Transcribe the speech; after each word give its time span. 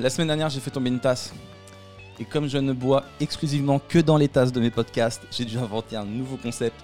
la 0.00 0.10
semaine 0.10 0.28
dernière, 0.28 0.48
j'ai 0.48 0.60
fait 0.60 0.70
tomber 0.70 0.90
une 0.90 1.00
tasse. 1.00 1.32
Et 2.20 2.24
comme 2.24 2.48
je 2.48 2.58
ne 2.58 2.72
bois 2.72 3.04
exclusivement 3.20 3.80
que 3.80 3.98
dans 3.98 4.16
les 4.16 4.28
tasses 4.28 4.52
de 4.52 4.60
mes 4.60 4.70
podcasts, 4.70 5.22
j'ai 5.30 5.44
dû 5.44 5.58
inventer 5.58 5.96
un 5.96 6.04
nouveau 6.04 6.36
concept. 6.36 6.76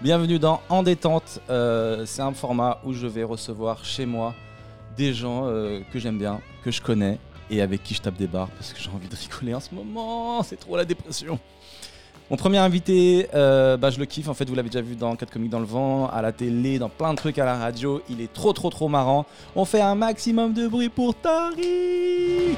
Bienvenue 0.00 0.38
dans 0.38 0.60
En 0.68 0.82
détente. 0.82 1.40
Euh, 1.48 2.04
c'est 2.06 2.22
un 2.22 2.32
format 2.32 2.80
où 2.84 2.92
je 2.92 3.06
vais 3.06 3.22
recevoir 3.22 3.84
chez 3.84 4.06
moi 4.06 4.34
des 4.96 5.14
gens 5.14 5.46
euh, 5.46 5.80
que 5.92 5.98
j'aime 5.98 6.18
bien, 6.18 6.40
que 6.62 6.70
je 6.70 6.82
connais 6.82 7.18
et 7.50 7.62
avec 7.62 7.82
qui 7.82 7.94
je 7.94 8.02
tape 8.02 8.16
des 8.16 8.26
barres 8.26 8.50
parce 8.50 8.72
que 8.72 8.80
j'ai 8.80 8.90
envie 8.90 9.08
de 9.08 9.16
rigoler 9.16 9.54
en 9.54 9.60
ce 9.60 9.74
moment. 9.74 10.42
C'est 10.42 10.56
trop 10.56 10.76
la 10.76 10.84
dépression. 10.84 11.38
Mon 12.30 12.36
premier 12.36 12.58
invité, 12.58 13.28
euh, 13.34 13.76
bah, 13.76 13.90
je 13.90 13.98
le 13.98 14.06
kiffe. 14.06 14.28
En 14.28 14.34
fait, 14.34 14.48
vous 14.48 14.54
l'avez 14.54 14.70
déjà 14.70 14.80
vu 14.80 14.96
dans 14.96 15.14
4 15.16 15.30
comiques 15.30 15.50
dans 15.50 15.58
le 15.60 15.66
vent, 15.66 16.08
à 16.08 16.22
la 16.22 16.32
télé, 16.32 16.78
dans 16.78 16.88
plein 16.88 17.12
de 17.12 17.18
trucs 17.18 17.38
à 17.38 17.44
la 17.44 17.56
radio. 17.56 18.00
Il 18.08 18.20
est 18.22 18.32
trop, 18.32 18.52
trop, 18.54 18.70
trop 18.70 18.88
marrant. 18.88 19.26
On 19.54 19.64
fait 19.66 19.82
un 19.82 19.94
maximum 19.94 20.54
de 20.54 20.66
bruit 20.66 20.88
pour 20.88 21.14
Tariq. 21.14 22.56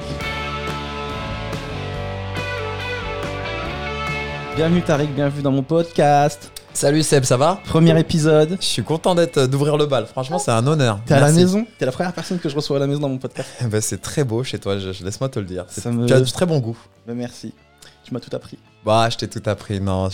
Bienvenue 4.57 4.83
Tariq, 4.83 5.09
bienvenue 5.13 5.43
dans 5.43 5.51
mon 5.51 5.65
podcast. 5.65 6.53
Salut 6.73 7.03
Seb, 7.03 7.25
ça 7.25 7.37
va? 7.37 7.61
Premier 7.65 7.99
épisode. 7.99 8.57
Je 8.61 8.67
suis 8.67 8.83
content 8.85 9.15
d'être 9.17 9.39
euh, 9.39 9.47
d'ouvrir 9.49 9.77
le 9.77 9.87
bal. 9.87 10.07
Franchement, 10.07 10.39
c'est 10.39 10.51
un 10.53 10.65
honneur. 10.67 11.01
T'es 11.07 11.15
à 11.15 11.21
la 11.21 11.33
maison? 11.33 11.67
T'es 11.79 11.87
la 11.87 11.93
première 11.93 12.13
personne 12.13 12.39
que 12.39 12.49
je 12.49 12.55
reçois 12.55 12.77
à 12.77 12.81
la 12.81 12.87
maison 12.87 13.01
dans 13.01 13.09
mon 13.09 13.19
podcast. 13.19 13.49
Bah, 13.71 13.81
c'est 13.81 14.01
très 14.01 14.23
beau 14.25 14.43
chez 14.45 14.59
toi, 14.61 14.79
je, 14.79 14.93
je- 14.93 15.05
laisse-moi 15.05 15.29
te 15.29 15.39
le 15.41 15.45
dire. 15.47 15.65
C'est- 15.69 15.81
Ça 15.81 15.91
me- 15.91 16.07
Tu 16.07 16.13
as 16.13 16.21
du 16.21 16.31
très 16.33 16.47
bon 16.47 16.59
goût. 16.61 16.77
Bah, 17.07 17.15
merci. 17.15 17.53
Tu 18.05 18.13
m'as 18.15 18.21
tout 18.21 18.35
appris. 18.37 18.59
Bah, 18.85 19.09
je 19.11 19.17
t'ai 19.17 19.29
tout 19.29 19.43
appris. 19.47 19.81
Non, 19.81 20.09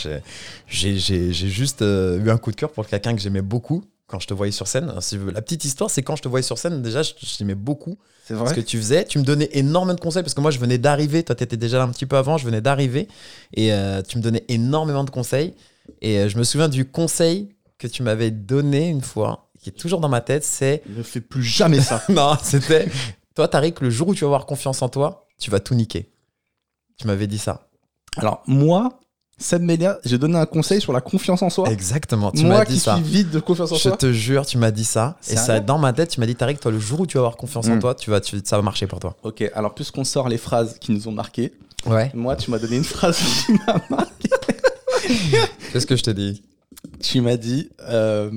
j'ai- 0.66 1.32
juste 1.32 1.82
euh, 1.82 2.24
eu 2.24 2.30
un 2.30 2.38
coup 2.38 2.50
de 2.50 2.56
cœur 2.56 2.70
pour 2.70 2.86
quelqu'un 2.86 3.14
que 3.14 3.20
j'aimais 3.20 3.42
beaucoup 3.42 3.84
quand 4.06 4.18
je 4.20 4.26
te 4.26 4.34
voyais 4.34 4.52
sur 4.52 4.66
scène. 4.68 4.92
La 5.32 5.42
petite 5.42 5.64
histoire, 5.64 5.90
c'est 5.90 6.02
quand 6.02 6.16
je 6.16 6.22
te 6.22 6.28
voyais 6.28 6.42
sur 6.42 6.58
scène, 6.58 6.82
déjà, 6.82 7.02
je, 7.02 7.12
je 7.20 7.36
t'aimais 7.36 7.54
beaucoup. 7.54 7.98
C'est 8.26 8.34
ce 8.48 8.54
que 8.54 8.60
tu 8.60 8.76
faisais. 8.78 9.04
Tu 9.04 9.18
me 9.18 9.24
donnais 9.24 9.48
énormément 9.52 9.94
de 9.94 10.00
conseils 10.00 10.22
parce 10.22 10.34
que 10.34 10.40
moi, 10.40 10.50
je 10.52 10.58
venais 10.58 10.78
d'arriver. 10.78 11.22
Toi, 11.24 11.34
tu 11.34 11.42
étais 11.44 11.56
déjà 11.56 11.78
là 11.78 11.84
un 11.84 11.88
petit 11.90 12.06
peu 12.06 12.16
avant. 12.16 12.38
Je 12.38 12.44
venais 12.44 12.60
d'arriver. 12.60 13.08
Et 13.54 13.72
euh, 13.72 14.02
tu 14.02 14.18
me 14.18 14.22
donnais 14.22 14.44
énormément 14.48 15.02
de 15.04 15.10
conseils. 15.10 15.54
Et 16.00 16.18
euh, 16.18 16.28
je 16.28 16.38
me 16.38 16.44
souviens 16.44 16.68
du 16.68 16.84
conseil 16.84 17.48
que 17.78 17.86
tu 17.88 18.02
m'avais 18.04 18.30
donné 18.30 18.88
une 18.88 19.00
fois, 19.00 19.50
qui 19.58 19.70
est 19.70 19.72
toujours 19.72 20.00
dans 20.00 20.08
ma 20.08 20.20
tête, 20.20 20.44
c'est 20.44 20.82
Ne 20.88 21.02
fais 21.02 21.20
plus 21.20 21.42
jamais 21.42 21.80
ça. 21.80 22.02
non, 22.08 22.36
c'était. 22.42 22.88
Toi, 23.34 23.48
Tariq, 23.48 23.80
le 23.80 23.90
jour 23.90 24.08
où 24.08 24.14
tu 24.14 24.20
vas 24.20 24.26
avoir 24.28 24.46
confiance 24.46 24.82
en 24.82 24.88
toi, 24.88 25.26
tu 25.38 25.50
vas 25.50 25.58
tout 25.60 25.74
niquer. 25.74 26.10
Tu 26.98 27.06
m'avais 27.06 27.26
dit 27.26 27.38
ça. 27.38 27.69
Alors, 28.16 28.42
moi, 28.46 28.98
Seb 29.38 29.62
Melia, 29.62 29.98
j'ai 30.04 30.18
donné 30.18 30.36
un 30.36 30.44
conseil 30.46 30.80
sur 30.80 30.92
la 30.92 31.00
confiance 31.00 31.40
en 31.42 31.48
soi. 31.48 31.70
Exactement, 31.70 32.30
tu 32.30 32.44
moi 32.44 32.58
m'as 32.58 32.64
qui 32.66 32.72
dit 32.74 32.78
ça. 32.80 32.96
suis 32.96 33.04
vide 33.04 33.30
de 33.30 33.40
confiance 33.40 33.72
en 33.72 33.76
Je 33.76 33.80
soi. 33.82 33.96
te 33.96 34.12
jure, 34.12 34.44
tu 34.44 34.58
m'as 34.58 34.70
dit 34.70 34.84
ça. 34.84 35.16
Et 35.30 35.36
ça, 35.36 35.60
dans 35.60 35.78
ma 35.78 35.92
tête, 35.94 36.10
tu 36.10 36.20
m'as 36.20 36.26
dit, 36.26 36.34
Tariq, 36.36 36.58
toi, 36.60 36.70
le 36.70 36.78
jour 36.78 37.00
où 37.00 37.06
tu 37.06 37.16
vas 37.16 37.20
avoir 37.22 37.36
confiance 37.36 37.68
en 37.68 37.76
Mm. 37.76 37.80
toi, 37.80 37.94
tu 37.94 38.10
vas, 38.10 38.20
tu- 38.20 38.40
ça 38.44 38.56
va 38.56 38.62
marcher 38.62 38.86
pour 38.86 39.00
toi. 39.00 39.16
Ok, 39.22 39.50
alors 39.54 39.74
puisqu'on 39.74 40.04
sort 40.04 40.28
les 40.28 40.36
phrases 40.38 40.76
qui 40.78 40.92
nous 40.92 41.08
ont 41.08 41.12
marqué, 41.12 41.52
Ouais. 41.86 42.10
moi, 42.14 42.36
tu 42.36 42.50
m'as 42.50 42.58
donné 42.58 42.76
une 42.76 42.84
phrase 42.84 43.18
qui 43.46 43.52
m'a 43.52 43.80
marqué. 43.88 44.28
Qu'est-ce 45.72 45.86
que 45.86 45.96
je 45.96 46.02
te 46.02 46.10
dis 46.10 46.42
Tu 47.00 47.20
m'as 47.22 47.36
dit, 47.36 47.70
euh, 47.88 48.30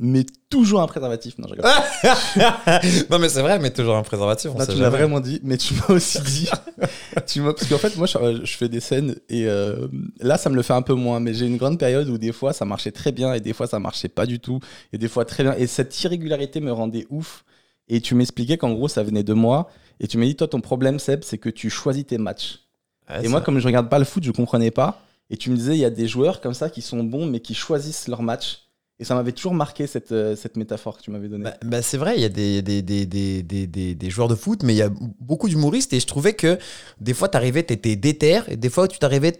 mais 0.00 0.24
toujours 0.50 0.80
un 0.82 0.86
préservatif. 0.86 1.38
Non, 1.38 1.46
je 1.48 1.54
rigole. 1.54 1.70
Non, 3.10 3.18
mais 3.18 3.28
c'est 3.28 3.42
vrai, 3.42 3.58
mais 3.58 3.70
toujours 3.70 3.96
un 3.96 4.02
préservatif. 4.02 4.50
On 4.54 4.58
Là, 4.58 4.64
sait 4.66 4.72
tu 4.72 4.78
l'as 4.78 4.84
jamais. 4.86 4.98
vraiment 4.98 5.20
dit, 5.20 5.40
mais 5.42 5.56
tu 5.56 5.74
m'as 5.74 5.94
aussi 5.94 6.20
dit. 6.22 6.48
tu 7.26 7.40
m'as- 7.40 7.52
parce 7.52 7.68
qu'en 7.68 7.78
fait, 7.78 7.96
moi, 7.96 8.06
je, 8.06 8.18
euh, 8.18 8.40
je 8.44 8.56
fais 8.56 8.68
des 8.68 8.80
scènes 8.80 9.16
et 9.28 9.46
euh, 9.46 9.86
là, 10.20 10.36
ça 10.36 10.50
me 10.50 10.56
le 10.56 10.62
fait 10.62 10.72
un 10.72 10.82
peu 10.82 10.94
moins. 10.94 11.20
Mais 11.20 11.32
j'ai 11.34 11.46
une 11.46 11.56
grande 11.56 11.78
période 11.78 12.08
où 12.08 12.18
des 12.18 12.32
fois, 12.32 12.52
ça 12.52 12.64
marchait 12.64 12.92
très 12.92 13.12
bien 13.12 13.32
et 13.34 13.40
des 13.40 13.52
fois, 13.52 13.66
ça 13.66 13.78
marchait 13.78 14.08
pas 14.08 14.26
du 14.26 14.40
tout. 14.40 14.58
Et 14.92 14.98
des 14.98 15.08
fois, 15.08 15.24
très 15.24 15.42
bien. 15.44 15.54
Et 15.56 15.66
cette 15.66 16.02
irrégularité 16.02 16.60
me 16.60 16.72
rendait 16.72 17.06
ouf. 17.10 17.44
Et 17.88 18.00
tu 18.00 18.14
m'expliquais 18.14 18.56
qu'en 18.56 18.72
gros, 18.72 18.88
ça 18.88 19.02
venait 19.02 19.22
de 19.24 19.34
moi. 19.34 19.68
Et 20.00 20.08
tu 20.08 20.18
m'as 20.18 20.24
dit, 20.24 20.34
toi, 20.36 20.48
ton 20.48 20.60
problème, 20.60 20.98
Seb, 20.98 21.22
c'est 21.22 21.38
que 21.38 21.50
tu 21.50 21.70
choisis 21.70 22.06
tes 22.06 22.18
matchs. 22.18 22.60
Ouais, 23.08 23.24
et 23.24 23.28
moi, 23.28 23.40
vrai. 23.40 23.44
comme 23.44 23.58
je 23.58 23.66
regarde 23.66 23.88
pas 23.90 23.98
le 23.98 24.04
foot, 24.06 24.24
je 24.24 24.30
comprenais 24.32 24.70
pas. 24.70 25.02
Et 25.30 25.36
tu 25.36 25.50
me 25.50 25.56
disais, 25.56 25.74
il 25.74 25.80
y 25.80 25.84
a 25.84 25.90
des 25.90 26.08
joueurs 26.08 26.40
comme 26.40 26.54
ça 26.54 26.68
qui 26.70 26.82
sont 26.82 27.04
bons, 27.04 27.26
mais 27.26 27.40
qui 27.40 27.54
choisissent 27.54 28.08
leur 28.08 28.22
match. 28.22 28.60
Et 29.00 29.04
ça 29.04 29.14
m'avait 29.16 29.32
toujours 29.32 29.54
marqué 29.54 29.86
cette, 29.88 30.12
euh, 30.12 30.36
cette 30.36 30.56
métaphore 30.56 30.96
que 30.98 31.02
tu 31.02 31.10
m'avais 31.10 31.28
donnée. 31.28 31.44
Bah, 31.44 31.54
bah, 31.64 31.82
c'est 31.82 31.96
vrai, 31.96 32.14
il 32.16 32.22
y 32.22 32.24
a 32.24 32.28
des, 32.28 32.62
des, 32.62 32.80
des, 32.80 33.06
des, 33.06 33.42
des, 33.42 33.66
des- 33.66 33.94
des 33.96 34.10
joueurs 34.10 34.28
de 34.28 34.36
foot, 34.36 34.62
mais 34.62 34.72
il 34.72 34.76
y 34.76 34.82
a 34.82 34.90
beaucoup 35.20 35.48
d'humoristes 35.48 35.92
et 35.92 35.98
je 36.00 36.06
trouvais 36.06 36.34
que 36.34 36.58
des 37.00 37.12
fois, 37.14 37.28
t'arrivais, 37.28 37.64
t'étais 37.64 37.96
déter 37.96 38.40
et 38.48 38.56
des 38.56 38.70
fois, 38.70 38.86
tu 38.86 38.98
t'arrivais, 39.00 39.32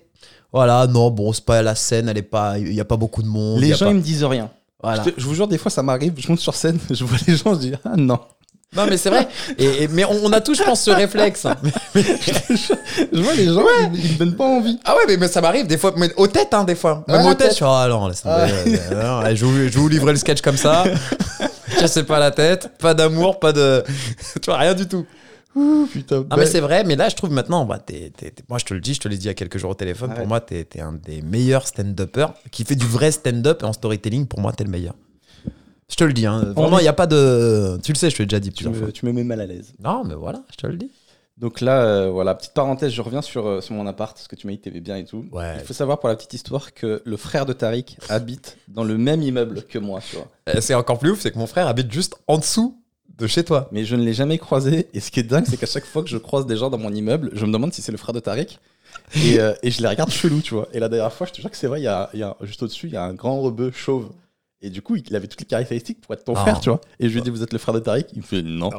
voilà, 0.53 0.87
non, 0.89 1.11
bon, 1.11 1.33
c'est 1.33 1.45
pas 1.45 1.63
la 1.63 1.77
scène, 1.77 2.09
elle 2.09 2.19
est 2.19 2.23
pas, 2.23 2.59
il 2.59 2.75
y 2.75 2.81
a 2.81 2.85
pas 2.85 2.97
beaucoup 2.97 3.23
de 3.23 3.29
monde. 3.29 3.61
les 3.61 3.73
gens, 3.75 3.87
pas- 3.87 3.91
ils 3.93 3.97
me 3.97 4.01
disent 4.03 4.25
rien. 4.25 4.51
voilà. 4.83 5.05
Je, 5.05 5.11
te- 5.11 5.21
je 5.21 5.25
vous 5.27 5.35
jure, 5.35 5.47
des 5.47 5.59
fois, 5.59 5.71
ça 5.71 5.85
m'arrive, 5.85 6.15
je 6.17 6.29
monte 6.29 6.41
sur 6.41 6.55
scène, 6.57 6.79
je 6.91 7.05
vois 7.05 7.19
les 7.29 7.37
gens, 7.37 7.55
je 7.55 7.61
dis 7.61 7.73
ah 7.85 7.97
non. 7.97 8.19
Non, 8.77 8.87
mais 8.89 8.97
c'est 8.97 9.11
vrai. 9.11 9.29
Et, 9.59 9.85
et- 9.85 9.89
mais 9.89 10.05
on, 10.05 10.25
on 10.25 10.33
a 10.33 10.41
tous, 10.41 10.55
je 10.57 10.63
pense, 10.63 10.83
ce 10.83 10.91
réflexe. 10.91 11.47
Je 11.95 13.21
vois 13.21 13.35
les 13.35 13.47
gens, 13.47 13.63
ils, 13.93 14.05
ils 14.05 14.13
me 14.13 14.19
donnent 14.19 14.37
pas 14.37 14.45
envie. 14.45 14.79
Ah 14.85 14.95
ouais, 14.97 15.03
mais, 15.09 15.17
mais 15.17 15.29
ça 15.29 15.41
m'arrive 15.41 15.67
des 15.67 15.79
fois, 15.79 15.93
mais 15.97 16.13
aux 16.17 16.27
têtes, 16.27 16.53
hein, 16.55 16.65
des 16.65 16.75
fois. 16.75 17.05
Même 17.09 17.23
Ouais, 17.23 17.27
aux 17.31 17.35
têtes, 17.35 17.39
tête. 17.39 17.51
je 17.51 17.55
suis, 17.57 17.65
ah 17.67 17.87
non, 17.89 18.09
laisse 18.09 18.23
tomber. 18.23 18.35
Ah. 18.37 18.93
euh, 18.93 19.21
allez, 19.21 19.37
je, 19.37 19.47
vais 19.47 19.69
vous- 19.69 19.89
livrer 19.89 20.13
le 20.13 20.19
sketch 20.19 20.41
comme 20.41 20.57
ça. 20.57 20.85
Je 21.81 21.87
sais 21.89 22.05
pas 22.05 22.19
la 22.21 22.31
tête, 22.31 22.71
pas 22.79 22.95
d'amour, 22.95 23.41
pas 23.41 23.53
de. 23.53 23.83
tu 24.41 24.47
vois, 24.47 24.59
rien 24.59 24.75
du 24.75 24.87
tout. 24.87 25.05
Ouh, 25.57 25.87
putain. 25.93 26.25
Ah, 26.31 26.37
mais 26.37 26.47
c'est 26.47 26.61
vrai, 26.61 26.85
mais 26.85 26.95
là, 26.95 27.09
je 27.09 27.17
trouve 27.17 27.31
maintenant, 27.31 27.65
bah, 27.65 27.79
moi, 28.49 28.59
je 28.59 28.65
te 28.65 28.75
le 28.75 28.81
dis, 28.81 28.95
je 28.95 29.01
te 29.01 29.09
l'ai 29.09 29.17
dit 29.17 29.25
il 29.25 29.29
y 29.29 29.31
a 29.31 29.35
quelques 29.35 29.59
jours 29.59 29.71
au 29.71 29.75
téléphone, 29.75 30.11
Arrête. 30.11 30.19
pour 30.21 30.29
moi, 30.29 30.41
t'es 30.41 30.67
es 30.75 30.81
un 30.81 30.93
des 30.93 31.21
meilleurs 31.23 31.67
stand-uppers 31.67 32.33
qui 32.53 32.65
fait 32.65 32.77
du 32.77 32.87
vrai 32.87 33.11
stand-up 33.11 33.63
et 33.63 33.65
en 33.67 33.73
storytelling, 33.73 34.27
pour 34.27 34.41
moi, 34.41 34.53
t'es 34.53 34.65
le 34.65 34.71
meilleur. 34.71 34.95
Je 35.95 35.99
te 35.99 36.03
le 36.03 36.13
dis, 36.13 36.27
hein. 36.27 36.53
vraiment, 36.57 36.81
il 36.81 36.83
n'y 36.83 36.89
a 36.89 36.93
pas 36.93 37.07
de. 37.07 37.79
Tu 37.85 37.93
le 37.93 37.97
sais, 37.97 38.11
je 38.11 38.17
te 38.17 38.23
l'ai 38.23 38.27
déjà 38.27 38.41
dit 38.41 38.49
tu 38.49 38.65
plusieurs 38.65 38.75
me, 38.75 38.79
fois. 38.81 38.91
tu 38.91 39.07
me 39.07 39.13
mets 39.13 39.23
mal 39.23 39.41
à 39.41 39.47
l'aise. 39.47 39.75
Non, 39.79 40.03
mais 40.03 40.15
voilà, 40.15 40.43
je 40.51 40.57
te 40.57 40.67
le 40.67 40.75
dis. 40.77 40.91
Donc 41.39 41.61
là, 41.61 41.83
euh, 41.83 42.11
voilà, 42.11 42.35
petite 42.35 42.53
parenthèse, 42.53 42.91
je 42.93 43.01
reviens 43.01 43.23
sur, 43.23 43.47
euh, 43.47 43.61
sur 43.61 43.75
mon 43.77 43.87
appart, 43.87 44.13
parce 44.17 44.27
que 44.27 44.35
tu 44.35 44.49
m'as 44.49 44.55
dit 44.55 44.59
que 44.59 44.65
t'aimais 44.65 44.81
bien 44.81 44.97
et 44.97 45.05
tout. 45.05 45.25
Ouais. 45.31 45.55
Il 45.61 45.65
faut 45.65 45.73
savoir 45.73 46.01
pour 46.01 46.09
la 46.09 46.17
petite 46.17 46.33
histoire 46.35 46.75
que 46.75 47.01
le 47.05 47.17
frère 47.17 47.47
de 47.47 47.53
Tariq 47.53 47.97
habite 48.09 48.57
dans 48.67 48.83
le 48.83 48.99
même 48.99 49.23
immeuble 49.23 49.63
que 49.69 49.79
moi, 49.79 50.01
tu 50.01 50.17
vois. 50.17 50.27
Euh, 50.49 50.61
C'est 50.61 50.75
encore 50.75 50.99
plus 50.99 51.11
ouf, 51.13 51.21
c'est 51.21 51.31
que 51.31 51.39
mon 51.39 51.47
frère 51.47 51.69
habite 51.69 51.93
juste 51.93 52.17
en 52.27 52.39
dessous 52.39 52.77
de 53.17 53.29
chez 53.29 53.45
toi. 53.45 53.69
Mais 53.71 53.85
je 53.85 53.95
ne 53.95 54.03
l'ai 54.03 54.15
jamais 54.15 54.39
croisé. 54.39 54.89
Et 54.95 54.99
ce 55.01 55.13
qui 55.13 55.21
est 55.21 55.25
dingue, 55.25 55.45
c'est 55.49 55.57
qu'à 55.57 55.67
chaque 55.67 55.85
fois 55.87 56.03
que 56.03 56.09
je 56.09 56.19
croise 56.19 56.45
des 56.47 56.57
gens 56.57 56.71
dans 56.71 56.79
mon 56.79 56.93
immeuble, 56.93 57.31
je 57.35 57.47
me 57.47 57.53
demande 57.53 57.73
si 57.73 57.83
c'est 57.83 57.93
le 57.93 57.99
frère 57.99 58.13
de 58.13 58.19
Tariq. 58.21 58.59
Et, 59.17 59.39
euh, 59.41 59.55
et 59.63 59.71
je 59.71 59.81
les 59.81 59.87
regarde 59.89 60.11
chelou, 60.11 60.41
tu 60.41 60.55
vois. 60.55 60.67
Et 60.73 60.81
la 60.81 60.89
dernière 60.89 61.13
fois, 61.13 61.27
je 61.29 61.33
te 61.33 61.41
jure 61.41 61.51
que 61.53 61.57
c'est 61.57 61.67
vrai, 61.69 61.81
il 61.81 61.85
y 61.85 61.89
a, 61.89 62.11
il 62.15 62.19
y 62.21 62.23
a- 62.25 62.37
juste 62.43 62.63
au-dessus, 62.65 62.87
il 62.89 62.93
y 62.95 62.97
a 62.97 63.05
un 63.05 63.15
grand 63.15 63.41
rebeu 63.41 63.71
chauve. 63.73 64.09
Et 64.67 64.71
du 64.71 64.81
coup, 64.81 64.97
il 64.97 65.15
avait 65.15 65.27
toutes 65.27 65.41
les 65.41 65.47
caractéristiques 65.47 66.01
pour 66.01 66.15
être 66.15 66.25
ton 66.25 66.33
Ah. 66.37 66.41
frère, 66.41 66.59
tu 66.61 66.71
vois. 66.71 66.81
Et 66.99 67.09
je 67.09 67.13
lui 67.13 67.19
ai 67.21 67.23
dit, 67.23 67.29
vous 67.31 67.43
êtes 67.43 67.53
le 67.53 67.59
frère 67.59 67.75
de 67.75 67.81
Tariq? 67.81 68.07
Il 68.15 68.19
me 68.21 68.23
fait, 68.25 68.43
non. 68.43 68.71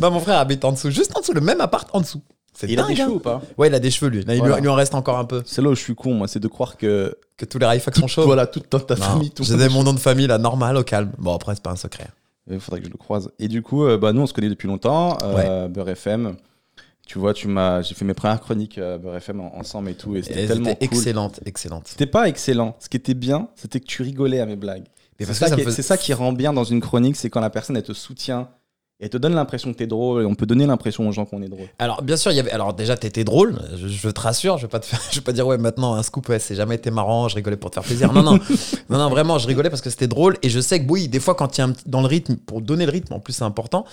non, 0.00 0.10
mon 0.12 0.20
frère 0.20 0.38
habite 0.38 0.64
en 0.64 0.72
dessous, 0.72 0.90
juste 0.90 1.16
en 1.16 1.20
dessous, 1.20 1.32
le 1.32 1.40
même 1.40 1.60
appart 1.60 1.88
en 1.92 2.00
dessous. 2.00 2.22
C'est 2.58 2.70
Il 2.70 2.80
a 2.80 2.84
des 2.84 2.92
hein. 2.92 2.96
cheveux 2.96 3.16
ou 3.16 3.18
pas? 3.20 3.42
Ouais, 3.58 3.68
il 3.68 3.74
a 3.74 3.78
des 3.80 3.90
cheveux, 3.90 4.10
lui. 4.10 4.18
Là, 4.24 4.34
il, 4.34 4.36
lui- 4.36 4.38
Voilà. 4.40 4.58
il 4.58 4.62
lui 4.62 4.68
en 4.68 4.74
reste 4.74 4.94
encore 4.94 5.18
un 5.18 5.24
peu. 5.26 5.42
C'est 5.44 5.60
là 5.60 5.68
où 5.68 5.74
je 5.74 5.80
suis 5.80 5.94
con, 5.94 6.14
moi, 6.14 6.26
c'est 6.28 6.40
de 6.40 6.48
croire 6.48 6.76
que 6.78 7.14
Que 7.36 7.44
tous 7.44 7.58
les 7.58 7.66
Raifax 7.66 7.98
sont 8.00 8.06
chauds. 8.06 8.24
voilà, 8.24 8.46
toute 8.46 8.70
ta, 8.70 8.96
famille, 8.96 9.30
tout 9.30 9.44
J'ai 9.44 9.68
mon 9.68 9.82
nom 9.82 9.92
de 9.92 9.98
famille, 10.00 10.26
là, 10.26 10.38
normal, 10.38 10.76
au 10.76 10.82
calme. 10.84 11.10
Bon, 11.18 11.34
après, 11.34 11.54
c'est 11.54 11.62
pas 11.62 11.72
un 11.72 11.76
secret. 11.76 12.06
Il 12.50 12.60
faudrait 12.60 12.80
que 12.80 12.86
je 12.86 12.92
le 12.92 12.96
croise. 12.96 13.30
Et 13.40 13.48
du 13.48 13.60
coup, 13.60 13.84
euh, 13.84 13.98
bah, 13.98 14.12
nous, 14.12 14.22
on 14.22 14.26
se 14.26 14.32
connaît 14.32 14.48
depuis 14.48 14.68
longtemps. 14.68 15.18
Euh, 15.22 15.68
Beurre 15.68 15.88
FM. 15.90 16.36
Tu 17.06 17.18
vois, 17.18 17.32
tu 17.32 17.46
m'as, 17.48 17.82
j'ai 17.82 17.94
fait 17.94 18.04
mes 18.04 18.14
premières 18.14 18.40
chroniques 18.40 18.78
euh, 18.78 18.98
Beurre 18.98 19.16
FM 19.16 19.40
en- 19.40 19.56
ensemble 19.56 19.90
et 19.90 19.94
tout. 19.94 20.16
Et 20.16 20.22
c'était 20.22 20.40
Elle 20.42 20.48
tellement 20.48 20.74
cool. 20.74 20.84
excellente, 20.84 21.40
excellente. 21.46 21.86
C'était 21.86 22.06
pas 22.06 22.28
excellent. 22.28 22.76
Ce 22.80 22.88
qui 22.88 22.96
était 22.96 23.14
bien, 23.14 23.48
c'était 23.54 23.78
que 23.80 23.86
tu 23.86 24.02
rigolais 24.02 24.40
à 24.40 24.46
mes 24.46 24.56
blagues. 24.56 24.84
C'est 25.18 25.32
ça, 25.32 25.48
me 25.56 25.62
faisait- 25.62 25.82
ça 25.82 25.96
qui 25.96 26.12
rend 26.12 26.32
bien 26.32 26.52
dans 26.52 26.64
une 26.64 26.80
chronique, 26.80 27.16
c'est 27.16 27.30
quand 27.30 27.40
la 27.40 27.48
personne 27.48 27.76
elle 27.76 27.82
te 27.84 27.92
soutient 27.94 28.50
et 28.98 29.10
te 29.10 29.18
donne 29.18 29.34
l'impression 29.34 29.72
que 29.72 29.78
t'es 29.78 29.86
drôle. 29.86 30.22
Et 30.22 30.26
on 30.26 30.34
peut 30.34 30.46
donner 30.46 30.66
l'impression 30.66 31.06
aux 31.06 31.12
gens 31.12 31.26
qu'on 31.26 31.42
est 31.42 31.48
drôle. 31.48 31.66
Alors, 31.78 32.02
bien 32.02 32.16
sûr, 32.16 32.30
il 32.32 32.36
y 32.36 32.40
avait. 32.40 32.50
Alors, 32.50 32.72
déjà, 32.72 32.96
t'étais 32.96 33.24
drôle. 33.24 33.58
Je, 33.76 33.88
je 33.88 34.08
te 34.08 34.20
rassure. 34.20 34.56
Je 34.56 34.62
vais 34.62 34.70
pas 34.70 34.80
te 34.80 34.86
faire. 34.86 35.00
Je 35.10 35.16
vais 35.16 35.24
pas 35.24 35.32
dire 35.32 35.46
ouais. 35.46 35.58
Maintenant, 35.58 35.94
un 35.94 36.02
scoop. 36.02 36.28
Ouais, 36.28 36.38
c'est 36.38 36.54
jamais 36.54 36.76
été 36.76 36.90
marrant. 36.90 37.28
Je 37.28 37.34
rigolais 37.34 37.56
pour 37.58 37.70
te 37.70 37.74
faire 37.74 37.82
plaisir. 37.82 38.12
Non, 38.12 38.22
non, 38.22 38.38
non, 38.88 38.98
non. 38.98 39.08
Vraiment, 39.10 39.38
je 39.38 39.46
rigolais 39.46 39.68
parce 39.68 39.82
que 39.82 39.90
c'était 39.90 40.08
drôle. 40.08 40.38
Et 40.42 40.48
je 40.48 40.60
sais 40.60 40.84
que 40.84 40.90
oui, 40.90 41.08
des 41.08 41.20
fois, 41.20 41.34
quand 41.34 41.56
il 41.56 41.60
y 41.60 41.62
a 41.62 41.66
un 41.66 41.72
petit 41.72 41.88
dans 41.88 42.00
le 42.00 42.06
rythme, 42.06 42.36
pour 42.36 42.62
donner 42.62 42.86
le 42.86 42.92
rythme, 42.92 43.12
en 43.12 43.20
plus, 43.20 43.34
c'est 43.34 43.44
important 43.44 43.84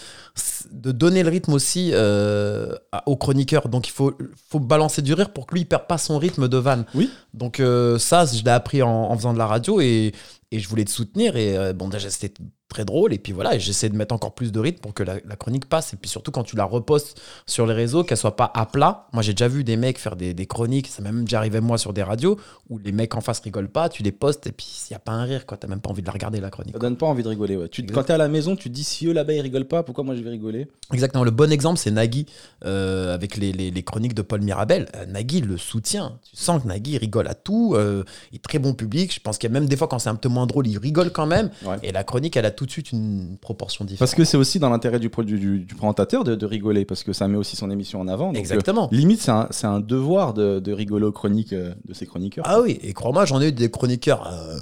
de 0.71 0.91
donner 0.91 1.21
le 1.23 1.29
rythme 1.29 1.53
aussi 1.53 1.91
euh, 1.93 2.73
au 3.05 3.17
chroniqueur. 3.17 3.67
Donc, 3.67 3.87
il 3.87 3.91
faut, 3.91 4.13
faut 4.49 4.59
balancer 4.59 5.01
du 5.01 5.13
rire 5.13 5.31
pour 5.31 5.47
que 5.47 5.55
lui, 5.55 5.61
il 5.61 5.65
perd 5.65 5.87
pas 5.87 5.97
son 5.97 6.17
rythme 6.17 6.47
de 6.47 6.57
vanne. 6.57 6.85
Oui. 6.95 7.09
Donc, 7.33 7.59
euh, 7.59 7.99
ça, 7.99 8.25
je 8.25 8.41
l'ai 8.43 8.51
appris 8.51 8.81
en, 8.81 8.89
en 8.89 9.17
faisant 9.17 9.33
de 9.33 9.37
la 9.37 9.47
radio 9.47 9.81
et, 9.81 10.13
et 10.51 10.59
je 10.59 10.69
voulais 10.69 10.85
te 10.85 10.91
soutenir. 10.91 11.35
Et 11.35 11.57
euh, 11.57 11.73
bon, 11.73 11.89
déjà, 11.89 12.09
c'était 12.09 12.33
très 12.73 12.85
drôle. 12.85 13.13
Et 13.13 13.17
puis 13.19 13.31
voilà, 13.33 13.57
j'essaie 13.57 13.89
de 13.89 13.95
mettre 13.95 14.13
encore 14.15 14.33
plus 14.33 14.51
de 14.51 14.59
rythme 14.59 14.79
pour 14.81 14.93
que 14.93 15.03
la, 15.03 15.15
la 15.25 15.35
chronique 15.35 15.65
passe. 15.69 15.93
Et 15.93 15.97
puis 15.97 16.09
surtout, 16.09 16.31
quand 16.31 16.43
tu 16.43 16.55
la 16.55 16.65
repostes 16.65 17.21
sur 17.45 17.65
les 17.67 17.73
réseaux, 17.73 18.03
qu'elle 18.03 18.17
soit 18.17 18.35
pas 18.35 18.51
à 18.53 18.65
plat. 18.65 19.07
Moi, 19.13 19.21
j'ai 19.23 19.33
déjà 19.33 19.47
vu 19.47 19.63
des 19.63 19.77
mecs 19.77 19.97
faire 19.99 20.15
des, 20.15 20.33
des 20.33 20.45
chroniques. 20.45 20.87
Ça 20.87 21.01
m'est 21.01 21.11
même 21.11 21.23
déjà 21.25 21.37
arrivé, 21.37 21.59
moi, 21.61 21.77
sur 21.77 21.93
des 21.93 22.03
radios 22.03 22.37
où 22.69 22.77
les 22.79 22.91
mecs 22.91 23.15
en 23.15 23.21
face 23.21 23.39
rigolent 23.41 23.69
pas. 23.69 23.89
Tu 23.89 24.03
les 24.03 24.11
postes 24.11 24.47
et 24.47 24.51
puis 24.51 24.65
s'il 24.67 24.93
y 24.93 24.95
a 24.95 24.99
pas 24.99 25.11
un 25.11 25.23
rire, 25.23 25.45
quoi, 25.45 25.57
t'as 25.57 25.67
même 25.67 25.79
pas 25.81 25.89
envie 25.89 26.01
de 26.01 26.07
la 26.07 26.13
regarder, 26.13 26.39
la 26.39 26.49
chronique. 26.49 26.73
Ça 26.73 26.79
donne 26.79 26.97
pas 26.97 27.05
envie 27.05 27.23
de 27.23 27.29
rigoler. 27.29 27.55
Ouais. 27.57 27.69
Tu, 27.69 27.85
quand 27.85 28.03
t'es 28.03 28.13
à 28.13 28.17
la 28.17 28.27
maison, 28.27 28.55
tu 28.55 28.69
te 28.69 28.73
dis 28.73 28.83
si 28.83 29.05
eux 29.07 29.13
là-bas 29.13 29.33
ils 29.33 29.41
rigolent 29.41 29.67
pas, 29.67 29.83
pourquoi 29.83 30.03
moi 30.03 30.15
je 30.15 30.21
vais 30.21 30.31
rigoler? 30.31 30.67
Exactement. 30.91 31.23
Le 31.23 31.31
bon 31.31 31.51
exemple, 31.51 31.77
c'est 31.79 31.91
Nagui 31.91 32.25
euh, 32.65 33.13
avec 33.13 33.37
les, 33.37 33.51
les- 33.51 33.71
les 33.71 33.83
chroniques 33.83 34.13
de 34.13 34.21
Paul 34.21 34.41
Mirabel. 34.41 34.87
Euh, 34.95 35.05
Nagui 35.05 35.41
le 35.41 35.57
soutient. 35.57 36.17
Tu 36.29 36.35
sens 36.35 36.63
que 36.63 36.67
Nagui 36.67 36.97
rigole 36.97 37.27
à 37.27 37.33
tout. 37.35 37.73
euh, 37.75 38.03
il 38.31 38.35
est 38.37 38.39
très 38.43 38.59
bon 38.59 38.73
public. 38.73 39.13
Je 39.13 39.19
pense 39.19 39.37
qu'il 39.37 39.49
y 39.49 39.51
a 39.51 39.53
même 39.53 39.67
des 39.67 39.75
fois 39.77 39.87
quand 39.87 39.99
c'est 39.99 40.09
un 40.09 40.15
peu 40.15 40.29
moins 40.29 40.45
drôle, 40.47 40.67
il 40.67 40.77
rigole 40.77 41.11
quand 41.11 41.25
même. 41.25 41.49
Ouais. 41.65 41.77
Et 41.83 41.91
la 41.91 42.03
chronique, 42.03 42.35
elle 42.37 42.45
a 42.45 42.51
tout 42.51 42.62
tout 42.63 42.67
de 42.67 42.71
suite 42.71 42.91
une 42.93 43.37
proportion 43.39 43.83
différente. 43.83 43.99
Parce 43.99 44.15
que 44.15 44.23
c'est 44.23 44.37
aussi 44.37 44.57
dans 44.59 44.69
l'intérêt 44.69 44.99
du, 44.99 45.09
du, 45.09 45.59
du- 45.59 45.75
présentateur 45.75 46.23
de, 46.23 46.35
de 46.35 46.45
rigoler, 46.45 46.85
parce 46.85 47.03
que 47.03 47.11
ça 47.11 47.27
met 47.27 47.37
aussi 47.37 47.55
son 47.57 47.69
émission 47.69 47.99
en 47.99 48.07
avant. 48.07 48.27
donc, 48.27 48.37
Exactement. 48.37 48.89
euh, 48.91 48.95
limite, 48.95 49.21
c'est 49.51 49.65
un, 49.67 49.79
devoir 49.81 50.33
de, 50.33 50.59
de 50.59 50.71
rigoler 50.71 51.05
aux 51.05 51.11
chroniques 51.11 51.51
euh, 51.53 51.73
de 51.85 51.93
ses 51.93 52.05
chroniqueurs. 52.05 52.45
Ah 52.47 52.61
oui, 52.61 52.79
et 52.81 52.93
crois-moi, 52.93 53.25
j'en 53.25 53.41
ai 53.41 53.49
eu 53.49 53.51
des 53.51 53.69
chroniqueurs 53.69 54.27
euh, 54.31 54.57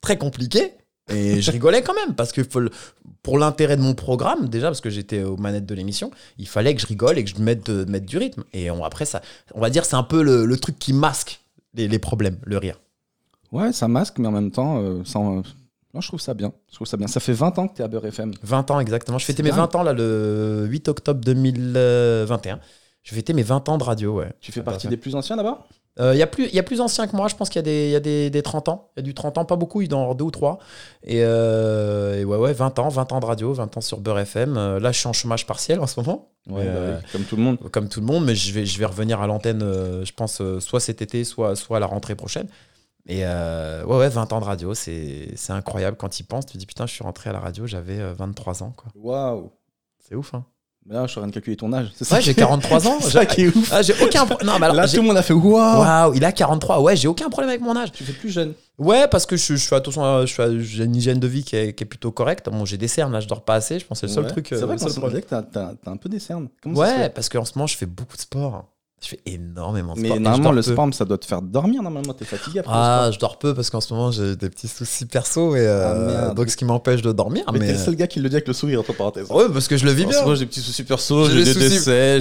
très 0.00 0.16
compliqués. 0.16 0.72
Et 1.10 1.42
je 1.42 1.50
rigolais 1.52 1.82
quand 1.82 1.94
même, 1.94 2.14
parce 2.14 2.32
que 2.32 2.40
pour 3.22 3.38
l'intérêt 3.38 3.76
de 3.76 3.82
mon 3.82 3.94
programme, 3.94 4.48
déjà, 4.48 4.68
parce 4.68 4.80
que 4.80 4.90
j'étais 4.90 5.22
aux 5.22 5.36
manettes 5.36 5.66
de 5.66 5.74
l'émission, 5.74 6.10
il 6.38 6.48
fallait 6.48 6.74
que 6.74 6.80
je 6.80 6.86
rigole 6.86 7.18
et 7.18 7.24
que 7.24 7.30
je 7.30 7.42
mette, 7.42 7.66
de- 7.70 7.84
mette 7.90 8.06
du 8.06 8.16
rythme. 8.18 8.44
Et 8.52 8.70
on, 8.70 8.82
après, 8.84 9.04
ça, 9.04 9.20
on 9.54 9.60
va 9.60 9.68
dire, 9.70 9.84
c'est 9.84 9.96
un 9.96 10.02
peu 10.04 10.22
le, 10.22 10.46
le 10.46 10.56
truc 10.56 10.78
qui 10.78 10.92
masque 10.92 11.40
les, 11.74 11.86
les 11.88 11.98
problèmes, 11.98 12.38
le 12.44 12.56
rire. 12.58 12.80
Ouais, 13.52 13.72
ça 13.72 13.86
masque, 13.86 14.18
mais 14.18 14.28
en 14.28 14.32
même 14.32 14.50
temps, 14.50 14.78
euh, 14.80 15.02
en- 15.14 15.42
non, 15.94 16.00
je 16.00 16.08
trouve 16.08 16.20
ça 16.20 16.34
bien. 16.34 16.52
Je 16.70 16.74
trouve 16.76 16.86
ça 16.86 16.96
bien. 16.96 17.06
Ça 17.06 17.20
fait 17.20 17.32
20 17.34 17.58
ans 17.58 17.68
que 17.68 17.74
tu 17.76 17.82
es 17.82 17.84
à 17.84 17.88
Beurre 17.88 18.06
FM. 18.06 18.32
20 18.42 18.70
ans 18.70 18.80
exactement. 18.80 19.18
Je 19.18 19.24
fêtais 19.26 19.42
mes 19.42 19.50
dingue. 19.50 19.58
20 19.58 19.74
ans 19.76 19.82
là, 19.82 19.92
le 19.92 20.64
8 20.68 20.88
octobre 20.88 21.20
2021. 21.24 22.60
Je 23.02 23.14
fêtais 23.14 23.32
mes 23.32 23.42
20 23.42 23.68
ans 23.68 23.78
de 23.78 23.84
radio, 23.84 24.14
ouais. 24.14 24.32
Tu 24.40 24.52
fais 24.52 24.62
partie 24.62 24.86
des 24.88 24.96
plus 24.96 25.14
anciens 25.16 25.36
là-bas? 25.36 25.66
Il 25.98 26.16
y, 26.16 26.22
a 26.22 26.26
plus- 26.26 26.48
y 26.50 26.58
a 26.58 26.62
plus 26.62 26.80
ancien 26.80 27.06
que 27.06 27.14
moi, 27.14 27.28
je 27.28 27.34
pense 27.36 27.50
qu'il 27.50 27.58
y 27.58 27.60
a, 27.60 27.62
des, 27.62 27.90
y 27.90 27.94
a 27.96 28.00
des, 28.00 28.30
des 28.30 28.40
30 28.42 28.68
ans. 28.70 28.88
Il 28.96 29.00
y 29.00 29.02
a 29.02 29.02
du 29.02 29.12
30 29.12 29.36
ans, 29.36 29.44
pas 29.44 29.56
beaucoup, 29.56 29.82
il 29.82 29.88
doit 29.88 29.98
en 29.98 30.02
avoir 30.02 30.14
deux 30.14 30.24
ou 30.24 30.30
trois. 30.30 30.58
Et, 31.04 31.18
euh, 31.22 32.18
et 32.18 32.24
ouais, 32.24 32.38
ouais, 32.38 32.54
20 32.54 32.78
ans, 32.78 32.88
20 32.88 33.12
ans 33.12 33.20
de 33.20 33.26
radio, 33.26 33.52
20 33.52 33.76
ans 33.76 33.80
sur 33.82 34.00
Beurre 34.00 34.20
FM. 34.20 34.56
Euh, 34.56 34.80
là, 34.80 34.90
je 34.90 34.98
suis 35.00 35.08
en 35.08 35.12
chômage 35.12 35.46
partiel 35.46 35.80
en 35.80 35.86
ce 35.86 36.00
moment, 36.00 36.30
Ouais, 36.48 36.62
Euh, 36.66 36.94
bah 36.94 37.00
oui, 37.04 37.08
comme 37.12 37.24
tout 37.24 37.36
le 37.36 37.42
monde. 37.42 37.58
comme 37.70 37.88
tout 37.90 38.00
le 38.00 38.06
monde, 38.06 38.24
mais 38.24 38.34
je 38.34 38.52
vais, 38.54 38.64
je 38.64 38.78
vais 38.78 38.86
revenir 38.86 39.20
à 39.20 39.26
l'antenne, 39.26 39.62
euh, 39.62 40.02
je 40.06 40.12
pense, 40.14 40.40
euh, 40.40 40.60
soit 40.60 40.80
cet 40.80 41.02
été, 41.02 41.24
soit, 41.24 41.56
soit 41.56 41.76
à 41.76 41.80
la 41.80 41.86
rentrée 41.86 42.14
prochaine. 42.14 42.46
Et 43.08 43.22
euh, 43.26 43.84
ouais, 43.84 43.96
ouais, 43.98 44.08
20 44.08 44.32
ans 44.32 44.40
de 44.40 44.44
radio, 44.44 44.74
c'est 44.74 45.30
c'est 45.34 45.52
incroyable 45.52 45.96
quand 45.96 46.08
tu 46.08 46.22
y 46.22 46.24
penses. 46.24 46.46
Tu 46.46 46.52
te 46.52 46.58
dis, 46.58 46.66
putain, 46.66 46.86
je 46.86 46.92
suis 46.92 47.02
rentré 47.02 47.30
à 47.30 47.32
la 47.32 47.40
radio, 47.40 47.66
j'avais 47.66 47.98
euh, 47.98 48.12
23 48.14 48.62
ans, 48.62 48.72
quoi. 48.76 48.90
Waouh. 48.94 49.50
C'est 49.98 50.14
ouf, 50.14 50.34
hein. 50.34 50.44
Mais 50.84 50.94
Là, 50.96 51.06
je 51.06 51.12
suis 51.12 51.18
en 51.18 51.22
train 51.22 51.28
de 51.28 51.32
calculer 51.34 51.56
ton 51.56 51.72
âge. 51.72 51.92
C'est 51.94 52.04
ça? 52.04 52.16
Ouais, 52.16 52.20
j'ai 52.22 52.34
43 52.34 52.88
ans. 52.88 52.98
C'est 53.00 53.10
ça 53.10 53.24
qui 53.24 53.42
est 53.42 53.56
ouf. 53.56 53.70
Ah, 53.72 53.82
j'ai 53.82 53.94
aucun 54.02 54.26
pro- 54.26 54.44
Non, 54.44 54.58
mais 54.58 54.64
alors, 54.66 54.74
Là, 54.76 54.88
tout 54.88 54.96
le 54.96 55.02
monde 55.02 55.16
a 55.16 55.22
fait 55.22 55.32
waouh. 55.32 55.52
Waouh, 55.80 56.14
il 56.14 56.24
a 56.24 56.32
43. 56.32 56.80
Ouais, 56.80 56.96
j'ai 56.96 57.06
aucun 57.06 57.28
problème 57.30 57.50
avec 57.50 57.60
mon 57.60 57.76
âge. 57.76 57.92
Tu 57.92 58.02
fais 58.02 58.12
plus 58.12 58.30
jeune. 58.30 58.54
Ouais, 58.78 59.06
parce 59.06 59.24
que 59.24 59.36
je, 59.36 59.54
je 59.54 59.64
fais 59.68 59.76
attention, 59.76 60.02
à- 60.04 60.24
j'ai 60.26 60.82
une 60.84 60.96
hygiène 60.96 61.20
de 61.20 61.26
vie 61.28 61.44
qui 61.44 61.54
est, 61.54 61.72
qui 61.72 61.84
est 61.84 61.86
plutôt 61.86 62.10
correcte. 62.10 62.48
Bon, 62.50 62.64
j'ai 62.64 62.78
des 62.78 62.88
cernes, 62.88 63.12
là, 63.12 63.20
je 63.20 63.28
dors 63.28 63.44
pas 63.44 63.54
assez. 63.54 63.78
Je 63.78 63.86
pense 63.86 64.00
que 64.00 64.08
c'est 64.08 64.10
le 64.10 64.12
seul 64.12 64.24
Ouais. 64.24 64.30
truc. 64.30 64.46
C'est 64.48 64.56
euh, 64.56 64.66
vrai 64.66 64.74
le 64.74 64.80
qu'on 64.80 64.88
se 64.88 64.98
que 65.20 65.20
t'as- 65.52 65.72
un 65.86 65.96
peu 65.96 66.08
des 66.08 66.18
cernes. 66.18 66.48
Comment 66.60 66.80
Ouais, 66.80 67.08
parce 67.10 67.28
qu'en 67.28 67.44
ce 67.44 67.52
moment, 67.56 67.68
je 67.68 67.76
fais 67.76 67.86
beaucoup 67.86 68.16
de 68.16 68.22
sport. 68.22 68.64
Je 69.02 69.08
fais 69.08 69.20
énormément 69.26 69.94
de 69.94 70.00
Mais 70.00 70.06
sport. 70.08 70.16
je 70.18 70.22
normalement, 70.22 70.52
le 70.52 70.62
peu. 70.62 70.92
ça 70.92 71.04
doit 71.04 71.18
te 71.18 71.26
faire 71.26 71.42
dormir. 71.42 71.82
Normalement, 71.82 72.12
t'es 72.14 72.24
fatigué 72.24 72.60
après. 72.60 72.72
Ah, 72.72 73.10
je 73.12 73.18
dors 73.18 73.36
peu 73.36 73.52
parce 73.52 73.68
qu'en 73.68 73.80
ce 73.80 73.92
moment, 73.92 74.12
j'ai 74.12 74.36
des 74.36 74.48
petits 74.48 74.68
soucis 74.68 75.06
perso. 75.06 75.56
Et, 75.56 75.58
euh, 75.66 76.28
Ah, 76.30 76.34
donc, 76.34 76.48
ce 76.48 76.56
qui 76.56 76.64
m'empêche 76.64 77.02
de 77.02 77.10
dormir. 77.10 77.42
Mais, 77.52 77.58
Mais, 77.58 77.66
t'es 77.66 77.72
le 77.72 77.78
seul 77.80 77.96
gars 77.96 78.06
qui 78.06 78.20
le 78.20 78.28
dit 78.28 78.36
avec 78.36 78.46
le 78.46 78.54
sourire, 78.54 78.78
entre 78.78 78.92
parenthèses. 78.92 79.28
Ouais, 79.28 79.46
parce 79.52 79.66
que 79.66 79.76
je 79.76 79.84
le 79.86 79.90
vis 79.90 80.06
bien. 80.06 80.22
Moi, 80.22 80.36
j'ai 80.36 80.40
des 80.44 80.46
petits 80.46 80.60
soucis 80.60 80.84
perso, 80.84 81.28
J'ai 81.28 81.42
des 81.42 81.52
soucis- 81.52 81.68
décès, 81.68 82.20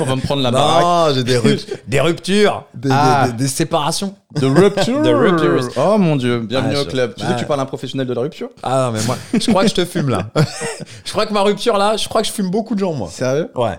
on 0.00 0.04
va 0.04 0.16
me 0.16 0.20
prendre 0.20 0.42
la 0.42 0.50
baraque. 0.50 0.82
non, 1.10 1.14
j'ai 1.14 1.22
des, 1.22 1.38
rup- 1.38 1.64
des 1.86 2.00
ruptures, 2.00 2.64
des, 2.74 2.88
Ah. 2.90 3.28
des- 3.28 3.46
séparations. 3.46 4.16
De 4.34 4.46
rupture. 4.46 5.00
Ruptures. 5.04 5.68
Oh 5.76 5.98
mon 5.98 6.16
dieu, 6.16 6.40
bienvenue 6.40 6.74
Ah, 6.76 6.80
au 6.80 6.84
je- 6.84 6.90
club. 6.90 7.14
Tu 7.16 7.24
sais 7.24 7.32
que 7.34 7.38
tu 7.38 7.46
parles 7.46 7.60
à 7.60 7.62
un 7.62 7.66
professionnel 7.66 8.08
de 8.08 8.12
la 8.12 8.22
rupture? 8.22 8.48
Ah 8.64 8.86
non, 8.90 8.98
mais 8.98 9.06
moi, 9.06 9.16
je 9.34 9.48
crois 9.50 9.62
que 9.62 9.70
je 9.70 9.74
te 9.76 9.84
fume 9.84 10.08
là. 10.08 10.30
je 11.04 11.12
crois 11.12 11.26
que 11.26 11.32
ma 11.32 11.42
rupture 11.42 11.76
là, 11.78 11.96
je 11.96 12.08
crois 12.08 12.22
que 12.22 12.26
je 12.26 12.32
fume 12.32 12.50
beaucoup 12.50 12.74
de 12.74 12.80
gens, 12.80 12.92
moi. 12.92 13.08
Sérieux? 13.08 13.50
Ouais. 13.54 13.78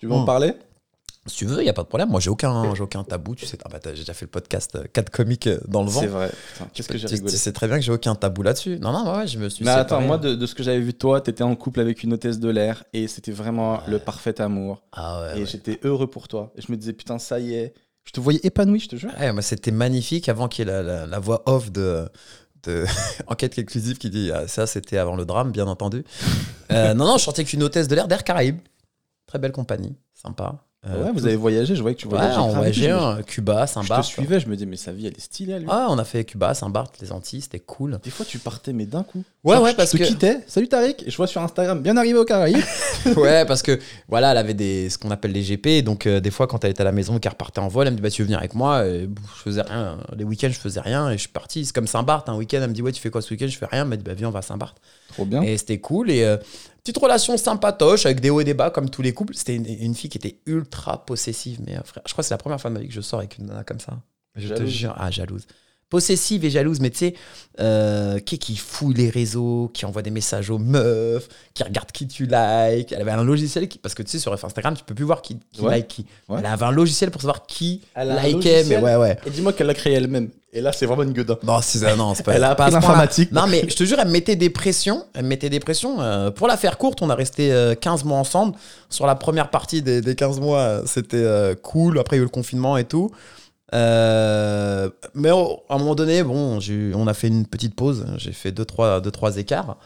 Tu 0.00 0.06
veux 0.06 0.12
en 0.12 0.22
Hmm. 0.22 0.26
parler? 0.26 0.52
Si 1.26 1.36
tu 1.38 1.46
veux, 1.46 1.60
il 1.60 1.64
n'y 1.64 1.68
a 1.68 1.72
pas 1.72 1.82
de 1.82 1.88
problème. 1.88 2.08
Moi, 2.08 2.20
j'ai 2.20 2.30
aucun, 2.30 2.74
j'ai 2.74 2.82
aucun 2.82 3.02
tabou. 3.04 3.34
Tu 3.34 3.46
sais, 3.46 3.58
ah 3.64 3.68
bah, 3.68 3.78
j'ai 3.84 3.92
déjà 4.00 4.14
fait 4.14 4.26
le 4.26 4.30
podcast 4.30 4.78
4 4.92 5.10
comiques 5.10 5.46
euh, 5.48 5.58
dans 5.66 5.82
le 5.82 5.88
vent. 5.90 6.00
C'est 6.00 6.06
vrai. 6.06 6.30
Qu'est-ce 6.72 6.88
que 6.88 6.96
j'ai 6.98 7.08
Tu, 7.08 7.14
rigolé. 7.14 7.32
tu 7.32 7.38
sais 7.38 7.52
très 7.52 7.66
bien 7.66 7.76
que 7.76 7.82
j'ai 7.84 7.92
aucun 7.92 8.14
tabou 8.14 8.42
là-dessus. 8.42 8.78
Non, 8.80 8.92
non, 8.92 9.16
ouais, 9.16 9.26
je 9.26 9.38
me 9.38 9.48
suis 9.48 9.64
Mais 9.64 9.70
attends, 9.72 10.00
moi, 10.00 10.18
de, 10.18 10.34
de 10.34 10.46
ce 10.46 10.54
que 10.54 10.62
j'avais 10.62 10.80
vu 10.80 10.94
toi, 10.94 11.20
t'étais 11.20 11.42
en 11.42 11.54
couple 11.56 11.80
avec 11.80 12.02
une 12.02 12.12
hôtesse 12.12 12.38
de 12.38 12.48
l'air 12.48 12.84
et 12.92 13.08
c'était 13.08 13.32
vraiment 13.32 13.80
le 13.88 13.98
parfait 13.98 14.40
amour. 14.40 14.82
Ah 14.92 15.20
ouais, 15.22 15.36
et 15.38 15.40
ouais. 15.40 15.46
j'étais 15.46 15.80
heureux 15.84 16.06
pour 16.06 16.28
toi. 16.28 16.52
Et 16.56 16.62
je 16.62 16.70
me 16.70 16.76
disais, 16.76 16.92
putain, 16.92 17.18
ça 17.18 17.40
y 17.40 17.54
est. 17.54 17.74
Je 18.04 18.12
te 18.12 18.20
voyais 18.20 18.40
épanoui, 18.44 18.78
je 18.78 18.88
te 18.88 18.94
jure. 18.96 19.10
Ouais, 19.18 19.32
moi, 19.32 19.42
c'était 19.42 19.72
magnifique 19.72 20.28
avant 20.28 20.46
qu'il 20.46 20.66
y 20.66 20.70
ait 20.70 20.72
la, 20.72 20.82
la- 20.82 21.06
la 21.06 21.18
voix 21.18 21.42
off 21.46 21.72
de, 21.72 22.08
Enquête 23.26 23.58
exclusive 23.58 23.98
qui 23.98 24.10
dit 24.10 24.30
ah, 24.32 24.48
ça, 24.48 24.66
c'était 24.66 24.98
avant 24.98 25.16
le 25.16 25.24
drame, 25.24 25.52
bien 25.52 25.66
entendu. 25.66 26.04
Euh, 26.72 26.94
non, 26.94 27.06
non, 27.06 27.16
je 27.18 27.22
sortais 27.24 27.40
avec 27.40 27.52
une 27.52 27.62
hôtesse 27.62 27.88
de 27.88 27.94
l'air 27.94 28.08
d'Air 28.08 28.24
Caraïbes. 28.24 28.60
Très 29.26 29.38
belle 29.38 29.52
compagnie, 29.52 29.94
sympa. 30.14 30.56
Euh, 30.88 31.04
ouais, 31.04 31.10
vous 31.12 31.26
avez 31.26 31.36
voyagé, 31.36 31.74
je 31.74 31.80
voyais 31.82 31.94
que 31.96 32.00
tu 32.00 32.06
Ouais, 32.06 32.12
voyageais. 32.16 32.38
on 32.38 32.44
et 32.46 32.50
tout, 32.50 32.56
voyageait, 32.56 32.82
je 32.88 32.94
me- 32.94 32.98
hein, 33.00 33.18
Cuba, 33.26 33.60
Je 33.66 33.66
te 33.66 33.74
Saint-Barth. 33.74 34.04
suivais, 34.04 34.38
je 34.40 34.46
me 34.48 34.54
disais, 34.54 34.66
mais 34.66 34.76
sa 34.76 34.92
vie, 34.92 35.06
elle 35.06 35.14
est 35.14 35.20
stylée, 35.20 35.54
à 35.54 35.58
lui. 35.58 35.66
Ah, 35.68 35.86
on 35.90 35.98
a 35.98 36.04
fait 36.04 36.24
Cuba, 36.24 36.54
Saint-Barth, 36.54 36.94
les 37.00 37.10
Antilles, 37.12 37.40
c'était 37.40 37.58
cool. 37.60 37.98
Des 38.04 38.10
fois, 38.10 38.24
tu 38.24 38.38
partais, 38.38 38.72
mais 38.72 38.86
d'un 38.86 39.02
coup. 39.02 39.22
Ouais, 39.42 39.54
Genre, 39.54 39.64
ouais, 39.64 39.70
je 39.72 39.76
parce 39.76 39.90
te 39.90 39.96
que- 39.96 40.04
quittais. 40.04 40.40
Salut 40.46 40.68
Tariq. 40.68 41.02
Et 41.06 41.10
je 41.10 41.16
vois 41.16 41.26
sur 41.26 41.40
Instagram, 41.42 41.80
bien 41.82 41.96
arrivé 41.96 42.18
au 42.18 42.24
Caraïbes. 42.24 42.56
ouais, 43.16 43.44
parce 43.46 43.62
que 43.62 43.78
voilà, 44.08 44.32
elle 44.32 44.38
avait 44.38 44.54
des, 44.54 44.90
ce 44.90 44.98
qu'on 44.98 45.10
appelle 45.10 45.32
les 45.32 45.42
GP. 45.42 45.82
Donc, 45.84 46.06
euh, 46.06 46.20
des 46.20 46.30
fois, 46.30 46.46
quand 46.46 46.64
elle 46.64 46.70
était 46.72 46.80
à 46.82 46.84
la 46.84 46.92
maison, 46.92 47.18
qu'elle 47.18 47.32
repartait 47.32 47.60
en 47.60 47.68
vol, 47.68 47.86
elle 47.86 47.92
me 47.92 47.96
dit 47.96 48.02
Bah, 48.02 48.10
tu 48.10 48.22
veux 48.22 48.26
venir 48.26 48.38
avec 48.38 48.54
moi 48.54 48.86
Et, 48.86 49.08
Je 49.36 49.42
faisais 49.42 49.62
rien. 49.62 49.98
Les 50.16 50.24
week-ends, 50.24 50.48
je 50.50 50.58
faisais 50.58 50.80
rien. 50.80 51.10
Et 51.10 51.14
je 51.14 51.20
suis 51.20 51.28
parti. 51.28 51.64
C'est 51.64 51.74
comme 51.74 51.86
Saint-Barth. 51.86 52.28
Un 52.28 52.36
week-end, 52.36 52.58
elle 52.62 52.68
me 52.68 52.74
dit 52.74 52.82
Ouais, 52.82 52.92
tu 52.92 53.00
fais 53.00 53.10
quoi 53.10 53.22
ce 53.22 53.32
week-end? 53.34 53.46
Je 53.48 53.56
fais 53.58 53.66
rien. 53.66 53.82
Elle 53.82 53.88
m'a 53.88 53.96
dit 53.96 54.04
Bah, 54.04 54.14
viens, 54.14 54.28
on 54.28 54.32
va 54.32 54.38
à 54.40 54.42
Saint-Barth. 54.42 54.76
Trop 55.12 55.24
bien. 55.24 55.42
Et 55.42 55.56
c'était 55.58 55.78
cool. 55.78 56.10
Et 56.10 56.24
euh, 56.24 56.36
petite 56.86 57.02
relation 57.02 57.36
sympatoche 57.36 58.06
avec 58.06 58.20
des 58.20 58.30
hauts 58.30 58.40
et 58.40 58.44
des 58.44 58.54
bas, 58.54 58.70
comme 58.70 58.88
tous 58.88 59.02
les 59.02 59.12
couples. 59.12 59.34
C'était 59.34 59.56
une, 59.56 59.66
une 59.66 59.94
fille 59.94 60.08
qui 60.08 60.18
était 60.18 60.38
ultra 60.46 61.04
possessive. 61.04 61.60
Mais 61.66 61.76
euh, 61.76 61.82
frère, 61.82 62.04
je 62.06 62.12
crois 62.12 62.22
que 62.22 62.28
c'est 62.28 62.34
la 62.34 62.38
première 62.38 62.60
fois 62.60 62.70
de 62.70 62.74
ma 62.74 62.80
vie 62.80 62.88
que 62.88 62.94
je 62.94 63.00
sors 63.00 63.18
avec 63.18 63.38
une 63.38 63.46
nana 63.46 63.64
comme 63.64 63.80
ça. 63.80 64.00
Je 64.36 64.54
te 64.54 64.64
jure. 64.66 64.94
Ah, 64.96 65.10
jalouse. 65.10 65.46
Possessive 65.88 66.44
et 66.44 66.50
jalouse, 66.50 66.80
mais 66.80 66.90
tu 66.90 66.98
sais, 66.98 67.14
euh, 67.60 68.18
qui, 68.18 68.38
qui 68.40 68.56
fouille 68.56 68.94
les 68.94 69.08
réseaux, 69.08 69.70
qui 69.72 69.86
envoie 69.86 70.02
des 70.02 70.10
messages 70.10 70.50
aux 70.50 70.58
meufs, 70.58 71.28
qui 71.54 71.62
regarde 71.62 71.92
qui 71.92 72.08
tu 72.08 72.24
likes. 72.24 72.90
Elle 72.92 73.00
avait 73.02 73.12
un 73.12 73.22
logiciel 73.22 73.68
qui, 73.68 73.78
parce 73.78 73.94
que 73.94 74.02
tu 74.02 74.10
sais, 74.10 74.18
sur 74.18 74.32
Instagram, 74.32 74.74
tu 74.76 74.82
peux 74.82 74.94
plus 74.94 75.04
voir 75.04 75.22
qui, 75.22 75.38
qui 75.52 75.60
Ouais. 75.62 75.70
like 75.76 75.88
qui. 75.88 76.06
Ouais. 76.28 76.38
Elle 76.40 76.46
avait 76.46 76.64
un 76.64 76.72
logiciel 76.72 77.12
pour 77.12 77.20
savoir 77.20 77.46
qui 77.46 77.82
Elle 77.94 78.08
likait, 78.08 78.64
mais 78.64 78.80
logiciel 78.80 78.84
ouais, 78.84 78.96
ouais. 78.96 79.18
Et 79.26 79.30
dis-moi 79.30 79.52
qu'elle 79.52 79.68
l'a 79.68 79.74
créé 79.74 79.92
elle-même. 79.94 80.30
Et 80.52 80.60
là, 80.60 80.72
c'est 80.72 80.86
vraiment 80.86 81.02
une 81.02 81.12
gueudin. 81.12 81.36
Non, 81.44 81.60
c'est 81.62 81.96
non, 81.96 82.14
c'est 82.14 82.22
pas. 82.24 82.32
Elle 82.36 82.44
a 82.44 82.54
pas 82.54 82.70
l'informatique. 82.70 83.30
Non, 83.30 83.46
mais 83.46 83.64
je 83.68 83.76
te 83.76 83.84
jure, 83.84 83.98
elle 84.00 84.06
me 84.08 84.12
mettait 84.12 84.36
des 84.36 84.48
pressions. 84.48 85.04
Elle 85.14 85.24
me 85.24 85.28
mettait 85.28 85.50
des 85.50 85.60
pressions. 85.60 86.00
euh, 86.00 86.30
pour 86.30 86.46
la 86.48 86.56
faire 86.56 86.78
courte, 86.78 87.02
on 87.02 87.10
a 87.10 87.14
resté 87.14 87.52
euh, 87.52 87.74
15 87.74 88.04
mois 88.04 88.16
ensemble. 88.18 88.56
Sur 88.88 89.06
la 89.06 89.16
première 89.16 89.50
partie 89.50 89.82
des, 89.82 90.00
des 90.00 90.14
15 90.14 90.40
mois, 90.40 90.58
euh, 90.60 90.82
c'était 90.86 91.16
euh, 91.18 91.54
cool. 91.54 91.98
Après, 91.98 92.16
il 92.16 92.20
y 92.20 92.20
a 92.20 92.22
eu 92.22 92.24
le 92.24 92.30
confinement 92.30 92.76
et 92.78 92.84
tout. 92.84 93.10
Euh, 93.74 94.88
mais 95.14 95.30
à 95.30 95.34
un 95.74 95.78
moment 95.78 95.94
donné, 95.94 96.22
bon, 96.22 96.58
on 96.94 97.06
a 97.06 97.14
fait 97.14 97.28
une 97.28 97.46
petite 97.46 97.74
pause. 97.74 98.06
J'ai 98.16 98.32
fait 98.32 98.52
2-3 98.52 99.00
deux, 99.00 99.10
trois 99.10 99.36
écarts. 99.36 99.78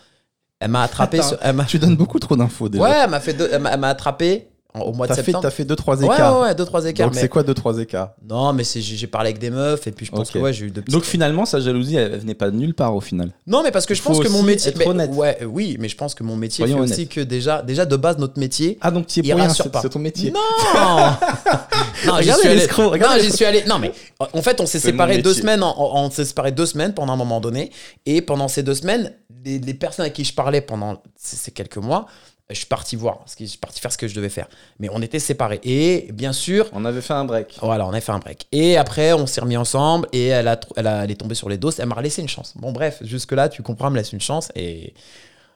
Elle 0.58 0.70
m'a 0.70 0.82
attrapé. 0.82 1.18
Attends, 1.20 1.28
sur- 1.28 1.38
elle 1.40 1.56
m'a- 1.56 1.64
Tu 1.64 1.78
donnes 1.78 1.96
beaucoup 1.96 2.18
trop 2.18 2.36
d'infos 2.36 2.68
déjà. 2.68 2.84
ouais, 2.84 2.94
elle 3.04 3.10
m'a 3.10 3.20
fait 3.20 3.32
deux- 3.32 3.48
elle 3.50 3.62
m'a 3.62 3.70
elle 3.72 3.80
m'a 3.80 3.88
attrapé 3.88 4.49
au 4.74 4.92
mois 4.92 5.06
de 5.06 5.10
T'as 5.10 5.16
fait, 5.16 5.24
septembre. 5.24 5.42
t'as 5.42 5.50
fait 5.50 5.64
2-3 5.64 5.98
ouais, 5.98 6.04
écarts. 6.14 6.36
ouais, 6.36 6.42
ouais, 6.48 6.54
deux, 6.54 6.64
trois 6.64 6.84
écarts. 6.86 7.06
Donc 7.08 7.14
mais- 7.14 7.20
c'est 7.20 7.28
quoi 7.28 7.42
2-3 7.42 7.78
écarts? 7.80 8.10
Non, 8.28 8.52
mais 8.52 8.64
c'est- 8.64 8.80
j'ai 8.80 9.06
parlé 9.06 9.28
avec 9.30 9.40
des 9.40 9.50
meufs 9.50 9.86
et 9.86 9.92
puis 9.92 10.06
je 10.06 10.10
pense 10.12 10.30
que 10.30 10.38
ouais, 10.38 10.52
j'ai 10.52 10.66
eu 10.66 10.70
deux 10.70 10.82
petits. 10.82 10.92
Donc 10.92 11.04
finalement, 11.04 11.44
sa 11.44 11.60
jalousie, 11.60 11.96
elle, 11.96 12.12
elle 12.14 12.20
venait 12.20 12.34
pas 12.34 12.50
de 12.50 12.56
nulle 12.56 12.74
part 12.74 12.94
au 12.94 13.00
final. 13.00 13.32
Non, 13.46 13.62
mais 13.62 13.70
parce 13.70 13.86
que 13.86 13.94
je 13.94 14.02
pense 14.02 14.20
que 14.20 14.28
mon 14.28 14.38
aussi 14.38 14.46
métier. 14.46 14.70
être 14.70 14.78
mais- 14.78 14.86
honnête. 14.86 15.10
ouais, 15.12 15.38
oui, 15.44 15.76
mais 15.80 15.88
je 15.88 15.96
pense 15.96 16.14
que 16.14 16.22
mon 16.22 16.36
métier 16.36 16.64
Soyons 16.64 16.78
fait 16.78 16.82
aussi 16.84 16.92
honnêtes. 16.94 17.08
que 17.08 17.20
déjà, 17.20 17.62
déjà 17.62 17.84
de 17.86 17.96
base, 17.96 18.18
notre 18.18 18.38
métier. 18.38 18.78
Ah 18.80 18.90
donc 18.90 19.06
tu 19.06 19.20
es 19.20 19.22
pour 19.34 19.50
c'est 19.54 19.70
pas. 19.70 19.80
c'est 19.82 19.88
ton 19.90 19.98
métier. 19.98 20.30
Non 20.30 20.40
Non, 22.06 22.20
j'y 22.20 22.32
suis 22.32 22.48
allé. 22.48 22.66
Non, 22.98 23.08
j'y 23.20 23.30
suis 23.32 23.44
allé. 23.44 23.64
Non, 23.66 23.78
mais 23.78 23.92
en 24.32 24.42
fait, 24.42 24.60
on 24.60 24.66
s'est 24.66 24.78
séparés 24.80 25.18
deux 25.18 25.34
semaines. 25.34 25.62
on 25.62 26.10
s'est 26.10 26.24
séparés 26.24 26.52
deux 26.52 26.66
semaines 26.66 26.94
pendant 26.94 27.12
un 27.12 27.16
moment 27.16 27.40
donné. 27.40 27.70
Et 28.06 28.22
pendant 28.22 28.48
ces 28.48 28.62
deux 28.62 28.74
semaines, 28.74 29.12
les, 29.44 29.74
personnes 29.74 30.06
à 30.06 30.10
qui 30.10 30.24
je 30.24 30.34
parlais 30.34 30.60
pendant 30.60 31.02
ces 31.16 31.50
quelques 31.50 31.78
mois, 31.78 32.06
je 32.50 32.58
suis 32.58 32.66
parti 32.66 32.96
voir, 32.96 33.24
je 33.38 33.44
suis 33.44 33.58
parti 33.58 33.80
faire 33.80 33.92
ce 33.92 33.98
que 33.98 34.08
je 34.08 34.14
devais 34.14 34.28
faire. 34.28 34.48
Mais 34.78 34.88
on 34.92 35.00
était 35.02 35.18
séparés. 35.18 35.60
Et 35.64 36.10
bien 36.12 36.32
sûr, 36.32 36.66
On 36.72 36.84
avait 36.84 37.00
fait 37.00 37.14
un 37.14 37.24
break. 37.24 37.56
voilà, 37.62 37.86
on 37.86 37.92
a 37.92 38.00
fait 38.00 38.12
un 38.12 38.18
break. 38.18 38.46
Et 38.52 38.76
après, 38.76 39.12
on 39.12 39.26
s'est 39.26 39.40
remis 39.40 39.56
ensemble 39.56 40.08
et 40.12 40.26
elle, 40.26 40.48
a, 40.48 40.58
elle, 40.76 40.86
a- 40.86 41.04
elle 41.04 41.10
est 41.10 41.14
tombée 41.16 41.34
sur 41.34 41.48
les 41.48 41.58
dos. 41.58 41.70
Elle 41.78 41.86
m'a 41.86 42.00
laissé 42.02 42.22
une 42.22 42.28
chance. 42.28 42.54
Bon, 42.56 42.72
bref, 42.72 42.98
jusque-là, 43.02 43.48
tu 43.48 43.62
comprends, 43.62 43.86
elle 43.86 43.92
me 43.94 43.98
laisse 43.98 44.12
une 44.12 44.20
chance. 44.20 44.50
Et 44.54 44.94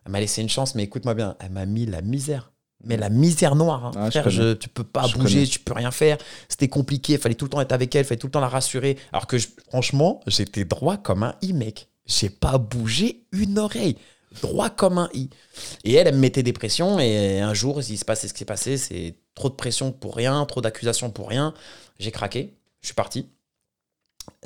elle 0.07 0.13
m'a 0.13 0.21
laissé 0.21 0.41
une 0.43 0.49
chance, 0.49 0.75
mais 0.75 0.85
écoute-moi 0.85 1.15
bien, 1.15 1.37
elle 1.41 1.51
m'a 1.51 1.67
mis 1.67 1.87
la 1.87 2.01
misère. 2.03 2.51
Mais 2.87 2.99
la 2.99 3.09
misère 3.09 3.55
noire, 3.57 3.87
hein. 3.87 3.91
Ah, 3.97 4.11
frère, 4.11 4.29
je, 4.29 4.53
tu 4.53 4.69
peux 4.69 4.85
pas 4.85 5.07
Je 5.07 5.15
bouger, 5.17 5.37
connais. 5.37 5.47
tu 5.47 5.59
peux 5.59 5.73
rien 5.73 5.91
faire. 5.91 6.19
C'était 6.51 6.69
compliqué, 6.69 7.15
il 7.15 7.19
fallait 7.19 7.35
tout 7.35 7.47
le 7.47 7.51
temps 7.51 7.61
être 7.63 7.73
avec 7.73 7.95
elle, 7.95 8.03
il 8.03 8.05
fallait 8.07 8.19
tout 8.19 8.27
le 8.27 8.31
temps 8.33 8.41
la 8.41 8.49
rassurer. 8.49 8.99
Alors 9.11 9.27
que 9.27 9.39
je- 9.39 9.49
franchement, 9.69 10.21
j'étais 10.27 10.67
droit 10.67 10.99
comme 10.99 11.23
un 11.23 11.35
i, 11.41 11.55
mec. 11.55 11.89
J'ai 12.05 12.29
pas 12.29 12.59
bougé 12.59 13.25
une 13.33 13.59
oreille. 13.59 13.97
Droit 14.43 14.71
comme 14.71 14.99
un 14.99 15.09
i. 15.15 15.31
Et 15.85 15.95
elle, 15.95 16.07
elle 16.09 16.15
me 16.15 16.21
mettait 16.21 16.43
des 16.43 16.53
pressions. 16.53 16.99
Et 16.99 17.41
un 17.41 17.55
jour, 17.55 17.81
il 17.89 17.99
se 17.99 18.05
passait 18.05 18.29
ce 18.29 18.33
qui 18.33 18.41
s'est 18.41 18.45
passé. 18.45 18.77
C'est 18.77 19.15
trop 19.35 19.49
de 19.49 19.55
pression 19.55 19.93
pour 19.93 20.17
rien, 20.17 20.45
trop 20.47 20.61
d'accusations 20.61 21.11
pour 21.11 21.29
rien. 21.29 21.55
J'ai 21.99 22.11
craqué. 22.11 22.55
Je 22.81 22.89
suis 22.89 22.95
parti. 22.95 23.29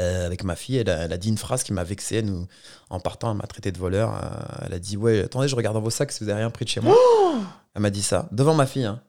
Euh, 0.00 0.26
avec 0.26 0.42
ma 0.44 0.56
fille, 0.56 0.76
elle 0.76 0.90
a, 0.90 1.04
elle 1.04 1.12
a 1.12 1.16
dit 1.18 1.28
une 1.28 1.38
phrase 1.38 1.62
qui 1.62 1.72
m'a 1.72 1.84
vexé. 1.84 2.16
Elle 2.16 2.26
nous- 2.26 2.46
en 2.90 2.98
partant, 3.00 3.30
elle 3.30 3.36
m'a 3.36 3.46
traité 3.46 3.70
de 3.72 3.78
voleur. 3.78 4.14
Euh, 4.14 4.66
elle 4.66 4.74
a 4.74 4.78
dit 4.78 4.96
Ouais, 4.96 5.20
attendez, 5.24 5.46
je 5.48 5.54
regarde 5.56 5.74
dans 5.74 5.80
vos 5.80 5.90
sacs 5.90 6.10
si 6.12 6.22
vous 6.24 6.30
avez 6.30 6.40
rien 6.40 6.50
pris 6.50 6.64
de 6.64 6.70
chez 6.70 6.80
moi. 6.80 6.96
elle 7.74 7.82
m'a 7.82 7.90
dit 7.90 8.02
ça, 8.02 8.28
devant 8.32 8.54
ma 8.54 8.66
fille. 8.66 8.84
hein. 8.84 9.00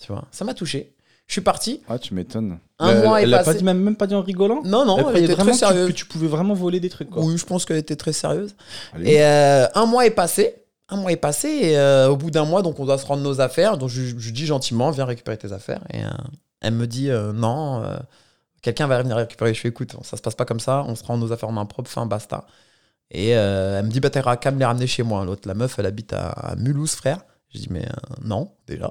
Tu 0.00 0.08
vois, 0.12 0.24
ça 0.32 0.44
m'a 0.44 0.52
touché. 0.54 0.95
Je 1.26 1.32
suis 1.32 1.40
parti. 1.40 1.82
Ah, 1.88 1.98
tu 1.98 2.14
m'étonnes. 2.14 2.58
Un 2.78 3.02
mois 3.02 3.20
elle, 3.20 3.24
est 3.24 3.28
elle 3.28 3.34
a 3.34 3.38
passé. 3.38 3.50
pas 3.50 3.58
dit 3.58 3.64
même, 3.64 3.80
même 3.80 3.96
pas 3.96 4.06
dit 4.06 4.14
en 4.14 4.22
rigolant. 4.22 4.62
Non, 4.64 4.84
non, 4.84 5.10
elle 5.10 5.16
elle, 5.16 5.24
était 5.24 5.34
vraiment 5.34 5.52
très 5.52 5.60
que 5.60 5.66
tu, 5.66 5.72
sérieuse. 5.72 5.88
que 5.88 5.92
tu 5.92 6.06
pouvais 6.06 6.28
vraiment 6.28 6.54
voler 6.54 6.78
des 6.78 6.90
trucs 6.90 7.10
quoi. 7.10 7.24
Oui, 7.24 7.36
je 7.36 7.44
pense 7.44 7.64
qu'elle 7.64 7.78
était 7.78 7.96
très 7.96 8.12
sérieuse. 8.12 8.54
Allez. 8.92 9.12
Et 9.12 9.24
euh, 9.24 9.66
un 9.74 9.86
mois 9.86 10.06
est 10.06 10.10
passé. 10.10 10.54
un 10.88 10.96
mois 10.96 11.10
est 11.10 11.16
passé 11.16 11.48
et 11.48 11.78
euh, 11.78 12.08
au 12.08 12.16
bout 12.16 12.30
d'un 12.30 12.44
mois, 12.44 12.62
donc 12.62 12.78
on 12.78 12.84
doit 12.84 12.98
se 12.98 13.06
rendre 13.06 13.22
nos 13.22 13.40
affaires. 13.40 13.76
Donc 13.78 13.88
je, 13.88 14.30
dis 14.30 14.46
gentiment, 14.46 14.90
viens 14.90 15.04
récupérer 15.04 15.36
tes 15.36 15.52
affaires. 15.52 15.82
Et 15.92 16.04
euh, 16.04 16.08
elle 16.60 16.74
me 16.74 16.86
dit, 16.86 17.10
euh, 17.10 17.32
non, 17.32 17.82
euh, 17.82 17.96
quelqu'un 18.62 18.86
va 18.86 19.02
venir 19.02 19.16
récupérer. 19.16 19.54
Je 19.54 19.60
fais, 19.60 19.68
écoute, 19.68 19.96
ça 20.02 20.16
se 20.16 20.22
passe 20.22 20.34
pas 20.34 20.44
comme 20.44 20.60
ça, 20.60 20.84
on 20.86 20.94
se 20.94 21.04
rend 21.04 21.16
nos 21.16 21.32
affaires 21.32 21.48
en 21.48 21.52
main 21.52 21.66
propre, 21.66 21.90
fin, 21.90 22.06
basta. 22.06 22.46
Et 23.10 23.36
euh, 23.36 23.78
elle 23.78 23.86
me 23.86 23.90
dit, 23.90 24.00
bah 24.00 24.10
t'auras 24.10 24.36
qu'à 24.36 24.50
me 24.50 24.58
les 24.58 24.64
ramener 24.64 24.86
chez 24.86 25.02
moi. 25.02 25.24
L'autre, 25.24 25.46
la 25.46 25.54
meuf, 25.54 25.78
elle 25.78 25.86
habite 25.86 26.12
à, 26.12 26.28
à 26.28 26.56
Mulhouse, 26.56 26.92
frère. 26.92 27.20
Je 27.50 27.60
dis, 27.60 27.68
mais 27.70 27.84
euh, 27.86 28.14
non, 28.24 28.50
déjà. 28.66 28.90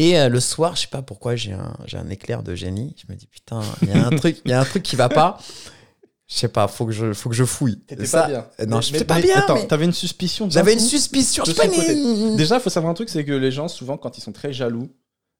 Et 0.00 0.18
euh, 0.18 0.30
le 0.30 0.40
soir, 0.40 0.76
je 0.76 0.80
sais 0.82 0.86
pas 0.86 1.02
pourquoi, 1.02 1.36
j'ai 1.36 1.52
un, 1.52 2.08
éclair 2.08 2.42
de 2.42 2.54
génie. 2.54 2.96
Je 2.96 3.12
me 3.12 3.18
dis, 3.18 3.26
putain, 3.26 3.60
il 3.82 3.90
y 3.90 3.92
a 3.92 4.06
un 4.06 4.10
truc, 4.10 4.40
il 4.46 4.50
y 4.50 4.54
a 4.54 4.60
un 4.60 4.64
truc 4.64 4.82
qui 4.82 4.96
va 4.96 5.10
pas. 5.10 5.38
Je 6.26 6.36
sais 6.36 6.48
pas, 6.48 6.68
faut 6.68 6.86
que 6.86 6.92
je, 6.92 7.12
faut 7.12 7.28
que 7.28 7.34
je 7.34 7.44
fouille. 7.44 7.80
T'étais 7.80 8.06
Ça- 8.06 8.22
pas 8.22 8.28
bien. 8.28 8.46
euh, 8.60 8.66
Non, 8.66 8.80
je 8.80 8.96
pas 9.04 9.20
bien. 9.20 9.36
Attends, 9.36 9.56
mais 9.56 9.66
t'avais 9.66 9.84
une 9.84 9.92
suspicion. 9.92 10.48
J'avais 10.48 10.72
une 10.72 10.78
suspicion. 10.80 11.44
Je 11.44 11.50
sais 11.52 11.56
pas, 11.56 11.68
mais- 11.68 12.36
Déjà, 12.36 12.56
il 12.56 12.60
faut 12.62 12.70
savoir 12.70 12.90
un 12.90 12.94
truc, 12.94 13.10
c'est 13.10 13.24
que 13.26 13.32
les 13.32 13.50
gens, 13.50 13.68
souvent, 13.68 13.98
quand 13.98 14.16
ils 14.16 14.22
sont 14.22 14.32
très 14.32 14.54
jaloux, 14.54 14.88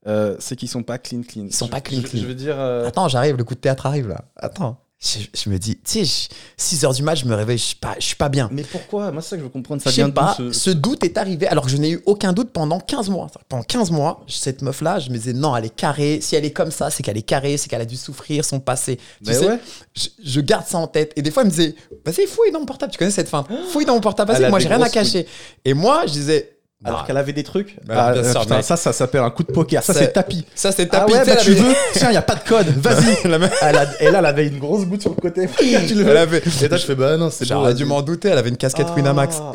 euh, 0.07 0.37
c'est 0.41 0.57
qu'ils 0.57 0.69
sont 0.69 0.83
pas 0.83 0.99
clean 0.99 1.23
clean. 1.23 1.47
Ils 1.47 1.55
sont 1.55 1.67
Je- 1.67 1.71
pas 1.71 1.81
clean, 1.81 2.01
je- 2.03 2.07
clean. 2.09 2.21
Je 2.21 2.27
veux 2.27 2.35
dire. 2.35 2.61
Attends, 2.61 3.09
j'arrive, 3.09 3.37
le 3.37 3.45
coup 3.45 3.55
de 3.55 3.61
théâtre 3.61 3.87
arrive 3.87 4.09
là. 4.09 4.25
Attends. 4.37 4.79
Je, 5.03 5.19
je 5.35 5.49
me 5.49 5.59
dis, 5.59 5.77
tu 5.77 6.05
sais, 6.05 6.29
6 6.59 6.85
heures 6.85 6.93
du 6.93 7.03
match, 7.03 7.21
je 7.23 7.25
me 7.25 7.35
réveille, 7.35 7.57
je 7.57 7.63
suis 7.65 7.77
pas, 7.77 7.95
je 7.99 8.05
suis 8.05 8.17
pas 8.17 8.29
bien. 8.29 8.51
Mais 8.53 8.63
pourquoi? 8.65 9.11
Moi, 9.11 9.23
c'est 9.23 9.31
ça 9.31 9.37
que 9.37 9.41
je 9.41 9.45
veux 9.45 9.51
comprendre. 9.51 9.81
Ça 9.81 9.89
Je 9.89 9.97
sais 9.97 10.13
pas, 10.13 10.35
ce... 10.37 10.53
ce- 10.53 10.69
doute 10.69 11.03
est 11.05 11.17
arrivé 11.17 11.47
alors 11.47 11.65
que 11.65 11.71
je 11.71 11.79
n'ai 11.79 11.93
eu 11.93 12.03
aucun 12.05 12.35
doute 12.35 12.51
pendant 12.53 12.79
15 12.79 13.09
mois. 13.09 13.29
Pendant 13.49 13.63
15 13.63 13.91
mois, 13.93 14.23
cette 14.29 14.61
meuf-là, 14.61 14.99
je 14.99 15.09
me 15.09 15.17
disais, 15.17 15.33
non, 15.33 15.57
elle 15.57 15.65
est 15.65 15.75
carrée. 15.75 16.21
Si 16.21 16.37
elle 16.37 16.45
est 16.45 16.51
comme 16.51 16.71
ça, 16.71 16.91
c'est 16.91 17.03
qu'elle 17.03 17.17
est 17.17 17.23
carrée, 17.23 17.57
c'est 17.57 17.71
qu'elle 17.71 17.81
a 17.81 17.87
dû 17.87 17.97
souffrir 17.97 18.45
son 18.45 18.61
passé. 18.61 18.97
Tu 18.97 19.03
Mais 19.29 19.33
sais, 19.33 19.49
ouais. 19.49 19.59
je, 19.95 20.09
je 20.23 20.41
garde 20.43 20.67
ça 20.67 20.77
en 20.77 20.87
tête. 20.87 21.15
Et 21.17 21.23
des 21.23 21.31
fois, 21.31 21.45
elle 21.45 21.49
me 21.49 21.53
disait, 21.55 21.75
vas-y, 22.05 22.27
fouille 22.27 22.51
dans 22.53 22.61
mon 22.61 22.67
portable. 22.67 22.93
Tu 22.93 22.99
connais 22.99 23.11
cette 23.11 23.31
fin 23.31 23.47
Fouille 23.73 23.87
dans 23.87 23.95
mon 23.95 24.01
portable, 24.01 24.33
vas-y, 24.33 24.51
moi, 24.51 24.59
j'ai 24.59 24.69
rien 24.69 24.83
à 24.83 24.91
cacher. 24.91 25.27
Et 25.65 25.73
moi, 25.73 26.03
je 26.07 26.13
disais, 26.13 26.59
Alors 26.83 27.01
bah, 27.01 27.05
qu'elle 27.07 27.19
avait 27.19 27.35
des 27.35 27.43
trucs. 27.43 27.77
Bah, 27.87 27.95
Ah, 27.99 28.13
euh, 28.13 28.33
sûr, 28.33 28.41
putain, 28.41 28.63
ça, 28.63 28.75
ça 28.75 28.95
s'appelle 28.95 29.21
un 29.21 29.29
coup 29.29 29.43
de 29.43 29.53
poker. 29.53 29.83
Ça, 29.83 29.93
c'est 29.93 30.15
tapis. 30.15 30.47
ça, 30.55 30.73
c'est 30.73 30.89
Ah 30.93 31.01
tapis. 31.01 31.13
ouais, 31.13 31.19
tu 31.19 31.25
sais, 31.27 31.35
bah 31.35 31.41
tu 31.43 31.51
avait- 31.51 31.61
veux 31.61 31.75
Tiens, 31.93 32.11
y 32.11 32.17
a 32.17 32.23
pas 32.23 32.37
de 32.37 32.49
code. 32.49 32.67
Vas-y. 32.79 33.17
Elle 33.23 33.35
a- 33.77 33.87
Et 34.01 34.11
là, 34.11 34.21
elle 34.21 34.25
avait 34.27 34.47
une 34.47 34.59
grosse 34.59 34.87
goutte 34.87 35.03
sur 35.03 35.11
le 35.11 35.17
côté. 35.21 35.47
tu 35.59 35.95
le 35.95 36.05
veux 36.05 36.11
Elle 36.11 36.17
avait- 36.17 36.39
Et 36.39 36.69
toi, 36.69 36.79
je 36.79 36.87
fais 36.87 36.95
bah 36.95 37.19
non, 37.19 37.29
c'est 37.31 37.45
bon. 37.47 37.55
J'aurais 37.57 37.75
dû 37.75 37.85
m'en 37.85 38.01
douter, 38.01 38.29
elle 38.31 38.39
avait 38.39 38.49
une 38.49 38.57
casquette 38.57 38.87
Ah, 38.91 38.95
Winamax. 38.97 39.43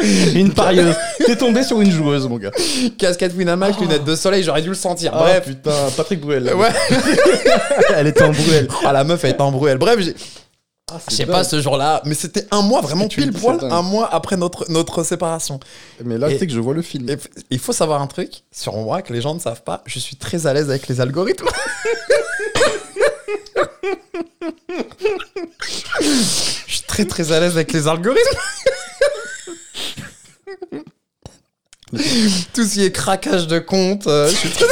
Et 0.00 0.38
Une 0.38 0.52
parieuse. 0.52 0.94
T'es 1.24 1.34
tombé 1.36 1.64
sur 1.64 1.80
une 1.80 1.90
joueuse, 1.90 2.28
mon 2.28 2.36
gars. 2.38 2.52
casquette 2.96 3.34
Winamax, 3.36 3.80
lunettes 3.80 4.04
de 4.04 4.14
soleil, 4.14 4.44
j'aurais 4.44 4.62
dû 4.62 4.68
le 4.68 4.74
sentir. 4.74 5.10
Ah, 5.14 5.18
Bref. 5.18 5.44
putain, 5.46 5.72
Patrick 5.96 6.20
Bruel. 6.20 6.44
là. 6.44 6.54
Ouais. 6.56 6.68
Elle 7.96 8.06
était 8.06 8.22
en 8.22 8.30
Bruel. 8.30 8.68
Ah, 8.84 8.92
la 8.92 9.02
meuf, 9.02 9.24
elle 9.24 9.30
était 9.32 9.40
embrouillée. 9.40 9.74
Bref, 9.76 9.98
j'ai- 10.00 10.14
Ah, 10.88 11.00
c'est 11.00 11.10
je 11.10 11.16
sais 11.16 11.26
pas 11.26 11.42
ce 11.42 11.60
jour-là, 11.60 12.00
mais 12.04 12.14
c'était 12.14 12.46
un 12.52 12.62
mois, 12.62 12.80
vraiment 12.80 13.08
pile 13.08 13.32
poil, 13.32 13.58
c'est 13.58 13.66
un 13.66 13.82
mois 13.82 14.08
après 14.14 14.36
notre, 14.36 14.70
notre 14.70 15.02
séparation. 15.02 15.58
Mais 16.04 16.16
là, 16.16 16.30
sais 16.30 16.46
que 16.46 16.52
je 16.52 16.60
vois 16.60 16.74
le 16.74 16.82
film. 16.82 17.08
Il 17.50 17.58
faut 17.58 17.72
savoir 17.72 18.00
un 18.00 18.06
truc 18.06 18.44
sur 18.52 18.76
moi 18.76 19.02
que 19.02 19.12
les 19.12 19.20
gens 19.20 19.34
ne 19.34 19.40
savent 19.40 19.64
pas, 19.64 19.82
je 19.86 19.98
suis 19.98 20.14
très 20.14 20.46
à 20.46 20.54
l'aise 20.54 20.70
avec 20.70 20.86
les 20.86 21.00
algorithmes. 21.00 21.48
je 26.00 26.68
suis 26.68 26.82
très 26.82 27.04
très 27.04 27.32
à 27.32 27.40
l'aise 27.40 27.56
avec 27.56 27.72
les 27.72 27.88
algorithmes. 27.88 28.38
Tout 32.54 32.64
ce 32.64 32.74
qui 32.74 32.84
est 32.84 32.92
craquage 32.92 33.48
de 33.48 33.58
compte, 33.58 34.06
euh, 34.06 34.28
je 34.28 34.36
suis 34.36 34.50
très... 34.50 34.66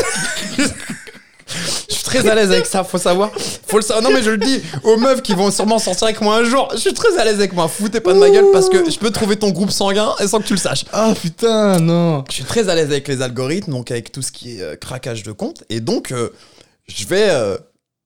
Je 2.14 2.20
suis 2.20 2.26
très 2.28 2.30
à 2.30 2.34
l'aise 2.34 2.50
avec 2.52 2.66
ça, 2.66 2.84
faut 2.84 2.98
savoir. 2.98 3.30
Faut 3.66 3.76
le 3.78 3.82
savoir. 3.82 4.02
Non, 4.08 4.14
mais 4.16 4.22
je 4.22 4.30
le 4.30 4.38
dis 4.38 4.60
aux 4.82 4.96
meufs 4.96 5.22
qui 5.22 5.34
vont 5.34 5.50
sûrement 5.50 5.78
sortir 5.78 6.04
avec 6.04 6.20
moi 6.20 6.36
un 6.38 6.44
jour. 6.44 6.68
Je 6.72 6.78
suis 6.78 6.94
très 6.94 7.18
à 7.18 7.24
l'aise 7.24 7.34
avec 7.34 7.52
moi. 7.52 7.68
Foutez 7.68 8.00
pas 8.00 8.12
de 8.12 8.18
ma 8.18 8.30
gueule 8.30 8.46
parce 8.52 8.68
que 8.68 8.88
je 8.90 8.98
peux 8.98 9.10
trouver 9.10 9.36
ton 9.36 9.50
groupe 9.50 9.70
sanguin 9.70 10.14
et 10.20 10.26
sans 10.28 10.38
que 10.40 10.46
tu 10.46 10.52
le 10.54 10.58
saches. 10.58 10.84
Ah 10.92 11.12
putain, 11.20 11.80
non. 11.80 12.24
Je 12.28 12.34
suis 12.34 12.44
très 12.44 12.68
à 12.68 12.74
l'aise 12.74 12.86
avec 12.90 13.08
les 13.08 13.20
algorithmes, 13.22 13.72
donc 13.72 13.90
avec 13.90 14.12
tout 14.12 14.22
ce 14.22 14.30
qui 14.32 14.58
est 14.58 14.62
euh, 14.62 14.76
craquage 14.76 15.22
de 15.22 15.32
compte. 15.32 15.64
Et 15.70 15.80
donc, 15.80 16.12
euh, 16.12 16.30
je, 16.86 17.06
vais, 17.06 17.30
euh, 17.30 17.56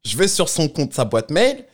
je 0.05 0.17
vais 0.17 0.29
sur 0.29 0.49
son 0.49 0.69
compte, 0.69 0.95
sa 0.95 1.05
boîte 1.05 1.31
mail, 1.31 1.65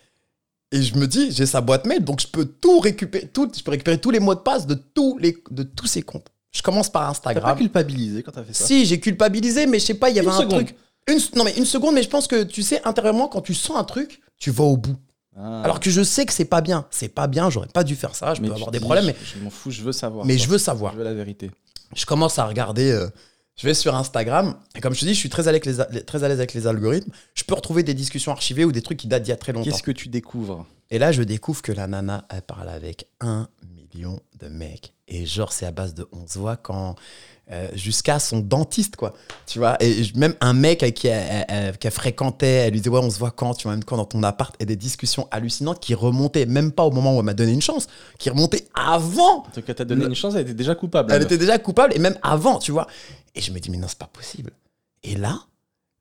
et 0.72 0.82
je 0.82 0.96
me 0.96 1.06
dis, 1.06 1.30
j'ai 1.30 1.46
sa 1.46 1.60
boîte 1.60 1.86
mail, 1.86 2.02
donc 2.02 2.20
je 2.20 2.26
peux 2.26 2.44
tout 2.46 2.80
récupérer, 2.80 3.28
tout, 3.32 3.48
je 3.56 3.62
peux 3.62 3.70
récupérer 3.70 3.98
tous 3.98 4.10
les 4.10 4.18
mots 4.18 4.34
de 4.34 4.40
passe 4.40 4.66
de 4.66 4.74
tous, 4.74 5.18
les, 5.18 5.36
de 5.52 5.62
tous 5.62 5.86
ses 5.86 6.02
comptes. 6.02 6.26
Je 6.50 6.62
commence 6.62 6.90
par 6.90 7.02
T'as 7.02 7.06
pas 7.06 7.10
Instagram. 7.30 7.58
culpabilisé 7.58 8.22
quand 8.22 8.32
t'as 8.32 8.42
fait 8.42 8.54
ça? 8.54 8.64
Si, 8.64 8.84
j'ai 8.86 8.98
culpabilisé, 8.98 9.66
mais 9.66 9.78
je 9.78 9.84
sais 9.86 9.94
pas, 9.94 10.10
il 10.10 10.16
y 10.16 10.18
avait 10.18 10.28
Une 10.28 10.34
un 10.34 10.38
seconde. 10.38 10.64
truc. 10.64 10.76
Une, 11.08 11.18
non, 11.36 11.44
mais 11.44 11.52
une 11.56 11.64
seconde, 11.66 11.94
mais 11.94 12.02
je 12.02 12.08
pense 12.08 12.26
que 12.26 12.42
tu 12.44 12.62
sais, 12.62 12.80
intérieurement, 12.84 13.28
quand 13.28 13.40
tu 13.42 13.54
sens 13.54 13.76
un 13.76 13.84
truc, 13.84 14.20
tu 14.38 14.50
vas 14.50 14.64
au 14.64 14.76
bout. 14.76 14.96
Ah. 15.36 15.62
Alors 15.62 15.80
que 15.80 15.90
je 15.90 16.02
sais 16.02 16.24
que 16.26 16.32
c'est 16.32 16.44
pas 16.44 16.60
bien. 16.60 16.86
C'est 16.90 17.08
pas 17.08 17.26
bien, 17.26 17.50
j'aurais 17.50 17.66
pas 17.68 17.84
dû 17.84 17.96
faire 17.96 18.14
ça, 18.14 18.34
je 18.34 18.40
Mais 18.40 18.48
peux 18.48 18.54
avoir 18.54 18.70
des 18.70 18.80
problèmes, 18.80 19.06
mais, 19.06 19.16
Je, 19.24 19.42
m'en 19.42 19.50
fous, 19.50 19.70
je 19.70 19.82
veux 19.82 19.92
savoir. 19.92 20.24
mais 20.24 20.36
quoi. 20.36 20.44
je 20.44 20.48
veux 20.50 20.58
savoir. 20.58 20.92
Je 20.92 20.98
veux 20.98 21.04
la 21.04 21.12
vérité. 21.14 21.50
je 21.94 22.06
commence 22.06 22.38
à 22.38 22.46
regarder. 22.46 22.90
euh, 22.92 23.08
je 23.56 23.66
vais 23.68 23.74
sur 23.74 23.94
Instagram 23.94 24.56
et 24.74 24.80
comme 24.80 24.94
je 24.94 25.00
te 25.00 25.04
dis, 25.04 25.14
je 25.14 25.18
suis 25.20 25.28
très 25.28 25.46
à 25.46 25.52
l'aise 25.52 25.60
avec 25.62 25.66
les, 25.66 25.80
a- 25.80 25.88
les- 25.92 26.02
très 26.02 26.24
à 26.24 26.28
l'aise 26.28 26.38
avec 26.38 26.54
les 26.54 26.66
algorithmes. 26.66 27.12
Je 27.34 27.44
peux 27.44 27.54
retrouver 27.54 27.82
des 27.84 27.94
discussions 27.94 28.32
archivées 28.32 28.64
ou 28.64 28.72
des 28.72 28.82
trucs 28.82 28.98
qui 28.98 29.06
datent 29.06 29.22
d'il 29.22 29.30
y 29.30 29.32
a 29.32 29.36
très 29.36 29.52
longtemps. 29.52 29.70
Qu'est-ce 29.70 29.82
que 29.84 29.92
tu 29.92 30.08
découvres? 30.08 30.66
Et 30.90 30.98
là, 30.98 31.12
je 31.12 31.22
découvre 31.22 31.62
que 31.62 31.70
la 31.70 31.86
nana, 31.86 32.26
elle 32.30 32.42
parle 32.42 32.68
avec 32.68 33.06
un 33.20 33.46
million 33.76 34.18
de 34.40 34.48
mecs. 34.48 34.92
Et 35.06 35.24
genre, 35.24 35.52
c'est 35.52 35.66
à 35.66 35.70
base 35.70 35.94
de 35.94 36.06
on 36.12 36.26
se 36.26 36.38
voit 36.38 36.56
quand. 36.56 36.96
Euh, 37.52 37.68
jusqu'à 37.74 38.18
son 38.18 38.38
dentiste, 38.40 38.96
quoi. 38.96 39.12
Tu 39.46 39.58
vois, 39.58 39.76
et 39.82 40.02
même 40.14 40.34
un 40.40 40.54
mec 40.54 40.82
avec 40.82 40.94
qui 40.94 41.08
elle, 41.08 41.44
elle- 41.48 41.90
fréquentait, 41.90 42.46
elle 42.46 42.72
lui 42.72 42.80
disait, 42.80 42.90
ouais, 42.90 43.00
on 43.02 43.10
se 43.10 43.18
voit 43.18 43.30
quand, 43.30 43.54
tu 43.54 43.64
vois, 43.64 43.72
même 43.72 43.84
quand 43.84 43.96
dans 43.98 44.06
ton 44.06 44.22
appart, 44.22 44.54
et 44.60 44.64
des 44.66 44.76
discussions 44.76 45.28
hallucinantes 45.30 45.80
qui 45.80 45.94
remontaient, 45.94 46.46
même 46.46 46.72
pas 46.72 46.84
au 46.84 46.90
moment 46.90 47.14
où 47.14 47.18
elle 47.18 47.24
m'a 47.26 47.34
donné 47.34 47.52
une 47.52 47.60
chance, 47.62 47.86
qui 48.18 48.30
remontaient 48.30 48.66
avant 48.74 49.44
Donc, 49.54 49.64
quand 49.66 49.74
t'as 49.74 49.84
donné 49.84 50.04
Le- 50.04 50.08
une 50.08 50.14
chance, 50.14 50.34
elle 50.34 50.42
était 50.42 50.54
déjà 50.54 50.74
coupable. 50.74 51.12
elle 51.12 51.22
était 51.22 51.38
déjà 51.38 51.58
coupable 51.58 51.94
et 51.94 51.98
même 51.98 52.16
avant, 52.22 52.58
tu 52.58 52.72
vois. 52.72 52.86
Et 53.34 53.40
je 53.40 53.52
me 53.52 53.58
dis, 53.58 53.70
mais 53.70 53.76
non, 53.78 53.88
c'est 53.88 53.98
pas 53.98 54.06
possible. 54.12 54.52
Et 55.02 55.16
là, 55.16 55.40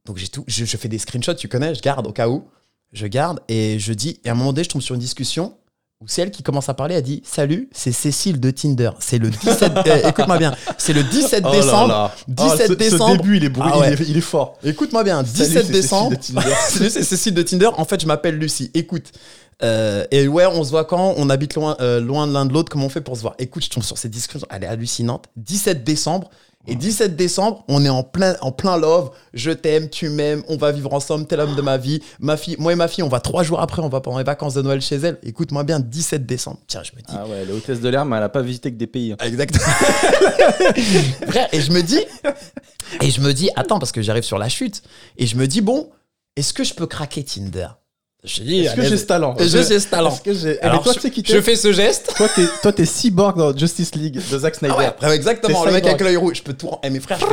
donc 0.05 0.17
j'ai 0.17 0.27
tout, 0.29 0.45
je, 0.47 0.63
je 0.65 0.77
fais 0.77 0.87
des 0.87 0.97
screenshots, 0.99 1.33
tu 1.33 1.47
connais, 1.49 1.75
je 1.75 1.81
garde 1.81 2.07
au 2.07 2.13
cas 2.13 2.29
où. 2.29 2.45
Je 2.93 3.07
garde 3.07 3.39
et 3.49 3.79
je 3.79 3.91
dis, 3.91 4.19
et 4.23 4.29
à 4.29 4.33
un 4.33 4.35
moment 4.35 4.53
donné, 4.53 4.63
je 4.63 4.69
tombe 4.69 4.81
sur 4.81 4.93
une 4.95 5.01
discussion 5.01 5.57
où 6.03 6.07
c'est 6.07 6.21
elle 6.21 6.31
qui 6.31 6.43
commence 6.43 6.67
à 6.67 6.73
parler, 6.73 6.95
elle 6.95 7.01
dit, 7.03 7.21
salut, 7.25 7.69
c'est 7.71 7.93
Cécile 7.93 8.39
de 8.39 8.51
Tinder. 8.51 8.91
C'est 8.99 9.17
le 9.19 9.29
17, 9.29 9.71
euh, 9.87 10.09
écoute-moi 10.09 10.37
bien, 10.37 10.53
c'est 10.77 10.91
le 10.93 11.01
17 11.03 11.43
meuf. 11.43 11.51
Oh 11.53 11.55
là 11.55 11.61
décembre. 11.61 11.87
là. 11.87 12.15
17 12.27 12.51
Ah, 12.61 12.67
ce- 12.67 12.73
décembre. 12.73 13.11
Ce 13.13 13.17
début, 13.17 13.37
il 13.37 13.43
est, 13.45 13.49
brûlé, 13.49 13.69
Ah 13.73 13.79
ouais. 13.79 13.93
il 13.93 14.01
est, 14.01 14.09
il 14.09 14.17
est 14.17 14.21
fort. 14.21 14.57
Écoute-moi 14.63 15.03
bien, 15.03 15.23
Salut, 15.23 15.47
17 15.49 15.65
c'est 15.65 15.71
décembre. 15.71 16.17
Salut, 16.67 16.89
c'est 16.89 17.03
Cécile 17.03 17.33
de 17.33 17.41
Tinder. 17.41 17.69
En 17.77 17.85
fait, 17.85 18.01
je 18.01 18.05
m'appelle 18.07 18.37
Lucie. 18.37 18.69
Écoute. 18.73 19.11
euh, 19.63 20.05
et 20.11 20.27
ouais, 20.27 20.45
on 20.45 20.63
se 20.63 20.71
voit 20.71 20.83
quand? 20.85 21.13
On 21.17 21.29
habite 21.29 21.55
loin, 21.55 21.77
euh, 21.79 22.01
loin 22.01 22.27
de 22.27 22.33
l'un 22.33 22.45
de 22.45 22.51
l'autre. 22.53 22.69
Comment 22.71 22.87
on 22.87 22.89
fait 22.89 23.01
pour 23.01 23.15
se 23.15 23.21
voir? 23.21 23.35
Écoute, 23.39 23.63
je 23.63 23.69
tombe 23.69 23.83
sur 23.83 23.97
cette 23.97 24.11
discussion. 24.11 24.45
Elle 24.51 24.63
est 24.65 24.67
hallucinante. 24.67 25.25
17 25.37 25.83
décembre. 25.85 26.29
Et 26.65 26.75
17 26.75 27.15
décembre, 27.17 27.65
on 27.67 27.83
est 27.83 27.89
en 27.89 28.03
plein, 28.03 28.35
en 28.41 28.51
plein 28.53 28.77
love. 28.77 29.11
Je 29.33 29.51
t'aime, 29.51 29.89
tu 29.89 30.07
m'aimes, 30.09 30.43
on 30.47 30.55
va 30.55 30.71
vivre 30.71 30.93
ensemble, 30.93 31.25
t'es 31.27 31.35
l'homme 31.35 31.55
de 31.55 31.61
ma 31.61 31.77
vie. 31.77 32.01
Ma 32.19 32.37
fille, 32.37 32.55
moi 32.57 32.71
et 32.71 32.75
ma 32.75 32.87
fille, 32.87 33.03
on 33.03 33.09
va 33.09 33.19
trois 33.19 33.43
jours 33.43 33.59
après, 33.59 33.81
on 33.81 33.89
va 33.89 33.99
pendant 33.99 34.17
les 34.17 34.23
vacances 34.23 34.53
de 34.53 34.61
Noël 34.61 34.79
chez 34.81 34.95
elle. 34.95 35.17
Écoute-moi 35.23 35.63
bien, 35.63 35.79
17 35.81 36.25
décembre. 36.25 36.59
Tiens, 36.67 36.81
je 36.83 36.91
me 36.95 37.01
dis. 37.01 37.13
Ah 37.17 37.27
ouais, 37.27 37.39
elle 37.41 37.49
est 37.49 37.53
hôtesse 37.53 37.81
de 37.81 37.89
l'air, 37.89 38.05
mais 38.05 38.15
elle 38.17 38.23
a 38.23 38.29
pas 38.29 38.41
visité 38.41 38.71
que 38.71 38.77
des 38.77 38.87
pays. 38.87 39.11
hein. 39.11 39.17
Exactement. 39.25 39.63
Frère, 41.27 41.49
et 41.51 41.59
je 41.61 41.71
me 41.71 41.81
dis, 41.81 41.99
et 43.01 43.09
je 43.11 43.21
me 43.21 43.33
dis, 43.33 43.49
attends, 43.55 43.79
parce 43.79 43.91
que 43.91 44.01
j'arrive 44.01 44.23
sur 44.23 44.37
la 44.37 44.49
chute, 44.49 44.83
et 45.17 45.27
je 45.27 45.35
me 45.35 45.47
dis, 45.47 45.61
bon, 45.61 45.89
est-ce 46.35 46.53
que 46.53 46.63
je 46.63 46.73
peux 46.73 46.87
craquer 46.87 47.23
Tinder? 47.23 47.67
Je 48.23 48.41
dis, 48.41 48.59
Est-ce 48.61 48.75
que 48.75 48.83
j'ai 48.83 48.97
ce 48.97 49.05
talent 49.05 49.35
Je 49.37 49.45
j'ai 49.45 49.79
ce 49.79 49.87
talent. 49.89 50.09
Est-ce 50.11 50.21
que 50.21 50.33
j'ai. 50.33 50.57
Eh, 50.61 50.61
Alors, 50.63 50.81
toi, 50.81 50.93
je, 50.93 50.99
tu 50.99 51.01
sais 51.01 51.11
qui 51.11 51.23
je 51.25 51.41
fais 51.41 51.57
ce 51.57 51.73
geste. 51.73 52.13
Toi, 52.15 52.29
t'es, 52.33 52.45
toi, 52.61 52.71
t'es 52.71 52.85
cyborg 52.85 53.37
dans 53.37 53.55
Justice 53.55 53.93
League 53.95 54.21
de 54.31 54.39
Zack 54.39 54.55
Snyder. 54.55 54.73
Ah 54.75 54.79
ouais, 54.79 54.85
après, 54.85 55.13
exactement, 55.15 55.65
le 55.65 55.71
mec 55.73 55.85
avec 55.85 55.99
l'œil 55.99 56.15
rouge, 56.15 56.37
je 56.37 56.43
peux 56.43 56.53
tout. 56.53 56.69
Eh, 56.83 56.89
mes 56.89 57.01
frères, 57.01 57.17
des- 57.19 57.25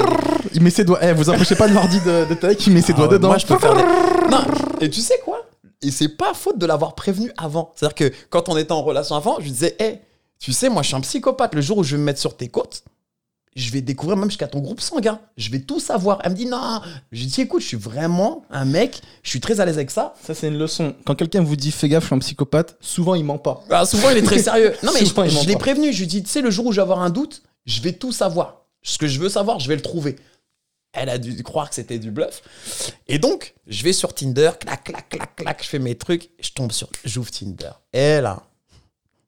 Il 0.55 0.63
met 0.63 0.71
ses 0.71 0.83
doigts. 0.83 0.99
Eh, 1.01 1.13
vous 1.13 1.31
empêchez 1.31 1.55
pas 1.55 1.69
de 1.69 1.75
l'ordi 1.75 2.01
de, 2.01 2.25
de 2.29 2.35
taille, 2.35 2.57
il 2.67 2.73
met 2.73 2.83
ses 2.83 2.93
Ah 2.93 2.97
doigts 2.97 3.07
ouais, 3.07 3.13
dedans. 3.13 3.29
Moi, 3.29 3.39
je 3.39 3.47
peux 3.47 3.59
faire 3.59 3.75
des... 3.75 3.83
Non, 3.83 4.43
et 4.81 4.91
tu 4.91 5.01
sais 5.01 5.21
quoi? 5.25 5.47
Et 5.81 5.93
c'est 5.93 6.09
pas 6.09 6.35
faute 6.35 6.59
de 6.59 6.67
l'avoir 6.67 6.95
prévenu 6.97 7.31
avant. 7.39 7.73
C'est-à-dire 7.77 7.95
que 7.95 8.13
quand 8.29 8.49
on 8.49 8.57
était 8.57 8.73
en 8.73 8.83
relation 8.83 9.15
avant, 9.15 9.37
je 9.39 9.45
lui 9.45 9.53
disais, 9.53 9.77
hé, 9.79 10.01
tu 10.41 10.53
sais, 10.53 10.69
moi, 10.69 10.83
je 10.83 10.89
suis 10.89 10.97
un 10.97 11.01
psychopathe. 11.03 11.55
Le 11.55 11.61
jour 11.61 11.79
où 11.79 11.85
je 11.85 11.93
vais 11.95 11.99
me 12.01 12.05
mettre 12.05 12.21
sur 12.21 12.37
tes 12.37 12.49
côtes, 12.49 12.83
je 13.57 13.71
vais 13.71 13.81
découvrir 13.81 14.17
même 14.17 14.31
jusqu'à 14.31 14.47
ton 14.47 14.61
groupe 14.61 14.81
sanguin. 14.81 15.21
Je 15.37 15.51
vais 15.51 15.61
tout 15.61 15.81
savoir. 15.81 16.21
Elle 16.25 16.33
me 16.33 16.37
dit, 16.37 16.47
non. 16.47 16.81
Je 17.11 17.25
dis, 17.25 17.41
écoute, 17.41 17.63
je 17.63 17.67
suis 17.67 17.77
vraiment 17.77 18.45
un 18.51 18.65
mec, 18.65 19.01
je 19.23 19.31
suis 19.31 19.41
très 19.41 19.61
à 19.61 19.65
l'aise 19.65 19.77
avec 19.77 19.91
ça. 19.91 20.15
Ça, 20.23 20.35
c'est 20.35 20.49
une 20.49 20.59
leçon. 20.59 20.95
Quand 21.05 21.15
quelqu'un 21.15 21.43
vous 21.43 21.57
dit 21.57 21.73
fais 21.73 21.89
gaffe, 21.89 22.05
je 22.05 22.07
suis 22.09 22.15
un 22.15 22.21
psychopathe, 22.21 22.77
souvent 22.81 23.15
il 23.15 23.25
ment 23.25 23.39
pas. 23.39 23.65
Ah, 23.71 23.85
souvent, 23.85 24.11
il 24.11 24.19
est 24.19 24.23
très 24.23 24.39
sérieux. 24.39 24.75
Non, 24.83 24.93
mais 24.95 25.05
Souvent, 25.05 25.25
je, 25.25 25.41
je 25.41 25.47
l'ai 25.49 25.57
prévenu. 25.57 25.93
Je 25.93 26.01
lui 26.01 26.07
dis, 26.07 26.23
tu 26.23 26.29
sais, 26.29 26.41
le 26.43 26.51
jour 26.51 26.67
où 26.67 26.73
je 26.73 26.77
vais 26.77 26.83
avoir 26.83 27.01
un 27.01 27.11
doute, 27.11 27.43
je 27.67 27.81
vais 27.81 27.93
tout 27.93 28.13
savoir. 28.13 28.67
Ce 28.83 28.99
que 28.99 29.07
je 29.07 29.19
veux 29.19 29.29
savoir, 29.29 29.59
je 29.59 29.69
vais 29.69 29.77
le 29.77 29.83
trouver. 29.83 30.17
Elle 30.93 31.09
a 31.09 31.19
dû 31.19 31.43
croire 31.43 31.69
que 31.69 31.75
c'était 31.75 31.99
du 31.99 32.11
bluff. 32.11 32.43
Et 33.07 33.19
donc, 33.19 33.55
je 33.67 33.85
vais 33.85 33.93
sur 33.93 34.13
Tinder, 34.13 34.51
clac, 34.59 34.85
clac, 34.85 35.09
clac, 35.09 35.37
clac, 35.37 35.63
je 35.63 35.69
fais 35.69 35.79
mes 35.79 35.95
trucs, 35.95 36.31
je 36.41 36.51
tombe 36.51 36.73
sur, 36.73 36.89
j'ouvre 37.05 37.31
Tinder. 37.31 37.71
Et 37.93 38.21
là, 38.21 38.43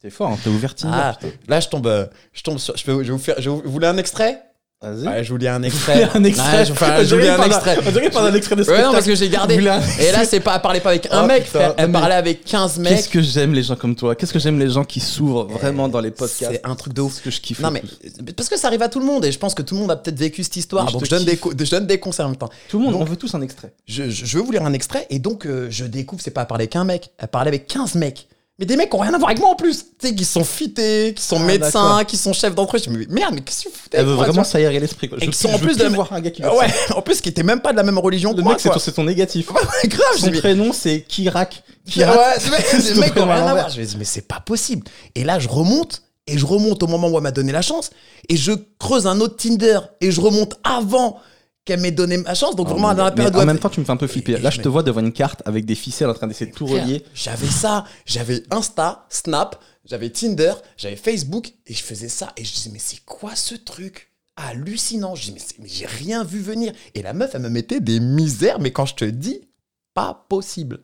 T'es 0.02 0.11
fort, 0.11 0.30
hein, 0.30 0.38
t'as 0.42 0.50
ouvert 0.50 0.75
ah, 0.85 1.16
là, 1.47 1.61
je 1.61 1.68
tombe, 1.68 1.87
euh, 1.87 2.06
je 2.32 2.42
tombe 2.42 2.59
sur, 2.59 2.76
je, 2.76 2.85
peux- 2.85 3.02
je 3.04 3.06
vais 3.06 3.12
vous 3.12 3.18
faire, 3.18 3.37
je 3.38 3.49
vous 3.49 3.62
vous 3.64 3.71
voulez 3.71 3.87
un 3.87 3.97
extrait? 3.99 4.42
Vas-y. 4.80 5.06
Ouais, 5.06 5.23
je 5.23 5.30
vous 5.30 5.37
lis 5.37 5.47
un 5.47 5.62
extrait. 5.62 6.09
un 6.12 6.25
extrait? 6.25 6.59
Ouais, 6.59 6.64
je, 6.64 6.73
enfin, 6.73 7.04
je 7.04 7.14
vous 7.14 7.21
lis 7.21 7.28
un 7.28 7.40
extrait. 7.44 7.78
On 7.87 7.90
dirait 7.92 8.11
pas 8.11 8.23
un 8.28 8.35
extrait 8.35 8.56
de 8.56 8.62
Ouais, 8.62 8.66
non, 8.66 8.73
spectacle. 8.75 8.92
parce 8.94 9.06
que 9.06 9.14
j'ai 9.14 9.28
gardé. 9.28 9.54
Et 9.54 9.61
là, 9.61 10.25
c'est 10.25 10.40
pas, 10.40 10.56
elle 10.56 10.61
parlait 10.61 10.80
pas 10.80 10.88
avec 10.90 11.06
un 11.12 11.23
Oh, 11.23 11.26
mec, 11.28 11.44
putain. 11.44 11.59
frère. 11.61 11.75
Elle 11.76 11.87
mais- 11.87 11.92
parlait 12.00 12.16
avec 12.16 12.44
15 12.44 12.78
mecs. 12.80 12.88
Qu'est-ce 12.97 13.09
que 13.09 13.21
j'aime 13.23 13.52
les 13.54 13.62
gens 13.62 13.76
comme 13.76 13.94
toi? 13.94 14.16
Qu'est-ce 14.16 14.32
que 14.32 14.40
j'aime 14.40 14.59
les 14.59 14.68
gens 14.71 14.82
qui 14.82 14.99
s'ouvrent 14.99 15.44
vraiment 15.44 15.88
dans 15.88 16.00
les 16.00 16.11
podcasts? 16.11 16.50
C'est 16.50 16.66
un 16.66 16.75
truc 16.75 16.94
de 16.94 17.00
ouf. 17.00 17.14
ce 17.14 17.21
que 17.21 17.30
je 17.30 17.40
kiffe. 17.40 17.61
Non 17.61 17.71
mais 17.71 17.78
plus. 17.80 18.32
parce 18.35 18.49
que 18.49 18.59
ça 18.59 18.66
arrive 18.66 18.82
à 18.82 18.88
tout 18.88 18.99
le 18.99 19.06
monde 19.06 19.25
et 19.25 19.30
je 19.30 19.38
pense 19.38 19.54
que 19.54 19.62
tout 19.62 19.76
le 19.76 19.82
monde 19.82 19.90
a 19.92 19.97
peut-être 19.97 20.18
vécu 20.18 20.42
cette 20.42 20.56
histoire. 20.56 20.88
Je 20.88 20.94
Donc 20.94 21.02
te 21.02 21.06
je 21.06 21.11
donne, 21.11 21.25
des 21.26 21.38
je 21.64 21.71
donne 21.71 21.87
des 21.87 22.00
conseils 22.00 22.26
en 22.26 22.30
même 22.30 22.37
temps. 22.37 22.50
tout 22.68 22.78
le 22.80 22.85
monde, 22.87 22.94
donc- 22.94 23.02
on 23.02 23.04
veut 23.04 23.14
tous 23.16 23.32
un 23.37 23.40
extrait. 23.40 23.73
Je, 23.87 24.02
veux 24.37 24.42
vous 24.42 24.50
lire 24.50 24.64
un 24.66 24.73
extrait 24.73 25.06
et 25.11 25.21
donc 25.21 25.47
euh, 25.47 25.68
je 25.71 25.85
découvre 25.85 26.21
c'est 26.21 26.32
pas 26.32 26.40
à 26.40 26.47
parler 26.47 26.62
avec 26.64 26.75
un 26.75 26.82
mec, 26.82 27.11
elle 27.18 27.28
parlait 27.28 27.47
avec 27.50 27.68
15 27.68 27.94
mecs. 27.94 28.26
Mais 28.62 28.66
des 28.66 28.76
mecs 28.76 28.90
qui 28.90 28.95
ont 28.97 29.00
rien 29.00 29.12
à 29.12 29.19
voir 29.19 29.31
avec 29.31 29.40
moi 29.40 29.50
en 29.50 29.57
plus. 29.57 29.87
Tu 29.99 30.07
sais, 30.07 30.14
qui 30.14 30.25
sont 30.25 30.45
fités, 30.45 31.14
qui 31.16 31.23
sont 31.25 31.38
Ah, 31.40 31.45
médecins, 31.45 32.04
qui 32.04 32.16
sont 32.16 32.33
chefs 32.33 32.54
d'entreprise. 32.54 32.85
Je 32.85 32.90
me 32.90 33.04
dis, 33.04 33.12
merde, 33.12 33.35
mais 33.35 33.40
qu'est-ce 33.40 33.64
que 33.64 33.69
vous 33.71 33.75
foutez 33.75 33.99
Elle 33.99 34.07
veut 34.07 34.12
vraiment 34.14 34.45
tu 34.45 34.50
s'aérer 34.50 34.78
l'esprit. 34.78 35.11
Et 35.21 35.26
qui 35.26 35.37
sont 35.37 35.49
en 35.49 35.59
plus 35.59 35.76
de 35.76 35.83
la- 35.83 35.88
voir 35.88 36.12
un 36.12 36.21
gars 36.21 36.31
qui 36.31 36.45
Ouais, 36.45 36.73
en 36.95 37.02
plus 37.02 37.21
qui 37.21 37.28
était 37.31 37.42
même 37.42 37.59
pas 37.61 37.73
de 37.73 37.76
la 37.76 37.83
même 37.83 37.99
religion 37.99 38.31
Le 38.31 38.37
que 38.37 38.42
moi. 38.42 38.52
mec, 38.52 38.61
c'est 38.78 38.92
ton- 38.92 39.02
négatif. 39.02 39.47
grave, 39.87 40.16
Son 40.16 40.31
mais- 40.31 40.38
prénom, 40.38 40.73
c'est 40.73 41.00
Kirak. 41.00 41.64
Ouais, 41.87 41.90
Kirak. 41.92 42.38
des 42.38 42.95
ton 42.95 43.00
mecs 43.00 43.12
qui 43.14 43.19
ont 43.21 43.25
rien 43.25 43.47
à 43.49 43.52
voir. 43.52 43.69
Je 43.69 43.81
me 43.81 43.85
dis, 43.85 43.97
mais 43.99 44.04
c'est 44.04 44.28
pas 44.28 44.38
possible. 44.38 44.87
Et 45.16 45.25
là, 45.25 45.40
je 45.40 45.49
remonte, 45.49 46.02
et 46.28 46.38
je 46.38 46.47
remonte 46.47 46.85
au 46.85 46.87
moment 46.87 47.09
où 47.09 47.16
elle 47.16 47.23
m'a 47.25 47.33
donné 47.33 47.50
la 47.50 47.62
chance, 47.62 47.90
et 48.28 48.37
je 48.37 48.52
creuse 48.78 49.09
un 49.09 49.19
autre 49.21 49.35
Tinder, 49.38 49.81
et 50.00 50.12
je 50.12 50.21
remonte 50.21 50.54
avant 50.62 51.19
qu'elle 51.64 51.81
m'ait 51.81 51.92
donné 51.92 52.16
ma 52.19 52.35
chance. 52.35 52.57
Donc 52.57 52.69
vraiment, 52.69 52.95
dans 52.95 53.04
la 53.04 53.12
période 53.12 53.37
en 53.37 53.47
même 53.47 53.59
temps, 53.59 53.69
tu 53.69 53.81
me 53.81 53.85
fais 53.85 53.92
un 53.92 53.97
peu 53.97 54.07
flipper. 54.07 54.38
Là, 54.38 54.50
je 54.50 54.61
te 54.61 54.69
vois 54.69 54.83
devant 54.83 55.00
une 55.00 55.12
carte 55.12 55.42
avec 55.45 55.64
des 55.64 55.75
ficelles 55.75 56.11
en 56.11 56.14
train 56.14 56.26
d'essayer 56.26 56.50
de 56.50 56.57
tout 56.57 56.66
relier. 56.66 57.04
J'avais 57.14 57.47
ça, 57.47 57.85
j'avais 58.04 58.42
Insta, 58.50 59.07
Snap, 59.09 59.62
j'avais 59.85 60.11
Tinder, 60.11 60.54
j'avais 60.76 60.97
Facebook, 60.97 61.52
et 61.66 61.75
je 61.75 61.83
faisais 61.83 62.09
ça, 62.09 62.33
et 62.37 62.45
je 62.45 62.52
disais, 62.52 62.71
mais 62.73 62.78
c'est 62.78 63.04
quoi 63.04 63.35
ce 63.37 63.54
truc? 63.54 64.09
Hallucinant 64.37 65.14
Je 65.14 65.31
dis, 65.31 65.35
mais 65.59 65.69
j'ai 65.69 65.87
rien 65.87 66.25
vu 66.25 66.40
venir. 66.40 66.73
Et 66.95 67.02
la 67.02 67.12
meuf, 67.12 67.35
elle 67.35 67.42
me 67.42 67.50
mettait 67.50 67.81
des 67.81 68.00
misères, 68.00 68.61
mais 68.61 68.73
quand 68.73 68.87
je 68.87 68.95
te 68.95 69.04
dis, 69.04 69.49
pas 69.95 70.25
possible. 70.28 70.81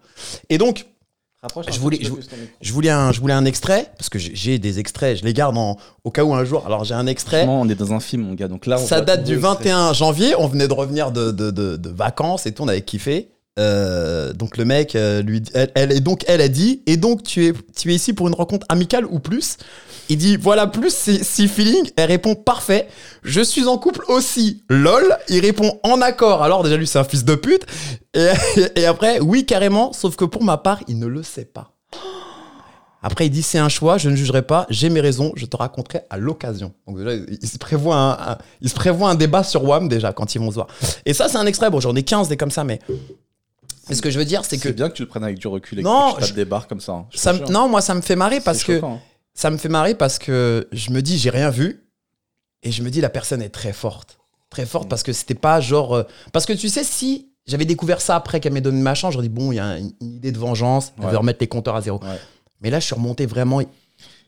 Et 0.50 0.58
donc, 0.58 0.86
Rapproche 1.42 1.66
Je 1.70 1.78
voulais- 1.78 1.98
je-. 2.02 2.10
Je 2.60 2.72
un, 2.90 3.12
je 3.12 3.20
voulais 3.20 3.32
un 3.34 3.44
extrait, 3.44 3.92
parce 3.96 4.08
que 4.08 4.18
j'ai- 4.18 4.34
des 4.58 4.80
extraits, 4.80 5.18
je 5.18 5.24
les 5.24 5.32
garde 5.32 5.56
en- 5.56 5.76
au 6.02 6.10
cas 6.10 6.24
où 6.24 6.34
un 6.34 6.44
jour. 6.44 6.64
Alors 6.66 6.82
j'ai 6.84 6.94
un 6.94 7.06
extrait, 7.06 7.44
on 7.60 7.68
est 7.68 7.76
dans 7.76 7.92
un 7.92 8.00
film, 8.00 8.22
mon 8.22 8.34
gars. 8.34 8.48
Donc 8.48 8.66
là, 8.66 8.76
on 8.80 8.84
ça 8.84 9.00
date 9.02 9.22
du 9.22 9.32
le 9.34 9.38
extrait. 9.38 9.54
21 9.54 9.92
janvier, 9.92 10.34
on 10.36 10.48
venait 10.48 10.66
de 10.66 10.72
revenir 10.72 11.12
de, 11.12 11.30
de, 11.30 11.50
de- 11.52 11.76
de 11.76 11.88
vacances 11.90 12.46
et 12.46 12.52
tout, 12.52 12.64
on 12.64 12.68
avait 12.68 12.82
kiffé. 12.82 13.30
Euh, 13.58 14.32
donc 14.32 14.56
le 14.56 14.64
mec, 14.64 14.94
euh, 14.94 15.20
lui, 15.22 15.42
elle, 15.54 15.70
elle- 15.74 15.92
et 15.92 16.00
donc 16.00 16.24
elle 16.28 16.40
a 16.40 16.48
dit, 16.48 16.82
et 16.86 16.96
donc 16.96 17.22
tu 17.24 17.46
es, 17.46 17.52
tu 17.76 17.90
es 17.92 17.94
ici 17.96 18.12
pour 18.12 18.28
une 18.28 18.34
rencontre 18.34 18.64
amicale 18.68 19.04
ou 19.06 19.18
plus? 19.18 19.56
Il 20.10 20.16
dit, 20.16 20.36
voilà 20.38 20.66
plus, 20.66 20.94
si, 20.94 21.22
si 21.22 21.48
feeling. 21.48 21.90
Elle 21.96 22.06
répond, 22.08 22.34
parfait. 22.34 22.88
Je 23.24 23.42
suis 23.42 23.66
en 23.66 23.76
couple 23.76 24.04
aussi. 24.08 24.62
Lol. 24.70 25.04
Il 25.28 25.40
répond, 25.40 25.78
en 25.82 26.00
accord. 26.00 26.42
Alors 26.42 26.62
déjà 26.62 26.76
lui, 26.78 26.86
c'est 26.86 26.98
un 26.98 27.04
fils 27.04 27.24
de 27.26 27.34
pute. 27.34 27.66
Et, 28.74 28.86
après, 28.86 29.20
oui, 29.20 29.44
carrément, 29.44 29.92
sauf 29.92 30.16
que 30.16 30.24
pour 30.24 30.42
ma 30.42 30.56
part, 30.56 30.80
il 30.88 30.98
ne 30.98 31.06
le 31.06 31.22
sait 31.22 31.44
pas. 31.44 31.74
Après, 33.02 33.26
il 33.26 33.30
dit 33.30 33.42
c'est 33.42 33.58
un 33.58 33.68
choix, 33.68 33.96
je 33.98 34.08
ne 34.10 34.16
jugerai 34.16 34.42
pas, 34.42 34.66
j'ai 34.70 34.88
mes 34.88 35.00
raisons, 35.00 35.32
je 35.36 35.46
te 35.46 35.56
raconterai 35.56 36.00
à 36.10 36.16
l'occasion. 36.16 36.72
Donc 36.86 36.98
déjà, 36.98 37.14
il 37.14 37.38
il 37.40 37.48
se 37.48 37.58
prévoit 37.58 37.94
un, 37.96 38.10
un- 38.32 38.38
il 38.60 38.68
se 38.68 38.74
prévoit 38.74 39.08
un 39.10 39.14
débat 39.14 39.44
sur 39.44 39.62
WAM 39.64 39.88
déjà 39.88 40.12
quand 40.12 40.34
ils 40.34 40.40
vont 40.40 40.50
se 40.50 40.54
voir. 40.56 40.66
Et 41.06 41.14
ça, 41.14 41.28
c'est 41.28 41.36
un 41.38 41.46
extrait. 41.46 41.70
Bon, 41.70 41.78
j'en 41.80 41.94
ai 41.94 42.02
15 42.02 42.28
des 42.28 42.36
comme 42.36 42.50
ça, 42.50 42.64
mais. 42.64 42.80
Mais 43.88 43.94
ce 43.94 44.02
que 44.02 44.10
je 44.10 44.18
veux 44.18 44.24
dire, 44.24 44.44
c'est 44.44 44.56
C'est 44.56 44.68
que. 44.70 44.74
bien 44.74 44.88
que 44.88 44.94
tu 44.94 45.02
le 45.02 45.08
prennes 45.08 45.24
avec 45.24 45.38
du 45.38 45.46
recul 45.46 45.78
et 45.78 45.82
Non, 45.82 46.12
que 46.14 46.22
tu 46.22 46.28
je- 46.28 46.34
des 46.34 46.44
barres 46.44 46.66
comme 46.68 46.80
ça. 46.80 46.92
hein. 46.92 47.06
Ça, 47.14 47.32
me- 47.32 47.46
non, 47.50 47.68
moi, 47.68 47.80
ça 47.80 47.94
me 47.94 48.00
fait 48.00 48.16
marrer 48.16 48.40
parce 48.40 48.58
C'est 48.58 48.80
que. 48.80 48.84
hein. 48.84 49.00
Ça 49.34 49.50
me 49.50 49.56
fait 49.56 49.68
marrer 49.68 49.94
parce 49.94 50.18
que 50.18 50.66
je 50.72 50.90
me 50.90 51.00
dis, 51.00 51.16
j'ai 51.18 51.30
rien 51.30 51.50
vu. 51.50 51.84
Et 52.64 52.72
je 52.72 52.82
me 52.82 52.90
dis, 52.90 53.00
la 53.00 53.08
personne 53.08 53.40
est 53.40 53.50
très 53.50 53.72
forte. 53.72 54.18
Très 54.50 54.66
forte 54.66 54.86
Mm. 54.86 54.88
parce 54.88 55.02
que 55.02 55.12
c'était 55.12 55.34
pas 55.34 55.60
genre. 55.60 55.94
euh, 55.94 56.02
Parce 56.32 56.44
que 56.46 56.52
tu 56.52 56.68
sais, 56.68 56.82
si 56.84 57.28
j'avais 57.46 57.64
découvert 57.64 58.00
ça 58.00 58.16
après 58.16 58.40
qu'elle 58.40 58.52
m'ait 58.52 58.60
donné 58.60 58.80
ma 58.80 58.94
chance, 58.94 59.12
j'aurais 59.14 59.28
dit, 59.28 59.34
bon, 59.34 59.52
il 59.52 59.56
y 59.56 59.60
a 59.60 59.78
une, 59.78 59.92
une 60.00 60.14
idée 60.16 60.32
de 60.32 60.38
vengeance, 60.38 60.92
elle 60.98 61.04
Ouais. 61.04 61.10
veut 61.12 61.18
remettre 61.18 61.38
les 61.40 61.46
compteurs 61.46 61.76
à 61.76 61.80
zéro. 61.82 62.00
Ouais. 62.02 62.18
Mais 62.60 62.70
là, 62.70 62.80
je 62.80 62.86
suis 62.86 62.94
remonté 62.94 63.26
vraiment. 63.26 63.60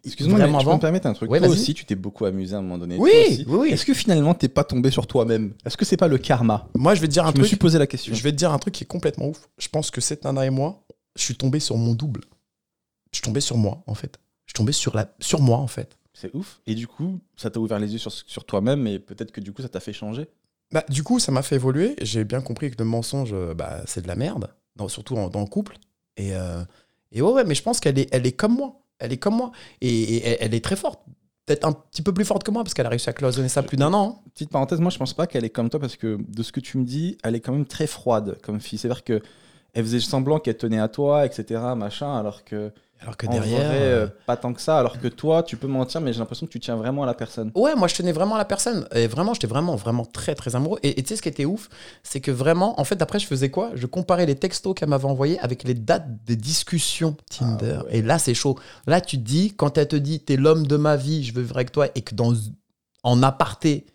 Excuse-moi, 0.04 0.38
mais 0.38 0.44
vraiment 0.44 0.58
tu 0.58 0.64
peux 0.64 0.68
avant. 0.70 0.76
me 0.76 0.80
permettre 0.80 1.06
un 1.06 1.12
truc. 1.12 1.30
Ouais, 1.30 1.38
toi 1.38 1.48
aussi, 1.48 1.74
tu 1.74 1.84
t'es 1.84 1.94
beaucoup 1.94 2.24
amusé 2.24 2.54
à 2.54 2.58
un 2.58 2.62
moment 2.62 2.78
donné. 2.78 2.96
Oui, 2.98 3.10
oui, 3.28 3.44
oui. 3.48 3.68
Est-ce 3.70 3.84
que 3.84 3.94
finalement, 3.94 4.34
t'es 4.34 4.48
pas 4.48 4.64
tombé 4.64 4.90
sur 4.90 5.06
toi-même? 5.06 5.54
Est-ce 5.64 5.76
que 5.76 5.84
c'est 5.84 5.96
pas 5.96 6.08
le 6.08 6.18
karma? 6.18 6.68
Moi, 6.74 6.94
je 6.94 7.00
vais 7.00 7.06
te 7.08 7.12
dire 7.12 7.24
un 7.24 7.28
Je 7.28 7.32
me 7.32 7.38
truc. 7.38 7.48
suis 7.48 7.56
posé 7.56 7.78
la 7.78 7.86
question. 7.86 8.14
Je 8.14 8.22
vais 8.22 8.32
te 8.32 8.36
dire 8.36 8.52
un 8.52 8.58
truc 8.58 8.74
qui 8.74 8.84
est 8.84 8.86
complètement 8.86 9.28
ouf. 9.28 9.48
Je 9.58 9.68
pense 9.68 9.90
que 9.90 10.00
cette 10.00 10.24
nana 10.24 10.46
et 10.46 10.50
moi, 10.50 10.82
je 11.16 11.22
suis 11.22 11.34
tombé 11.36 11.60
sur 11.60 11.76
mon 11.76 11.94
double. 11.94 12.22
Je 13.12 13.18
suis 13.18 13.22
tombé 13.24 13.40
sur 13.40 13.56
moi, 13.56 13.82
en 13.86 13.94
fait. 13.94 14.18
Je 14.46 14.52
suis 14.52 14.56
tombé 14.56 14.72
sur, 14.72 14.94
la... 14.96 15.12
sur 15.20 15.40
moi, 15.40 15.58
en 15.58 15.66
fait. 15.66 15.96
C'est 16.14 16.34
ouf. 16.34 16.60
Et 16.66 16.74
du 16.74 16.86
coup, 16.86 17.20
ça 17.36 17.50
t'a 17.50 17.60
ouvert 17.60 17.78
les 17.78 17.92
yeux 17.92 17.98
sur, 17.98 18.12
sur 18.12 18.44
toi-même 18.44 18.86
et 18.86 18.98
peut-être 18.98 19.32
que 19.32 19.40
du 19.40 19.52
coup, 19.52 19.62
ça 19.62 19.68
t'a 19.68 19.80
fait 19.80 19.92
changer? 19.92 20.28
Bah, 20.72 20.84
du 20.88 21.02
coup, 21.02 21.18
ça 21.18 21.32
m'a 21.32 21.42
fait 21.42 21.56
évoluer. 21.56 21.96
J'ai 22.00 22.24
bien 22.24 22.40
compris 22.40 22.70
que 22.70 22.76
le 22.78 22.84
mensonge, 22.84 23.30
euh, 23.32 23.54
bah, 23.54 23.80
c'est 23.86 24.02
de 24.02 24.08
la 24.08 24.14
merde, 24.16 24.48
dans- 24.76 24.88
surtout 24.88 25.16
en- 25.16 25.28
dans 25.28 25.40
le 25.40 25.46
couple. 25.46 25.76
Et, 26.16 26.34
euh, 26.34 26.62
et 27.12 27.22
ouais, 27.22 27.32
ouais, 27.32 27.44
mais 27.44 27.54
je 27.54 27.62
pense 27.62 27.80
qu'elle 27.80 27.98
est, 27.98 28.08
elle 28.12 28.26
est 28.26 28.32
comme 28.32 28.54
moi. 28.54 28.80
Elle 29.00 29.12
est 29.12 29.16
comme 29.18 29.36
moi. 29.36 29.50
Et, 29.80 29.88
et 29.88 30.26
elle, 30.26 30.36
elle 30.40 30.54
est 30.54 30.64
très 30.64 30.76
forte. 30.76 31.00
Peut-être 31.46 31.64
un 31.66 31.72
petit 31.72 32.02
peu 32.02 32.14
plus 32.14 32.24
forte 32.24 32.44
que 32.44 32.50
moi, 32.52 32.62
parce 32.62 32.74
qu'elle 32.74 32.86
a 32.86 32.90
réussi 32.90 33.10
à 33.10 33.12
cloisonner 33.12 33.48
ça 33.48 33.62
plus 33.62 33.76
d'un 33.76 33.92
an. 33.92 34.20
hein. 34.24 34.30
Petite 34.34 34.50
parenthèse, 34.50 34.80
moi 34.80 34.90
je 34.90 34.98
pense 34.98 35.14
pas 35.14 35.26
qu'elle 35.26 35.44
est 35.44 35.50
comme 35.50 35.68
toi 35.68 35.80
parce 35.80 35.96
que 35.96 36.18
de 36.28 36.42
ce 36.44 36.52
que 36.52 36.60
tu 36.60 36.78
me 36.78 36.84
dis, 36.84 37.18
elle 37.24 37.34
est 37.34 37.40
quand 37.40 37.52
même 37.52 37.66
très 37.66 37.88
froide 37.88 38.38
comme 38.42 38.60
fille. 38.60 38.78
C'est-à-dire 38.78 39.02
que 39.02 39.20
elle 39.72 39.84
faisait 39.84 40.00
semblant 40.00 40.38
qu'elle 40.38 40.56
tenait 40.56 40.78
à 40.78 40.88
toi, 40.88 41.26
etc. 41.26 41.60
Machin, 41.76 42.16
alors 42.16 42.44
que 42.44 42.72
Alors 43.00 43.16
que 43.16 43.26
derrière. 43.26 43.66
vrai, 43.66 43.76
euh, 43.76 44.04
euh, 44.04 44.08
pas 44.26 44.36
tant 44.36 44.52
que 44.52 44.60
ça. 44.60 44.78
Alors 44.78 44.98
que 44.98 45.08
toi, 45.08 45.42
tu 45.42 45.56
peux 45.56 45.66
mentir, 45.66 46.00
mais 46.00 46.12
j'ai 46.12 46.18
l'impression 46.18 46.46
que 46.46 46.52
tu 46.52 46.60
tiens 46.60 46.76
vraiment 46.76 47.02
à 47.02 47.06
la 47.06 47.14
personne. 47.14 47.50
Ouais, 47.54 47.74
moi 47.74 47.88
je 47.88 47.94
tenais 47.94 48.12
vraiment 48.12 48.34
à 48.34 48.38
la 48.38 48.44
personne. 48.44 48.86
Et 48.94 49.06
vraiment, 49.06 49.32
j'étais 49.32 49.46
vraiment, 49.46 49.74
vraiment 49.76 50.04
très, 50.04 50.34
très 50.34 50.54
amoureux. 50.54 50.78
Et 50.82 50.98
et 50.98 51.02
tu 51.02 51.08
sais, 51.08 51.16
ce 51.16 51.22
qui 51.22 51.28
était 51.28 51.46
ouf, 51.46 51.68
c'est 52.02 52.20
que 52.20 52.30
vraiment, 52.30 52.78
en 52.78 52.84
fait, 52.84 53.00
après, 53.00 53.18
je 53.18 53.26
faisais 53.26 53.50
quoi? 53.50 53.70
Je 53.74 53.86
comparais 53.86 54.26
les 54.26 54.34
textos 54.34 54.74
qu'elle 54.74 54.90
m'avait 54.90 55.06
envoyés 55.06 55.38
avec 55.40 55.64
les 55.64 55.74
dates 55.74 56.24
des 56.24 56.36
discussions 56.36 57.16
Tinder. 57.30 57.78
Ah 57.80 57.84
ouais. 57.84 57.96
Et 57.96 58.02
là, 58.02 58.18
c'est 58.18 58.34
chaud. 58.34 58.58
Là, 58.86 59.00
tu 59.00 59.16
te 59.16 59.22
dis, 59.22 59.54
quand 59.56 59.78
elle 59.78 59.88
te 59.88 59.96
dit, 59.96 60.20
t'es 60.20 60.36
l'homme 60.36 60.66
de 60.66 60.76
ma 60.76 60.96
vie, 60.96 61.24
je 61.24 61.32
veux 61.32 61.42
vivre 61.42 61.56
avec 61.56 61.72
toi, 61.72 61.86
et 61.94 62.02
que 62.02 62.14
dans, 62.14 62.34
en 63.02 63.22
aparté, 63.22 63.86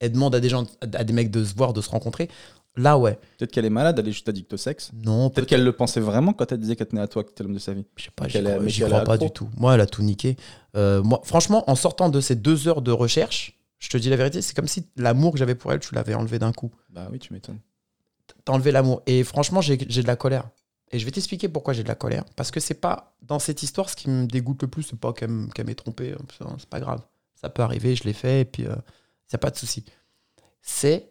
elle 0.00 0.12
demande 0.12 0.34
à 0.34 0.40
des 0.40 0.48
gens, 0.48 0.64
à 0.80 1.04
des 1.04 1.12
mecs 1.12 1.30
de 1.30 1.44
se 1.44 1.54
voir, 1.54 1.72
de 1.72 1.80
se 1.80 1.90
rencontrer. 1.90 2.28
Là, 2.78 2.96
ouais. 2.96 3.18
Peut-être 3.38 3.50
qu'elle 3.50 3.64
est 3.64 3.70
malade, 3.70 3.98
elle 3.98 4.08
est 4.08 4.12
juste 4.12 4.28
addict 4.28 4.52
au 4.52 4.56
sexe. 4.56 4.90
Non, 5.04 5.30
Peut-être 5.30 5.48
qu'elle 5.48 5.64
le 5.64 5.72
pensait 5.72 6.00
vraiment 6.00 6.32
quand 6.32 6.50
elle 6.52 6.60
disait 6.60 6.76
qu'elle 6.76 6.86
tenait 6.86 7.00
à 7.00 7.08
toi, 7.08 7.24
que 7.24 7.30
t'es 7.30 7.42
l'homme 7.42 7.54
de 7.54 7.58
sa 7.58 7.72
vie. 7.74 7.84
Je 7.96 8.04
sais 8.04 8.10
pas, 8.14 8.28
j'y 8.28 8.40
crois, 8.42 8.66
j'y 8.68 8.82
crois 8.82 9.00
pas 9.04 9.18
du 9.18 9.30
tout. 9.30 9.48
Moi, 9.56 9.74
elle 9.74 9.80
a 9.80 9.86
tout 9.86 10.02
niqué. 10.02 10.36
Euh, 10.76 11.02
moi, 11.02 11.20
franchement, 11.24 11.68
en 11.70 11.74
sortant 11.74 12.08
de 12.08 12.20
ces 12.20 12.36
deux 12.36 12.68
heures 12.68 12.80
de 12.82 12.92
recherche, 12.92 13.58
je 13.78 13.88
te 13.88 13.96
dis 13.96 14.08
la 14.10 14.16
vérité, 14.16 14.42
c'est 14.42 14.54
comme 14.54 14.68
si 14.68 14.86
l'amour 14.96 15.32
que 15.32 15.38
j'avais 15.38 15.54
pour 15.54 15.72
elle, 15.72 15.80
tu 15.80 15.94
l'avais 15.94 16.14
enlevé 16.14 16.38
d'un 16.38 16.52
coup. 16.52 16.70
Bah 16.90 17.08
oui, 17.10 17.18
tu 17.18 17.32
m'étonnes. 17.32 17.58
T'as 18.44 18.52
enlevé 18.52 18.70
l'amour. 18.72 19.02
Et 19.06 19.24
franchement, 19.24 19.60
j'ai 19.60 19.76
de 19.76 20.06
la 20.06 20.16
colère. 20.16 20.48
Et 20.90 20.98
je 20.98 21.04
vais 21.04 21.10
t'expliquer 21.10 21.48
pourquoi 21.48 21.74
j'ai 21.74 21.82
de 21.82 21.88
la 21.88 21.94
colère. 21.94 22.24
Parce 22.36 22.50
que 22.50 22.60
c'est 22.60 22.74
pas, 22.74 23.14
dans 23.22 23.38
cette 23.38 23.62
histoire, 23.62 23.90
ce 23.90 23.96
qui 23.96 24.08
me 24.08 24.26
dégoûte 24.26 24.62
le 24.62 24.68
plus, 24.68 24.84
c'est 24.84 24.98
pas 24.98 25.12
qu'elle 25.12 25.48
qu'elle 25.54 25.66
m'ait 25.66 25.74
trompé. 25.74 26.12
hein, 26.12 26.56
C'est 26.58 26.68
pas 26.68 26.80
grave. 26.80 27.00
Ça 27.34 27.48
peut 27.50 27.62
arriver, 27.62 27.94
je 27.94 28.04
l'ai 28.04 28.12
fait, 28.14 28.40
et 28.40 28.44
puis 28.44 28.62
il 28.62 28.68
n'y 28.68 28.74
a 29.34 29.38
pas 29.38 29.50
de 29.50 29.56
souci. 29.56 29.84
C'est 30.62 31.10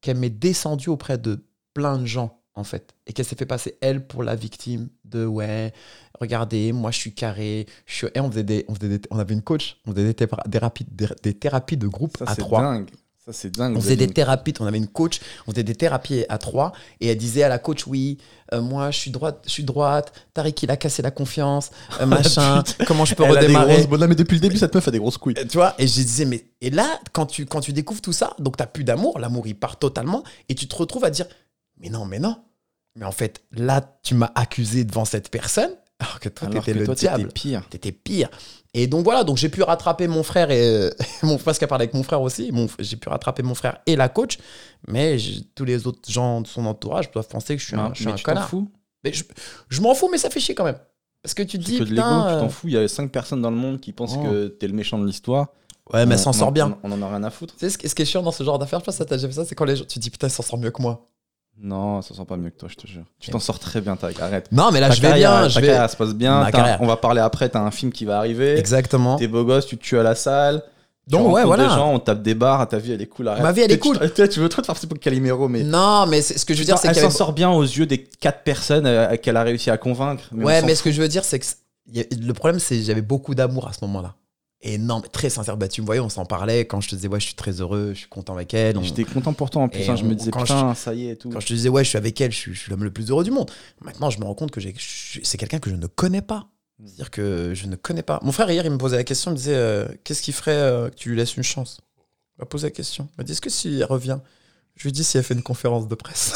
qu'elle 0.00 0.16
m'est 0.18 0.30
descendue 0.30 0.88
auprès 0.90 1.18
de 1.18 1.44
plein 1.74 1.98
de 1.98 2.06
gens, 2.06 2.40
en 2.54 2.64
fait. 2.64 2.94
Et 3.06 3.12
qu'elle 3.12 3.24
s'est 3.26 3.36
fait 3.36 3.46
passer, 3.46 3.76
elle, 3.80 4.06
pour 4.06 4.22
la 4.22 4.34
victime 4.34 4.88
de 5.04 5.24
ouais, 5.26 5.72
regardez, 6.20 6.72
moi 6.72 6.90
je 6.90 6.98
suis 6.98 7.14
carré. 7.14 7.66
Je 7.86 7.94
suis... 7.94 8.06
Et 8.14 8.20
on, 8.20 8.30
faisait 8.30 8.44
des, 8.44 8.64
on, 8.68 8.74
faisait 8.74 8.98
des- 8.98 9.08
on 9.10 9.18
avait 9.18 9.34
une 9.34 9.42
coach, 9.42 9.76
on 9.86 9.92
faisait 9.92 10.04
des, 10.04 10.14
théra- 10.14 10.42
des, 10.48 10.58
rapides- 10.58 10.94
des, 10.94 11.06
des 11.22 11.34
thérapies 11.34 11.76
de 11.76 11.88
groupe 11.88 12.16
Ça, 12.18 12.24
à 12.26 12.34
c'est 12.34 12.40
trois. 12.40 12.62
dingue. 12.62 12.90
Ça, 13.28 13.34
c'est 13.34 13.50
dingue. 13.50 13.76
On 13.76 13.80
faisait 13.80 13.94
des 13.96 14.06
une- 14.06 14.12
thérapies, 14.14 14.54
on 14.58 14.64
avait 14.66 14.78
une 14.78 14.86
coach, 14.88 15.20
on 15.46 15.50
faisait 15.50 15.62
des 15.62 15.74
thérapies 15.74 16.24
à 16.30 16.38
trois, 16.38 16.72
et 17.00 17.08
elle 17.08 17.18
disait 17.18 17.42
à 17.42 17.48
la 17.50 17.58
coach, 17.58 17.86
oui, 17.86 18.16
euh, 18.54 18.62
moi 18.62 18.90
je 18.90 18.98
suis 18.98 19.10
droite, 19.10 19.42
je 19.44 19.50
suis 19.50 19.64
droite, 19.64 20.12
Tariq 20.32 20.62
il 20.64 20.70
a 20.70 20.78
cassé 20.78 21.02
la 21.02 21.10
confiance, 21.10 21.70
euh, 22.00 22.06
machin, 22.06 22.62
comment 22.86 23.04
je 23.04 23.14
peux 23.14 23.24
Elle 23.24 23.32
a 23.32 23.34
des 23.34 23.40
redémarrer 23.48 23.86
grosses 23.86 24.08
mais 24.08 24.14
depuis 24.14 24.36
le 24.36 24.40
début, 24.40 24.56
cette 24.56 24.74
meuf 24.74 24.88
a 24.88 24.90
des 24.90 24.98
grosses 24.98 25.18
couilles. 25.18 25.34
Euh, 25.36 25.44
Tu 25.46 25.58
vois, 25.58 25.74
et 25.78 25.86
je 25.86 25.92
disais, 25.92 26.24
mais, 26.24 26.46
et 26.62 26.70
là, 26.70 26.98
quand 27.12 27.26
tu, 27.26 27.44
quand 27.44 27.60
tu 27.60 27.74
découvres 27.74 28.00
tout 28.00 28.14
ça, 28.14 28.34
donc 28.38 28.56
t'as 28.56 28.66
plus 28.66 28.84
d'amour, 28.84 29.18
l'amour 29.18 29.46
il 29.46 29.54
part 29.58 29.78
totalement, 29.78 30.22
et 30.48 30.54
tu 30.54 30.66
te 30.66 30.74
retrouves 30.74 31.04
à 31.04 31.10
dire, 31.10 31.26
mais 31.78 31.90
non, 31.90 32.06
mais 32.06 32.18
non, 32.20 32.36
mais 32.96 33.04
en 33.04 33.12
fait, 33.12 33.42
là, 33.52 33.98
tu 34.02 34.14
m'as 34.14 34.32
accusé 34.36 34.84
devant 34.84 35.04
cette 35.04 35.28
personne, 35.30 35.70
alors 36.00 36.20
que 36.20 36.28
toi 36.28 36.48
t'étais 36.48 36.74
le 36.74 36.84
toi, 36.84 36.94
diable 36.94 37.24
t'étais 37.28 37.32
pire. 37.48 37.68
t'étais 37.68 37.92
pire. 37.92 38.28
Et 38.74 38.86
donc 38.86 39.02
voilà, 39.04 39.24
donc 39.24 39.36
j'ai 39.36 39.48
pu 39.48 39.62
rattraper 39.62 40.06
mon 40.06 40.22
frère 40.22 40.50
et 40.50 40.60
euh, 40.62 40.90
mon 41.22 41.38
parce 41.38 41.58
qu'elle 41.58 41.68
parlait 41.68 41.84
avec 41.84 41.94
mon 41.94 42.02
frère 42.04 42.20
aussi. 42.22 42.52
Mon- 42.52 42.68
j'ai 42.78 42.96
pu 42.96 43.08
rattraper 43.08 43.42
mon 43.42 43.54
frère 43.54 43.78
et 43.86 43.96
la 43.96 44.08
coach, 44.08 44.38
mais 44.86 45.16
tous 45.54 45.64
les 45.64 45.86
autres 45.86 46.08
gens 46.10 46.40
de 46.42 46.46
son 46.46 46.66
entourage 46.66 47.10
doivent 47.10 47.26
penser 47.28 47.56
que 47.56 47.62
je 47.62 47.66
suis 47.66 47.76
un, 47.76 47.88
Mais 47.88 47.94
je 47.94 48.00
suis 48.02 48.10
un 48.10 48.14
tu 48.14 48.22
connard. 48.22 48.48
fous. 48.48 48.70
Mais 49.04 49.12
je, 49.12 49.24
je 49.68 49.80
m'en 49.80 49.94
fous, 49.94 50.08
mais 50.10 50.18
ça 50.18 50.30
fait 50.30 50.40
chier 50.40 50.54
quand 50.54 50.64
même. 50.64 50.78
Parce 51.22 51.34
que 51.34 51.42
tu 51.42 51.58
te 51.58 51.64
dis, 51.64 51.78
que 51.78 51.84
de 51.84 51.88
putain, 51.90 52.26
tu 52.28 52.34
euh, 52.34 52.40
t'en 52.40 52.48
fous. 52.48 52.68
Il 52.68 52.74
y 52.74 52.76
a 52.78 52.86
5 52.86 53.10
personnes 53.10 53.42
dans 53.42 53.50
le 53.50 53.56
monde 53.56 53.80
qui 53.80 53.92
pensent 53.92 54.14
Oh. 54.18 54.22
que 54.22 54.46
t'es 54.48 54.66
le 54.68 54.72
méchant 54.74 54.98
de 54.98 55.06
l'histoire. 55.06 55.48
ouais, 55.92 56.06
mais 56.06 56.14
On- 56.14 56.16
elle 56.16 56.22
s'en 56.22 56.32
sort 56.32 56.52
bien. 56.52 56.78
On, 56.84 56.92
on 56.92 57.02
en 57.02 57.02
a 57.02 57.08
rien 57.10 57.24
à 57.24 57.30
foutre. 57.30 57.54
Tu 57.54 57.60
sais 57.60 57.70
ce, 57.70 57.78
qui- 57.78 57.88
ce 57.88 57.94
qui 57.94 58.02
est 58.02 58.04
chiant 58.04 58.22
dans 58.22 58.30
ce 58.30 58.44
genre 58.44 58.58
d'affaires, 58.58 58.78
je 58.80 58.84
pense 58.84 58.94
que 58.94 58.98
ça 58.98 59.04
t'a 59.04 59.16
déjà 59.16 59.26
fait 59.28 59.34
ça, 59.34 59.44
c'est 59.44 59.54
quand 59.56 59.64
les 59.64 59.74
gens, 59.76 59.84
tu 59.84 59.94
te 59.94 59.98
dis 59.98 60.10
putain, 60.10 60.28
elle 60.28 60.32
s'en 60.32 60.42
sort 60.44 60.58
mieux 60.58 60.70
que 60.70 60.80
moi. 60.80 61.04
Non, 61.60 62.02
ça 62.02 62.14
sent 62.14 62.24
pas 62.28 62.36
mieux 62.36 62.50
que 62.50 62.58
toi, 62.58 62.68
je 62.70 62.76
te 62.76 62.86
jure. 62.86 63.02
Tu 63.18 63.30
t'en 63.30 63.40
sors 63.40 63.58
très 63.58 63.80
bien, 63.80 63.96
Tarek. 63.96 64.20
Arrête. 64.20 64.48
Non, 64.52 64.70
mais 64.72 64.78
là, 64.80 64.88
Ta 64.88 64.94
je 64.94 65.02
vais 65.02 65.08
carrière- 65.08 65.30
bien. 65.32 65.42
Ta 65.42 65.48
Je 65.48 65.60
vais... 65.60 65.66
carrière 65.66 65.90
se 65.90 65.96
passe 65.96 66.14
bien. 66.14 66.38
Ma 66.40 66.44
t'as- 66.46 66.58
carrière. 66.58 66.78
On 66.80 66.86
va 66.86 66.96
parler 66.96 67.20
après. 67.20 67.48
T'as 67.48 67.60
un 67.60 67.70
film 67.72 67.90
qui 67.92 68.04
va 68.04 68.18
arriver. 68.18 68.56
Exactement. 68.58 69.16
T'es 69.16 69.26
beau 69.26 69.44
gosse, 69.44 69.66
tu 69.66 69.76
te 69.76 69.82
tues 69.82 69.98
à 69.98 70.02
la 70.04 70.14
salle. 70.14 70.62
Donc, 71.08 71.32
ouais, 71.32 71.42
voilà. 71.44 71.64
des 71.64 71.68
gens, 71.70 71.90
on 71.94 71.98
tape 71.98 72.20
des 72.22 72.34
barres, 72.34 72.68
ta 72.68 72.76
vie 72.78 72.92
elle 72.92 73.00
est 73.00 73.06
cool. 73.06 73.28
arrête. 73.28 73.42
Ma 73.42 73.50
vie, 73.50 73.62
elle 73.62 73.72
est 73.72 73.78
cool. 73.80 73.98
Tu, 74.14 74.28
tu 74.28 74.40
veux 74.40 74.48
trop 74.50 74.60
te 74.60 74.66
faire 74.66 74.74
passer 74.74 74.86
pour 74.86 74.98
Calimero, 74.98 75.48
mais. 75.48 75.62
Non, 75.64 76.06
mais 76.06 76.20
ce 76.22 76.44
que 76.44 76.52
je 76.54 76.58
veux 76.58 76.64
dire, 76.66 76.76
c'est 76.78 76.88
elle 76.88 76.94
qu'il 76.94 77.02
y 77.02 77.06
s'en 77.06 77.10
sort 77.10 77.32
bien 77.32 77.50
aux 77.50 77.62
yeux 77.62 77.86
des 77.86 78.04
quatre 78.04 78.42
personnes 78.42 78.86
euh, 78.86 79.16
qu'elle 79.16 79.36
a 79.38 79.42
réussi 79.42 79.70
à 79.70 79.78
convaincre. 79.78 80.24
on 80.36 80.42
Ouais, 80.44 80.60
mais 80.62 80.74
ce 80.74 80.82
que 80.82 80.92
je 80.92 81.00
veux 81.00 81.08
dire, 81.08 81.24
c'est 81.24 81.38
que 81.38 81.46
le 81.94 82.32
problème, 82.34 82.60
c'est 82.60 82.76
que 82.76 82.82
j'avais 82.82 83.00
beaucoup 83.02 83.34
d'amour 83.34 83.66
à 83.68 83.72
ce 83.72 83.78
moment-là. 83.86 84.14
Mais 84.64 84.78
très 85.12 85.30
sincère. 85.30 85.56
Bah, 85.56 85.68
tu 85.68 85.80
me 85.82 85.86
voyais, 85.86 86.00
on 86.00 86.08
s'en 86.08 86.24
parlait 86.24 86.66
quand 86.66 86.80
je 86.80 86.88
te 86.88 86.94
disais, 86.96 87.08
ouais, 87.08 87.20
je 87.20 87.26
suis 87.26 87.34
très 87.34 87.60
heureux, 87.60 87.90
je 87.94 88.00
suis 88.00 88.08
content 88.08 88.34
avec 88.34 88.52
elle. 88.54 88.76
on- 88.76 88.82
J'étais 88.82 89.04
content 89.04 89.32
pour 89.32 89.50
toi 89.50 89.62
en 89.62 89.68
plus. 89.68 89.88
Hein, 89.88 89.94
je 89.96 90.04
me 90.04 90.14
disais, 90.14 90.30
quand 90.32 90.42
putain, 90.42 90.74
ça 90.74 90.94
y 90.94 91.06
est 91.08 91.12
et 91.12 91.16
tout. 91.16 91.30
Quand 91.30 91.40
je 91.40 91.46
te 91.46 91.52
disais, 91.52 91.68
ouais, 91.68 91.84
je 91.84 91.88
suis 91.90 91.98
avec 91.98 92.20
elle, 92.20 92.32
je 92.32 92.36
suis, 92.36 92.54
je 92.54 92.58
suis 92.60 92.70
l'homme 92.70 92.82
le 92.84 92.90
plus 92.92 93.08
heureux 93.10 93.22
du 93.24 93.30
monde. 93.30 93.50
Maintenant, 93.80 94.10
je 94.10 94.18
me 94.18 94.24
rends 94.24 94.34
compte 94.34 94.50
que 94.50 94.60
c'est 94.60 95.38
quelqu'un 95.38 95.58
que 95.60 95.70
je 95.70 95.76
ne 95.76 95.86
connais 95.86 96.22
pas. 96.22 96.48
C'est-à-dire 96.84 97.10
que 97.10 97.52
je 97.54 97.66
ne 97.66 97.74
connais 97.76 98.02
pas. 98.04 98.20
Mon 98.22 98.30
frère, 98.32 98.50
hier, 98.50 98.64
il 98.64 98.70
me 98.70 98.78
posait 98.78 98.96
la 98.96 99.04
question, 99.04 99.30
il 99.30 99.34
me 99.34 99.38
disait, 99.38 99.54
euh, 99.56 99.88
qu'est-ce 100.04 100.22
qui 100.22 100.30
ferait 100.32 100.52
euh, 100.52 100.90
que 100.90 100.94
tu 100.94 101.08
lui 101.10 101.16
laisses 101.16 101.36
une 101.36 101.42
chance? 101.42 101.80
Il 102.36 102.42
m'a 102.42 102.46
posé 102.46 102.68
la 102.68 102.70
question. 102.70 103.08
Il 103.12 103.14
m'a 103.18 103.24
dit, 103.24 103.32
est-ce 103.32 103.40
que 103.40 103.50
si 103.50 103.78
elle 103.78 103.84
revient? 103.84 104.18
Je 104.76 104.82
lui 104.84 104.90
ai 104.90 104.92
dit, 104.92 105.02
si 105.02 105.18
elle 105.18 105.24
fait 105.24 105.34
une 105.34 105.42
conférence 105.42 105.88
de 105.88 105.94
presse. 105.96 106.34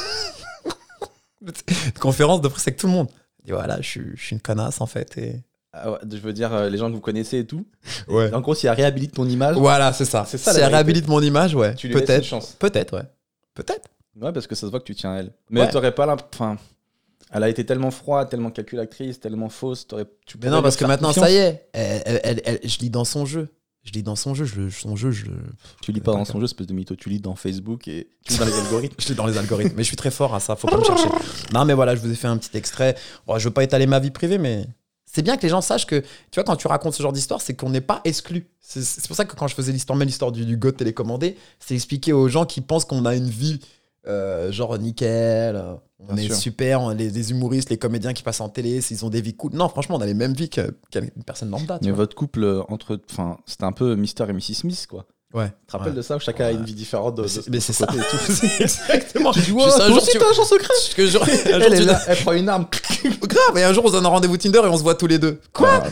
une 1.41 1.93
conférence 2.01 2.41
de 2.41 2.49
presse 2.49 2.67
avec 2.67 2.77
tout 2.79 2.87
le 2.89 2.93
monde. 2.93 3.09
Il 3.41 3.47
dit, 3.47 3.53
voilà, 3.53 3.81
je 3.81 3.87
suis, 3.89 4.11
je 4.17 4.21
suis 4.25 4.35
une 4.35 4.41
connasse, 4.41 4.81
en 4.81 4.87
fait. 4.87 5.17
Et... 5.19 5.43
Ah 5.75 5.91
ouais, 5.93 5.99
je 6.11 6.19
veux 6.19 6.33
dire, 6.35 6.53
euh, 6.53 6.69
les 6.69 6.77
gens 6.77 6.89
que 6.91 6.95
vous 6.95 7.01
connaissez 7.01 7.39
et 7.39 7.47
tout. 7.47 7.65
Ouais. 8.09 8.33
En 8.35 8.41
gros, 8.41 8.55
si 8.55 8.67
elle 8.67 8.75
réhabilite 8.75 9.15
ton 9.15 9.27
image, 9.27 9.57
Voilà, 9.57 9.93
c'est 9.95 10.05
ça. 10.05 10.25
C'est 10.27 10.37
ça, 10.39 10.53
la 10.53 10.59
Si 10.59 10.63
elle 10.65 10.71
réhabilite 10.73 11.09
mon 11.09 11.21
image, 11.23 11.55
ouais. 11.55 11.75
tu 11.75 11.87
lui 11.89 11.95
laisses 11.95 12.03
une 12.03 12.07
Peut-être. 12.09 12.25
chance. 12.25 12.57
Peut-être, 12.59 12.97
ouais. 12.97 13.05
Peut-être. 13.55 13.89
Ouais, 14.21 14.33
parce 14.33 14.47
que 14.47 14.55
ça 14.55 14.67
se 14.67 14.71
voit 14.71 14.81
que 14.81 14.85
tu 14.85 14.95
tiens 14.95 15.13
à 15.15 15.17
elle. 15.21 15.33
Mais 15.49 15.61
Ouais. 15.63 15.71
t'aurais 15.71 15.95
pas 15.95 16.05
l'imp- 16.05 16.23
Enfin, 16.35 16.59
elle 17.33 17.43
a 17.43 17.49
été 17.49 17.65
tellement 17.65 17.91
froide, 17.91 18.29
tellement 18.29 18.51
calculatrice, 18.51 19.19
tellement 19.19 19.49
fausse. 19.49 19.87
t'aurais- 19.87 20.05
Tu 20.27 20.37
Mais 20.43 20.51
non, 20.51 20.61
parce 20.61 20.77
que 20.77 20.85
maintenant, 20.85 21.09
confiance. 21.09 21.25
ça 21.25 21.31
y 21.33 21.37
est. 21.37 21.69
Elle- 21.73 22.43
elle- 22.45 22.61
je 22.65 22.79
lis 22.81 22.91
dans 22.91 23.07
son 23.07 23.25
jeu. 23.25 23.49
Je 23.83 23.91
lis 23.93 24.03
dans 24.03 24.15
son 24.15 24.35
jeu. 24.35 24.45
Je, 24.45 24.69
son 24.69 24.95
jeu, 24.95 25.11
je. 25.11 25.25
Tu 25.81 25.91
lis 25.93 26.01
pas 26.03 26.13
dans 26.13 26.25
son 26.27 26.39
jeu, 26.39 26.45
espèce 26.45 26.67
de 26.67 26.75
mytho. 26.75 26.95
Tu 26.95 27.09
lis 27.09 27.19
dans 27.19 27.35
Facebook 27.35 27.89
et 27.89 28.11
tu 28.27 28.35
lis 28.35 28.39
dans 28.39 28.45
les 28.45 28.53
algorithmes. 28.61 28.95
Je 28.99 29.09
lis 29.09 29.15
dans 29.15 29.27
les 29.27 29.39
algorithmes. 29.39 29.75
mais 29.75 29.83
je 29.83 29.89
suis 29.89 29.97
très 29.97 30.11
fort 30.11 30.35
à 30.35 30.41
ça. 30.41 30.55
Faut 30.55 30.69
pas 30.69 30.77
me 30.77 30.85
chercher. 30.85 31.09
Non, 31.55 31.65
mais 31.65 31.73
voilà, 31.75 31.95
je 31.97 32.01
vous 32.01 32.11
ai 32.13 32.15
fait 32.15 32.29
un 32.29 32.37
petit 32.37 32.55
extrait. 32.57 32.95
Bon, 33.27 33.39
je 33.39 33.45
veux 33.49 33.55
pas 33.55 33.65
étaler 33.65 33.87
ma 33.87 33.99
vie 33.99 34.11
privée, 34.11 34.37
mais 34.39 34.67
c'est 35.13 35.23
bien 35.23 35.37
que 35.37 35.43
les 35.43 35.49
gens 35.49 35.61
sachent 35.61 35.87
que, 35.87 36.01
tu 36.01 36.37
vois, 36.37 36.45
quand 36.45 36.57
tu 36.57 36.67
racontes 36.67 36.95
ce 36.95 37.03
genre 37.03 37.13
d'histoire, 37.13 37.41
c'est 37.41 37.55
qu'on 37.55 37.71
n'est 37.71 37.81
pas 37.81 38.01
exclu. 38.05 38.47
C'est 38.61 39.07
pour 39.07 39.17
ça 39.17 39.25
que 39.25 39.35
quand 39.37 39.47
je 39.49 39.55
faisais 39.55 39.73
l'histoire, 39.73 39.97
même 39.99 40.07
l'histoire 40.09 40.33
du, 40.33 40.45
du 40.47 40.57
GOT 40.57 40.73
télécommandé, 40.73 41.37
c'est 41.61 41.75
expliquer 41.75 42.13
aux 42.13 42.29
gens 42.29 42.47
qui 42.47 42.61
pensent 42.61 42.85
qu'on 42.85 43.05
a 43.05 43.15
une 43.15 43.29
vie. 43.29 43.61
euh, 44.09 44.51
genre 44.51 44.77
nickel, 44.79 45.55
euh, 45.55 45.75
on 46.01 46.15
Bien 46.15 46.25
est 46.25 46.27
sûr. 46.27 46.35
super, 46.35 46.81
on- 46.81 46.89
les, 46.89 47.09
les 47.11 47.31
humoristes, 47.31 47.71
les 47.71 47.79
comédiens 47.79 48.13
qui 48.13 48.25
passent 48.25 48.41
en 48.41 48.49
télé, 48.49 48.81
ils 48.91 49.05
ont 49.05 49.11
des 49.11 49.21
vies 49.21 49.37
cool. 49.37 49.53
Non, 49.55 49.69
franchement, 49.69 49.95
on 49.95 50.01
a 50.01 50.07
les 50.07 50.15
mêmes 50.15 50.33
vies 50.35 50.49
qu'une 50.49 50.73
personne 51.25 51.51
lambda. 51.51 51.79
Mais 51.83 51.89
vois. 51.91 51.99
votre 51.99 52.17
couple, 52.17 52.43
euh, 52.43 52.63
entre. 52.69 52.99
Enfin, 53.09 53.37
c'était 53.47 53.63
un 53.63 53.71
peu 53.71 53.95
Mr. 53.95 54.29
et 54.29 54.33
Mrs. 54.33 54.55
Smith, 54.55 54.87
quoi. 54.91 55.07
Ouais. 55.35 55.47
Tu 55.49 55.53
te 55.67 55.73
rappelles 55.73 55.93
Ouais. 55.93 55.97
de 55.97 56.03
ça 56.03 56.17
où 56.17 56.21
chacun 56.21 56.45
a 56.47 56.51
une 56.51 56.65
vie 56.65 56.75
différente 56.75 57.15
de, 57.15 57.23
Mais 57.23 57.27
de- 57.29 57.31
c'est- 57.33 57.51
mais 57.51 57.61
ça. 57.61 57.87
côté 57.87 57.99
et 57.99 58.03
tout. 58.03 58.17
C'est 58.33 58.63
exactement. 58.67 59.33
Tu 59.33 59.41
dis, 59.41 59.47
Je 59.47 59.53
ouais, 59.55 59.63
toi 59.65 59.87
jour, 59.89 59.97
aussi, 59.97 60.11
tu- 60.13 60.19
t'as 60.19 60.27
un 60.27 60.31
agent 60.31 60.45
secret 60.47 60.69
que 60.95 61.07
je- 61.07 61.19
un 61.19 61.25
jour, 61.25 61.27
Elle, 61.73 61.85
là, 61.87 62.01
prend 62.23 62.33
une 62.33 62.49
arme. 62.49 62.67
Grave, 63.23 63.57
et 63.59 63.65
un 63.65 63.73
jour 63.73 63.85
on 63.85 63.89
se 63.89 63.93
donne 63.93 64.05
un 64.07 64.11
rendez-vous 64.11 64.37
Tinder 64.37 64.59
et 64.59 64.67
on 64.69 64.77
se 64.77 64.83
voit 64.83 64.95
tous 64.95 65.07
les 65.07 65.19
deux. 65.19 65.41
Quoi 65.53 65.83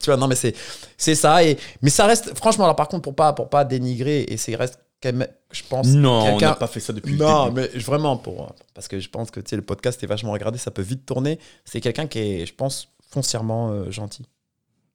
Tu 0.00 0.06
vois, 0.06 0.16
non 0.16 0.26
mais 0.26 0.34
c'est 0.34 0.54
c'est 0.96 1.14
ça 1.14 1.42
et 1.44 1.56
mais 1.82 1.90
ça 1.90 2.06
reste 2.06 2.36
franchement 2.36 2.64
alors 2.64 2.76
par 2.76 2.88
contre 2.88 3.02
pour 3.02 3.14
pas 3.14 3.32
pour 3.32 3.48
pas 3.48 3.64
dénigrer 3.64 4.24
et 4.28 4.36
c'est 4.36 4.54
reste 4.56 4.78
quand 5.02 5.12
même 5.14 5.26
je 5.52 5.62
pense 5.68 5.86
Non, 5.86 6.34
on 6.34 6.38
n'a 6.38 6.54
pas 6.54 6.66
fait 6.66 6.80
ça 6.80 6.92
depuis 6.92 7.12
le 7.16 7.24
non, 7.24 7.48
début. 7.48 7.68
mais 7.72 7.78
vraiment 7.80 8.16
pour 8.16 8.54
parce 8.74 8.88
que 8.88 8.98
je 9.00 9.08
pense 9.08 9.30
que 9.30 9.40
tu 9.40 9.50
sais 9.50 9.56
le 9.56 9.62
podcast 9.62 10.02
est 10.02 10.06
vachement 10.06 10.32
regardé, 10.32 10.58
ça 10.58 10.70
peut 10.70 10.82
vite 10.82 11.06
tourner. 11.06 11.38
C'est 11.64 11.80
quelqu'un 11.80 12.06
qui 12.06 12.18
est 12.18 12.46
je 12.46 12.54
pense 12.54 12.88
foncièrement 13.10 13.70
euh, 13.70 13.90
gentil. 13.90 14.24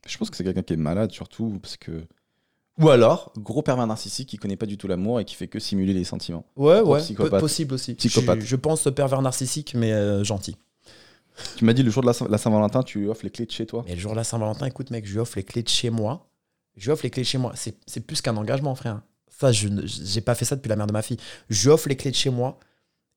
Je 0.05 0.17
pense 0.17 0.29
que 0.29 0.37
c'est 0.37 0.43
quelqu'un 0.43 0.61
qui 0.61 0.73
est 0.73 0.77
malade, 0.77 1.11
surtout 1.11 1.57
parce 1.61 1.77
que. 1.77 1.91
Ou 2.79 2.89
alors, 2.89 3.31
gros 3.37 3.61
pervers 3.61 3.87
narcissique 3.87 4.27
qui 4.29 4.37
connaît 4.37 4.57
pas 4.57 4.65
du 4.65 4.77
tout 4.77 4.87
l'amour 4.87 5.19
et 5.21 5.25
qui 5.25 5.35
fait 5.35 5.47
que 5.47 5.59
simuler 5.59 5.93
les 5.93 6.03
sentiments. 6.03 6.45
Ouais, 6.57 6.81
ouais, 6.81 6.99
psychopathe. 6.99 7.31
po- 7.31 7.39
possible 7.39 7.73
aussi. 7.73 7.93
Psychopathe. 7.95 8.41
Je, 8.41 8.45
je 8.45 8.55
pense 8.57 8.87
pervers 8.93 9.21
narcissique 9.21 9.73
mais 9.75 9.93
euh, 9.93 10.23
gentil. 10.25 10.57
Tu 11.57 11.65
m'as 11.65 11.73
dit 11.73 11.83
le 11.83 11.91
jour 11.91 12.01
de 12.01 12.07
la 12.07 12.13
Saint- 12.13 12.27
la 12.29 12.37
Saint-Valentin, 12.37 12.83
tu 12.83 12.99
lui 12.99 13.07
offres 13.07 13.23
les 13.23 13.29
clés 13.29 13.45
de 13.45 13.51
chez 13.51 13.65
toi. 13.65 13.83
Mais 13.87 13.95
le 13.95 13.99
jour 14.01 14.11
de 14.11 14.17
la 14.17 14.23
Saint-Valentin, 14.23 14.65
écoute, 14.65 14.89
mec, 14.89 15.05
je 15.05 15.13
lui 15.13 15.19
offre 15.19 15.33
les 15.37 15.43
clés 15.43 15.63
de 15.63 15.69
chez 15.69 15.89
moi. 15.89 16.29
Je 16.77 16.85
lui 16.85 16.91
offre 16.91 17.03
les 17.03 17.09
clés 17.09 17.23
de 17.23 17.27
chez 17.27 17.37
moi. 17.37 17.53
C'est 17.55 17.99
plus 18.05 18.21
qu'un 18.21 18.35
engagement, 18.37 18.75
frère. 18.75 19.01
Ça, 19.37 19.51
je 19.51 19.67
j'ai 19.85 20.21
pas 20.21 20.33
fait 20.35 20.45
ça 20.45 20.55
depuis 20.55 20.69
la 20.69 20.75
mère 20.77 20.87
de 20.87 20.93
ma 20.93 21.01
fille. 21.01 21.17
Je 21.49 21.63
lui 21.63 21.69
offre 21.73 21.89
les 21.89 21.95
clés 21.97 22.11
de 22.11 22.15
chez 22.15 22.29
moi. 22.29 22.57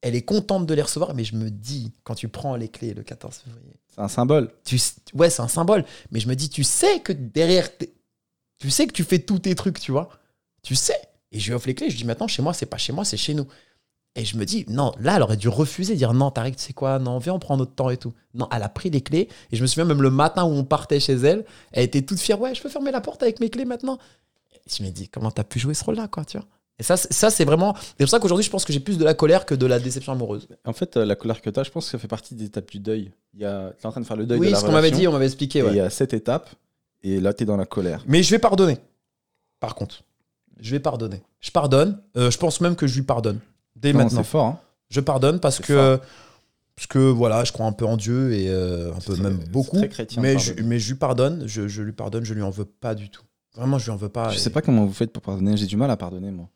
Elle 0.00 0.14
est 0.14 0.22
contente 0.22 0.66
de 0.66 0.74
les 0.74 0.82
recevoir, 0.82 1.14
mais 1.14 1.24
je 1.24 1.34
me 1.34 1.50
dis, 1.50 1.92
quand 2.04 2.14
tu 2.14 2.28
prends 2.28 2.54
les 2.54 2.68
clés 2.68 2.94
le 2.94 3.02
14 3.02 3.36
février, 3.44 3.72
C'est 3.92 4.00
un 4.00 4.06
symbole. 4.08 4.50
tu, 4.64 4.78
ouais, 5.14 5.30
c'est 5.30 5.42
un 5.42 5.48
symbole. 5.48 5.84
Mais 6.12 6.20
je 6.20 6.28
me 6.28 6.34
dis, 6.34 6.48
tu 6.48 6.62
sais 6.64 7.00
que 7.00 7.12
derrière, 7.12 7.68
tu 8.58 8.70
sais 8.70 8.86
que 8.86 8.92
tu 8.92 9.04
fais 9.04 9.18
tous 9.18 9.38
tes 9.38 9.54
trucs, 9.54 9.80
tu 9.80 9.92
vois. 9.92 10.08
Tu 10.62 10.74
sais. 10.74 11.00
Et 11.32 11.38
je 11.40 11.48
lui 11.48 11.54
offre 11.54 11.66
les 11.68 11.74
clés. 11.74 11.90
Je 11.90 11.96
dis, 11.96 12.04
maintenant, 12.04 12.26
chez 12.28 12.42
moi, 12.42 12.52
c'est 12.52 12.66
pas 12.66 12.78
chez 12.78 12.92
moi, 12.92 13.04
c'est 13.04 13.16
chez 13.16 13.34
nous. 13.34 13.46
Et 14.16 14.24
je 14.24 14.36
me 14.36 14.44
dis, 14.44 14.64
non, 14.68 14.92
là, 14.98 15.16
elle 15.16 15.22
aurait 15.22 15.36
dû 15.36 15.48
refuser, 15.48 15.94
dire, 15.94 16.12
non, 16.12 16.30
Tariq, 16.30 16.56
tu 16.56 16.62
sais 16.62 16.72
quoi, 16.72 16.98
non, 16.98 17.18
viens, 17.18 17.34
on 17.34 17.38
prend 17.38 17.56
notre 17.56 17.74
temps 17.74 17.90
et 17.90 17.96
tout. 17.98 18.12
Non, 18.34 18.48
elle 18.50 18.62
a 18.62 18.68
pris 18.68 18.90
les 18.90 19.00
clés. 19.00 19.28
Et 19.52 19.56
je 19.56 19.62
me 19.62 19.66
souviens 19.68 19.84
même 19.84 20.02
le 20.02 20.10
matin 20.10 20.44
où 20.44 20.48
on 20.48 20.64
partait 20.64 20.98
chez 20.98 21.12
elle, 21.12 21.44
elle 21.72 21.84
était 21.84 22.02
toute 22.02 22.18
fière, 22.18 22.40
ouais, 22.40 22.54
je 22.54 22.62
peux 22.62 22.68
fermer 22.68 22.90
la 22.90 23.00
porte 23.00 23.22
avec 23.22 23.38
mes 23.38 23.48
clés 23.48 23.64
maintenant. 23.64 23.98
Et 24.54 24.70
je 24.76 24.82
me 24.82 24.88
dis, 24.90 25.08
comment 25.08 25.30
t'as 25.30 25.44
pu 25.44 25.60
jouer 25.60 25.74
ce 25.74 25.84
rôle-là, 25.84 26.08
quoi, 26.08 26.24
tu 26.24 26.38
vois. 26.38 26.46
Et 26.80 26.82
ça, 26.82 26.96
c'est- 26.96 27.12
ça 27.12 27.30
c'est 27.30 27.44
vraiment. 27.44 27.76
C'est 27.76 27.96
pour 28.04 28.08
ça 28.08 28.18
qu'aujourd'hui, 28.20 28.44
je 28.44 28.50
pense 28.50 28.64
que 28.64 28.72
j'ai 28.72 28.80
plus 28.80 28.98
de 28.98 29.04
la 29.04 29.14
colère 29.14 29.46
que 29.46 29.54
de 29.54 29.66
la 29.66 29.78
déception 29.78 30.12
amoureuse. 30.12 30.48
En 30.64 30.72
fait, 30.72 30.96
euh, 30.96 31.04
la 31.04 31.16
colère 31.16 31.42
que 31.42 31.50
tu 31.50 31.58
as, 31.60 31.64
je 31.64 31.70
pense 31.70 31.86
que 31.86 31.90
ça 31.90 31.98
fait 31.98 32.08
partie 32.08 32.34
des 32.34 32.44
étapes 32.46 32.70
du 32.70 32.78
deuil. 32.78 33.12
Il 33.34 33.40
y 33.40 33.44
a... 33.44 33.72
Tu 33.78 33.82
es 33.82 33.86
en 33.86 33.90
train 33.90 34.00
de 34.00 34.06
faire 34.06 34.16
le 34.16 34.26
deuil 34.26 34.38
de 34.38 34.44
oui, 34.44 34.50
la 34.52 34.58
ce 34.58 34.64
qu'on 34.64 34.72
m'avait 34.72 34.92
dit, 34.92 35.06
on 35.08 35.12
m'avait 35.12 35.26
expliqué, 35.26 35.58
et 35.58 35.62
ouais. 35.62 35.70
il 35.72 35.76
y 35.76 35.80
a 35.80 35.90
sept 35.90 36.12
étapes, 36.14 36.50
et 37.02 37.20
là, 37.20 37.32
tu 37.34 37.42
es 37.42 37.46
dans 37.46 37.56
la 37.56 37.66
colère. 37.66 38.02
Mais 38.06 38.22
je 38.22 38.30
vais 38.30 38.38
pardonner. 38.38 38.78
Par 39.60 39.74
contre, 39.74 40.02
je 40.60 40.70
vais 40.72 40.80
pardonner. 40.80 41.22
Je 41.40 41.50
pardonne. 41.50 42.00
Euh, 42.16 42.30
je 42.30 42.38
pense 42.38 42.60
même 42.60 42.76
que 42.76 42.86
je 42.86 42.96
lui 42.96 43.02
pardonne. 43.02 43.40
Dès 43.76 43.92
Non, 43.92 44.00
maintenant. 44.00 44.18
C'est 44.22 44.28
fort. 44.28 44.46
hein. 44.46 44.60
Je 44.90 45.00
pardonne 45.00 45.40
parce 45.40 45.60
que. 45.60 45.98
Parce 46.76 46.86
que 46.86 46.98
voilà, 47.10 47.42
je 47.42 47.50
crois 47.50 47.66
un 47.66 47.72
peu 47.72 47.84
en 47.84 47.96
Dieu 47.96 48.32
et 48.32 48.48
euh, 48.48 48.94
un 48.94 49.00
peu 49.00 49.16
même 49.16 49.38
beaucoup. 49.50 49.78
très 49.78 49.88
chrétien 49.88 50.22
mais, 50.22 50.38
je, 50.38 50.54
mais 50.62 50.78
je 50.78 50.92
lui 50.92 50.96
pardonne, 50.96 51.42
je, 51.48 51.66
je 51.66 51.82
lui 51.82 51.90
pardonne, 51.90 52.24
je 52.24 52.32
lui 52.34 52.42
en 52.42 52.50
veux 52.50 52.66
pas 52.66 52.94
du 52.94 53.10
tout. 53.10 53.24
Vraiment, 53.56 53.78
je 53.80 53.86
lui 53.86 53.90
en 53.90 53.96
veux 53.96 54.08
pas. 54.08 54.30
Je 54.30 54.36
et- 54.36 54.38
sais 54.38 54.50
pas 54.50 54.62
comment 54.62 54.86
vous 54.86 54.92
faites 54.92 55.12
pour 55.12 55.20
pardonner. 55.20 55.56
J'ai 55.56 55.66
du 55.66 55.76
mal 55.76 55.90
à 55.90 55.96
pardonner, 55.96 56.30
moi. 56.30 56.48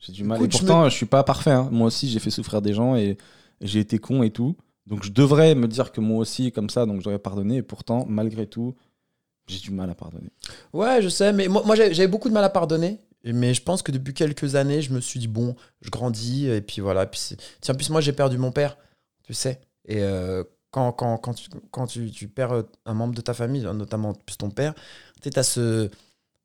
J'ai 0.00 0.12
du 0.12 0.24
mal. 0.24 0.38
Écoute, 0.38 0.50
et 0.50 0.52
je 0.54 0.58
pourtant, 0.58 0.88
je, 0.88 0.94
suis 0.96 1.06
pas 1.06 1.22
parfait. 1.22 1.52
hein. 1.52 1.68
Moi 1.70 1.86
aussi, 1.86 2.08
j'ai 2.08 2.18
fait 2.18 2.30
souffrir 2.30 2.62
des 2.62 2.74
gens 2.74 2.96
et, 2.96 3.16
j'ai 3.60 3.78
été 3.78 3.98
con 4.00 4.24
et 4.24 4.30
tout. 4.30 4.56
Donc, 4.88 5.04
je 5.04 5.12
devrais 5.12 5.54
me 5.54 5.68
dire 5.68 5.92
que 5.92 6.00
moi 6.00 6.18
aussi, 6.18 6.50
comme 6.50 6.68
ça, 6.68 6.84
donc 6.84 6.96
je 6.96 7.04
devrais 7.04 7.20
pardonner. 7.20 7.58
Et 7.58 7.62
pourtant, 7.62 8.06
malgré 8.08 8.48
tout, 8.48 8.74
j'ai 9.46 9.58
du 9.60 9.70
mal 9.70 9.90
à 9.90 9.94
pardonner. 9.94 10.30
Ouais, 10.72 11.02
je 11.02 11.08
sais, 11.08 11.32
mais 11.32 11.48
moi, 11.48 11.62
moi, 11.64 11.76
j'avais 11.76 12.08
beaucoup 12.08 12.28
de 12.28 12.34
mal 12.34 12.44
à 12.44 12.50
pardonner. 12.50 13.00
Mais 13.24 13.54
je 13.54 13.62
pense 13.62 13.82
que 13.82 13.90
depuis 13.90 14.12
quelques 14.12 14.54
années, 14.54 14.82
je 14.82 14.92
me 14.92 15.00
suis 15.00 15.18
dit, 15.18 15.28
bon, 15.28 15.56
je 15.80 15.88
grandis, 15.88 16.46
et 16.46 16.60
puis 16.60 16.82
voilà. 16.82 17.06
Puis 17.06 17.36
Tiens, 17.60 17.74
en 17.74 17.76
plus, 17.76 17.88
moi, 17.88 18.02
j'ai 18.02 18.12
perdu 18.12 18.36
mon 18.36 18.52
père, 18.52 18.76
tu 19.22 19.32
sais. 19.32 19.60
Et 19.86 20.02
euh, 20.02 20.44
quand, 20.70 20.92
quand, 20.92 21.16
quand, 21.16 21.32
tu, 21.32 21.48
quand 21.70 21.86
tu, 21.86 22.10
tu 22.10 22.28
perds 22.28 22.64
un 22.84 22.94
membre 22.94 23.14
de 23.14 23.22
ta 23.22 23.32
famille, 23.32 23.62
notamment 23.62 24.12
plus 24.12 24.36
ton 24.36 24.50
père, 24.50 24.74
tu 25.22 25.30
sais, 25.30 25.38
as 25.38 25.42
ce, 25.42 25.88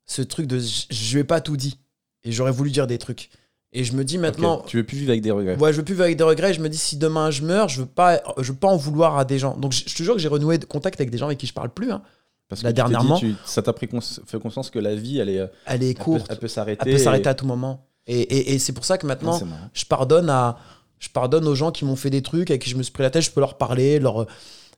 ce 0.06 0.22
truc 0.22 0.46
de 0.46 0.58
je 0.58 1.14
lui 1.14 1.20
ai 1.20 1.24
pas 1.24 1.42
tout 1.42 1.56
dit. 1.56 1.78
Et 2.24 2.32
j'aurais 2.32 2.52
voulu 2.52 2.70
dire 2.70 2.86
des 2.86 2.98
trucs. 2.98 3.30
Et 3.72 3.84
je 3.84 3.92
me 3.92 4.04
dis 4.04 4.18
maintenant, 4.18 4.58
Ok, 4.58 4.66
Tu 4.66 4.76
veux 4.78 4.84
plus 4.84 4.96
vivre 4.98 5.10
avec 5.10 5.22
des 5.22 5.30
regrets. 5.30 5.56
Ouais, 5.56 5.72
je 5.72 5.78
veux 5.78 5.84
plus 5.84 5.94
vivre 5.94 6.04
avec 6.04 6.16
des 6.16 6.24
regrets. 6.24 6.52
Je 6.54 6.60
me 6.60 6.68
dis, 6.68 6.78
si 6.78 6.96
demain 6.96 7.30
je 7.30 7.42
meurs, 7.42 7.68
je 7.68 7.80
veux 7.80 7.86
pas, 7.86 8.22
je 8.38 8.52
veux 8.52 8.58
pas 8.58 8.68
en 8.68 8.76
vouloir 8.76 9.16
à 9.16 9.24
des 9.24 9.38
gens. 9.38 9.56
Donc, 9.56 9.72
je 9.72 9.84
je 9.86 9.94
te 9.94 10.02
jure 10.02 10.14
que 10.14 10.20
j'ai 10.20 10.28
renoué 10.28 10.58
de 10.58 10.64
contact 10.64 11.00
avec 11.00 11.10
des 11.10 11.18
gens 11.18 11.26
avec 11.26 11.38
qui 11.38 11.46
je 11.46 11.54
parle 11.54 11.70
plus. 11.70 11.92
Hein. 11.92 12.02
Parce 12.50 12.62
Là, 12.62 12.72
que 12.72 12.76
tu 12.76 12.82
t'es 12.82 12.88
dit, 12.88 12.92
dernièrement- 12.94 13.18
tu- 13.18 13.34
ça 13.46 13.62
t'a 13.62 13.72
pris 13.72 13.88
cons- 13.88 14.00
fait 14.26 14.38
conscience 14.38 14.68
que 14.70 14.78
la 14.78 14.94
vie, 14.94 15.18
elle 15.18 15.30
est, 15.30 15.50
Elle 15.64 15.82
est 15.84 15.94
courte, 15.94 16.26
elle 16.28 16.38
peut 16.38 16.48
s'arrêter. 16.48 16.82
elle 16.84 16.92
peut 16.96 16.98
s'arrêter 17.02 17.26
et- 17.26 17.30
à 17.30 17.34
tout 17.34 17.46
moment. 17.46 17.86
Et, 18.06 18.20
et, 18.20 18.54
et 18.54 18.58
c'est 18.58 18.72
pour 18.74 18.84
ça 18.84 18.98
que 18.98 19.06
maintenant, 19.06 19.40
je 19.72 19.84
pardonne 19.86 20.28
à, 20.28 20.58
je 20.98 21.08
pardonne 21.08 21.46
aux 21.46 21.54
gens 21.54 21.70
qui 21.70 21.84
m'ont 21.86 21.96
fait 21.96 22.10
des 22.10 22.20
trucs, 22.22 22.50
avec 22.50 22.60
qui 22.62 22.68
je 22.70 22.76
me 22.76 22.82
suis 22.82 22.92
pris 22.92 23.02
la 23.04 23.10
tête. 23.10 23.22
Je 23.22 23.30
peux 23.30 23.40
leur 23.40 23.56
parler. 23.56 23.98
Leur, 24.00 24.26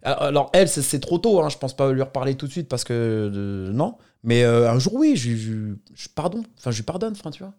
alors 0.03 0.51
elle, 0.53 0.69
c'est- 0.69 1.01
trop 1.01 1.19
tôt. 1.19 1.41
Hein, 1.43 1.49
je 1.49 1.57
pense 1.59 1.75
pas 1.75 1.91
lui 1.93 2.03
reparler 2.03 2.35
tout 2.35 2.47
de 2.47 2.53
suite 2.53 2.69
parce 2.69 2.85
que 2.85 2.93
euh, 3.35 3.73
non. 3.73 3.97
Mais 4.23 4.45
euh, 4.45 4.71
un 4.71 4.79
jour, 4.79 4.95
oui, 4.95 5.17
je, 5.17 5.35
je, 5.35 5.53
je 5.95 6.09
pardonne. 6.15 6.45
Enfin, 6.59 6.71
je 6.71 6.77
lui 6.77 6.85
pardonne. 6.85 7.13
Enfin, 7.19 7.31
tu 7.31 7.43
vois. 7.43 7.55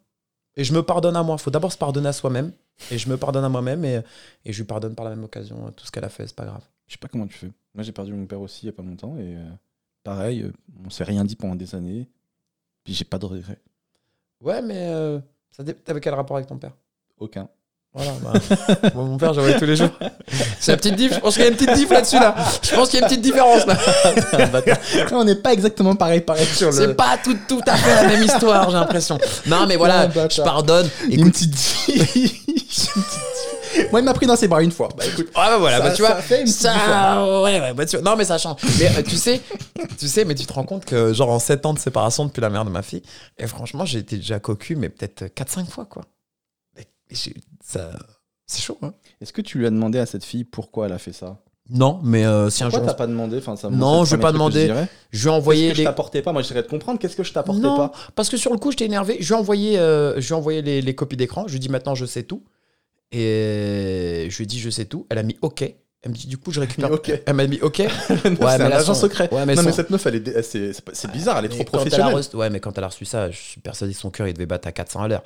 Et 0.56 0.62
je 0.64 0.72
me 0.72 0.82
pardonne 0.82 1.16
à 1.16 1.22
moi. 1.22 1.36
Faut 1.38 1.50
d'abord 1.50 1.72
se 1.72 1.78
pardonner 1.78 2.08
à 2.08 2.12
soi-même. 2.12 2.52
Et 2.90 2.98
je 2.98 3.08
me 3.08 3.16
pardonne 3.16 3.44
à 3.44 3.48
moi-même 3.48 3.84
et, 3.84 4.00
et 4.44 4.52
je 4.52 4.58
lui 4.58 4.64
pardonne 4.66 4.94
par 4.94 5.04
la 5.04 5.10
même 5.10 5.24
occasion 5.24 5.66
euh, 5.66 5.70
tout 5.70 5.84
ce 5.86 5.90
qu'elle 5.90 6.04
a 6.04 6.08
fait. 6.08 6.26
C'est 6.26 6.36
pas 6.36 6.44
grave. 6.44 6.62
Je 6.86 6.92
sais 6.92 6.98
pas 6.98 7.08
comment 7.08 7.26
tu 7.26 7.34
fais. 7.34 7.50
Moi, 7.74 7.82
j'ai 7.82 7.92
perdu 7.92 8.12
mon 8.12 8.26
père 8.26 8.40
aussi 8.40 8.60
il 8.62 8.66
y 8.66 8.68
a 8.68 8.72
pas 8.72 8.82
longtemps. 8.82 9.16
Et 9.18 9.34
euh, 9.36 9.48
pareil, 10.04 10.42
euh, 10.42 10.52
on 10.86 10.90
s'est 10.90 11.02
rien 11.04 11.24
dit 11.24 11.34
pendant 11.34 11.56
des 11.56 11.74
années. 11.74 12.08
Puis 12.84 12.94
j'ai 12.94 13.04
pas 13.04 13.18
de 13.18 13.26
regrets. 13.26 13.58
Ouais, 14.40 14.62
mais 14.62 14.76
euh, 14.78 15.18
ça 15.50 15.62
dé- 15.64 15.74
t'avais 15.74 16.00
quel 16.00 16.14
rapport 16.14 16.36
avec 16.36 16.46
ton 16.48 16.58
père? 16.58 16.72
Aucun. 17.18 17.48
Voilà, 17.96 18.10
bah, 18.24 18.32
moi, 18.94 19.04
mon 19.04 19.16
père, 19.16 19.32
je 19.32 19.38
le 19.40 19.46
voyais 19.46 19.58
tous 19.58 19.66
les 19.66 19.76
jours. 19.76 19.88
C'est 20.58 20.72
la 20.72 20.76
petite 20.76 20.96
diff. 20.96 21.14
Je 21.14 21.20
pense 21.20 21.34
qu'il 21.34 21.44
y 21.44 21.46
a 21.46 21.50
une 21.50 21.56
petite 21.56 21.74
diff 21.74 21.88
là-dessus, 21.90 22.18
là. 22.18 22.34
Je 22.60 22.74
pense 22.74 22.88
qu'il 22.90 22.98
y 22.98 23.02
a 23.02 23.06
une 23.06 23.08
petite 23.08 23.22
différence, 23.22 23.64
là. 23.66 23.78
on 25.12 25.22
n'est 25.24 25.36
pas 25.36 25.52
exactement 25.52 25.94
pareil, 25.94 26.20
pareil 26.20 26.44
sur 26.44 26.72
C'est 26.72 26.94
pas 26.94 27.16
tout, 27.22 27.36
tout 27.48 27.60
à 27.66 27.76
fait 27.76 27.94
la 28.02 28.08
même 28.08 28.22
histoire, 28.24 28.68
j'ai 28.68 28.76
l'impression. 28.76 29.16
Non, 29.46 29.66
mais 29.68 29.76
voilà, 29.76 30.00
Ah, 30.00 30.06
bâtard. 30.08 30.30
je 30.30 30.42
pardonne. 30.42 30.88
Une 31.04 31.20
Écoute, 31.20 31.32
petite 31.34 31.54
Moi, 33.90 34.00
il 34.00 34.04
m'a 34.04 34.14
pris 34.14 34.26
dans 34.26 34.36
ses 34.36 34.48
bras 34.48 34.62
une 34.62 34.70
fois. 34.72 34.88
Bah 34.96 35.04
écoute, 35.06 35.28
Ah 35.34 35.48
bah 35.50 35.58
voilà, 35.58 35.78
Ça- 35.78 35.82
bah, 35.84 35.92
tu 35.92 36.02
vois, 36.02 36.10
ça 36.12 36.22
fait 36.22 36.38
une 36.40 36.44
petite 36.46 36.56
ça, 36.60 37.24
ouais, 37.42 37.60
ouais, 37.60 37.74
bah, 37.74 37.86
tu 37.86 37.96
vois, 37.96 38.10
non 38.10 38.16
mais 38.16 38.24
ça 38.24 38.38
change. 38.38 38.56
Mais 38.78 38.88
euh, 38.96 39.02
tu 39.02 39.16
sais, 39.16 39.40
tu 39.98 40.08
sais, 40.08 40.24
mais 40.24 40.34
tu 40.34 40.46
te 40.46 40.52
rends 40.52 40.64
compte 40.64 40.84
que 40.84 41.12
genre 41.12 41.30
en 41.30 41.38
7 41.38 41.64
ans 41.66 41.74
de 41.74 41.78
séparation 41.78 42.24
depuis 42.26 42.40
la 42.40 42.50
mère 42.50 42.64
de 42.64 42.70
ma 42.70 42.82
fille, 42.82 43.02
et 43.38 43.46
franchement 43.46 43.84
j'ai 43.84 43.98
été 44.00 44.16
déjà 44.16 44.38
cocu, 44.40 44.76
mais 44.76 44.88
peut-être 44.88 45.24
4-5 45.34 45.66
fois 45.68 45.84
quoi. 45.86 46.02
Mais 46.76 46.86
j'ai- 47.10 47.34
ça, 47.64 47.90
c'est 48.46 48.62
chaud. 48.62 48.78
Hein 48.82 48.92
est-ce 49.20 49.32
que 49.32 49.40
tu 49.42 49.58
lui 49.58 49.66
as 49.66 49.70
demandé 49.70 49.98
à 49.98 50.06
cette 50.06 50.24
fille 50.24 50.44
pourquoi 50.44 50.86
elle 50.86 50.92
a 50.92 50.98
fait 50.98 51.12
ça? 51.12 51.38
Non, 51.70 51.98
mais 52.02 52.26
euh, 52.26 52.50
si 52.50 52.62
un 52.62 52.66
Pourquoi 52.66 52.80
jour, 52.80 52.88
t'as 52.88 52.94
pas 52.98 53.06
demandé? 53.06 53.38
Enfin, 53.38 53.56
ça, 53.56 53.70
Non, 53.70 54.04
je 54.04 54.14
vais 54.16 54.20
pas 54.20 54.32
demander. 54.32 54.68
je 54.68 55.18
je 55.18 55.22
lui 55.22 55.30
ai 55.30 55.34
envoyé 55.34 55.62
Qu'est-ce 55.68 55.72
que 55.76 55.78
je 55.78 55.84
t'apportais 55.88 56.20
pas? 56.20 56.30
Moi, 56.32 56.42
j'essaierais 56.42 56.62
de 56.62 56.68
comprendre. 56.68 56.98
Qu'est-ce 56.98 57.16
que 57.16 57.22
je 57.22 57.32
t'apportais 57.32 57.62
Non, 57.62 57.76
pas? 57.88 57.92
parce 58.14 58.28
que 58.28 58.36
sur 58.36 58.52
le 58.52 58.58
coup 58.58 58.70
j'étais 58.70 58.84
énervé. 58.84 59.16
Je 59.20 59.26
lui 59.28 59.34
ai 59.34 59.38
envoyé, 59.40 59.78
euh, 59.78 60.20
je 60.20 60.26
lui 60.26 60.34
ai 60.34 60.36
envoyé 60.36 60.60
les, 60.60 60.82
les 60.82 60.94
copies 60.94 61.16
d'écran. 61.16 61.44
Je 61.46 61.52
lui 61.52 61.56
ai 61.56 61.60
dit 61.60 61.70
maintenant 61.70 61.94
je 61.94 62.04
sais 62.04 62.22
tout. 62.24 62.42
Et 63.12 64.26
je 64.30 64.36
lui 64.36 64.44
ai 64.44 64.46
dit 64.46 64.58
je 64.60 64.70
sais 64.70 64.84
tout. 64.86 65.06
Elle 65.10 65.18
a 65.18 65.22
mis 65.22 65.36
OK. 65.42 65.62
Elle 66.06 66.10
me 66.10 66.16
dit 66.16 66.26
du 66.26 66.36
coup 66.36 66.52
je 66.52 66.60
récupère. 66.60 66.90
Elle 67.26 67.34
m'a 67.34 67.46
mis 67.46 67.58
OK. 67.60 67.78
Ouais, 67.78 67.88
mais 68.24 68.36
c'est 68.36 68.44
un 68.44 68.70
agent 68.72 68.92
son- 68.94 69.00
secret. 69.00 69.28
Ouais, 69.32 69.46
mais 69.46 69.54
non, 69.54 69.62
mais 69.62 69.72
cette 69.72 69.88
meuf, 69.90 70.04
elle 70.06 70.16
est, 70.16 70.42
c'est, 70.42 71.10
bizarre, 71.10 71.38
elle 71.38 71.46
est 71.46 71.48
trop 71.48 71.58
Mais 71.58 71.64
professionnelle. 71.64 72.14
reçu- 72.14 72.36
ouais, 72.36 72.50
mais 72.50 72.60
quand 72.60 72.76
elle 72.76 72.84
a 72.84 72.88
reçu 72.88 73.04
ça, 73.06 73.30
je 73.30 73.38
suis 73.40 73.60
persuadé 73.60 73.94
que 73.94 73.98
son 73.98 74.10
cœur, 74.10 74.26
il 74.28 74.34
devait 74.34 74.44
battre 74.46 74.68
à 74.68 74.72
400 74.72 75.00
à 75.02 75.08
l'heure. 75.08 75.24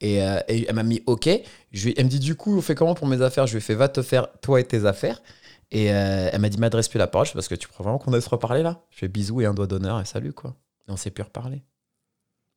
Et, 0.00 0.22
euh, 0.22 0.38
et 0.46 0.66
elle 0.68 0.74
m'a 0.76 0.84
mis 0.84 1.02
OK. 1.06 1.28
Je 1.72 1.86
lui- 1.86 1.94
elle 1.96 2.04
me 2.04 2.10
dit 2.10 2.20
du 2.20 2.36
coup, 2.36 2.56
on 2.56 2.60
fait 2.60 2.74
comment 2.76 2.94
pour 2.94 3.08
mes 3.08 3.22
affaires? 3.22 3.46
Je 3.48 3.52
lui 3.52 3.58
ai 3.58 3.60
fait 3.60 3.74
va 3.74 3.88
te 3.88 4.02
faire 4.02 4.28
toi 4.40 4.60
et 4.60 4.64
tes 4.64 4.84
affaires. 4.86 5.20
Et 5.72 5.92
euh, 5.92 6.28
elle 6.32 6.40
m'a 6.40 6.48
dit 6.48 6.58
m'adresse 6.58 6.88
plus 6.88 6.98
la 6.98 7.06
parole 7.08 7.26
parce 7.32 7.46
que 7.48 7.54
tu 7.56 7.66
crois 7.68 7.84
vraiment 7.84 7.98
qu'on 7.98 8.12
allait 8.12 8.20
se 8.20 8.28
reparler 8.28 8.62
là? 8.62 8.80
Je 8.90 8.98
fais 8.98 9.08
bisous 9.08 9.40
et 9.40 9.46
un 9.46 9.54
doigt 9.54 9.66
d'honneur 9.68 10.00
et 10.00 10.04
salut 10.04 10.32
quoi. 10.32 10.54
Et 10.88 10.92
on 10.92 10.96
s'est 10.96 11.10
plus 11.10 11.22
reparler. 11.24 11.62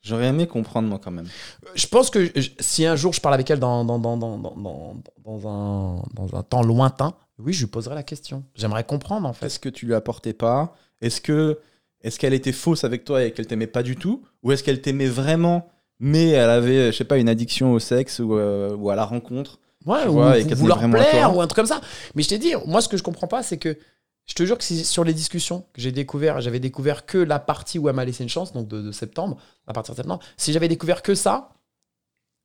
J'aurais 0.04 0.28
aimé 0.28 0.48
comprendre, 0.48 0.88
moi, 0.90 1.00
quand 1.02 1.12
même. 1.12 1.28
Je 1.76 1.88
pense 1.88 2.10
que 2.10 2.26
je- 2.26 2.50
si 2.60 2.86
un 2.86 2.96
jour 2.98 3.14
je 3.14 3.22
parle 3.22 3.36
avec 3.36 3.50
elle 3.50 3.60
dans, 3.60 3.86
dans, 3.86 3.98
dans, 4.00 4.18
dans, 4.18 4.38
dans, 4.38 4.56
dans, 4.56 4.96
dans 5.24 5.48
un, 5.50 6.04
dans 6.14 6.36
un 6.38 6.44
temps 6.44 6.62
lointain, 6.62 7.14
oui, 7.40 7.54
je 7.54 7.62
lui 7.62 7.68
poserai 7.68 7.96
la 7.96 8.04
question. 8.04 8.44
J'aimerais 8.56 8.84
comprendre 8.84 9.28
en 9.28 9.34
fait. 9.34 9.46
Est-ce 9.46 9.60
que 9.60 9.70
tu 9.70 9.86
lui 9.86 9.94
apportais 9.96 10.34
pas? 10.34 10.76
Est-ce 11.02 11.22
que 11.22 11.58
est-ce 12.02 12.20
qu'elle 12.20 12.34
était 12.34 12.52
fausse 12.52 12.84
avec 12.84 13.06
toi 13.06 13.24
et 13.24 13.32
qu'elle 13.32 13.48
t'aimait 13.48 13.66
pas 13.66 13.82
du 13.82 13.96
tout? 13.96 14.24
Ou 14.44 14.52
est-ce 14.52 14.62
qu'elle 14.62 14.82
t'aimait 14.82 15.08
vraiment, 15.08 15.70
mais 16.02 16.30
elle 16.32 16.50
avait, 16.50 16.92
je 16.92 16.98
sais 16.98 17.06
pas, 17.06 17.18
une 17.18 17.30
addiction 17.30 17.72
au 17.72 17.80
sexe 17.80 18.20
ou, 18.20 18.36
euh, 18.36 18.76
ou 18.76 18.90
à 18.90 18.96
la 18.98 19.06
rencontre? 19.06 19.60
Ouais, 19.86 20.06
ou 20.08 20.14
vois, 20.14 20.38
et 20.38 20.42
à 20.42 20.46
plaire 20.90 21.36
ou 21.38 21.42
un 21.42 21.48
truc 21.48 21.56
comme 21.56 21.66
ça. 21.66 21.80
Mais 22.14 22.24
je 22.24 22.28
t'ai 22.30 22.38
dit, 22.38 22.54
moi 22.66 22.82
ce 22.82 22.90
que 22.90 22.98
je 22.98 23.04
comprends 23.04 23.28
pas, 23.28 23.42
c'est 23.42 23.58
que 23.58 23.78
je 24.26 24.34
te 24.36 24.46
jure 24.46 24.58
que 24.58 24.64
c'est 24.64 24.84
sur 24.84 25.04
les 25.04 25.14
discussions 25.14 25.66
que 25.74 25.82
j'ai 25.82 25.92
découvert, 25.92 26.40
j'avais 26.42 26.60
découvert 26.60 27.06
que 27.06 27.18
la 27.18 27.40
partie 27.40 27.78
où 27.80 27.90
elle 27.90 27.96
m'a 27.96 28.06
laissé 28.06 28.24
une 28.24 28.30
chance, 28.30 28.54
donc 28.54 28.68
de, 28.68 28.82
de 28.82 28.92
septembre, 28.92 29.38
à 29.68 29.74
partir 29.74 29.94
de 29.94 29.98
septembre. 29.98 30.24
Si 30.38 30.54
j'avais 30.54 30.68
découvert 30.70 31.02
que 31.02 31.14
ça, 31.16 31.50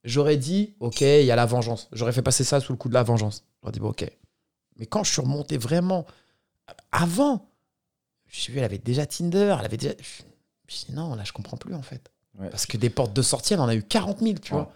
j'aurais 0.05 0.37
dit, 0.37 0.75
ok, 0.81 1.01
il 1.03 1.25
y 1.25 1.31
a 1.31 1.37
la 1.37 1.47
vengeance. 1.47 1.89
J'aurais 1.93 2.13
fait 2.13 2.23
passer 2.23 2.45
ça 2.45 2.61
sous 2.61 2.73
le 2.73 2.79
coup 2.79 2.89
de 2.89 2.95
la 2.95 3.03
vengeance. 3.03 3.45
J'aurais 3.63 3.73
dit, 3.73 3.81
bon, 3.81 3.91
ok. 3.91 4.11
Mais 4.77 4.87
quand 4.87 5.05
je 5.05 5.13
suis 5.13 5.21
remonté 5.23 5.57
vraiment 5.57 6.07
avant, 6.93 7.49
j'ai 8.27 8.53
vu, 8.53 8.59
elle 8.59 8.65
avait 8.65 8.79
déjà 8.79 9.07
Tinder, 9.07 9.57
elle 9.59 9.65
avait 9.65 9.77
déjà. 9.77 9.95
Je 9.99 10.23
me 10.25 10.69
suis 10.69 10.87
dit, 10.87 10.93
non, 10.93 11.15
là, 11.15 11.25
je 11.25 11.33
comprends 11.33 11.57
plus 11.57 11.75
en 11.75 11.83
fait. 11.83 12.11
Ouais. 12.39 12.51
Parce 12.51 12.67
que 12.67 12.77
des 12.77 12.91
portes 12.91 13.13
de 13.13 13.23
sortie, 13.23 13.55
elle 13.55 13.61
en 13.61 13.69
a 13.69 13.75
eu 13.75 13.83
40 13.83 14.19
000, 14.21 14.35
tu 14.35 14.53
Ouais. 14.55 14.61
vois. 14.61 14.73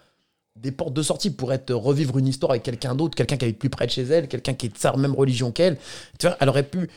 Des 0.55 0.71
portes 0.71 0.93
de 0.93 1.01
sortie 1.01 1.31
pourraient 1.31 1.59
te 1.59 1.73
revivre 1.73 2.17
une 2.17 2.27
histoire 2.27 2.51
avec 2.51 2.63
quelqu'un 2.63 2.95
d'autre, 2.95 3.15
quelqu'un 3.15 3.37
qui 3.37 3.45
habite 3.45 3.59
plus 3.59 3.69
près 3.69 3.85
de 3.85 3.91
chez 3.91 4.03
elle, 4.03 4.27
quelqu'un 4.27 4.53
qui 4.53 4.67
est 4.67 4.69
de 4.69 4.77
sa 4.77 4.95
même 4.95 5.15
religion 5.15 5.51
qu'elle. 5.51 5.77
Tu 6.19 6.27
vois, 6.27 6.37
elle 6.39 6.49
aurait 6.49 6.63
pu. 6.63 6.89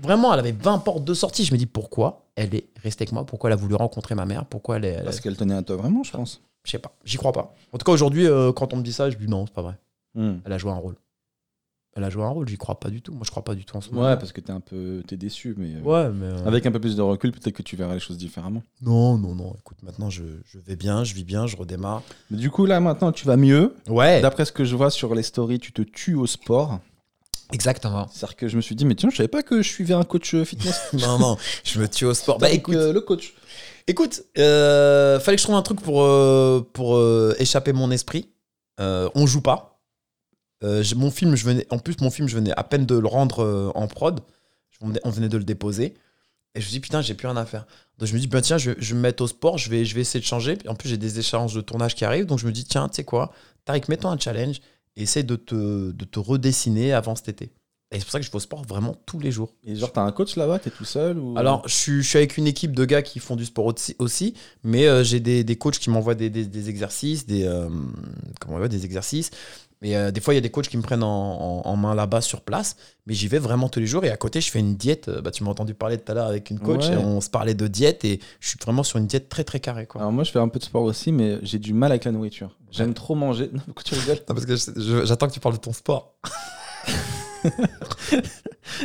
Vraiment, 0.00 0.32
elle 0.32 0.40
avait 0.40 0.52
20 0.52 0.78
portes 0.78 1.04
de 1.04 1.14
sortie. 1.14 1.44
Je 1.44 1.52
me 1.52 1.58
dis 1.58 1.66
pourquoi 1.66 2.26
elle 2.34 2.54
est 2.54 2.66
restée 2.82 3.02
avec 3.02 3.12
moi, 3.12 3.24
pourquoi 3.24 3.50
elle 3.50 3.54
a 3.54 3.56
voulu 3.56 3.74
rencontrer 3.74 4.14
ma 4.14 4.26
mère, 4.26 4.44
pourquoi 4.46 4.76
elle 4.76 4.84
est. 4.84 5.04
Parce 5.04 5.20
qu'elle 5.20 5.36
tenait 5.36 5.54
à 5.54 5.62
toi 5.62 5.76
vraiment, 5.76 6.02
je 6.02 6.12
pense. 6.12 6.40
Je 6.64 6.72
sais 6.72 6.78
pas, 6.78 6.92
j'y 7.04 7.16
crois 7.16 7.32
pas. 7.32 7.54
En 7.72 7.78
tout 7.78 7.84
cas, 7.84 7.92
aujourd'hui, 7.92 8.26
euh, 8.26 8.52
quand 8.52 8.72
on 8.72 8.76
me 8.76 8.82
dit 8.82 8.92
ça, 8.92 9.08
je 9.10 9.16
dis 9.16 9.28
non, 9.28 9.46
c'est 9.46 9.54
pas 9.54 9.62
vrai. 9.62 9.74
Hmm. 10.14 10.38
Elle 10.44 10.52
a 10.52 10.58
joué 10.58 10.70
un 10.70 10.76
rôle. 10.76 10.96
Elle 11.98 12.04
a 12.04 12.10
joué 12.10 12.22
un 12.22 12.28
rôle, 12.28 12.48
j'y 12.48 12.56
crois 12.56 12.78
pas 12.78 12.90
du 12.90 13.02
tout. 13.02 13.10
Moi, 13.10 13.22
je 13.24 13.30
crois 13.32 13.42
pas 13.42 13.56
du 13.56 13.64
tout 13.64 13.76
en 13.76 13.80
ce 13.80 13.90
moment. 13.90 14.06
Ouais, 14.06 14.16
parce 14.16 14.30
que 14.30 14.40
t'es 14.40 14.52
un 14.52 14.60
peu, 14.60 15.02
t'es 15.08 15.16
déçu, 15.16 15.56
mais 15.58 15.74
euh, 15.74 15.80
Ouais, 15.80 16.08
mais. 16.14 16.26
euh, 16.26 16.46
avec 16.46 16.64
un 16.64 16.70
peu 16.70 16.78
plus 16.78 16.94
de 16.94 17.02
recul, 17.02 17.32
peut-être 17.32 17.56
que 17.56 17.62
tu 17.64 17.74
verras 17.74 17.94
les 17.94 17.98
choses 17.98 18.16
différemment. 18.16 18.62
Non, 18.82 19.18
non, 19.18 19.34
non. 19.34 19.52
Écoute, 19.58 19.78
maintenant, 19.82 20.08
je, 20.08 20.22
je 20.46 20.60
vais 20.64 20.76
bien, 20.76 21.02
je 21.02 21.12
vis 21.14 21.24
bien, 21.24 21.48
je 21.48 21.56
redémarre. 21.56 22.04
Mais 22.30 22.36
du 22.38 22.50
coup, 22.52 22.66
là, 22.66 22.78
maintenant, 22.78 23.10
tu 23.10 23.26
vas 23.26 23.36
mieux. 23.36 23.74
Ouais, 23.88 24.20
D'après 24.20 24.44
ce 24.44 24.52
que 24.52 24.64
je 24.64 24.76
vois 24.76 24.90
sur 24.90 25.12
les 25.16 25.24
stories, 25.24 25.58
tu 25.58 25.72
te 25.72 25.82
tues 25.82 26.14
au 26.14 26.26
sport. 26.28 26.78
exactement. 27.52 28.06
C'est-à-dire 28.12 28.36
que 28.36 28.46
je 28.46 28.54
me 28.56 28.60
suis 28.62 28.76
dit, 28.76 28.84
mais 28.84 28.94
tiens, 28.94 29.10
je 29.10 29.16
savais 29.16 29.26
pas 29.28 29.42
que 29.42 29.60
je 29.60 29.68
suivais 29.68 29.94
un 29.94 30.04
coach 30.04 30.34
euh, 30.34 30.44
fitness. 30.44 30.80
non, 30.92 31.18
non, 31.18 31.36
je 31.64 31.80
me 31.80 31.88
tue 31.88 32.04
au 32.04 32.14
sport. 32.14 32.38
Bah 32.38 32.50
écoute, 32.50 32.76
euh, 32.76 32.92
le 32.92 33.00
coach. 33.00 33.34
Écoute, 33.88 34.22
fallait 34.36 35.36
que 35.36 35.38
je 35.38 35.42
trouve 35.42 35.56
un 35.56 35.62
truc 35.62 35.80
pour, 35.80 36.06
pour 36.74 37.00
échapper 37.40 37.72
mon 37.72 37.90
esprit. 37.90 38.28
On 38.78 39.26
joue 39.26 39.40
pas. 39.40 39.77
Euh, 40.64 40.82
mon 40.96 41.10
film, 41.10 41.36
je 41.36 41.44
venais, 41.44 41.66
en 41.70 41.78
plus, 41.78 41.96
mon 42.00 42.10
film, 42.10 42.28
je 42.28 42.34
venais 42.34 42.52
à 42.56 42.64
peine 42.64 42.84
de 42.86 42.96
le 42.98 43.06
rendre 43.06 43.44
euh, 43.44 43.70
en 43.74 43.86
prod. 43.86 44.20
On 44.80 45.10
venait 45.10 45.28
de 45.28 45.36
le 45.38 45.44
déposer. 45.44 45.94
Et 46.54 46.60
je 46.60 46.66
me 46.66 46.70
dis, 46.70 46.80
putain, 46.80 47.02
j'ai 47.02 47.14
plus 47.14 47.26
rien 47.26 47.36
à 47.36 47.44
faire. 47.44 47.66
Donc 47.98 48.08
je 48.08 48.14
me 48.14 48.18
dis, 48.18 48.26
ben 48.26 48.40
tiens, 48.40 48.58
je, 48.58 48.70
je 48.78 48.90
vais 48.90 48.96
me 48.96 49.02
mettre 49.02 49.22
au 49.22 49.26
sport, 49.26 49.58
je 49.58 49.68
vais, 49.70 49.84
je 49.84 49.94
vais 49.94 50.00
essayer 50.00 50.20
de 50.20 50.24
changer. 50.24 50.56
Puis 50.56 50.68
en 50.68 50.74
plus, 50.74 50.88
j'ai 50.88 50.96
des 50.96 51.18
échéances 51.18 51.52
de 51.52 51.60
tournage 51.60 51.94
qui 51.94 52.04
arrivent. 52.04 52.26
Donc 52.26 52.38
je 52.38 52.46
me 52.46 52.52
dis, 52.52 52.64
tiens, 52.64 52.88
tu 52.88 52.96
sais 52.96 53.04
quoi, 53.04 53.32
Tariq, 53.64 53.88
mets-toi 53.88 54.10
un 54.10 54.18
challenge 54.18 54.60
et 54.96 55.02
essaie 55.02 55.22
de 55.24 55.36
te, 55.36 55.90
de 55.90 56.04
te 56.04 56.18
redessiner 56.18 56.92
avant 56.92 57.14
cet 57.16 57.28
été. 57.28 57.50
Et 57.90 57.98
c'est 57.98 58.04
pour 58.04 58.10
ça 58.12 58.18
que 58.20 58.24
je 58.26 58.30
vais 58.30 58.36
au 58.36 58.40
sport 58.40 58.62
vraiment 58.64 58.94
tous 59.06 59.18
les 59.18 59.30
jours. 59.32 59.54
Et 59.64 59.74
genre, 59.74 59.92
t'as 59.92 60.02
un 60.02 60.12
coach 60.12 60.36
là-bas, 60.36 60.58
t'es 60.58 60.70
tout 60.70 60.84
seul 60.84 61.18
ou... 61.18 61.36
Alors, 61.38 61.66
je 61.66 61.74
suis, 61.74 62.02
je 62.02 62.08
suis 62.08 62.18
avec 62.18 62.36
une 62.36 62.46
équipe 62.46 62.72
de 62.74 62.84
gars 62.84 63.02
qui 63.02 63.18
font 63.18 63.34
du 63.34 63.46
sport 63.46 63.64
aussi, 63.66 63.96
aussi, 63.98 64.34
mais 64.62 64.86
euh, 64.86 65.02
j'ai 65.02 65.20
des, 65.20 65.42
des 65.42 65.56
coachs 65.56 65.78
qui 65.78 65.88
m'envoient 65.90 66.14
des, 66.14 66.28
des- 66.30 66.44
des 66.46 66.68
exercices, 66.68 67.26
des, 67.26 67.44
euh, 67.44 67.68
comment 68.40 68.56
on 68.56 68.58
va 68.58 68.68
dire, 68.68 68.78
des 68.78 68.84
exercices. 68.84 69.30
Et 69.80 69.96
euh, 69.96 70.10
des 70.10 70.20
fois, 70.20 70.34
il 70.34 70.36
y 70.36 70.38
a 70.38 70.40
des 70.40 70.50
coachs 70.50 70.66
qui 70.68 70.76
me 70.76 70.82
prennent 70.82 71.04
en, 71.04 71.08
en- 71.60 71.62
en 71.64 71.76
main 71.76 71.94
là-bas 71.94 72.20
sur 72.20 72.40
place, 72.40 72.74
mais 73.06 73.14
j'y 73.14 73.28
vais 73.28 73.38
vraiment 73.38 73.68
tous 73.68 73.78
les 73.78 73.86
jours. 73.86 74.04
Et 74.04 74.10
à 74.10 74.16
côté, 74.16 74.40
je 74.40 74.50
fais 74.50 74.58
une 74.58 74.74
diète. 74.76 75.08
Euh, 75.08 75.20
Bah, 75.20 75.30
tu 75.30 75.44
m'as 75.44 75.50
entendu 75.50 75.72
parler 75.74 75.98
tout 75.98 76.10
à 76.10 76.14
l'heure 76.16 76.26
avec 76.26 76.50
une 76.50 76.58
coach 76.58 76.88
Ouais. 76.88 76.94
et 76.94 76.96
on 76.96 77.20
se 77.20 77.30
parlait 77.30 77.54
de 77.54 77.68
diète 77.68 78.04
et 78.04 78.18
je 78.40 78.48
suis 78.48 78.58
vraiment 78.60 78.82
sur 78.82 78.98
une 78.98 79.06
diète 79.06 79.28
très 79.28 79.44
très 79.44 79.60
carrée. 79.60 79.86
Quoi. 79.86 80.00
Alors 80.00 80.12
moi, 80.12 80.24
je 80.24 80.32
fais 80.32 80.40
un 80.40 80.48
peu 80.48 80.58
de 80.58 80.64
sport 80.64 80.82
aussi, 80.82 81.12
mais 81.12 81.38
j'ai 81.42 81.60
du 81.60 81.74
mal 81.74 81.92
avec 81.92 82.04
la 82.04 82.10
nourriture. 82.12 82.56
J'aime 82.72 82.92
trop 82.94 83.14
manger. 83.14 83.50
Non, 83.52 83.60
pourquoi 83.66 83.84
tu 83.84 83.94
rigoles? 83.94 84.18
Parce 84.26 84.44
que 84.46 84.56
j'attends 85.04 85.28
que 85.28 85.32
tu 85.34 85.40
parles 85.40 85.54
de 85.54 85.60
ton 85.60 85.72
sport. 85.72 86.16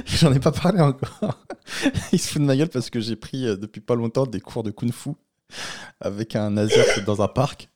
J'en 0.06 0.32
ai 0.32 0.40
pas 0.40 0.52
parlé 0.52 0.80
encore. 0.80 1.40
Il 2.14 2.20
se 2.20 2.30
fout 2.30 2.42
de 2.42 2.46
ma 2.48 2.56
gueule 2.56 2.70
parce 2.70 2.90
que 2.90 3.00
j'ai 3.00 3.16
pris 3.16 3.48
euh, 3.48 3.56
depuis 3.58 3.82
pas 3.82 3.96
longtemps 3.96 4.26
des 4.26 4.40
cours 4.40 4.64
de 4.64 4.72
kung-fu 4.72 5.12
avec 6.00 6.36
un 6.36 6.56
asiate 6.58 7.04
dans 7.06 7.22
un 7.22 7.28
parc. 7.28 7.70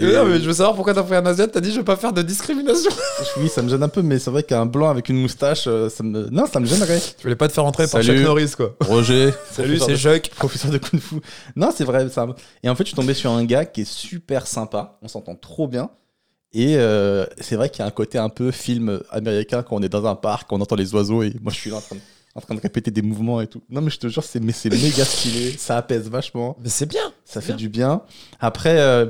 Et, 0.00 0.16
euh, 0.16 0.40
je 0.40 0.46
veux 0.46 0.52
savoir 0.52 0.74
pourquoi 0.74 0.94
t'as 0.94 1.02
pris 1.02 1.14
un 1.14 1.26
asiate. 1.26 1.52
T'as 1.52 1.60
dit 1.60 1.72
je 1.72 1.78
veux 1.78 1.84
pas 1.84 1.96
faire 1.96 2.12
de 2.12 2.22
discrimination. 2.22 2.90
oui, 3.36 3.48
ça 3.48 3.62
me 3.62 3.68
gêne 3.68 3.82
un 3.82 3.88
peu, 3.88 4.02
mais 4.02 4.18
c'est 4.18 4.30
vrai 4.30 4.42
qu'un 4.42 4.66
blanc 4.66 4.88
avec 4.88 5.08
une 5.08 5.20
moustache, 5.20 5.64
euh, 5.66 5.88
ça 5.88 6.02
me... 6.02 6.28
non, 6.30 6.46
ça 6.46 6.60
me 6.60 6.66
gênerait. 6.66 7.00
Tu 7.00 7.22
voulais 7.22 7.36
pas 7.36 7.48
te 7.48 7.52
faire 7.52 7.64
rentrer 7.64 7.84
par 7.84 8.02
Salut. 8.02 8.18
Chuck 8.18 8.26
Norris 8.26 8.52
quoi. 8.56 8.76
Roger, 8.80 9.30
Salut, 9.52 9.78
c'est 9.78 9.92
de- 9.92 9.96
Chuck. 9.96 10.30
professeur 10.36 10.70
de 10.70 10.78
kung-fu. 10.78 11.16
Non, 11.56 11.70
c'est 11.74 11.84
vrai. 11.84 12.08
Ça... 12.08 12.26
Et 12.62 12.68
en 12.68 12.74
fait, 12.74 12.84
je 12.84 12.88
suis 12.88 12.96
tombé 12.96 13.14
sur 13.14 13.30
un 13.30 13.44
gars 13.44 13.64
qui 13.64 13.82
est 13.82 13.90
super 13.90 14.46
sympa. 14.46 14.98
On 15.02 15.08
s'entend 15.08 15.34
trop 15.34 15.68
bien. 15.68 15.90
Et 16.52 16.76
euh, 16.76 17.26
c'est 17.38 17.54
vrai 17.56 17.68
qu'il 17.70 17.80
y 17.80 17.82
a 17.82 17.86
un 17.86 17.92
côté 17.92 18.18
un 18.18 18.28
peu 18.28 18.50
film 18.50 19.00
américain 19.10 19.62
quand 19.62 19.76
on 19.76 19.82
est 19.82 19.88
dans 19.88 20.04
un 20.06 20.16
parc, 20.16 20.50
on 20.52 20.60
entend 20.60 20.74
les 20.74 20.92
oiseaux 20.94 21.22
et 21.22 21.32
moi 21.40 21.52
je 21.52 21.58
suis 21.58 21.70
là 21.70 21.76
en 21.76 21.80
train 21.80 21.94
de, 21.94 22.00
en 22.34 22.40
train 22.40 22.54
de 22.56 22.60
répéter 22.60 22.90
des 22.90 23.02
mouvements 23.02 23.40
et 23.40 23.46
tout. 23.46 23.62
Non, 23.70 23.80
mais 23.80 23.90
je 23.90 23.98
te 23.98 24.08
jure, 24.08 24.24
c'est 24.24 24.40
mais 24.40 24.52
c'est 24.52 24.70
méga 24.70 25.04
stylé. 25.04 25.52
Ça 25.52 25.76
apaise 25.76 26.08
vachement. 26.08 26.56
Mais 26.60 26.68
c'est 26.68 26.86
bien. 26.86 27.12
Ça 27.24 27.40
fait 27.40 27.48
bien. 27.48 27.56
du 27.56 27.68
bien. 27.68 28.02
Après, 28.40 28.80
euh, 28.80 29.06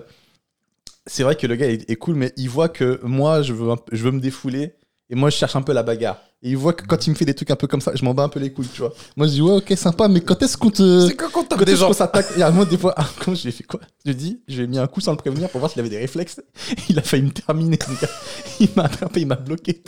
c'est 1.06 1.22
vrai 1.22 1.36
que 1.36 1.46
le 1.46 1.56
gars 1.56 1.68
est, 1.68 1.88
est 1.90 1.96
cool, 1.96 2.14
mais 2.14 2.32
il 2.36 2.48
voit 2.48 2.68
que 2.68 3.00
moi, 3.02 3.42
je 3.42 3.52
veux, 3.52 3.74
je 3.92 4.04
veux 4.04 4.10
me 4.12 4.20
défouler. 4.20 4.74
Et 5.12 5.16
moi, 5.16 5.28
je 5.28 5.36
cherche 5.36 5.56
un 5.56 5.62
peu 5.62 5.72
la 5.72 5.82
bagarre. 5.82 6.18
Et 6.42 6.50
il 6.50 6.56
voit 6.56 6.72
que 6.72 6.86
quand 6.86 7.06
il 7.06 7.10
me 7.10 7.14
fait 7.16 7.24
des 7.24 7.34
trucs 7.34 7.50
un 7.50 7.56
peu 7.56 7.66
comme 7.66 7.80
ça, 7.80 7.92
je 7.94 8.04
m'en 8.04 8.14
bats 8.14 8.22
un 8.22 8.28
peu 8.28 8.38
les 8.38 8.52
couilles, 8.52 8.68
tu 8.72 8.80
vois. 8.80 8.94
Moi, 9.16 9.26
je 9.26 9.32
dis, 9.32 9.42
ouais, 9.42 9.56
ok, 9.56 9.72
sympa, 9.76 10.06
mais 10.06 10.20
quand 10.20 10.40
est-ce 10.40 10.56
qu'on 10.56 10.70
te. 10.70 11.08
C'est 11.08 11.16
quand 11.16 11.30
Quand 11.32 11.64
des 11.64 11.76
gens 11.76 11.92
s'attaque? 11.92 12.26
A 12.38 12.46
un 12.46 12.50
moment, 12.50 12.64
des 12.64 12.78
fois, 12.78 12.94
ah, 12.96 13.06
comment 13.18 13.34
je 13.34 13.42
lui 13.42 13.48
ai 13.48 13.52
fait 13.52 13.64
quoi? 13.64 13.80
Je 14.04 14.10
lui 14.10 14.12
ai 14.12 14.14
dit, 14.14 14.40
je 14.46 14.56
lui 14.58 14.64
ai 14.64 14.66
mis 14.68 14.78
un 14.78 14.86
coup 14.86 15.00
sans 15.00 15.10
le 15.10 15.16
prévenir 15.16 15.50
pour 15.50 15.58
voir 15.58 15.70
s'il 15.70 15.80
avait 15.80 15.88
des 15.90 15.98
réflexes. 15.98 16.40
Il 16.88 16.98
a 16.98 17.02
failli 17.02 17.24
me 17.24 17.30
terminer, 17.30 17.76
ce 17.84 18.00
gars. 18.00 18.12
Il 18.60 18.68
m'a 18.76 18.84
attrapé, 18.84 19.20
il 19.20 19.26
m'a 19.26 19.34
bloqué. 19.36 19.82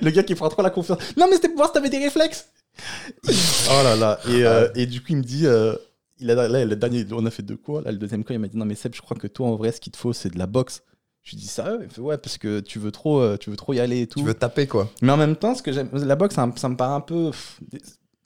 Le 0.00 0.10
gars 0.10 0.22
qui 0.22 0.34
prend 0.34 0.48
trop 0.48 0.62
la 0.62 0.70
confiance. 0.70 0.98
Non, 1.16 1.26
mais 1.28 1.36
c'était 1.36 1.48
pour 1.48 1.56
voir 1.56 1.68
si 1.68 1.74
t'avais 1.74 1.90
des 1.90 1.98
réflexes. 1.98 2.46
Oh 3.26 3.82
là 3.82 3.96
là. 3.96 4.20
Et, 4.28 4.44
euh, 4.44 4.68
et 4.76 4.86
du 4.86 5.00
coup, 5.00 5.08
il 5.10 5.16
me 5.16 5.22
dit, 5.22 5.46
euh, 5.46 5.74
il 6.22 6.30
a, 6.30 6.48
là, 6.48 6.64
le 6.64 6.76
dernier, 6.76 7.04
on 7.12 7.24
a 7.26 7.30
fait 7.30 7.42
deux 7.42 7.56
cours. 7.56 7.80
Là, 7.82 7.92
le 7.92 7.98
deuxième 7.98 8.24
cours, 8.24 8.32
il 8.34 8.38
m'a 8.38 8.48
dit, 8.48 8.56
non, 8.56 8.64
mais 8.64 8.74
Seb, 8.74 8.94
je 8.94 9.02
crois 9.02 9.16
que 9.16 9.26
toi, 9.26 9.48
en 9.48 9.56
vrai, 9.56 9.72
ce 9.72 9.80
qu'il 9.80 9.92
te 9.92 9.98
faut, 9.98 10.12
c'est 10.12 10.30
de 10.30 10.38
la 10.38 10.46
boxe. 10.46 10.82
Je 11.24 11.32
lui 11.32 11.36
dis 11.38 11.46
sérieux 11.46 11.78
Il 11.82 11.88
fait 11.88 12.00
ouais 12.00 12.18
parce 12.18 12.36
que 12.36 12.58
tu 12.58 12.80
veux 12.80 12.90
trop, 12.90 13.20
euh, 13.20 13.36
tu 13.36 13.48
veux 13.50 13.56
trop 13.56 13.72
y 13.74 13.78
aller 13.78 14.00
et 14.00 14.06
tout. 14.08 14.18
Tu 14.18 14.24
veux 14.26 14.34
taper 14.34 14.66
quoi 14.66 14.90
Mais 15.02 15.12
en 15.12 15.16
même 15.16 15.36
temps, 15.36 15.54
ce 15.54 15.62
que 15.62 15.70
j'aime, 15.70 15.88
la 15.92 16.16
boxe, 16.16 16.34
ça, 16.34 16.46
me- 16.48 16.56
ça 16.56 16.68
me 16.68 16.76
paraît 16.76 16.94
un 16.94 17.00
peu. 17.00 17.30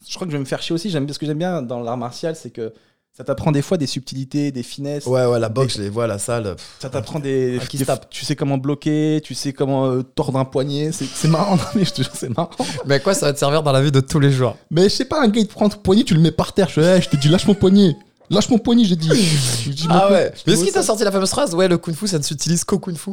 Je 0.08 0.14
crois 0.14 0.26
que 0.26 0.32
je 0.32 0.36
vais 0.36 0.40
me 0.40 0.46
faire 0.46 0.62
chier 0.62 0.74
aussi. 0.74 0.88
J'aime, 0.88 1.06
ce 1.08 1.18
que 1.18 1.26
j'aime 1.26 1.36
bien 1.38 1.60
dans 1.62 1.80
l'art 1.80 1.96
martial, 1.98 2.36
c'est 2.36 2.50
que 2.50 2.72
ça 3.16 3.24
t'apprend 3.24 3.50
des 3.50 3.62
fois 3.62 3.78
des 3.78 3.86
subtilités, 3.86 4.52
des 4.52 4.62
finesses. 4.62 5.06
Ouais, 5.06 5.24
ouais, 5.24 5.40
la 5.40 5.48
boxe, 5.48 5.78
je 5.78 5.82
les 5.82 5.88
vois 5.88 6.04
à 6.04 6.06
la 6.06 6.18
salle. 6.18 6.54
pff. 6.54 6.76
Ça 6.80 6.90
t'apprend 6.90 7.18
des. 7.18 7.58
Qui 7.66 7.78
des-. 7.78 7.86
Tu 8.10 8.26
sais 8.26 8.36
comment 8.36 8.58
bloquer, 8.58 9.22
tu 9.24 9.34
sais 9.34 9.54
comment 9.54 9.86
euh, 9.86 10.02
tordre 10.02 10.38
un 10.38 10.44
poignet. 10.44 10.92
C'est, 10.92 11.06
c'est 11.06 11.28
marrant, 11.28 11.56
non, 11.56 11.62
mais 11.74 11.86
je 11.86 11.94
te 11.94 12.02
jure, 12.02 12.12
c'est 12.14 12.28
marrant. 12.36 12.50
Mais 12.84 12.96
à 12.96 12.98
quoi 13.00 13.14
ça 13.14 13.24
va 13.26 13.32
te 13.32 13.38
servir 13.38 13.62
dans 13.62 13.72
la 13.72 13.80
vie 13.80 13.90
de 13.90 14.00
tous 14.00 14.20
les 14.20 14.30
jours? 14.30 14.54
Mais 14.70 14.84
je 14.84 14.88
sais 14.90 15.06
pas, 15.06 15.22
un 15.22 15.28
gars, 15.28 15.40
il 15.40 15.46
te 15.46 15.52
prend 15.54 15.66
ton 15.70 15.78
poignet, 15.78 16.04
tu 16.04 16.12
le 16.12 16.20
mets 16.20 16.30
par 16.30 16.52
terre. 16.52 16.68
Je 16.68 16.82
hey, 16.82 17.00
je 17.00 17.08
te 17.08 17.16
dis, 17.16 17.28
lâche 17.30 17.46
mon 17.46 17.54
poignet. 17.54 17.96
Lâche 18.28 18.50
mon 18.50 18.58
poignet, 18.58 18.84
j'ai 18.84 18.96
dit. 18.96 19.08
Dis, 19.66 19.86
Ah 19.88 20.10
ouais 20.12 20.32
Mais 20.46 20.52
est-ce 20.52 20.64
qu'il 20.64 20.72
t'a 20.74 20.82
sorti 20.82 21.02
la 21.04 21.10
fameuse 21.10 21.30
phrase 21.30 21.54
Ouais, 21.54 21.68
le 21.68 21.78
kung 21.78 21.94
fu, 21.94 22.06
ça 22.06 22.18
ne 22.18 22.22
s'utilise 22.22 22.64
qu'au 22.64 22.78
kung 22.78 22.96
fu 22.96 23.12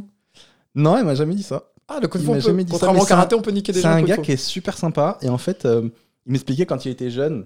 Non, 0.75 0.97
il 0.97 1.05
m'a 1.05 1.15
jamais 1.15 1.35
dit 1.35 1.43
ça. 1.43 1.63
Ah, 1.87 1.99
le 2.01 2.09
kung 2.09 2.21
fu, 2.21 2.27
on 2.29 2.33
peut, 2.33 2.63
dit 2.63 2.71
contrairement 2.71 3.01
au 3.01 3.05
karaté, 3.05 3.35
on 3.35 3.41
peut 3.41 3.51
niquer 3.51 3.71
des 3.71 3.79
C'est 3.79 3.87
gens. 3.87 3.93
un 3.95 4.03
au 4.03 4.05
gars 4.05 4.17
qui 4.17 4.33
est 4.33 4.37
super 4.37 4.77
sympa 4.77 5.17
et 5.21 5.29
en 5.29 5.37
fait, 5.37 5.63
euh, 5.65 5.87
il 6.25 6.33
m'expliquait 6.33 6.65
quand 6.65 6.83
il 6.85 6.91
était 6.91 7.09
jeune, 7.09 7.45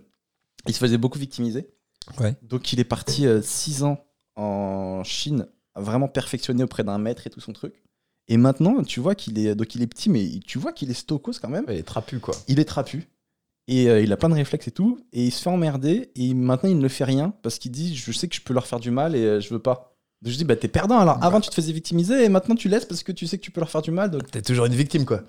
il 0.68 0.74
se 0.74 0.80
faisait 0.80 0.98
beaucoup 0.98 1.20
victimiser. 1.20 1.68
Ouais. 2.20 2.36
Donc 2.42 2.74
il 2.74 2.80
est 2.80 2.84
parti 2.86 3.26
6 3.42 3.84
ans 3.84 4.04
en 4.36 5.04
Chine, 5.04 5.48
vraiment 5.76 6.08
perfectionné 6.08 6.64
auprès 6.64 6.84
d'un 6.84 6.98
maître 6.98 7.28
et 7.28 7.30
tout 7.30 7.40
son 7.40 7.54
truc. 7.54 7.84
Et 8.28 8.38
maintenant, 8.38 8.84
tu 8.84 9.00
vois 9.00 9.16
qu'il 9.16 9.40
est 9.40 9.56
donc 9.56 9.74
il 9.76 9.82
est 9.82 9.88
petit, 9.88 10.10
mais 10.10 10.28
tu 10.46 10.58
vois 10.60 10.74
qu'il 10.74 10.90
est 10.92 10.94
stokos 10.94 11.34
quand 11.42 11.50
même. 11.50 11.66
Il 11.70 11.76
est 11.76 11.84
trapu, 11.84 12.20
quoi. 12.20 12.36
Il 12.48 12.60
est 12.60 12.66
trapu 12.66 13.08
et 13.70 13.90
euh, 13.90 14.02
il 14.02 14.12
a 14.14 14.18
plein 14.18 14.30
de 14.30 14.34
réflexes 14.34 14.68
et 14.68 14.72
tout. 14.72 15.00
Et 15.14 15.26
il 15.28 15.32
se 15.32 15.42
fait 15.42 15.50
emmerder 15.50 16.12
et 16.16 16.34
maintenant 16.34 16.70
il 16.70 16.78
ne 16.78 16.88
fait 16.88 17.06
rien 17.06 17.34
parce 17.42 17.58
qu'il 17.58 17.72
dit 17.72 17.96
je 17.96 18.12
sais 18.12 18.28
que 18.28 18.36
je 18.36 18.42
peux 18.42 18.54
leur 18.54 18.68
faire 18.68 18.80
du 18.80 18.92
mal 18.92 19.16
et 19.16 19.24
euh, 19.24 19.40
je 19.40 19.50
veux 19.50 19.60
pas. 19.60 19.96
Donc 20.22 20.34
je 20.34 20.38
dis 20.38 20.44
bah 20.46 20.56
t'es 20.56 20.68
perdant 20.68 21.00
alors. 21.00 21.24
Avant 21.24 21.40
tu 21.40 21.50
te 21.50 21.56
faisais 21.56 21.72
victimiser 21.72 22.24
et 22.26 22.30
maintenant 22.30 22.56
tu 22.56 22.70
laisses 22.70 22.86
parce 22.86 23.04
que 23.04 23.12
tu 23.12 23.28
sais 23.28 23.38
que 23.38 23.44
tu 23.44 23.52
peux 23.52 23.62
leur 23.62 23.70
faire 23.70 23.82
du 23.82 23.92
mal. 23.92 24.12
Donc 24.12 24.30
T'es 24.30 24.42
toujours 24.42 24.66
une 24.66 24.76
victime, 24.76 25.06
quoi. 25.06 25.22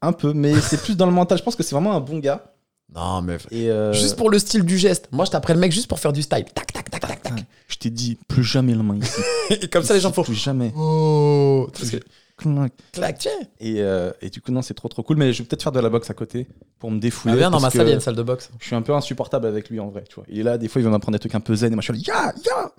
un 0.00 0.12
peu, 0.12 0.32
mais 0.32 0.54
c'est 0.60 0.80
plus 0.80 0.96
dans 0.96 1.06
le 1.06 1.12
mental. 1.12 1.38
Je 1.38 1.42
pense 1.42 1.56
que 1.56 1.62
c'est 1.62 1.74
vraiment 1.74 1.94
un 1.94 2.00
bon 2.00 2.18
gars. 2.18 2.54
Non, 2.94 3.20
mais. 3.22 3.36
Et 3.50 3.70
euh, 3.70 3.92
Juste 3.92 4.16
pour 4.16 4.30
le 4.30 4.38
style 4.38 4.64
du 4.64 4.78
geste. 4.78 5.08
Moi, 5.12 5.24
je 5.26 5.30
t'apprends 5.30 5.52
le 5.54 5.60
mec 5.60 5.72
juste 5.72 5.86
pour 5.88 5.98
faire 6.00 6.12
du 6.12 6.22
style. 6.22 6.44
Tac, 6.54 6.72
tac, 6.72 6.90
tac, 6.90 7.00
tac, 7.06 7.22
tac. 7.22 7.32
je 7.68 7.76
t'ai 7.76 7.90
dit 7.90 8.18
plus 8.28 8.42
jamais 8.44 8.74
la 8.74 8.82
main 8.82 8.96
ici. 8.96 9.20
Et 9.50 9.68
comme 9.68 9.82
ça, 9.84 9.94
les 9.94 10.00
gens 10.00 10.12
font. 10.12 10.22
plus 10.22 10.34
jamais. 10.34 10.72
Oh 10.76 11.68
Parce 11.72 11.90
que- 11.90 11.96
Clac. 12.38 12.72
Clac, 12.92 13.18
tiens 13.18 13.32
Et, 13.58 13.82
euh, 13.82 14.12
et 14.22 14.30
du 14.30 14.40
coup 14.40 14.52
non 14.52 14.62
c'est 14.62 14.72
trop 14.72 14.86
trop 14.86 15.02
cool. 15.02 15.16
Mais 15.16 15.32
je 15.32 15.42
vais 15.42 15.48
peut-être 15.48 15.64
faire 15.64 15.72
de 15.72 15.80
la 15.80 15.88
boxe 15.90 16.08
à 16.08 16.14
côté 16.14 16.46
pour 16.78 16.88
me 16.92 17.00
défouler. 17.00 17.34
Ah, 17.34 17.38
Viens 17.38 17.50
dans 17.50 17.58
ma 17.58 17.68
salle, 17.68 17.86
il 17.86 17.88
y 17.88 17.92
a 17.92 17.94
une 17.96 18.00
salle 18.00 18.14
de 18.14 18.22
boxe. 18.22 18.48
Je 18.60 18.64
suis 18.66 18.76
un 18.76 18.82
peu 18.82 18.94
insupportable 18.94 19.44
avec 19.48 19.68
lui 19.70 19.80
en 19.80 19.88
vrai. 19.88 20.04
Tu 20.08 20.14
vois. 20.14 20.24
Il 20.28 20.38
est 20.38 20.42
là 20.44 20.56
des 20.56 20.68
fois 20.68 20.80
il 20.80 20.84
va 20.84 20.90
m'apprendre 20.92 21.16
des 21.16 21.18
trucs 21.18 21.34
un 21.34 21.40
peu 21.40 21.56
zen 21.56 21.72
et 21.72 21.74
moi 21.74 21.82
je 21.84 21.92
suis 21.92 22.00
là 22.06 22.14
ya 22.14 22.34
ya 22.46 22.72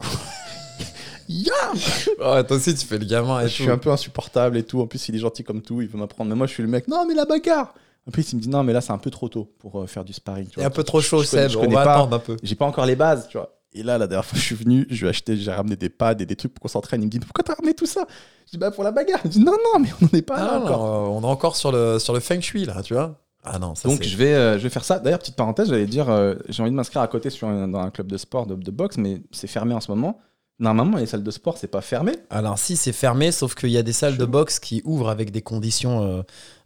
ya. 1.27 1.71
Ouais, 2.35 2.43
toi 2.45 2.55
aussi, 2.55 2.73
tu 2.73 2.85
fais 2.85 2.97
le 2.97 3.03
gamin 3.05 3.41
et 3.41 3.49
Je 3.49 3.53
suis 3.53 3.69
un 3.69 3.77
peu 3.77 3.91
insupportable 3.91 4.57
et 4.57 4.63
tout. 4.63 4.79
En 4.79 4.87
plus, 4.87 5.09
il 5.09 5.15
est 5.15 5.19
gentil 5.19 5.43
comme 5.43 5.61
tout. 5.61 5.81
Il 5.81 5.89
veut 5.89 5.97
m'apprendre. 5.99 6.29
Mais 6.29 6.35
moi, 6.37 6.47
je 6.47 6.53
suis 6.53 6.63
le 6.63 6.69
mec. 6.69 6.87
Non, 6.87 7.05
mais 7.05 7.13
la 7.13 7.25
bagarre. 7.25 7.73
En 8.09 8.11
plus, 8.11 8.33
il 8.33 8.37
me 8.37 8.41
dit 8.41 8.49
non, 8.49 8.63
mais 8.63 8.73
là, 8.73 8.81
c'est 8.81 8.91
un 8.91 8.97
peu 8.97 9.11
trop 9.11 9.29
tôt 9.29 9.53
pour 9.59 9.81
euh, 9.81 9.85
faire 9.85 10.03
du 10.03 10.13
sparring. 10.13 10.47
Tu 10.47 10.53
Il 10.55 10.59
est 10.59 10.63
vois. 10.63 10.65
un 10.65 10.69
peu 10.71 10.83
trop 10.83 10.99
chaud, 10.99 11.21
Je 11.21 11.29
connais- 11.29 11.47
je 11.47 11.57
On 11.59 11.61
connais 11.61 11.75
va 11.75 11.83
pas. 11.83 11.93
attendre 11.93 12.15
un 12.15 12.19
peu. 12.19 12.37
J'ai 12.41 12.55
pas 12.55 12.65
encore 12.65 12.87
les 12.87 12.95
bases, 12.95 13.27
tu 13.29 13.37
vois. 13.37 13.55
Et 13.71 13.83
là, 13.83 13.99
la 13.99 14.07
dernière 14.07 14.25
fois 14.25 14.33
que 14.33 14.39
je 14.41 14.45
suis 14.45 14.55
venu, 14.55 14.87
je 14.89 15.05
ai 15.05 15.09
acheté, 15.09 15.37
j'ai 15.37 15.51
ramené 15.51 15.75
des 15.75 15.89
pads 15.89 16.13
et 16.19 16.25
des 16.25 16.35
trucs 16.35 16.55
pour 16.55 16.63
qu'on 16.63 16.67
s'entraîne. 16.69 17.03
Il 17.03 17.05
me 17.05 17.11
dit 17.11 17.19
pourquoi 17.19 17.43
t'as 17.43 17.53
ramené 17.53 17.75
tout 17.75 17.85
ça? 17.85 18.07
Je 18.47 18.51
dis 18.53 18.57
bah 18.57 18.71
pour 18.71 18.83
la 18.83 18.91
bagarre. 18.91 19.19
Il 19.25 19.27
me 19.27 19.31
dit 19.33 19.39
non, 19.43 19.51
non, 19.51 19.79
mais 19.79 19.89
on 20.01 20.05
n'en 20.05 20.11
est 20.17 20.23
pas 20.23 20.37
là 20.37 20.49
Ah, 20.53 20.57
non, 20.59 20.65
encore. 20.65 21.11
on 21.11 21.21
est 21.21 21.25
encore 21.25 21.55
sur 21.55 21.71
le, 21.71 21.99
sur 21.99 22.13
le 22.15 22.19
feng 22.19 22.41
shui, 22.41 22.65
là, 22.65 22.81
tu 22.81 22.95
vois. 22.95 23.19
Ah 23.43 23.59
non, 23.59 23.75
ça 23.75 23.87
Donc 23.87 24.01
je 24.03 24.17
vais, 24.17 24.33
euh, 24.33 24.57
je 24.57 24.63
vais 24.63 24.69
faire 24.69 24.83
ça. 24.83 24.97
D'ailleurs, 24.99 25.19
petite 25.19 25.35
parenthèse, 25.35 25.69
j'allais 25.69 25.85
dire, 25.85 26.09
euh, 26.09 26.33
j'ai 26.49 26.61
envie 26.63 26.71
de 26.71 26.75
m'inscrire 26.75 27.03
à 27.03 27.07
côté 27.07 27.29
sur 27.29 27.47
un, 27.47 27.67
dans 27.67 27.79
un 27.79 27.91
club 27.91 28.07
de 28.07 28.17
sport, 28.17 28.47
de, 28.47 28.55
de 28.55 28.71
boxe, 28.71 28.97
mais 28.97 29.21
c'est 29.31 29.47
fermé 29.47 29.73
en 29.75 29.79
ce 29.81 29.91
moment. 29.91 30.19
Normalement, 30.59 30.97
les 30.97 31.05
salles 31.05 31.23
de 31.23 31.31
sport, 31.31 31.57
c'est 31.57 31.69
pas 31.69 31.79
fermé. 31.79 32.11
Alors 32.29 32.59
si 32.59 32.75
c'est 32.75 32.91
fermé, 32.91 33.31
sauf 33.31 33.55
qu'il 33.55 33.69
y 33.69 33.77
a 33.77 33.83
des 33.83 33.93
salles 33.93 34.17
de 34.17 34.25
boxe 34.25 34.59
qui 34.59 34.81
ouvrent 34.83 35.09
avec 35.09 35.31
des 35.31 35.41
conditions 35.41 36.03
euh, 36.03 36.21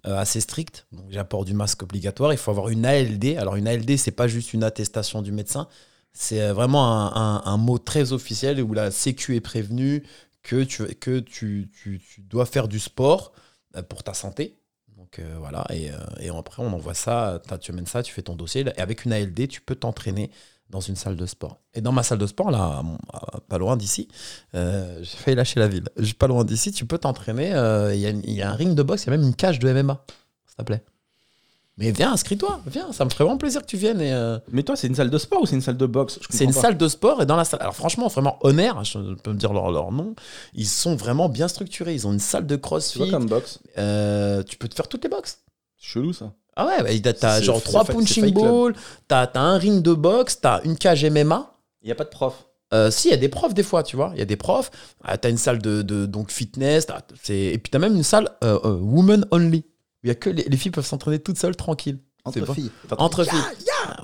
euh, 0.08 0.18
assez 0.18 0.42
strictes. 0.42 0.88
Donc 0.92 1.06
j'apporte 1.10 1.46
du 1.46 1.54
masque 1.54 1.84
obligatoire. 1.84 2.34
Il 2.34 2.38
faut 2.38 2.50
avoir 2.50 2.70
une 2.70 2.86
ALD. 2.88 3.38
Alors 3.38 3.56
une 3.56 3.68
ALD, 3.68 3.96
c'est 3.98 4.12
pas 4.12 4.28
juste 4.28 4.54
une 4.54 4.64
attestation 4.64 5.22
du 5.22 5.32
médecin. 5.32 5.68
C'est 6.12 6.42
euh, 6.42 6.54
vraiment 6.54 6.86
un, 6.92 7.14
un- 7.16 7.44
un 7.46 7.58
mot 7.58 7.78
très 7.78 8.14
officiel 8.14 8.62
où 8.64 8.74
la 8.74 8.90
Sécu 8.90 9.36
est 9.36 9.42
prévenue 9.42 10.04
que 10.42 10.64
tu, 10.64 10.86
que 10.96 11.20
tu, 11.20 11.70
tu- 11.72 12.00
tu 12.02 12.22
dois 12.22 12.48
faire 12.48 12.68
du 12.68 12.80
sport 12.80 13.32
pour 13.90 14.04
ta 14.04 14.14
santé. 14.16 14.58
Donc 14.98 15.20
euh, 15.20 15.36
voilà, 15.40 15.66
et, 15.72 15.90
et 16.20 16.30
après 16.30 16.62
on 16.64 16.72
envoie 16.74 16.94
ça, 16.94 17.42
tu 17.62 17.72
amènes 17.72 17.86
ça, 17.88 18.04
tu 18.04 18.14
fais 18.14 18.22
ton 18.22 18.36
dossier, 18.36 18.62
et 18.76 18.80
avec 18.82 19.06
une 19.06 19.14
ALD, 19.14 19.48
tu 19.48 19.62
peux 19.62 19.76
t'entraîner 19.76 20.30
dans 20.74 20.82
une 20.82 20.96
salle 20.96 21.16
de 21.16 21.26
sport. 21.28 21.60
Et 21.76 21.82
dans 21.82 21.92
ma 21.92 22.02
salle 22.04 22.18
de 22.18 22.26
sport, 22.28 22.50
là, 22.52 22.82
pas 23.48 23.58
loin 23.60 23.78
d'ici, 23.78 24.08
euh, 24.56 24.98
j'ai 25.04 25.18
failli 25.18 25.36
lâcher 25.38 25.60
la 25.60 25.68
ville. 25.68 25.84
Pas 26.18 26.28
loin 26.28 26.44
d'ici, 26.44 26.72
tu 26.72 26.86
peux 26.88 26.98
t'entraîner. 26.98 27.54
euh, 27.54 27.94
Il 27.94 28.02
y, 28.02 28.08
a 28.08 28.10
une- 28.10 28.24
il 28.26 28.34
y 28.34 28.42
a 28.42 28.50
un 28.50 28.56
ring 28.56 28.74
de 28.76 28.82
boxe, 28.84 29.04
il 29.04 29.06
y 29.06 29.10
a 29.14 29.18
même 29.18 29.26
une 29.26 29.36
cage 29.36 29.60
de 29.60 29.70
MMA, 29.70 30.04
s'il 30.48 30.58
te 30.58 30.64
plaît. 30.64 30.84
Mais 31.78 31.92
viens, 31.92 32.12
inscris-toi, 32.14 32.60
viens, 32.68 32.92
ça 32.92 33.04
me 33.06 33.10
ferait 33.12 33.24
vraiment 33.24 33.38
plaisir 33.38 33.62
que 33.62 33.66
tu 33.68 33.78
viennes. 33.78 34.02
Et, 34.02 34.12
euh, 34.14 34.38
Mais 34.52 34.64
toi, 34.64 34.76
c'est 34.76 34.88
une 34.88 34.94
salle 34.96 35.10
de 35.12 35.18
sport 35.18 35.42
ou 35.42 35.46
c'est 35.46 35.56
une 35.56 35.62
salle 35.62 35.78
de 35.78 35.86
boxe? 35.88 36.20
C'est 36.30 36.44
une 36.44 36.54
pas. 36.54 36.62
salle 36.62 36.78
de 36.78 36.88
sport 36.88 37.22
et 37.22 37.26
dans 37.28 37.36
la 37.36 37.46
salle. 37.46 37.62
Alors 37.62 37.76
franchement, 37.76 38.08
vraiment 38.10 38.38
honneur, 38.42 38.84
je 38.84 38.98
peux 39.16 39.32
me 39.32 39.38
dire 39.38 39.54
leur, 39.54 39.72
leur 39.72 39.92
nom. 39.92 40.16
Ils 40.56 40.68
sont 40.68 40.96
vraiment 40.96 41.30
bien 41.30 41.48
structurés. 41.48 41.94
Ils 41.96 42.06
ont 42.08 42.14
une 42.14 42.20
salle 42.20 42.46
de 42.48 42.56
Tu 42.56 42.60
vois 42.60 42.68
crossfit. 42.80 43.10
comme 43.12 43.26
boxe. 43.28 43.60
Euh, 43.80 44.42
tu 44.44 44.58
peux 44.58 44.68
te 44.68 44.76
faire 44.76 44.88
toutes 44.88 45.04
les 45.04 45.10
boxes. 45.10 45.40
Chelou 45.80 46.14
ça. 46.14 46.32
Ah 46.56 46.68
ouais, 46.68 47.00
bah, 47.02 47.14
t'as- 47.14 47.42
genre 47.42 47.62
trois 47.62 47.84
punching 47.84 48.32
balls, 48.34 48.76
t'as 49.08 49.30
un 49.36 49.58
ring 49.58 49.82
de 49.82 49.94
boxe, 49.94 50.40
t'as 50.42 50.62
une 50.64 50.78
cage 50.78 51.04
MMA. 51.06 51.52
Il 51.82 51.90
y 51.90 51.92
a 51.92 51.96
pas 51.96 52.04
de 52.06 52.10
prof. 52.10 52.46
Euh, 52.74 52.90
si, 52.90 53.10
il 53.10 53.12
y 53.12 53.14
a 53.14 53.18
des 53.18 53.30
profs 53.30 53.54
des 53.54 53.62
fois, 53.64 53.84
tu 53.84 53.96
vois. 53.96 54.12
Il 54.14 54.20
y 54.20 54.22
a 54.22 54.26
des 54.26 54.36
profs. 54.38 54.72
Ah, 55.04 55.18
t'as 55.18 55.30
une 55.30 55.38
salle 55.38 55.60
de, 55.60 55.82
de- 55.84 56.06
donc 56.08 56.32
fitness. 56.32 56.88
et 57.30 57.58
puis 57.60 57.70
t'as 57.70 57.78
même 57.80 57.96
une 57.96 58.04
salle 58.04 58.30
euh, 58.44 58.58
euh, 58.66 58.78
woman 58.80 59.26
only. 59.32 59.64
Il 60.04 60.08
y 60.08 60.12
a 60.12 60.16
que 60.16 60.30
les, 60.30 60.44
les 60.44 60.58
filles 60.58 60.72
peuvent 60.72 60.86
s'entraîner 60.86 61.20
toutes 61.20 61.38
seules, 61.38 61.56
tranquilles. 61.56 62.00
Entre 62.26 62.40
pas- 62.46 62.54
filles. 62.54 62.72
Entre 62.98 63.24
filles. 63.26 63.40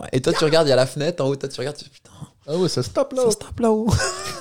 Ouais. 0.01 0.07
Et 0.11 0.21
toi, 0.21 0.33
tu 0.33 0.43
regardes, 0.43 0.67
il 0.67 0.69
y 0.69 0.73
a 0.73 0.75
la 0.75 0.85
fenêtre 0.85 1.23
en 1.23 1.27
haut. 1.29 1.35
Toi, 1.35 1.49
tu 1.49 1.59
regardes, 1.59 1.77
tu 1.77 1.85
fais, 1.85 1.89
putain, 1.91 2.11
Ah 2.47 2.57
ouais, 2.57 2.67
ça 2.69 2.83
se 2.83 2.89
tape 2.89 3.13
là. 3.13 3.23
ça 3.23 3.31
se 3.31 3.37
tape 3.37 3.59
là-haut. 3.59 3.87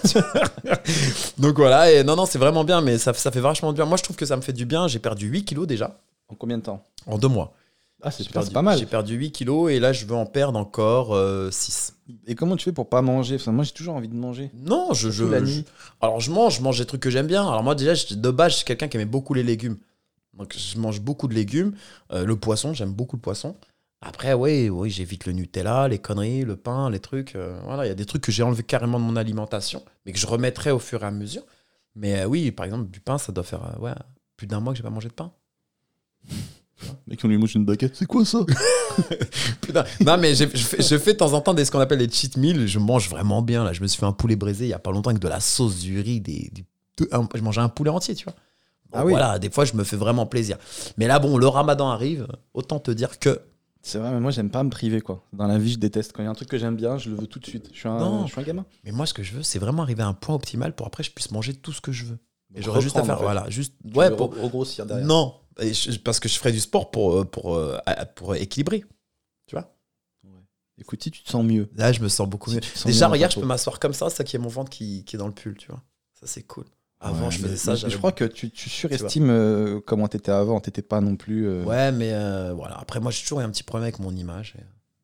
donc 1.39 1.57
voilà. 1.57 1.93
Et 1.93 2.05
non, 2.05 2.17
non, 2.17 2.27
c'est 2.27 2.39
vraiment 2.39 2.65
bien, 2.65 2.81
mais 2.81 2.99
ça, 2.99 3.13
ça 3.15 3.31
fait 3.31 3.41
vachement 3.41 3.73
du 3.73 3.77
bien. 3.77 3.85
Moi, 3.87 3.97
je 3.97 4.03
trouve 4.03 4.17
que 4.17 4.27
ça 4.27 4.37
me 4.37 4.43
fait 4.43 4.53
du 4.53 4.67
bien. 4.67 4.89
J'ai 4.89 4.99
perdu 4.99 5.27
8 5.29 5.45
kilos 5.45 5.67
déjà 5.67 5.99
En 6.29 6.35
combien 6.35 6.59
de 6.59 6.63
temps? 6.63 6.85
En 7.07 7.19
deux 7.19 7.29
mois. 7.29 7.53
Ah, 8.03 8.11
c'est 8.11 8.31
pas 8.53 8.63
mal. 8.63 8.79
J'ai 8.79 8.87
perdu 8.87 9.15
8 9.15 9.33
kilos 9.33 9.71
et 9.71 9.81
là, 9.81 9.93
je 9.93 10.07
veux 10.07 10.15
en 10.15 10.27
perdre 10.27 10.59
encore 10.59 11.17
6. 11.53 11.95
Et 12.27 12.35
comment 12.35 12.57
tu 12.57 12.65
fais 12.65 12.73
pour 12.73 12.89
pas 12.89 13.03
manger? 13.03 13.39
Moi, 13.49 13.65
j'ai 13.65 13.73
toujours 13.73 13.95
envie 13.97 14.09
de 14.09 14.15
manger. 14.15 14.51
Non, 14.55 14.93
je. 14.95 15.09
Alors, 16.01 16.21
je 16.21 16.31
mange, 16.31 16.57
je 16.59 16.63
mange 16.63 16.79
des 16.79 16.87
trucs 16.87 17.01
que 17.01 17.11
j'aime 17.11 17.27
bien. 17.27 17.43
Alors, 17.43 17.63
moi, 17.63 17.75
déjà, 17.75 17.95
de 18.11 18.31
base, 18.31 18.53
je 18.53 18.57
suis 18.59 18.65
quelqu'un 18.65 18.89
qui 18.89 18.97
aimait 18.97 19.05
beaucoup 19.05 19.35
les 19.35 19.43
légumes. 19.43 19.79
Donc, 20.35 20.55
je 20.57 20.79
mange 20.79 21.01
beaucoup 21.01 21.27
de 21.27 21.35
légumes. 21.35 21.75
Euh, 22.13 22.25
le 22.25 22.37
poisson, 22.37 22.73
j'aime 22.73 22.93
beaucoup 22.93 23.17
le 23.17 23.21
poisson. 23.21 23.57
Après, 24.01 24.33
oui, 24.33 24.69
oui 24.69 24.91
j'évite 24.91 25.27
le 25.27 25.33
Nutella, 25.33 25.89
les 25.89 25.99
conneries, 25.99 26.45
le 26.45 26.57
pain, 26.57 26.89
les 26.89 27.01
trucs. 27.01 27.35
euh, 27.35 27.59
voilà, 27.65 27.85
il 27.85 27.89
y 27.89 27.93
a 27.93 27.97
des 27.97 28.07
trucs 28.07 28.23
que 28.23 28.31
j'ai 28.31 28.45
enlevé 28.45 28.63
carrément 28.63 29.01
de 29.01 29.05
mon 29.05 29.17
alimentation, 29.17 29.85
mais 30.07 30.13
que 30.13 30.19
je 30.19 30.27
remettrai 30.29 30.71
au 30.71 30.79
fur 30.79 31.03
et 31.03 31.07
à 31.07 31.11
mesure. 31.11 31.43
Mais 31.97 32.21
euh, 32.21 32.27
oui, 32.27 32.53
par 32.53 32.65
exemple, 32.67 32.89
du 32.91 33.01
pain, 33.01 33.19
ça 33.19 33.33
doit 33.33 33.43
faire 33.43 33.65
euh, 33.65 33.81
ouais, 33.81 33.93
plus 34.37 34.47
d'un 34.47 34.61
mois 34.61 34.73
que 34.73 34.77
j'ai 34.77 34.85
pas 34.85 34.91
mangé 34.91 35.09
de 35.09 35.15
pain. 35.15 35.33
Mec, 37.07 37.21
on 37.25 37.29
lui 37.29 37.39
mange 37.39 37.55
une 37.55 37.65
baguette. 37.65 37.97
C'est 37.97 38.07
quoi 38.07 38.25
ça? 38.25 38.41
Putain. 39.61 39.85
Non, 40.05 40.17
mais 40.19 40.35
je 40.35 40.47
fais, 40.47 40.83
je 40.83 40.99
fais 40.99 41.13
de 41.13 41.19
temps 41.19 41.33
en 41.33 41.41
temps 41.41 41.55
des, 41.55 41.65
ce 41.65 41.71
qu'on 41.71 41.81
appelle 41.81 41.99
les 41.99 42.09
cheat 42.11 42.37
meals. 42.37 42.67
Je 42.67 42.79
mange 42.79 43.09
vraiment 43.09 43.43
bien. 43.43 43.65
Là, 43.65 43.73
je 43.73 43.83
me 43.83 43.87
suis 43.87 43.99
fait 43.99 44.07
un 44.07 44.13
poulet 44.13 44.37
braisé 44.37 44.67
il 44.67 44.69
y 44.71 44.75
a 44.75 44.79
pas 44.79 44.91
longtemps 44.91 45.11
avec 45.11 45.23
de 45.23 45.29
la 45.29 45.41
sauce, 45.41 45.79
du 45.81 46.01
riz, 46.01 46.21
des, 46.21 46.51
du- 46.53 46.65
de- 46.99 47.09
un- 47.13 47.29
je 47.35 47.41
mangeais 47.43 47.61
un 47.61 47.69
poulet 47.69 47.91
entier, 47.91 48.15
tu 48.15 48.25
vois. 48.25 48.35
Ah 48.93 49.05
oui. 49.05 49.13
Voilà, 49.13 49.39
des 49.39 49.51
fois, 49.51 49.65
je 49.65 49.75
me 49.75 49.85
fais 49.85 49.97
vraiment 49.97 50.25
plaisir. 50.27 50.57
Mais 50.97 51.07
là, 51.07 51.19
bon, 51.19 51.37
le 51.37 51.47
ramadan 51.47 51.91
arrive. 51.91 52.27
Autant 52.55 52.79
te 52.79 52.91
dire 52.91 53.19
que. 53.19 53.41
C'est 53.83 53.99
vrai, 53.99 54.11
mais 54.11 54.21
moi, 54.21 54.31
j'aime 54.31 54.51
pas 54.51 54.63
me 54.65 54.71
priver 54.71 55.01
quoi. 55.01 55.25
Dans 55.33 55.47
la 55.47 55.59
vie, 55.59 55.73
je 55.73 55.79
déteste. 55.79 56.13
Quand 56.13 56.23
il 56.23 56.25
y 56.25 56.29
a 56.29 56.31
un 56.31 56.35
truc 56.35 56.49
que 56.49 56.59
j'aime 56.59 56.75
bien, 56.77 56.99
je 56.99 57.11
le 57.11 57.17
veux 57.17 57.27
tout 57.27 57.39
de 57.39 57.47
suite. 57.47 57.69
Je 57.73 57.79
suis 57.79 57.89
un, 57.89 57.99
Non. 57.99 58.27
je 58.27 58.33
suis 58.33 58.41
un 58.41 58.45
gamin. 58.45 58.65
Mais 58.85 58.91
moi, 58.93 59.07
ce 59.07 59.15
que 59.15 59.23
je 59.23 59.35
veux, 59.35 59.43
c'est 59.43 59.59
vraiment 59.59 59.83
arriver 59.83 60.03
à 60.03 60.07
un 60.09 60.15
point 60.15 60.35
optimal 60.35 60.75
pour 60.75 60.87
après, 60.87 61.03
je 61.03 61.11
puisse 61.13 61.31
manger 61.31 61.55
tout 61.55 61.73
ce 61.73 61.81
que 61.81 61.93
je 61.93 62.05
veux. 62.07 62.19
Et 62.53 62.57
Donc, 62.57 62.65
j'aurais 62.65 62.81
juste 62.81 62.97
à 62.97 63.05
faire. 63.05 63.15
en 63.17 63.19
fait. 63.19 63.25
Voilà, 63.25 63.49
juste. 63.51 63.75
Tu 63.91 63.97
Ouais, 63.99 64.15
pour. 64.15 64.35
re- 64.35 64.41
regrossir 64.41 64.87
derrière. 64.87 65.07
Non, 65.07 65.35
Et 65.61 65.75
je- 65.75 65.99
parce 65.99 66.19
que 66.21 66.29
je 66.29 66.39
ferais 66.39 66.53
du 66.53 66.61
sport 66.61 66.91
pour, 66.91 67.19
euh, 67.19 67.25
pour, 67.25 67.55
euh, 67.57 67.79
pour 68.15 68.35
équilibrer. 68.37 68.85
Écoute, 70.81 71.03
si 71.03 71.11
tu 71.11 71.25
te 71.25 71.29
sens 71.31 71.45
mieux. 71.45 71.69
Là, 71.75 71.91
je 71.91 72.01
me 72.01 72.09
sens 72.09 72.29
beaucoup 72.29 72.51
Si 72.51 72.57
mieux. 72.57 72.61
tu 72.61 72.71
sens 72.71 72.87
Déjà, 72.87 73.09
regarde, 73.09 73.33
je 73.33 73.41
peux 73.41 73.47
m'asseoir 73.47 73.81
comme 73.81 73.93
ça, 73.93 74.11
ça 74.11 74.23
qui 74.23 74.37
est 74.37 74.39
mon 74.39 74.49
ventre 74.49 74.71
qui, 74.71 75.05
qui 75.05 75.17
est 75.17 75.19
dans 75.19 75.27
le 75.27 75.35
pull, 75.35 75.57
tu 75.57 75.67
vois. 75.73 75.83
Ça, 76.15 76.29
c'est 76.29 76.45
cool. 76.45 76.67
Avant, 77.01 77.25
Ouais, 77.25 77.31
je 77.33 77.39
faisais 77.41 77.57
ça. 77.57 77.75
Je 77.75 77.97
crois 77.97 78.13
que 78.13 78.25
tu, 78.25 78.51
tu 78.53 78.71
surestimes 78.71 79.29
euh, 79.31 79.81
comment 79.85 80.07
t'étais 80.07 80.31
avant. 80.31 80.61
T'étais 80.61 80.83
pas 80.83 81.01
non 81.01 81.17
plus. 81.17 81.49
euh, 81.49 81.65
Ouais, 81.65 81.91
mais 81.91 82.13
euh, 82.13 82.53
voilà. 82.55 82.79
Après, 82.79 83.01
moi, 83.01 83.11
j'ai 83.11 83.23
toujours 83.23 83.41
eu 83.41 83.43
un 83.45 83.51
petit 83.51 83.65
problème 83.65 83.85
avec 83.85 83.99
mon 83.99 84.15
image. 84.15 84.55
et, 84.57 84.63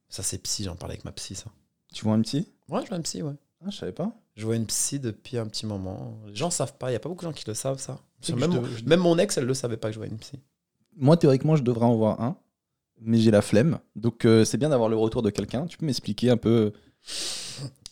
Ça, 0.09 0.23
c'est 0.23 0.39
psy, 0.39 0.63
j'en 0.63 0.77
parlais 0.77 0.95
avec 0.95 1.05
ma 1.05 1.11
psy, 1.13 1.35
ça. 1.35 1.47
Tu 1.93 2.05
vois 2.05 2.15
un 2.15 2.21
petit 2.23 2.49
Ouais, 2.69 2.83
je 2.85 2.89
vois 2.89 2.97
une 2.97 3.03
psy, 3.03 3.23
ouais. 3.23 3.35
Ah, 3.67 3.71
je 3.71 3.77
savais 3.77 3.93
pas. 3.93 4.13
Je 4.37 4.45
vois 4.45 4.57
une 4.57 4.67
psy 4.67 4.99
depuis 5.01 5.39
un 5.39 5.47
petit 5.47 5.65
moment. 5.67 6.19
Les 6.27 6.35
gens 6.35 6.51
savent 6.51 6.77
pas, 6.77 6.91
il 6.91 6.93
y 6.93 6.97
a 6.97 7.01
pas 7.01 7.09
beaucoup 7.09 7.25
de 7.25 7.31
gens 7.31 7.35
qui 7.35 7.45
le 7.47 7.55
savent, 7.55 7.79
ça. 7.79 7.99
Mon- 8.49 8.63
même 8.89 9.01
mon 9.01 9.19
ex, 9.19 9.37
elle 9.39 9.45
le 9.45 9.55
savait 9.55 9.77
pas 9.77 9.89
que 9.89 9.95
je 9.95 9.99
vois 9.99 10.07
une 10.09 10.19
psy. 10.19 10.39
Moi, 10.97 11.17
théoriquement, 11.17 11.57
je 11.57 11.63
devrais 11.63 11.87
en 11.87 11.95
voir 11.97 12.21
un, 12.21 12.37
mais 13.01 13.19
j'ai 13.19 13.31
la 13.31 13.43
flemme. 13.43 13.79
Donc, 13.97 14.25
euh, 14.25 14.45
c'est 14.45 14.59
bien 14.59 14.69
d'avoir 14.69 14.89
le 14.89 14.97
retour 14.97 15.23
de 15.23 15.31
quelqu'un. 15.31 15.67
Tu 15.67 15.79
peux 15.79 15.87
m'expliquer 15.87 16.31
un 16.31 16.37
peu 16.37 16.73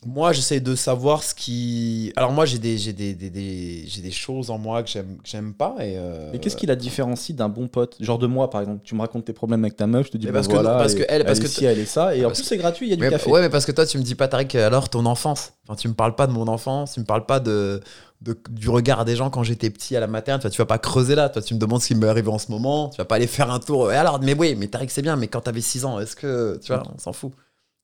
Moi, 0.05 0.33
j'essaie 0.33 0.59
de 0.61 0.75
savoir 0.75 1.23
ce 1.23 1.35
qui. 1.35 2.12
Alors, 2.17 2.33
moi, 2.33 2.45
j'ai 2.45 2.59
des, 2.59 2.77
j'ai 2.77 2.93
des, 2.93 3.15
des, 3.15 3.31
des- 3.31 3.85
j'ai 3.87 4.03
des 4.03 4.11
choses 4.11 4.51
en 4.51 4.59
moi 4.59 4.83
que 4.83 4.91
j'aime, 5.25 5.55
pas. 5.55 5.77
Et 5.79 5.95
euh, 5.97 6.31
Mais 6.33 6.38
qu'est-ce 6.41 6.57
qui 6.57 6.67
la 6.67 6.75
différencie 6.77 7.37
d'un 7.37 7.49
bon 7.49 7.69
pote? 7.69 7.97
Genre 8.01 8.19
de 8.19 8.27
moi, 8.27 8.51
par 8.51 8.61
exemple. 8.62 8.81
Tu 8.83 8.95
me 8.97 9.01
racontes 9.01 9.25
tes 9.27 9.33
problèmes 9.33 9.62
avec 9.65 9.77
ta 9.77 9.87
meuf, 9.87 10.07
je 10.07 10.12
te 10.12 10.17
dis, 10.17 10.27
Mais 10.27 10.33
bah 10.33 10.38
parce 10.38 10.49
que- 10.49 10.53
voilà, 10.55 10.77
parce 10.77 10.95
que 10.95 11.03
elle- 11.09 11.25
parce 11.25 11.38
est 11.38 11.43
que 11.43 11.49
ci, 11.49 11.65
elle 11.65 11.79
est 11.79 11.85
ça. 11.87 12.17
Et 12.17 12.25
en 12.25 12.31
plus, 12.31 12.43
c'est 12.43 12.57
gratuit, 12.57 12.87
il 12.87 12.91
y 12.91 12.93
a 12.95 12.97
du 12.97 13.03
Mais- 13.03 13.11
café. 13.11 13.31
Ouais, 13.31 13.41
mais 13.41 13.49
parce 13.51 13.65
que 13.65 13.73
toi, 13.73 13.87
tu 13.87 13.97
me 13.99 14.03
dis 14.03 14.15
pas, 14.17 14.27
Tariq, 14.29 14.57
alors 14.59 14.89
ton 14.89 15.07
enfance. 15.07 15.53
Enfin, 15.68 15.76
tu 15.76 15.87
me 15.89 15.95
parles 15.95 16.16
pas 16.16 16.26
de 16.26 16.33
mon 16.33 16.49
enfance, 16.49 16.95
tu 16.95 17.01
me 17.01 17.05
parles 17.05 17.24
pas 17.26 17.39
de, 17.39 17.81
de- 18.22 18.37
du 18.51 18.68
regard 18.70 19.05
des 19.05 19.14
gens 19.14 19.31
quand 19.31 19.45
j'étais 19.45 19.70
petit 19.70 19.95
à 19.97 20.01
la 20.01 20.09
materne. 20.09 20.41
Toi, 20.41 20.51
tu 20.51 20.59
vas 20.59 20.66
pas 20.66 20.79
creuser 20.79 21.14
là. 21.14 21.29
Toi, 21.29 21.43
tu 21.43 21.55
me 21.55 21.61
demandes 21.61 21.81
ce 21.81 21.87
qui 21.87 21.95
m'est 21.95 22.09
arrivé 22.09 22.29
en 22.29 22.39
ce 22.39 22.51
moment. 22.51 22.89
Tu 22.89 22.97
vas 22.99 23.05
pas 23.05 23.14
aller 23.16 23.29
faire 23.29 23.53
un 23.53 23.61
tour. 23.61 23.93
Et 23.93 23.97
alors, 23.97 24.20
mais 24.20 24.35
oui, 24.35 24.57
mais 24.59 24.66
Tariq, 24.66 24.91
c'est 24.93 25.03
bien, 25.03 25.14
mais 25.14 25.29
quand 25.29 25.43
t'avais 25.43 25.61
6 25.61 25.85
ans, 25.85 26.01
est-ce 26.01 26.16
que. 26.16 26.59
Tu 26.61 26.72
vois, 26.72 26.83
on 26.93 26.99
s'en 26.99 27.12
fout. 27.12 27.33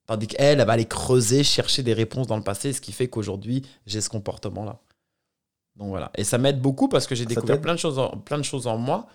Tandis 0.08 0.26
qu'elle, 0.26 0.58
elle 0.58 0.66
va 0.66 0.72
aller 0.72 0.86
creuser, 0.86 1.44
chercher 1.44 1.82
des 1.82 1.92
réponses 1.92 2.26
dans 2.26 2.38
le 2.38 2.42
passé, 2.42 2.72
ce 2.72 2.80
qui 2.80 2.92
fait 2.92 3.08
qu'aujourd'hui, 3.08 3.62
j'ai 3.86 4.00
ce 4.00 4.08
comportement-là. 4.08 4.80
Donc 5.76 5.90
voilà. 5.90 6.10
Et 6.16 6.24
ça 6.24 6.38
m'aide 6.38 6.62
beaucoup 6.62 6.88
parce 6.88 7.06
que 7.06 7.14
j'ai 7.14 7.26
découvert 7.26 7.60
plein 7.60 7.74
de, 7.74 7.78
choses 7.78 7.98
en, 7.98 8.16
plein 8.16 8.38
de 8.38 8.42
choses 8.42 8.66
en 8.66 8.78
moi 8.78 9.06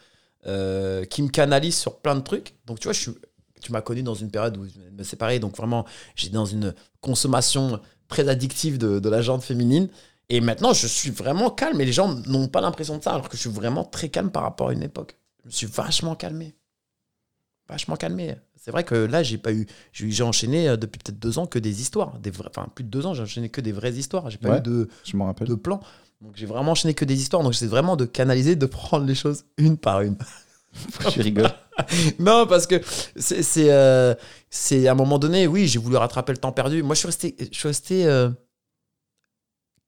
euh, 0.45 1.03
qui 1.03 1.23
me 1.23 1.29
canalisent 1.29 1.79
sur 1.79 1.97
plein 1.97 2.15
de 2.15 2.21
trucs. 2.21 2.53
Donc 2.67 2.79
tu 2.79 2.83
vois, 2.83 2.93
je 2.93 2.99
suis, 2.99 3.11
tu 3.59 3.71
m'as 3.71 3.81
connu 3.81 4.03
dans 4.03 4.13
une 4.13 4.29
période 4.29 4.55
où 4.55 4.67
je 4.67 4.79
me 4.95 5.01
séparer. 5.01 5.39
Donc 5.39 5.57
vraiment, 5.57 5.83
j'étais 6.15 6.35
dans 6.35 6.45
une 6.45 6.75
consommation 7.01 7.81
très 8.07 8.29
addictive 8.29 8.77
de, 8.77 8.99
de 8.99 9.09
la 9.09 9.23
jante 9.23 9.41
féminine. 9.41 9.89
Et 10.29 10.41
maintenant, 10.41 10.73
je 10.73 10.85
suis 10.85 11.09
vraiment 11.09 11.49
calme. 11.49 11.81
Et 11.81 11.85
les 11.85 11.91
gens 11.91 12.13
n'ont 12.27 12.47
pas 12.47 12.61
l'impression 12.61 12.99
de 12.99 13.03
ça, 13.03 13.13
alors 13.13 13.29
que 13.29 13.35
je 13.35 13.41
suis 13.41 13.49
vraiment 13.49 13.83
très 13.83 14.09
calme 14.09 14.29
par 14.29 14.43
rapport 14.43 14.69
à 14.69 14.73
une 14.73 14.83
époque. 14.83 15.17
Je 15.41 15.47
me 15.47 15.51
suis 15.51 15.67
vachement 15.67 16.13
calmé. 16.13 16.53
Vachement 17.73 17.95
calmé. 17.95 18.35
C'est 18.55 18.71
vrai 18.71 18.83
que 18.83 18.95
là, 18.95 19.23
j'ai 19.23 19.37
pas 19.37 19.51
eu. 19.51 19.67
J'ai 19.91 20.23
enchaîné 20.23 20.69
euh, 20.69 20.77
depuis 20.77 20.99
peut-être 20.99 21.19
deux 21.19 21.39
ans 21.39 21.47
que 21.47 21.59
des 21.59 21.81
histoires. 21.81 22.17
Des 22.19 22.29
vrais- 22.31 22.47
enfin, 22.49 22.67
plus 22.73 22.83
de 22.83 22.89
deux 22.89 23.05
ans, 23.05 23.13
j'ai 23.13 23.23
enchaîné 23.23 23.49
que 23.49 23.61
des 23.61 23.71
vraies 23.71 23.93
histoires. 23.93 24.29
J'ai 24.29 24.37
pas 24.37 24.49
Ouais. 24.51 24.57
eu 24.59 24.61
de, 24.61 24.89
Je 25.03 25.17
rappelle. 25.17 25.47
de 25.47 25.55
plan. 25.55 25.79
Donc 26.21 26.33
j'ai 26.35 26.45
vraiment 26.45 26.71
enchaîné 26.71 26.93
que 26.93 27.03
des 27.03 27.19
histoires. 27.21 27.43
Donc 27.43 27.53
j'essaie 27.53 27.65
vraiment 27.67 27.95
de 27.97 28.05
canaliser, 28.05 28.55
de 28.55 28.65
prendre 28.67 29.05
les 29.05 29.15
choses 29.15 29.45
une 29.57 29.77
par 29.77 30.01
une. 30.01 30.17
Je 31.15 31.21
rigole. 31.21 31.51
non, 32.19 32.45
parce 32.47 32.65
que 32.67 32.81
c'est 33.15 33.43
c'est, 33.43 33.71
euh, 33.71 34.13
c'est 34.49 34.87
à 34.87 34.91
un 34.91 34.95
moment 34.95 35.19
donné, 35.19 35.45
oui, 35.47 35.67
j'ai 35.67 35.79
voulu 35.79 35.97
rattraper 35.97 36.31
le 36.31 36.37
temps 36.37 36.51
perdu. 36.51 36.81
Moi, 36.83 36.93
je 36.95 36.99
suis 36.99 37.07
resté, 37.07 37.35
je 37.51 37.57
suis 37.57 37.67
resté 37.67 38.05
euh, 38.05 38.29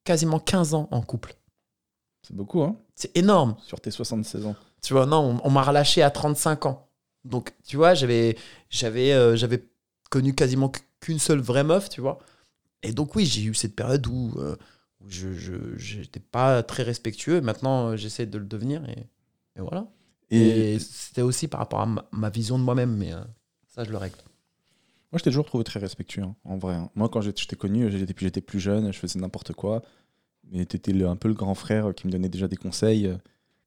quasiment 0.03 0.39
15 0.39 0.73
ans 0.73 0.87
en 0.91 1.01
couple. 1.01 1.35
C'est 2.27 2.35
beaucoup, 2.35 2.61
hein, 2.63 2.75
C'est 2.95 3.15
énorme. 3.17 3.55
sur 3.65 3.79
tes 3.79 3.91
76 3.91 4.45
ans. 4.47 4.55
Tu 4.81 4.93
vois, 4.93 5.05
non, 5.05 5.39
on, 5.43 5.47
on 5.47 5.51
m'a 5.51 5.63
relâché 5.63 6.01
à 6.01 6.09
35 6.11 6.65
ans. 6.65 6.84
Donc, 7.25 7.53
tu 7.65 7.75
vois, 7.77 7.93
j'avais 7.95 8.37
j'avais 8.69 9.11
euh, 9.13 9.35
j'avais 9.35 9.65
connu 10.09 10.33
quasiment 10.35 10.71
qu'une 11.01 11.19
seule 11.19 11.39
vraie 11.41 11.63
meuf, 11.65 11.89
tu 11.89 12.01
vois. 12.01 12.19
Et 12.83 12.93
donc, 12.93 13.15
oui, 13.15 13.25
j'ai 13.25 13.43
eu 13.43 13.53
cette 13.55 13.75
période 13.75 14.05
où, 14.07 14.33
euh, 14.37 14.55
où 15.01 15.09
je 15.09 15.75
j'étais 15.77 16.19
pas 16.21 16.63
très 16.63 16.83
respectueux. 16.83 17.41
Maintenant, 17.41 17.89
euh, 17.91 17.95
j'essaie 17.97 18.25
de 18.27 18.37
le 18.37 18.45
devenir 18.45 18.87
et, 18.89 18.99
et 19.57 19.61
voilà. 19.61 19.87
Et, 20.31 20.75
Et, 20.75 20.79
c'était 20.79 21.21
aussi 21.23 21.47
par 21.47 21.59
rapport 21.61 21.81
à 21.81 21.85
ma, 21.87 22.05
ma 22.11 22.29
vision 22.29 22.57
de 22.59 22.63
moi-même, 22.63 22.95
mais 22.95 23.13
euh, 23.13 23.21
ça, 23.67 23.83
je 23.83 23.91
le 23.91 23.97
règle. 23.97 24.17
moi, 25.11 25.19
je 25.19 25.23
t'ai 25.23 25.29
toujours 25.31 25.45
trouvé 25.45 25.63
très 25.63 25.79
respectueux, 25.79 26.23
hein, 26.23 26.35
en 26.43 26.57
vrai. 26.57 26.75
hein. 26.75 26.89
Moi, 26.95 27.09
quand 27.09 27.21
je 27.21 27.31
t'ai 27.31 27.55
connu, 27.55 27.89
j'étais 27.91 28.13
plus, 28.13 28.25
j'étais 28.25 28.41
plus 28.41 28.59
jeune, 28.59 28.91
je 28.93 28.99
faisais 28.99 29.19
n'importe 29.19 29.53
quoi. 29.53 29.81
Mais 30.51 30.65
t'étais 30.65 30.93
un 31.03 31.15
peu 31.15 31.27
le 31.27 31.33
grand 31.33 31.55
frère 31.55 31.93
qui 31.95 32.07
me 32.07 32.11
donnait 32.11 32.29
déjà 32.29 32.47
des 32.47 32.57
conseils. 32.57 33.11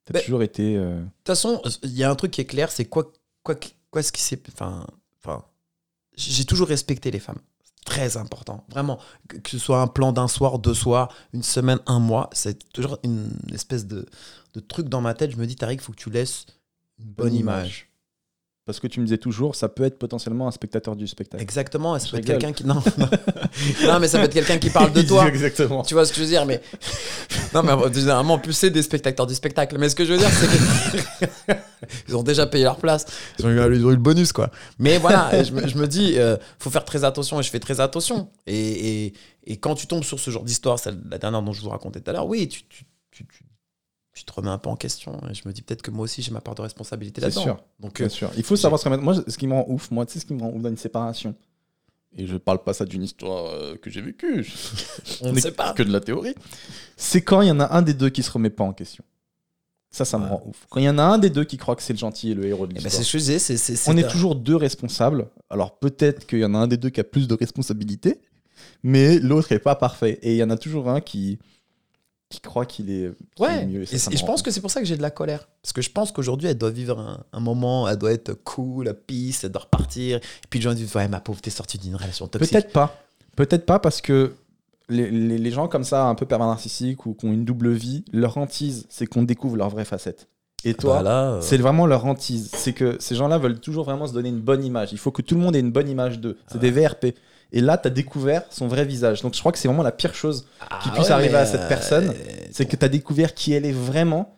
T'as 0.04 0.14
Ben- 0.14 0.22
toujours 0.22 0.42
été. 0.42 0.76
euh, 0.76 1.00
De 1.00 1.04
toute 1.04 1.26
façon, 1.26 1.60
il 1.82 1.96
y 1.96 2.04
a 2.04 2.10
un 2.10 2.14
truc 2.14 2.30
qui 2.32 2.40
est 2.40 2.44
clair, 2.46 2.70
c'est 2.70 2.84
quoi, 2.86 3.12
quoi, 3.54 3.68
quoi 3.90 4.02
ce 4.02 4.12
qui 4.12 4.22
s'est. 4.22 4.42
Enfin, 4.52 4.86
enfin, 5.22 5.44
j'ai 6.16 6.44
toujours 6.44 6.68
respecté 6.68 7.10
les 7.10 7.20
femmes. 7.20 7.40
Très 7.84 8.16
important, 8.18 8.66
vraiment. 8.68 8.98
Que, 9.28 9.38
que 9.38 9.50
ce 9.50 9.58
soit 9.58 9.80
un 9.80 9.86
plan 9.86 10.12
d'un 10.12 10.28
soir, 10.28 10.58
deux 10.58 10.74
soirs, 10.74 11.14
une 11.32 11.42
semaine, 11.42 11.78
un 11.86 11.98
mois, 11.98 12.28
c'est 12.32 12.70
toujours 12.72 12.98
une 13.02 13.30
espèce 13.52 13.86
de, 13.86 14.06
de 14.54 14.60
truc 14.60 14.88
dans 14.88 15.00
ma 15.00 15.14
tête. 15.14 15.30
Je 15.30 15.36
me 15.36 15.46
dis, 15.46 15.56
Tariq, 15.56 15.80
il 15.80 15.84
faut 15.84 15.92
que 15.92 15.98
tu 15.98 16.10
laisses 16.10 16.44
une 16.98 17.06
bonne 17.06 17.34
image. 17.34 17.87
Parce 18.68 18.80
que 18.80 18.86
tu 18.86 19.00
me 19.00 19.06
disais 19.06 19.16
toujours, 19.16 19.54
ça 19.56 19.70
peut 19.70 19.84
être 19.84 19.98
potentiellement 19.98 20.46
un 20.46 20.50
spectateur 20.50 20.94
du 20.94 21.06
spectacle. 21.06 21.42
Exactement, 21.42 21.96
et 21.96 22.00
ça 22.00 22.04
Je 22.08 22.10
peut 22.12 22.18
être 22.18 22.26
quelqu'un 22.26 22.52
qui. 22.52 22.66
Non, 22.66 22.74
non. 22.74 23.08
Non, 23.86 23.98
mais 23.98 24.08
ça 24.08 24.18
peut 24.18 24.24
être 24.26 24.34
quelqu'un 24.34 24.58
qui 24.58 24.68
parle 24.68 24.92
de 24.92 25.00
toi. 25.08 25.26
Exactement. 25.26 25.80
Tu 25.84 25.94
vois 25.94 26.04
ce 26.04 26.12
que 26.12 26.18
je 26.18 26.24
veux 26.24 26.28
dire 26.28 26.44
Mais 26.44 26.60
non, 27.54 27.62
mais 27.62 27.72
généralement, 27.94 28.34
en 28.34 28.38
plus, 28.38 28.52
c'est 28.52 28.68
des 28.68 28.82
spectateurs 28.82 29.26
du 29.26 29.34
spectacle. 29.34 29.78
Mais 29.78 29.88
ce 29.88 29.94
que 29.94 30.04
je 30.04 30.12
veux 30.12 30.18
dire, 30.18 30.28
c'est 30.28 31.26
que 31.46 31.54
ils 32.08 32.14
ont 32.14 32.22
déjà 32.22 32.46
payé 32.46 32.64
leur 32.64 32.76
place. 32.76 33.06
Ils 33.38 33.46
ont 33.46 33.48
eu, 33.48 33.74
ils 33.74 33.86
ont 33.86 33.88
eu 33.88 33.94
le 33.94 33.96
bonus, 33.96 34.32
quoi. 34.34 34.50
Mais 34.78 34.98
voilà, 34.98 35.42
je, 35.42 35.50
me, 35.52 35.66
je 35.66 35.78
me 35.78 35.88
dis, 35.88 36.18
euh, 36.18 36.36
faut 36.58 36.68
faire 36.68 36.84
très 36.84 37.04
attention, 37.04 37.40
et 37.40 37.42
je 37.42 37.48
fais 37.48 37.60
très 37.60 37.80
attention. 37.80 38.28
Et, 38.46 39.06
et, 39.06 39.12
et 39.46 39.56
quand 39.56 39.76
tu 39.76 39.86
tombes 39.86 40.04
sur 40.04 40.20
ce 40.20 40.30
genre 40.30 40.44
d'histoire, 40.44 40.78
celle 40.78 40.98
la 41.10 41.16
dernière 41.16 41.40
dont 41.40 41.54
je 41.54 41.62
vous 41.62 41.70
racontais 41.70 42.00
tout 42.02 42.10
à 42.10 42.12
l'heure, 42.12 42.26
oui, 42.26 42.48
tu, 42.48 42.64
tu, 42.68 42.84
tu, 43.12 43.26
tu- 43.26 43.44
tu 44.18 44.24
te 44.24 44.32
remets 44.32 44.50
un 44.50 44.58
peu 44.58 44.68
en 44.68 44.76
question. 44.76 45.20
Et 45.30 45.34
je 45.34 45.42
me 45.46 45.52
dis 45.52 45.62
peut-être 45.62 45.82
que 45.82 45.90
moi 45.90 46.04
aussi, 46.04 46.22
j'ai 46.22 46.32
ma 46.32 46.40
part 46.40 46.54
de 46.54 46.62
responsabilité 46.62 47.20
là-dedans. 47.20 47.42
sûr. 47.42 47.62
Donc, 47.78 47.96
Bien 47.96 48.06
euh, 48.06 48.10
sûr. 48.10 48.30
Il 48.36 48.42
faut 48.42 48.56
savoir 48.56 48.80
ce 48.80 48.88
moi, 48.88 49.14
ce 49.26 49.38
qui 49.38 49.46
me 49.46 49.54
rend 49.54 49.64
ouf, 49.68 49.90
moi, 49.90 50.04
tu 50.06 50.14
sais 50.14 50.20
ce 50.20 50.26
qui 50.26 50.34
me 50.34 50.40
rend 50.42 50.50
ouf 50.50 50.60
dans 50.62 50.68
une 50.70 50.76
séparation. 50.76 51.34
Et 52.16 52.26
je 52.26 52.36
parle 52.36 52.62
pas 52.64 52.72
ça 52.72 52.84
d'une 52.84 53.02
histoire 53.02 53.46
euh, 53.46 53.76
que 53.76 53.90
j'ai 53.90 54.00
vécue. 54.00 54.44
on 55.20 55.28
ne 55.28 55.32
n'est 55.32 55.40
sait 55.42 55.52
pas. 55.52 55.72
Que 55.74 55.82
de 55.82 55.92
la 55.92 56.00
théorie. 56.00 56.34
C'est 56.96 57.22
quand 57.22 57.42
il 57.42 57.48
y 57.48 57.50
en 57.50 57.60
a 57.60 57.72
un 57.76 57.82
des 57.82 57.94
deux 57.94 58.10
qui 58.10 58.22
se 58.22 58.30
remet 58.30 58.50
pas 58.50 58.64
en 58.64 58.72
question. 58.72 59.04
Ça, 59.90 60.04
ça 60.04 60.18
me 60.18 60.26
rend 60.26 60.42
ouf. 60.46 60.66
Quand 60.68 60.80
il 60.80 60.84
y 60.84 60.88
en 60.88 60.98
a 60.98 61.02
un 61.02 61.18
des 61.18 61.30
deux 61.30 61.44
qui 61.44 61.56
croit 61.56 61.74
que 61.74 61.82
c'est 61.82 61.94
le 61.94 61.98
gentil 61.98 62.32
et 62.32 62.34
le 62.34 62.44
héros 62.44 62.66
de 62.66 62.72
Eh 62.72 62.82
ben, 62.82 62.90
l'histoire. 62.90 63.20
c'est 63.40 63.56
ce 63.56 63.90
On 63.90 63.96
est 63.96 64.08
toujours 64.08 64.34
deux 64.34 64.56
responsables. 64.56 65.28
Alors 65.48 65.78
peut-être 65.78 66.26
qu'il 66.26 66.40
y 66.40 66.44
en 66.44 66.54
a 66.54 66.58
un 66.58 66.66
des 66.66 66.76
deux 66.76 66.90
qui 66.90 67.00
a 67.00 67.04
plus 67.04 67.26
de 67.26 67.34
responsabilités, 67.34 68.20
mais 68.82 69.18
l'autre 69.18 69.52
est 69.52 69.58
pas 69.58 69.76
parfait. 69.76 70.18
Et 70.22 70.32
il 70.32 70.36
y 70.36 70.42
en 70.42 70.50
a 70.50 70.58
toujours 70.58 70.90
un 70.90 71.00
qui, 71.00 71.38
qui 72.30 72.40
croit 72.40 72.66
qu'il 72.66 72.90
est, 72.90 73.10
Ouais, 73.38 73.62
est 73.62 73.66
mieux. 73.66 73.82
et, 73.82 73.86
ça, 73.86 73.98
ça 73.98 74.10
et 74.10 74.14
me 74.14 74.18
je 74.18 74.24
pense 74.26 74.42
que 74.42 74.50
c'est 74.50 74.60
pour 74.60 74.70
ça 74.70 74.80
que 74.80 74.86
j'ai 74.86 74.96
de 74.96 75.02
la 75.02 75.10
colère. 75.10 75.48
Parce 75.62 75.72
que 75.72 75.80
je 75.82 75.90
pense 75.90 76.12
qu'aujourd'hui, 76.12 76.48
elle 76.48 76.58
doit 76.58 76.70
vivre 76.70 76.98
un, 76.98 77.24
un 77.32 77.40
moment, 77.40 77.88
elle 77.88 77.96
doit 77.96 78.12
être 78.12 78.34
cool, 78.44 78.92
peace, 79.06 79.40
elle 79.44 79.50
doit 79.52 79.62
repartir. 79.62 80.16
Et 80.18 80.20
puis 80.50 80.58
les 80.58 80.64
gens 80.64 80.74
disent 80.74 80.94
Ouais, 80.94 81.08
ma 81.08 81.20
pauvre, 81.20 81.40
t'es 81.40 81.50
sortie 81.50 81.78
d'une 81.78 81.96
relation 81.96 82.26
toxique. 82.28 82.52
Peut-être 82.52 82.72
pas. 82.72 82.94
Peut-être 83.36 83.64
pas 83.66 83.78
parce 83.78 84.00
que 84.02 84.34
les, 84.90 85.10
les- 85.10 85.38
les 85.38 85.50
gens 85.50 85.68
comme 85.68 85.84
ça, 85.84 86.04
un 86.06 86.14
peu 86.14 86.26
pervers 86.26 86.48
narcissiques 86.48 87.06
ou 87.06 87.14
qui 87.14 87.26
ont 87.26 87.32
une 87.32 87.44
double 87.44 87.70
vie, 87.72 88.04
leur 88.12 88.36
hantise, 88.36 88.86
c'est 88.90 89.06
qu'on 89.06 89.22
découvre 89.22 89.56
leur 89.56 89.70
vraie 89.70 89.84
facette. 89.84 90.28
Et 90.64 90.74
toi, 90.74 90.94
Voilà, 90.94 91.30
euh, 91.34 91.40
c'est 91.40 91.56
vraiment 91.56 91.86
leur 91.86 92.04
hantise. 92.04 92.50
C'est 92.52 92.72
que 92.72 92.96
ces 92.98 93.14
gens-là 93.14 93.38
veulent 93.38 93.60
toujours 93.60 93.84
vraiment 93.84 94.06
se 94.08 94.12
donner 94.12 94.28
une 94.28 94.40
bonne 94.40 94.64
image. 94.64 94.92
Il 94.92 94.98
faut 94.98 95.12
que 95.12 95.22
tout 95.22 95.34
le 95.36 95.40
monde 95.40 95.54
ait 95.54 95.60
une 95.60 95.70
bonne 95.70 95.88
image 95.88 96.18
d'eux. 96.18 96.36
C'est 96.50 96.58
des 96.58 96.72
VRP. 96.72 97.14
Et 97.52 97.60
là, 97.60 97.78
tu 97.78 97.88
as 97.88 97.90
découvert 97.90 98.42
son 98.50 98.68
vrai 98.68 98.84
visage. 98.84 99.22
Donc 99.22 99.34
je 99.34 99.40
crois 99.40 99.52
que 99.52 99.58
c'est 99.58 99.68
vraiment 99.68 99.82
la 99.82 99.92
pire 99.92 100.14
chose. 100.14 100.46
ah 100.70 100.78
qui 100.82 100.90
puisse 100.90 101.06
ouais, 101.06 101.12
arriver 101.12 101.36
à 101.36 101.46
cette 101.46 101.68
personne, 101.68 102.10
euh, 102.10 102.12
C'est 102.52 102.66
que 102.66 102.76
tu 102.76 102.84
as 102.84 102.88
découvert 102.88 103.34
qui 103.34 103.52
elle 103.52 103.64
est 103.66 103.72
vraiment. 103.72 104.34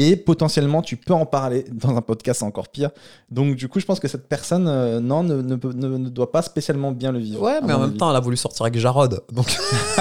Et 0.00 0.14
potentiellement, 0.14 0.80
tu 0.80 0.96
peux 0.96 1.12
en 1.12 1.26
parler 1.26 1.64
dans 1.72 1.96
un 1.96 2.00
podcast, 2.02 2.38
c'est 2.38 2.46
encore 2.46 2.68
pire. 2.68 2.90
Donc, 3.32 3.56
du 3.56 3.66
coup, 3.68 3.80
je 3.80 3.84
pense 3.84 3.98
que 3.98 4.06
cette 4.06 4.28
personne, 4.28 4.68
euh, 4.68 5.00
non, 5.00 5.24
ne, 5.24 5.42
ne, 5.42 5.56
peut- 5.56 5.72
ne- 5.72 5.96
ne 5.96 6.08
doit 6.08 6.30
pas 6.30 6.40
spécialement 6.42 6.92
bien 6.92 7.10
le 7.10 7.18
vivre. 7.18 7.42
Ouais, 7.42 7.56
à 7.56 7.60
mais 7.62 7.72
en 7.72 7.78
mon 7.78 7.80
même 7.82 7.88
avis. 7.90 7.98
temps, 7.98 8.08
elle 8.10 8.16
a 8.16 8.20
voulu 8.20 8.36
sortir 8.36 8.62
avec 8.64 8.78
Jarod. 8.78 9.24
Donc, 9.32 9.56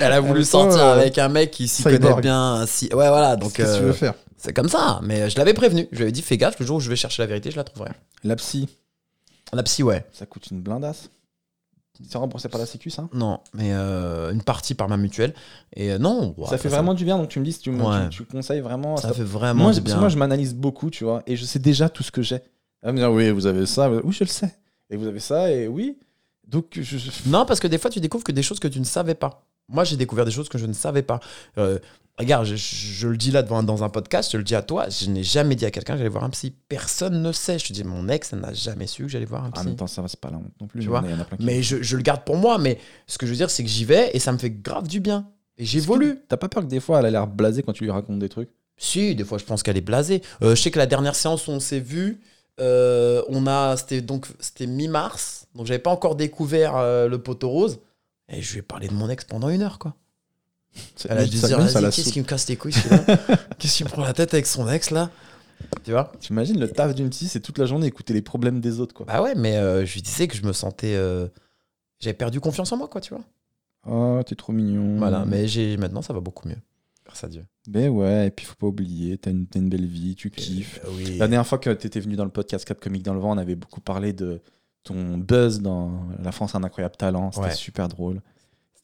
elle 0.00 0.12
a 0.12 0.20
voulu 0.20 0.40
même 0.40 0.42
temps, 0.42 0.70
sortir 0.70 0.80
euh, 0.84 0.92
avec 1.00 1.18
un 1.18 1.28
mec 1.28 1.50
qui 1.50 1.66
s'y 1.68 1.82
cyborg. 1.82 2.00
connaît 2.00 2.20
bien. 2.20 2.64
Si... 2.66 2.86
Ouais, 2.86 3.08
voilà. 3.08 3.36
Donc, 3.36 3.52
Qu'est-ce 3.54 3.72
que 3.72 3.78
tu 3.78 3.82
euh, 3.82 3.86
veux 3.88 3.92
faire 3.92 4.14
c'est 4.44 4.52
comme 4.52 4.68
ça. 4.68 4.98
Mais 5.04 5.30
je 5.30 5.38
l'avais 5.38 5.54
prévenu. 5.54 5.86
Je 5.92 5.96
lui 5.98 6.02
avais 6.02 6.10
dit 6.10 6.20
Fais 6.20 6.36
gaffe, 6.36 6.58
le 6.58 6.66
jour 6.66 6.78
où 6.78 6.80
je 6.80 6.88
vais 6.90 6.96
chercher 6.96 7.22
la 7.22 7.28
vérité, 7.28 7.52
je 7.52 7.56
la 7.56 7.62
trouverai. 7.62 7.92
La 8.24 8.34
psy, 8.34 8.68
La 9.54 9.62
psy, 9.62 9.82
ouais. 9.82 10.04
ça 10.12 10.26
coûte 10.26 10.46
une 10.50 10.60
blindasse. 10.60 11.10
C'est 12.08 12.16
remboursé 12.18 12.48
par 12.48 12.58
la 12.58 12.66
Sécu, 12.66 12.88
ça 12.90 13.06
Non, 13.12 13.40
mais 13.52 13.70
euh, 13.72 14.32
une 14.32 14.42
partie 14.42 14.74
par 14.74 14.88
ma 14.88 14.96
mutuelle. 14.96 15.34
Et 15.76 15.92
euh, 15.92 15.98
non, 15.98 16.34
ouais, 16.38 16.46
Ça 16.48 16.56
fait 16.58 16.68
ça- 16.70 16.76
vraiment 16.76 16.94
du 16.94 17.04
bien, 17.04 17.16
donc 17.18 17.28
tu 17.28 17.38
me 17.38 17.44
dis 17.44 17.52
si 17.52 17.60
tu, 17.60 17.70
me, 17.70 17.84
Ouais. 17.84 18.08
tu, 18.08 18.18
tu 18.18 18.24
conseilles 18.24 18.60
vraiment. 18.60 18.96
Ça 18.96 19.08
ça- 19.08 19.14
fait 19.14 19.22
vraiment 19.22 19.64
moi, 19.64 19.72
du 19.72 19.82
bien. 19.82 19.98
moi, 19.98 20.08
je 20.08 20.16
m'analyse 20.16 20.54
beaucoup, 20.54 20.90
tu 20.90 21.04
vois, 21.04 21.22
et 21.26 21.36
je 21.36 21.44
sais 21.44 21.58
déjà 21.58 21.88
tout 21.90 22.02
ce 22.02 22.10
que 22.10 22.22
j'ai. 22.22 22.36
Elle 22.36 22.42
va 22.88 22.92
me 22.92 22.98
dire, 22.98 23.12
oui, 23.12 23.30
vous 23.30 23.46
avez 23.46 23.66
ça. 23.66 23.90
Oui, 23.90 24.12
je 24.12 24.24
le 24.24 24.28
sais. 24.30 24.52
Et 24.90 24.96
vous 24.96 25.06
avez 25.06 25.20
ça, 25.20 25.50
et 25.52 25.68
oui. 25.68 25.98
Donc, 26.48 26.66
je- 26.80 27.28
Non, 27.28 27.44
parce 27.46 27.60
que 27.60 27.68
des 27.68 27.78
fois, 27.78 27.90
tu 27.90 28.00
découvres 28.00 28.24
que 28.24 28.32
des 28.32 28.42
choses 28.42 28.58
que 28.58 28.68
tu 28.68 28.80
ne 28.80 28.84
savais 28.84 29.14
pas. 29.14 29.44
Moi, 29.68 29.84
j'ai 29.84 29.96
découvert 29.96 30.24
des 30.24 30.30
choses 30.32 30.48
que 30.48 30.58
je 30.58 30.66
ne 30.66 30.72
savais 30.72 31.02
pas. 31.02 31.20
Euh, 31.58 31.78
regarde, 32.18 32.44
je, 32.46 32.56
je 32.56 33.08
le 33.08 33.16
dis 33.16 33.30
là 33.30 33.42
devant, 33.42 33.62
dans 33.62 33.82
un 33.84 33.88
podcast, 33.88 34.30
je 34.32 34.36
le 34.36 34.44
dis 34.44 34.54
à 34.54 34.62
toi, 34.62 34.88
je 34.88 35.08
n'ai 35.10 35.22
jamais 35.22 35.54
dit 35.56 35.64
à 35.64 35.70
quelqu'un 35.70 35.94
que 35.94 35.98
j'allais 35.98 36.08
voir 36.10 36.24
un 36.24 36.30
psy. 36.30 36.54
Personne 36.68 37.22
ne 37.22 37.32
sait. 37.32 37.58
Je 37.58 37.66
te 37.68 37.72
dis, 37.72 37.84
mon 37.84 38.08
ex, 38.08 38.32
elle 38.32 38.40
n'a 38.40 38.52
jamais 38.52 38.86
su 38.86 39.02
que 39.02 39.08
j'allais 39.08 39.24
voir 39.24 39.44
un 39.44 39.48
en 39.48 39.52
psy. 39.52 39.66
même 39.66 39.76
temps, 39.76 39.86
ça 39.86 40.02
va, 40.02 40.08
c'est 40.08 40.20
pas 40.20 40.28
honte 40.28 40.52
non 40.60 40.66
plus. 40.66 40.80
Tu 40.80 40.84
il 40.84 40.86
y 40.86 40.88
vois, 40.88 41.00
en 41.00 41.04
a- 41.04 41.08
il 41.08 41.12
y 41.12 41.14
en 41.14 41.20
a 41.20 41.24
plein 41.24 41.36
qui- 41.36 41.44
Mais 41.44 41.62
je, 41.62 41.82
je 41.82 41.96
le 41.96 42.02
garde 42.02 42.24
pour 42.24 42.36
moi. 42.36 42.58
Mais 42.58 42.78
ce 43.06 43.18
que 43.18 43.26
je 43.26 43.30
veux 43.32 43.36
dire, 43.36 43.50
c'est 43.50 43.62
que 43.64 43.68
j'y 43.70 43.84
vais 43.84 44.10
et 44.14 44.18
ça 44.18 44.32
me 44.32 44.38
fait 44.38 44.50
grave 44.50 44.88
du 44.88 45.00
bien. 45.00 45.28
Et 45.58 45.64
j'évolue. 45.64 46.18
T'as 46.28 46.36
pas 46.36 46.48
peur 46.48 46.62
que 46.62 46.68
des 46.68 46.80
fois, 46.80 47.00
elle 47.00 47.06
a 47.06 47.10
l'air 47.10 47.26
blasée 47.26 47.62
quand 47.62 47.72
tu 47.72 47.84
lui 47.84 47.90
racontes 47.90 48.18
des 48.18 48.28
trucs? 48.28 48.50
Si, 48.78 49.14
des 49.14 49.24
fois, 49.24 49.38
je 49.38 49.44
pense 49.44 49.62
qu'elle 49.62 49.76
est 49.76 49.80
blasée. 49.82 50.22
Euh, 50.42 50.54
je 50.54 50.62
sais 50.62 50.70
que 50.70 50.78
la 50.78 50.86
dernière 50.86 51.14
séance 51.14 51.46
où 51.46 51.50
on 51.50 51.60
s'est 51.60 51.78
vu, 51.80 52.20
euh, 52.60 53.22
on 53.28 53.46
a, 53.46 53.76
c'était 53.76 54.00
donc 54.00 54.26
c'était 54.40 54.66
mi-mars, 54.66 55.46
donc 55.54 55.66
j'avais 55.66 55.78
pas 55.78 55.90
encore 55.90 56.16
découvert 56.16 56.76
euh, 56.76 57.08
le 57.08 57.18
poteau 57.22 57.48
rose. 57.50 57.80
Et 58.28 58.40
je 58.42 58.52
lui 58.52 58.58
ai 58.60 58.62
parlé 58.62 58.88
de 58.88 58.94
mon 58.94 59.08
ex 59.10 59.24
pendant 59.24 59.48
une 59.50 59.62
heure, 59.62 59.78
quoi. 59.78 59.94
Elle 61.08 61.18
a 61.18 61.24
dû 61.24 61.36
dire, 61.38 61.58
qu'est-ce 61.90 62.12
qui 62.12 62.20
me 62.20 62.24
casse 62.24 62.48
les 62.48 62.56
couilles, 62.56 62.72
celui-là 62.72 63.04
Qu'est-ce 63.58 63.76
qui 63.76 63.84
me 63.84 63.88
prend 63.88 64.02
la 64.02 64.12
tête 64.14 64.32
avec 64.34 64.46
son 64.46 64.68
ex, 64.68 64.90
là 64.90 65.10
Tu 65.84 65.90
vois 65.90 66.12
T'imagines 66.20 66.58
le 66.58 66.68
taf 66.68 66.94
d'une 66.94 67.10
psy, 67.10 67.28
c'est 67.28 67.40
toute 67.40 67.58
la 67.58 67.66
journée 67.66 67.86
écouter 67.86 68.14
les 68.14 68.22
problèmes 68.22 68.60
des 68.60 68.80
autres, 68.80 68.94
quoi. 68.94 69.06
Bah 69.06 69.22
ouais, 69.22 69.34
mais 69.34 69.56
euh, 69.56 69.84
je 69.84 69.94
lui 69.94 70.02
disais 70.02 70.28
que 70.28 70.36
je 70.36 70.42
me 70.44 70.52
sentais. 70.52 70.94
euh, 70.94 71.28
J'avais 72.00 72.14
perdu 72.14 72.40
confiance 72.40 72.72
en 72.72 72.76
moi, 72.78 72.88
quoi, 72.88 73.00
tu 73.00 73.14
vois. 73.14 73.24
Oh, 73.86 74.20
t'es 74.24 74.34
trop 74.34 74.52
mignon. 74.52 74.96
Voilà, 74.98 75.24
mais 75.26 75.46
maintenant, 75.76 76.02
ça 76.02 76.12
va 76.12 76.20
beaucoup 76.20 76.48
mieux. 76.48 76.58
Grâce 77.04 77.24
à 77.24 77.28
Dieu. 77.28 77.44
Ben 77.66 77.88
ouais, 77.88 78.28
et 78.28 78.30
puis 78.30 78.46
faut 78.46 78.54
pas 78.54 78.68
oublier, 78.68 79.18
t'as 79.18 79.30
une, 79.32 79.46
belle 79.68 79.86
vie, 79.86 80.14
tu 80.14 80.30
kiffes. 80.30 80.80
Euh, 80.84 80.88
oui. 80.96 81.18
La 81.18 81.26
dernière 81.28 81.46
fois 81.46 81.58
que 81.58 81.70
t'étais 81.70 82.00
venu 82.00 82.16
dans 82.16 82.24
le 82.24 82.30
podcast 82.30 82.64
4 82.64 82.80
Comiques 82.80 83.02
dans 83.02 83.12
le 83.14 83.20
vent, 83.20 83.32
on 83.34 83.38
avait 83.38 83.56
beaucoup 83.56 83.80
parlé 83.80 84.12
de 84.12 84.40
ton 84.84 85.18
buzz 85.18 85.60
dans 85.60 86.06
La 86.22 86.32
France 86.32 86.54
a 86.54 86.58
un 86.58 86.64
incroyable 86.64 86.96
talent. 86.96 87.30
C'était 87.32 87.46
Ouais. 87.48 87.54
super 87.54 87.88
drôle. 87.88 88.20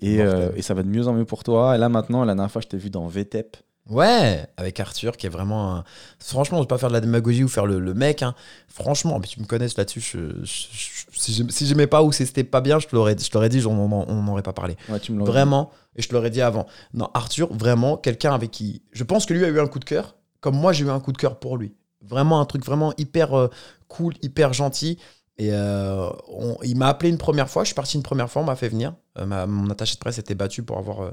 Et, 0.00 0.20
euh, 0.20 0.50
et 0.56 0.62
ça 0.62 0.74
va 0.74 0.82
de 0.82 0.88
mieux 0.88 1.08
en 1.08 1.12
mieux 1.12 1.24
pour 1.24 1.42
toi. 1.44 1.74
Et 1.74 1.78
là 1.78 1.88
maintenant, 1.88 2.24
la 2.24 2.34
dernière 2.34 2.50
fois, 2.52 2.60
je 2.62 2.68
t'ai 2.68 2.76
vu 2.76 2.90
dans 2.90 3.06
VTEP. 3.08 3.56
Ouais, 3.90 4.46
avec 4.58 4.78
Arthur, 4.80 5.16
qui 5.16 5.24
est 5.24 5.30
vraiment 5.30 5.74
un... 5.76 5.84
Franchement, 6.18 6.58
je 6.58 6.64
vais 6.64 6.68
pas 6.68 6.76
faire 6.76 6.90
de 6.90 6.94
la 6.94 7.00
démagogie 7.00 7.42
ou 7.42 7.48
faire 7.48 7.64
le, 7.64 7.78
le 7.78 7.94
mec. 7.94 8.22
hein. 8.22 8.34
Franchement, 8.68 9.18
mais 9.18 9.26
tu 9.26 9.40
me 9.40 9.46
connais 9.46 9.66
là-dessus. 9.76 10.00
je- 10.00 10.44
je- 10.44 10.66
je- 10.72 11.50
si 11.50 11.66
j'aimais- 11.66 11.86
pas 11.86 12.02
ou 12.02 12.12
si 12.12 12.26
c'était 12.26 12.44
pas 12.44 12.60
bien, 12.60 12.78
je 12.78 12.86
te 12.86 12.94
l'aurais 12.94 13.14
dit, 13.14 13.66
on 13.66 13.88
n'en 13.88 14.28
aurait 14.30 14.42
pas 14.42 14.52
parlé. 14.52 14.76
Ouais, 14.90 15.00
tu 15.00 15.12
me 15.12 15.24
Vraiment, 15.24 15.70
et 15.96 16.02
je 16.02 16.08
te 16.08 16.14
l'aurais 16.14 16.28
dit 16.30 16.42
avant. 16.42 16.66
Non, 16.92 17.08
Arthur, 17.14 17.48
vraiment, 17.52 17.96
quelqu'un 17.96 18.34
avec 18.34 18.50
qui. 18.50 18.82
Je 18.92 19.04
pense 19.04 19.24
que 19.24 19.32
lui 19.32 19.42
a 19.44 19.48
eu 19.48 19.58
un 19.58 19.66
coup 19.66 19.78
de 19.78 19.86
cœur, 19.86 20.16
comme 20.40 20.54
moi 20.56 20.74
j'ai 20.74 20.84
eu 20.84 20.90
un 20.90 21.00
coup 21.00 21.12
de 21.12 21.18
cœur 21.18 21.38
pour 21.38 21.56
lui. 21.56 21.74
Vraiment 22.02 22.40
un 22.40 22.44
truc 22.44 22.64
vraiment 22.66 22.92
hyper 22.98 23.32
euh, 23.34 23.48
cool, 23.88 24.12
hyper 24.22 24.52
gentil. 24.52 24.98
Et 25.38 25.50
euh, 25.52 26.08
on- 26.28 26.56
il 26.64 26.76
m'a 26.76 26.88
appelé 26.88 27.10
une 27.10 27.18
première 27.18 27.48
fois, 27.48 27.62
je 27.62 27.68
suis 27.68 27.74
parti 27.74 27.96
une 27.96 28.02
première 28.02 28.30
fois, 28.30 28.42
on 28.42 28.44
m'a 28.44 28.56
fait 28.56 28.68
venir. 28.68 28.94
Euh, 29.18 29.26
ma- 29.26 29.46
mon 29.46 29.70
attaché 29.70 29.94
de 29.94 30.00
presse 30.00 30.18
était 30.18 30.34
battu 30.34 30.62
pour 30.62 30.78
avoir 30.78 31.12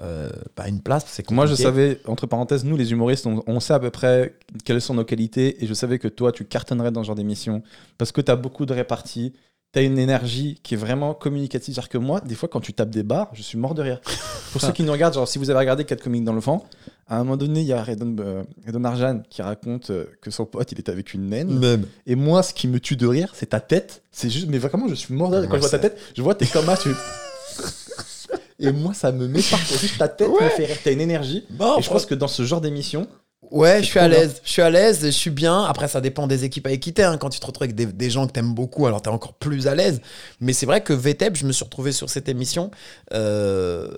euh, 0.00 0.30
bah, 0.56 0.68
une 0.68 0.80
place. 0.82 1.04
C'est 1.08 1.30
Moi, 1.30 1.46
je 1.46 1.54
savais, 1.54 2.00
entre 2.06 2.26
parenthèses, 2.26 2.64
nous, 2.64 2.76
les 2.76 2.90
humoristes, 2.92 3.26
on, 3.26 3.42
on 3.46 3.60
sait 3.60 3.74
à 3.74 3.78
peu 3.80 3.90
près 3.90 4.34
quelles 4.64 4.80
sont 4.80 4.94
nos 4.94 5.04
qualités. 5.04 5.62
Et 5.62 5.66
je 5.66 5.74
savais 5.74 5.98
que 5.98 6.08
toi, 6.08 6.32
tu 6.32 6.44
cartonnerais 6.46 6.90
dans 6.90 7.02
ce 7.02 7.08
genre 7.08 7.16
d'émission 7.16 7.62
parce 7.98 8.10
que 8.12 8.20
tu 8.20 8.30
as 8.30 8.36
beaucoup 8.36 8.66
de 8.66 8.72
réparties. 8.72 9.34
Tu 9.72 9.78
as 9.78 9.82
une 9.82 9.98
énergie 9.98 10.58
qui 10.64 10.74
est 10.74 10.76
vraiment 10.76 11.14
communicative. 11.14 11.72
C'est-à-dire 11.74 11.88
que 11.88 11.98
moi, 11.98 12.20
des 12.20 12.34
fois, 12.34 12.48
quand 12.48 12.60
tu 12.60 12.72
tapes 12.72 12.90
des 12.90 13.04
barres, 13.04 13.30
je 13.34 13.42
suis 13.42 13.56
mort 13.56 13.74
de 13.74 13.82
rire. 13.82 14.00
Pour 14.52 14.60
ceux 14.60 14.72
qui 14.72 14.82
nous 14.82 14.90
regardent, 14.90 15.14
genre, 15.14 15.28
si 15.28 15.38
vous 15.38 15.48
avez 15.50 15.60
regardé 15.60 15.84
4 15.84 16.02
comiques 16.02 16.24
dans 16.24 16.32
le 16.32 16.40
vent, 16.40 16.64
à 17.06 17.16
un 17.16 17.18
moment 17.20 17.36
donné, 17.36 17.60
il 17.60 17.66
y 17.66 17.72
a 17.72 17.80
Redon, 17.82 18.16
euh, 18.18 18.42
Redon 18.66 18.82
Arjan 18.82 19.22
qui 19.30 19.42
raconte 19.42 19.90
euh, 19.90 20.06
que 20.20 20.32
son 20.32 20.44
pote, 20.44 20.72
il 20.72 20.80
était 20.80 20.90
avec 20.90 21.14
une 21.14 21.28
naine. 21.28 21.56
Même. 21.56 21.86
Et 22.06 22.16
moi, 22.16 22.42
ce 22.42 22.52
qui 22.52 22.66
me 22.66 22.80
tue 22.80 22.96
de 22.96 23.06
rire, 23.06 23.32
c'est 23.34 23.50
ta 23.50 23.60
tête. 23.60 24.02
C'est 24.10 24.28
juste, 24.28 24.48
mais 24.48 24.58
vraiment, 24.58 24.88
je 24.88 24.94
suis 24.94 25.14
mort 25.14 25.30
de 25.30 25.36
rire. 25.36 25.48
Quand 25.48 25.54
Ouais, 25.54 25.58
je 25.62 25.68
vois 25.68 25.70
ta 25.70 25.78
tête, 25.78 25.98
je 26.16 26.22
vois 26.22 26.34
tes 26.34 26.46
comas, 26.46 26.76
tu. 26.76 26.90
Et 28.58 28.72
moi, 28.72 28.92
ça 28.92 29.10
me 29.12 29.26
met 29.26 29.40
partout. 29.40 29.74
Juste 29.80 29.98
ta 29.98 30.08
tête 30.08 30.28
me 30.28 30.48
fait 30.50 30.66
rire. 30.66 30.76
T'as 30.84 30.92
une 30.92 31.00
énergie. 31.00 31.46
Bon, 31.50 31.78
Et 31.78 31.82
je 31.82 31.88
pense 31.88 32.04
que 32.06 32.14
dans 32.14 32.28
ce 32.28 32.42
genre 32.42 32.60
d'émission, 32.60 33.06
Ouais, 33.50 33.82
je 33.82 33.86
suis 33.88 33.98
à 33.98 34.06
l'aise. 34.06 34.40
Je 34.44 34.50
suis 34.50 34.62
à 34.62 34.70
l'aise, 34.70 35.00
je 35.04 35.10
suis 35.10 35.30
bien. 35.30 35.62
Après, 35.64 35.88
ça 35.88 36.00
dépend 36.00 36.26
des 36.26 36.44
équipes 36.44 36.66
avec 36.66 36.80
qui 36.80 36.92
t'es. 36.92 37.02
hein. 37.02 37.16
Quand 37.18 37.30
tu 37.30 37.40
te 37.40 37.46
retrouves 37.46 37.64
avec 37.64 37.74
des, 37.74 37.86
des 37.86 38.10
gens 38.10 38.26
que 38.26 38.32
t'aimes 38.32 38.54
beaucoup, 38.54 38.86
alors 38.86 39.00
t'es 39.02 39.08
encore 39.08 39.34
plus 39.34 39.66
à 39.66 39.74
l'aise. 39.74 40.00
Mais 40.40 40.52
c'est 40.52 40.66
vrai 40.66 40.82
que 40.82 40.92
VTEP, 40.92 41.36
je 41.36 41.46
me 41.46 41.52
suis 41.52 41.64
retrouvé 41.64 41.90
sur 41.92 42.10
cette 42.10 42.28
émission. 42.28 42.70
Euh, 43.14 43.88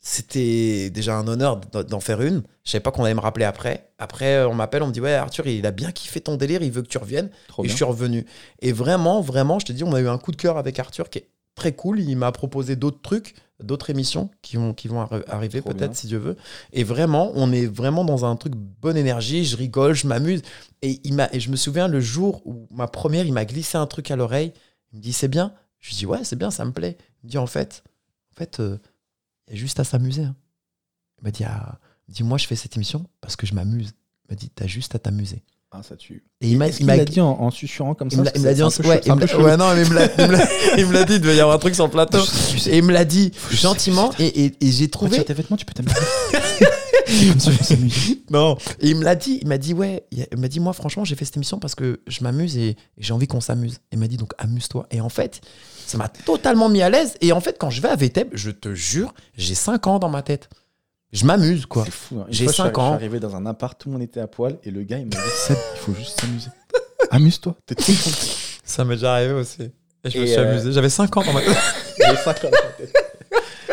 C'était 0.00 0.90
déjà 0.90 1.16
un 1.16 1.26
honneur 1.28 1.56
d'en- 1.72 1.82
d'en 1.82 2.00
faire 2.00 2.22
une. 2.22 2.42
Je 2.64 2.70
savais 2.70 2.82
pas 2.82 2.90
qu'on 2.92 3.04
allait 3.04 3.14
me 3.14 3.20
rappeler 3.20 3.44
après. 3.44 3.90
Après, 3.98 4.44
on 4.44 4.54
m'appelle, 4.54 4.82
on 4.82 4.86
me 4.86 4.92
dit 4.92 5.00
Ouais, 5.00 5.12
Arthur, 5.14 5.46
il 5.46 5.66
a 5.66 5.70
bien 5.70 5.92
kiffé 5.92 6.20
ton 6.20 6.36
délire, 6.36 6.62
il 6.62 6.70
veut 6.70 6.82
que 6.82 6.88
tu 6.88 6.98
reviennes. 6.98 7.30
trop 7.48 7.62
et 7.62 7.66
bien. 7.66 7.72
je 7.72 7.76
suis 7.76 7.84
revenu. 7.84 8.24
Et 8.62 8.72
vraiment, 8.72 9.20
vraiment, 9.20 9.58
je 9.58 9.66
te 9.66 9.72
dis, 9.72 9.84
on 9.84 9.92
a 9.94 10.00
eu 10.00 10.08
un 10.08 10.18
coup 10.18 10.30
de 10.30 10.36
cœur 10.36 10.56
avec 10.56 10.78
Arthur 10.78 11.10
qui 11.10 11.18
est 11.18 11.28
très 11.54 11.72
cool. 11.72 12.00
Il 12.00 12.16
m'a 12.16 12.32
proposé 12.32 12.74
d'autres 12.76 13.02
trucs, 13.02 13.34
d'autres 13.60 13.90
émissions 13.90 14.30
qui 14.42 14.56
vont, 14.56 14.72
qui 14.74 14.86
vont 14.88 15.02
arri- 15.04 15.24
arriver 15.28 15.60
peut-être 15.74 15.96
si 15.96 16.06
Dieu 16.06 16.18
veut. 16.18 16.36
Et 16.72 16.84
vraiment, 16.84 17.32
on 17.34 17.50
est 17.52 17.66
vraiment 17.66 18.04
dans 18.04 18.24
un 18.24 18.36
truc 18.36 18.54
bonne 18.54 18.96
énergie. 18.96 19.44
Je 19.44 19.56
rigole, 19.56 19.94
je 19.94 20.06
m'amuse. 20.06 20.42
Et, 20.82 21.00
il 21.04 21.28
et 21.32 21.40
je 21.40 21.50
me 21.50 21.56
souviens 21.56 21.88
le 21.88 22.00
jour 22.00 22.40
où 22.46 22.66
ma 22.70 22.86
première, 22.86 23.26
il 23.26 23.32
m'a 23.32 23.44
glissé 23.44 23.76
un 23.76 23.86
truc 23.86 24.10
à 24.10 24.16
l'oreille. 24.16 24.52
Il 24.92 24.98
me 24.98 25.02
dit, 25.02 25.12
c'est 25.12 25.28
bien. 25.28 25.52
Je 25.80 25.88
lui 25.90 25.96
dis, 25.96 26.06
ouais, 26.06 26.22
c'est 26.24 26.36
bien, 26.36 26.50
ça 26.50 26.64
me 26.64 26.72
plaît. 26.72 26.96
Il 27.22 27.26
me 27.26 27.30
dit, 27.30 27.38
en 27.38 27.46
fait, 27.46 27.82
en 28.32 28.36
fait, 28.36 28.60
euh, 28.60 28.78
il 29.48 29.54
y 29.54 29.56
a 29.56 29.58
juste 29.60 29.80
à 29.80 29.84
s'amuser. 29.84 30.22
hein. 30.24 30.36
Il 31.20 31.24
m'a 31.24 31.30
dit, 31.32 31.44
ah, 31.44 31.78
il 32.06 32.12
me 32.12 32.14
dit, 32.16 32.22
moi, 32.22 32.38
je 32.38 32.46
fais 32.46 32.56
cette 32.56 32.76
émission 32.76 33.06
parce 33.20 33.34
que 33.36 33.46
je 33.46 33.54
m'amuse. 33.54 33.92
Il 34.24 34.32
m'a 34.32 34.36
dit, 34.36 34.50
t'as 34.50 34.66
juste 34.66 34.94
à 34.94 34.98
t'amuser. 34.98 35.42
Ah, 35.70 35.82
ça 35.82 35.96
tue. 35.96 36.24
Et 36.40 36.48
il 36.48 36.56
m'a, 36.56 36.70
dit 36.70 37.20
en, 37.20 37.28
en 37.28 37.50
susurrant 37.50 37.94
comme 37.94 38.10
ça 38.10 38.22
il 38.34 38.40
me 38.40 38.46
l'a 38.46 38.54
dit 38.54 38.62
en 38.62 38.68
ouais, 38.68 39.02
il 39.04 39.12
ouais, 39.12 39.56
non, 39.58 39.74
mais 39.74 39.82
il 39.82 39.88
me 40.86 40.92
l'a- 40.94 41.04
dit, 41.04 41.14
il 41.16 41.20
devait 41.20 41.36
y 41.36 41.40
avoir 41.40 41.56
un 41.56 41.58
truc 41.58 41.74
sur 41.74 41.84
le 41.84 41.90
plateau. 41.90 42.20
Et 42.66 42.78
il 42.78 42.84
me 42.84 42.92
l'a 42.92 43.04
dit 43.04 43.32
gentiment 43.50 44.10
et, 44.18 44.46
et- 44.46 44.56
et 44.66 44.72
j'ai 44.72 44.88
trouvé. 44.88 45.10
Retire 45.10 45.26
tes 45.26 45.34
vêtements, 45.34 45.58
tu 45.58 45.66
peux 45.66 45.74
t'amuser. 45.74 45.94
Non. 48.30 48.56
Et 48.80 48.90
il 48.90 48.96
me 48.96 49.04
l'a 49.04 49.14
dit, 49.14 49.38
il 49.42 49.48
m'a 49.48 49.58
dit 49.58 49.74
ouais, 49.74 50.04
il 50.10 50.26
m'a 50.38 50.48
dit 50.48 50.60
moi 50.60 50.72
franchement 50.72 51.04
j'ai 51.04 51.16
fait 51.16 51.24
cette 51.24 51.36
émission 51.36 51.58
parce 51.58 51.74
que 51.74 52.00
je 52.06 52.22
m'amuse 52.22 52.56
et, 52.56 52.76
j'ai 52.98 53.12
envie 53.12 53.26
qu'on 53.26 53.40
s'amuse. 53.40 53.78
Il 53.92 53.98
m'a 53.98 54.08
dit 54.08 54.16
donc 54.16 54.32
amuse-toi. 54.38 54.86
Et 54.90 55.00
en 55.00 55.08
fait, 55.08 55.40
ça 55.86 55.98
m'a 55.98 56.08
totalement 56.08 56.68
mis 56.68 56.82
à 56.82 56.90
l'aise. 56.90 57.14
Et 57.20 57.32
en 57.32 57.40
fait, 57.40 57.56
quand 57.58 57.70
je 57.70 57.80
vais 57.80 57.88
à 57.88 57.96
VTEP, 57.96 58.30
je 58.32 58.50
te 58.50 58.74
jure, 58.74 59.14
j'ai 59.36 59.54
5 59.54 59.86
ans 59.86 59.98
dans 59.98 60.10
ma 60.10 60.22
tête. 60.22 60.48
Je 61.12 61.24
m'amuse 61.24 61.64
quoi. 61.66 61.84
C'est 61.84 61.90
fou. 61.90 62.20
hein. 62.20 62.26
J'ai 62.28 62.44
fois, 62.44 62.52
je 62.52 62.54
suis- 62.54 62.62
cinq 62.64 62.74
Je 62.76 62.80
ans. 62.80 62.86
suis 62.88 62.94
arrivé 62.94 63.20
dans 63.20 63.34
un 63.34 63.46
appart, 63.46 63.78
tout 63.80 63.88
le 63.88 63.94
monde 63.94 64.02
était 64.02 64.20
à 64.20 64.26
poil 64.26 64.58
et 64.64 64.70
le 64.70 64.82
gars, 64.82 64.98
il 64.98 65.04
m'a 65.04 65.10
dit 65.10 65.16
Seb, 65.46 65.56
il 65.74 65.78
faut 65.80 65.94
juste 65.94 66.20
s'amuser. 66.20 66.48
Amuse-toi, 67.10 67.54
t'es 67.66 67.74
trop 67.74 67.92
content. 67.92 68.32
Ça 68.64 68.84
m'est 68.84 68.94
déjà 68.96 69.14
arrivé 69.14 69.32
aussi. 69.32 69.62
Et 70.04 70.10
je 70.10 70.18
me 70.18 70.26
suis 70.26 70.36
amusé. 70.36 70.72
J'avais 70.72 70.90
5 70.90 71.16
ans 71.16 71.24
dans 71.24 71.32
ma 71.32 71.40
tête. 71.40 71.56
J'ai 71.98 72.16
ça 72.16 72.34
comme 72.34 72.50
ça. 72.50 73.68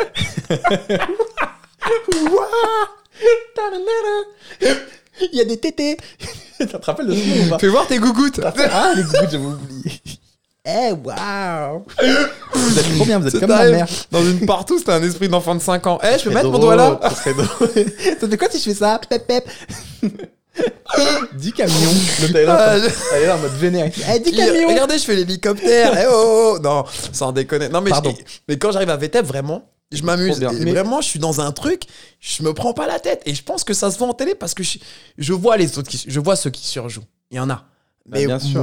Il 5.22 5.38
y 5.38 5.42
a 5.42 5.46
des 5.46 5.58
tétés. 5.58 5.98
Tu 6.58 6.66
te 6.68 6.78
rappelles 6.86 7.08
de 7.08 7.14
ce 7.14 7.50
pas 7.50 7.60
Fais 7.60 7.68
voir 7.68 7.86
tes 7.86 7.98
gougouttes. 8.00 8.40
Ah, 8.72 8.94
les 8.96 9.04
goûts, 9.04 9.12
j'avais 9.30 9.38
oublié. 9.38 9.92
Eh, 10.68 10.92
waouh 10.94 11.86
Vous 12.54 12.80
êtes 12.80 12.96
trop 12.96 13.06
bien, 13.06 13.20
vous 13.20 13.28
êtes 13.28 13.40
comme 13.40 13.50
ma 13.50 13.70
mère. 13.70 13.88
Dans 14.12 14.24
une 14.24 14.46
partout, 14.46 14.80
c'était 14.80 14.94
un 14.94 15.04
esprit 15.04 15.30
d'enfant 15.30 15.54
de 15.56 15.62
5 15.62 15.86
ans. 15.88 16.00
Eh, 16.04 16.18
je 16.18 16.24
peux 16.24 16.32
mettre 16.32 16.50
mon 16.50 16.58
doigt 16.60 16.76
là 16.76 17.00
Ça 17.04 17.10
serait 17.16 17.34
drôle. 17.34 17.48
Ça 18.20 18.28
fait 18.28 18.38
quoi 18.38 18.48
si 18.50 18.58
je 18.58 18.64
fais 18.64 18.74
ça? 18.74 19.00
Pep, 19.08 19.28
pep. 19.28 19.48
10 21.38 21.52
camions. 21.54 21.76
L'autre, 22.22 22.32
elle 22.32 22.36
est 22.38 22.46
là, 22.46 22.58
Ah, 22.60 22.80
je- 22.80 22.86
elle 23.16 23.24
est 23.24 23.28
là 23.28 23.36
en 23.36 23.40
mode 23.40 23.52
vénère. 23.54 23.92
Eh, 24.16 24.20
10 24.20 24.30
Il- 24.32 24.38
camions 24.38 24.68
Regardez, 24.70 24.98
je 24.98 25.04
fais 25.04 25.16
l'hélicoptère. 25.16 25.94
Eh, 26.00 26.06
oh, 26.10 26.54
oh, 26.56 26.60
non, 26.64 26.84
sans 27.12 27.32
déconner. 27.32 27.70
Non, 27.70 27.82
mais, 27.82 27.90
Pardon. 27.92 28.16
je- 28.18 28.24
mais 28.48 28.58
quand 28.58 28.72
j'arrive 28.72 28.90
à 28.90 28.96
VTEP, 28.98 29.26
vraiment, 29.26 29.70
je 29.92 30.02
m'amuse. 30.04 30.40
Mais- 30.62 30.72
Vraiment, 30.72 31.02
je 31.02 31.08
suis 31.10 31.20
dans 31.20 31.42
un 31.42 31.52
truc, 31.52 31.84
je 32.20 32.42
me 32.44 32.54
prends 32.54 32.74
pas 32.74 32.88
la 32.88 33.00
tête. 33.00 33.22
Et 33.26 33.36
je 33.36 33.44
pense 33.44 33.64
que 33.64 33.74
ça 33.74 33.92
se 33.92 33.98
voit 34.00 34.08
en 34.08 34.14
télé 34.14 34.34
parce 34.34 34.54
que 34.54 34.64
je, 34.64 34.78
je 35.18 35.34
vois 35.34 35.58
les 35.58 35.78
autres, 35.78 35.90
qui, 35.90 36.04
je 36.08 36.20
vois 36.20 36.36
ceux 36.38 36.50
qui 36.50 36.66
surjouent. 36.66 37.04
Il 37.32 37.38
y 37.38 37.40
en 37.40 37.50
a. 37.50 37.56
Bah, 38.08 38.18
Mais 38.20 38.26
bien 38.26 38.40
sûr. 38.40 38.62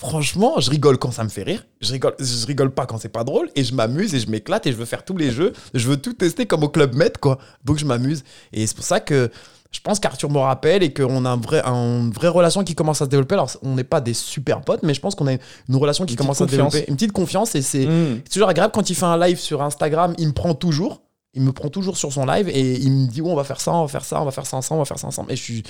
Franchement, 0.00 0.58
je 0.60 0.70
rigole 0.70 0.96
quand 0.98 1.10
ça 1.10 1.22
me 1.24 1.28
fait 1.28 1.42
rire. 1.42 1.66
Je 1.82 1.92
rigole, 1.92 2.14
je 2.18 2.46
rigole 2.46 2.70
pas 2.72 2.86
quand 2.86 2.98
c'est 2.98 3.10
pas 3.10 3.22
drôle. 3.22 3.50
Et 3.54 3.64
je 3.64 3.74
m'amuse 3.74 4.14
et 4.14 4.18
je 4.18 4.30
m'éclate 4.30 4.66
et 4.66 4.72
je 4.72 4.76
veux 4.76 4.86
faire 4.86 5.04
tous 5.04 5.16
les 5.16 5.30
jeux. 5.30 5.52
Je 5.74 5.86
veux 5.88 5.98
tout 5.98 6.14
tester 6.14 6.46
comme 6.46 6.64
au 6.64 6.68
Club 6.70 6.94
Med, 6.94 7.18
quoi. 7.18 7.38
Donc 7.64 7.76
je 7.78 7.84
m'amuse. 7.84 8.24
Et 8.54 8.66
c'est 8.66 8.74
pour 8.74 8.84
ça 8.84 8.98
que 9.00 9.30
je 9.70 9.78
pense 9.80 10.00
qu'Arthur 10.00 10.30
me 10.30 10.38
rappelle 10.38 10.82
et 10.82 10.92
qu'on 10.92 11.24
a 11.26 11.28
un 11.30 11.36
vrai, 11.36 11.62
un- 11.64 12.00
une 12.06 12.10
vraie 12.12 12.28
relation 12.28 12.64
qui 12.64 12.74
commence 12.74 13.02
à 13.02 13.04
se 13.04 13.10
développer. 13.10 13.34
Alors, 13.34 13.50
on 13.62 13.74
n'est 13.74 13.84
pas 13.84 14.00
des 14.00 14.14
super 14.14 14.62
potes, 14.62 14.82
mais 14.82 14.94
je 14.94 15.00
pense 15.00 15.14
qu'on 15.14 15.28
a 15.28 15.32
une 15.34 15.76
relation 15.76 16.06
qui 16.06 16.14
Une 16.14 16.18
commence 16.18 16.40
à 16.40 16.46
se 16.46 16.50
développer. 16.50 16.84
Une 16.88 16.94
petite 16.96 17.12
confiance. 17.12 17.54
Et 17.54 17.62
c'est 17.62 17.86
Mmh. 17.86 18.20
c'est 18.24 18.32
toujours 18.32 18.48
agréable 18.48 18.72
quand 18.72 18.88
il 18.90 18.94
fait 18.96 19.04
un 19.04 19.18
live 19.18 19.38
sur 19.38 19.60
Instagram. 19.62 20.14
Il 20.18 20.28
me 20.28 20.32
prend 20.32 20.54
toujours. 20.54 21.02
Il 21.34 21.42
me 21.42 21.52
prend 21.52 21.68
toujours 21.68 21.96
sur 21.98 22.10
son 22.12 22.24
live 22.26 22.48
et 22.48 22.80
il 22.80 22.90
me 22.90 23.06
dit, 23.06 23.20
oh, 23.20 23.28
on 23.28 23.36
va 23.36 23.44
faire 23.44 23.60
ça, 23.60 23.72
on 23.72 23.82
va 23.82 23.88
faire 23.88 24.04
ça, 24.04 24.20
on 24.20 24.24
va 24.24 24.32
faire 24.32 24.46
ça 24.46 24.56
ensemble, 24.56 24.78
on 24.80 24.82
va 24.82 24.86
faire 24.86 24.98
ça 24.98 25.06
ensemble. 25.06 25.30
Et 25.30 25.36
je 25.36 25.42
suis, 25.42 25.62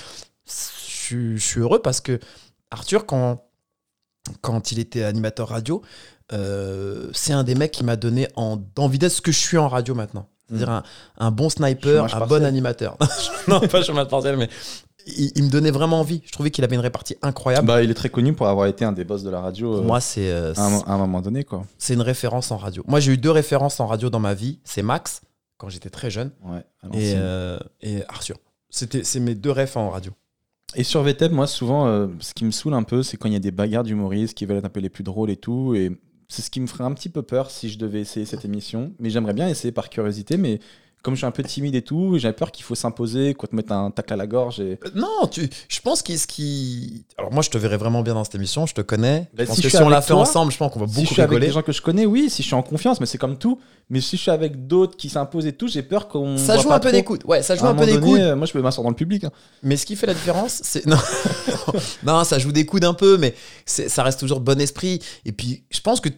je 0.47 0.53
suis, 0.53 1.37
je 1.37 1.47
suis 1.47 1.61
heureux 1.61 1.81
parce 1.83 2.01
que 2.01 2.19
Arthur, 2.71 3.05
quand, 3.05 3.45
quand 4.41 4.73
il 4.73 4.79
était 4.79 5.03
animateur 5.05 5.49
radio, 5.49 5.83
euh, 6.33 7.09
c'est 7.13 7.33
un 7.33 7.45
des 7.45 7.55
mecs 7.55 7.73
qui 7.73 7.85
m'a 7.85 7.97
donné 7.97 8.29
en, 8.37 8.57
d'envie 8.75 8.99
d'être 8.99 9.13
ce 9.13 9.21
que 9.21 9.33
je 9.33 9.39
suis 9.39 9.59
en 9.59 9.69
radio 9.69 9.95
maintenant. 9.95 10.29
C'est-à-dire 10.49 10.71
un, 10.71 10.83
un 11.19 11.31
bon 11.31 11.49
sniper, 11.49 12.05
un 12.05 12.09
partiel. 12.09 12.29
bon 12.29 12.45
animateur. 12.45 12.97
non, 13.49 13.61
pas 13.61 13.83
chômage 13.83 14.09
partiel, 14.09 14.37
mais 14.37 14.49
il, 15.07 15.31
il 15.37 15.45
me 15.45 15.51
donnait 15.51 15.71
vraiment 15.71 16.01
envie. 16.01 16.23
Je 16.25 16.33
trouvais 16.33 16.51
qu'il 16.51 16.65
avait 16.65 16.75
une 16.75 16.81
répartie 16.81 17.17
incroyable. 17.23 17.67
Bah, 17.67 17.83
il 17.83 17.91
est 17.91 17.95
très 17.95 18.09
connu 18.11 18.33
pour 18.33 18.49
avoir 18.49 18.67
été 18.67 18.85
un 18.85 18.93
des 18.93 19.05
boss 19.05 19.23
de 19.23 19.31
la 19.31 19.41
radio 19.41 19.71
Pour 19.71 19.81
euh, 19.81 19.83
moi, 19.87 20.01
c'est 20.01 20.31
euh, 20.31 20.53
à, 20.57 20.63
un, 20.67 20.79
à 20.81 20.93
un 20.93 20.99
moment 20.99 21.21
donné, 21.21 21.45
quoi. 21.45 21.63
c'est 21.79 21.95
une 21.95 22.01
référence 22.03 22.51
en 22.51 22.57
radio. 22.57 22.83
Moi, 22.89 22.99
j'ai 23.01 23.13
eu 23.13 23.17
deux 23.17 23.31
références 23.31 23.79
en 23.81 23.87
radio 23.87 24.11
dans 24.11 24.19
ma 24.21 24.35
vie. 24.35 24.59
C'est 24.65 24.83
Max, 24.83 25.23
quand 25.57 25.69
j'étais 25.69 25.91
très 25.91 26.11
jeune, 26.11 26.33
Ouais, 26.45 26.65
et, 26.95 27.15
et 27.81 28.03
Arthur. 28.09 28.37
C'était, 28.71 29.05
c'est 29.05 29.21
mes 29.21 29.35
deux 29.35 29.51
refs 29.53 29.77
en 29.77 29.91
radio. 29.91 30.13
Et 30.77 30.85
sur 30.85 31.03
VTEP, 31.03 31.33
moi, 31.33 31.47
souvent, 31.47 31.87
euh, 31.87 32.07
ce 32.21 32.33
qui 32.33 32.45
me 32.45 32.51
saoule 32.51 32.75
un 32.75 32.85
peu, 32.85 33.03
c'est 33.03 33.17
quand 33.17 33.29
il 33.29 33.33
y 33.33 33.37
a 33.37 33.41
des 33.41 33.51
bagarres 33.51 33.83
d'humoristes 33.83 34.35
qui 34.35 34.47
veulent 34.47 34.59
être 34.59 34.65
un 34.65 34.71
peu 34.71 34.81
les 34.81 34.89
plus 34.89 35.03
drôles 35.03 35.31
et 35.31 35.37
tout. 35.37 35.75
Et 35.75 35.91
c'est 36.29 36.43
ce 36.43 36.51
qui 36.51 36.61
me 36.61 36.67
ferait 36.67 36.85
un 36.85 36.93
petit 36.93 37.09
peu 37.09 37.23
peur 37.23 37.51
si 37.51 37.69
je 37.69 37.79
devais 37.79 38.01
essayer 38.01 38.25
cette 38.25 38.45
émission. 38.45 38.93
Mais 39.01 39.11
j'aimerais 39.11 39.35
bien 39.35 39.49
essayer 39.49 39.73
par 39.73 39.91
curiosité. 39.91 40.37
Mais 40.37 40.61
comme 41.03 41.15
je 41.15 41.19
suis 41.19 41.27
un 41.27 41.31
peu 41.31 41.43
timide 41.43 41.75
et 41.75 41.83
tout, 41.83 42.19
j'ai 42.19 42.33
peur 42.33 42.51
qu'il 42.53 42.65
faut 42.65 42.75
s'imposer, 42.75 43.35
qu'on 43.35 43.47
te 43.47 43.57
mette 43.57 43.73
un 43.73 43.91
tacle 43.91 44.13
à 44.13 44.17
la 44.17 44.27
gorge. 44.27 44.61
Et... 44.61 44.79
Euh, 44.85 44.91
Non, 44.95 45.27
tu, 45.31 45.49
je 45.69 45.81
pense 45.81 46.03
qu'il 46.03 46.19
ce 46.19 46.27
qui. 46.27 47.05
Alors, 47.17 47.33
moi, 47.33 47.43
je 47.43 47.51
te 47.51 47.57
verrais 47.59 47.77
vraiment 47.79 48.03
bien 48.03 48.15
dans 48.15 48.25
cette 48.25 48.35
émission. 48.35 48.67
Je 48.67 48.75
te 48.75 48.81
connais. 48.83 49.29
Bah, 49.35 49.45
je 49.45 49.49
pense 49.49 49.57
si 49.57 49.63
que 49.63 49.69
je 49.69 49.77
si 49.77 49.83
on 49.83 49.89
l'a 49.89 49.97
avec 49.99 50.09
fait 50.09 50.13
ensemble, 50.15 50.53
je 50.53 50.59
pense 50.59 50.73
qu'on 50.73 50.81
va 50.81 50.87
Si 50.87 50.95
beaucoup 50.95 51.07
je 51.09 51.13
suis 51.15 51.23
avec 51.23 51.31
rigoler. 51.31 51.47
des 51.47 51.53
gens 51.53 51.63
que 51.63 51.73
je 51.73 51.81
connais, 51.83 52.07
oui, 52.07 52.29
si 52.29 52.43
je 52.43 52.47
suis 52.49 52.55
en 52.57 52.63
confiance, 52.63 53.01
mais 53.01 53.07
c'est 53.07 53.19
comme 53.19 53.39
tout. 53.39 53.59
Mais 53.89 54.01
si 54.01 54.17
je 54.17 54.23
suis 54.23 54.31
avec 54.31 54.67
d'autres 54.69 54.97
qui 54.97 55.09
s'imposent 55.09 55.47
et 55.47 55.53
tout, 55.53 55.67
j'ai 55.69 55.83
peur 55.83 56.07
qu'on. 56.09 56.37
Ça 56.37 56.57
joue 56.59 56.71
un 56.71 56.79
peu 56.79 56.89
trop. 56.91 56.97
d'écoute. 56.97 57.25
Ouais, 57.25 57.43
ça 57.43 57.57
joue 57.57 57.67
un 57.67 57.75
peu 57.75 57.87
donné, 57.87 58.23
euh, 58.23 58.37
Moi, 58.37 58.47
je 58.47 58.53
peux 58.53 58.61
m'asseoir 58.63 58.85
dans 58.85 58.91
le 58.91 58.95
public. 58.97 59.25
hein. 59.25 59.31
Mais 59.63 59.77
ce 59.77 59.87
qui 59.87 59.97
fait 59.97 60.07
la 60.07 60.15
différence, 60.15 60.61
c'est. 60.63 60.85
Non, 60.87 60.97
non 62.05 62.25
ça 62.25 62.39
joue 62.39 62.53
des 62.53 62.67
coudes 62.67 62.85
un 62.85 62.95
peu, 62.95 63.17
mais 63.17 63.35
ça 63.67 64.03
reste 64.03 64.21
toujours 64.21 64.41
bon 64.41 64.61
esprit. 64.61 65.01
Et 65.25 65.33
puis, 65.33 65.65
je 65.71 65.81
pense 65.81 66.01
que 66.01 66.09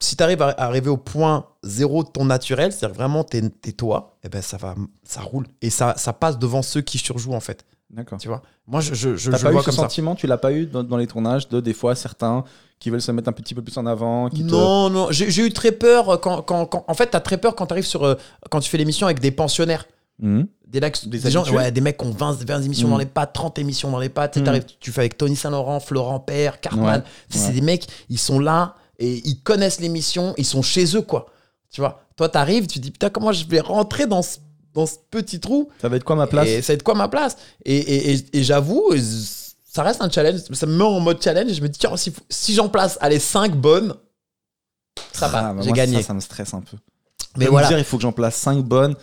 si 0.00 0.16
tu 0.16 0.22
arrives 0.22 0.42
à 0.42 0.48
arriver 0.58 0.90
au 0.90 0.96
point 0.96 1.46
zéro 1.62 2.04
de 2.04 2.08
ton 2.08 2.24
naturel, 2.24 2.72
c'est-à-dire 2.72 2.96
vraiment 2.96 3.24
t'es 3.24 3.42
es 3.66 3.72
toi, 3.72 4.16
et 4.22 4.28
ben 4.28 4.42
ça 4.42 4.56
va, 4.56 4.74
ça 5.04 5.20
roule. 5.22 5.46
Et 5.62 5.70
ça, 5.70 5.94
ça 5.96 6.12
passe 6.12 6.38
devant 6.38 6.62
ceux 6.62 6.80
qui 6.80 6.98
surjouent, 6.98 7.34
en 7.34 7.40
fait. 7.40 7.64
D'accord. 7.90 8.18
Tu 8.18 8.28
vois? 8.28 8.42
Moi, 8.66 8.80
je, 8.82 8.92
je, 8.94 9.16
je, 9.16 9.30
T'as 9.30 9.38
je 9.38 9.42
pas 9.44 9.52
eu 9.52 9.58
ce 9.60 9.64
comme 9.64 9.74
ça. 9.74 9.82
sentiment, 9.82 10.14
tu 10.14 10.26
l'as 10.26 10.36
pas 10.36 10.52
eu 10.52 10.66
dans, 10.66 10.82
dans 10.84 10.98
les 10.98 11.06
tournages 11.06 11.48
de 11.48 11.58
des 11.60 11.72
fois 11.72 11.94
certains 11.94 12.44
qui 12.78 12.90
veulent 12.90 13.00
se 13.02 13.10
mettre 13.12 13.28
un 13.30 13.32
petit 13.32 13.54
peu 13.54 13.62
plus 13.62 13.76
en 13.78 13.86
avant, 13.86 14.28
qui 14.28 14.44
te- 14.44 14.50
Non, 14.50 14.90
non, 14.90 15.08
j'ai 15.10 15.30
j'ai 15.30 15.46
eu 15.46 15.52
très 15.52 15.72
peur 15.72 16.20
quand, 16.20 16.42
quand, 16.42 16.66
quand- 16.66 16.84
En 16.86 16.94
fait, 16.94 17.06
t'as 17.06 17.20
très 17.20 17.38
peur 17.38 17.54
quand 17.56 17.66
t'arrives 17.66 17.86
sur. 17.86 18.04
euh, 18.04 18.14
quand 18.50 18.60
tu 18.60 18.68
fais 18.70 18.76
l'émission 18.78 19.06
avec 19.06 19.20
des 19.20 19.30
pensionnaires. 19.30 19.86
Mhm. 20.20 20.46
Des, 20.66 20.80
lacs- 20.80 21.08
Des 21.08 21.18
des 21.18 21.30
gens, 21.30 21.40
habitués. 21.40 21.56
ouais, 21.56 21.72
des 21.72 21.80
mecs 21.80 21.96
qui 21.96 22.04
ont 22.06 22.10
20, 22.10 22.44
20 22.44 22.60
émissions 22.62 22.88
Mm. 22.88 22.90
dans 22.90 22.98
les 22.98 23.06
pattes, 23.06 23.32
30 23.32 23.58
émissions 23.58 23.90
dans 23.90 23.98
les 24.00 24.10
pattes. 24.10 24.32
Tu 24.34 24.38
sais, 24.38 24.42
Mm. 24.42 24.44
t'arrives, 24.44 24.64
tu 24.80 24.92
fais 24.92 25.00
avec 25.00 25.16
Tony 25.16 25.34
Saint-Laurent, 25.34 25.80
Florent 25.80 26.20
Père, 26.20 26.60
Cartman. 26.60 27.00
Ouais, 27.00 27.02
Tu 27.30 27.38
sais, 27.38 27.44
C'est 27.44 27.48
ouais. 27.48 27.54
des 27.54 27.60
mecs, 27.62 27.86
ils 28.10 28.18
sont 28.18 28.38
là 28.38 28.74
et 28.98 29.22
ils 29.28 29.42
connaissent 29.42 29.80
l'émission, 29.80 30.34
ils 30.38 30.46
sont 30.46 30.62
chez 30.62 30.96
eux, 30.96 31.02
quoi. 31.02 31.26
Tu 31.70 31.80
vois, 31.80 32.02
toi, 32.16 32.28
t'arrives, 32.28 32.66
tu 32.66 32.78
te 32.78 32.82
dis, 32.84 32.90
putain, 32.90 33.10
comment 33.10 33.32
je 33.32 33.44
vais 33.46 33.60
rentrer 33.60 34.06
dans 34.06 34.22
ce, 34.22 34.38
dans 34.74 34.86
ce 34.86 34.94
petit 35.10 35.38
trou 35.40 35.68
Ça 35.80 35.88
va 35.88 35.96
être 35.96 36.04
quoi 36.04 36.16
ma 36.16 36.26
place 36.26 36.48
Et 36.48 36.62
ça 36.62 36.72
va 36.72 36.74
être 36.74 36.82
quoi 36.82 36.94
ma 36.94 37.08
place 37.08 37.36
Et, 37.64 37.76
et, 37.76 38.12
et, 38.14 38.26
et 38.38 38.42
j'avoue, 38.44 38.84
ça 39.70 39.82
reste 39.82 40.00
un 40.02 40.10
challenge. 40.10 40.40
Ça 40.52 40.66
me 40.66 40.76
met 40.76 40.84
en 40.84 41.00
mode 41.00 41.22
challenge 41.22 41.50
et 41.50 41.54
je 41.54 41.62
me 41.62 41.68
dis, 41.68 41.78
tiens, 41.78 41.96
si, 41.96 42.12
si 42.30 42.54
j'en 42.54 42.68
place, 42.68 42.96
allez, 43.00 43.18
5 43.18 43.54
bonnes, 43.54 43.94
ça 45.12 45.28
va, 45.28 45.48
Ah, 45.48 45.54
bah 45.54 45.62
j'ai 45.62 45.72
gagné. 45.72 46.00
Ça, 46.02 46.08
ça 46.08 46.14
me 46.14 46.20
stresse 46.20 46.54
un 46.54 46.60
peu. 46.60 46.76
Mais 47.36 47.44
De 47.44 47.50
me 47.50 47.52
voilà. 47.52 47.68
dire, 47.68 47.78
il 47.78 47.84
faut 47.84 47.96
que 47.98 48.02
j'en 48.02 48.12
place 48.12 48.34
5 48.36 48.64
bonnes. 48.64 48.96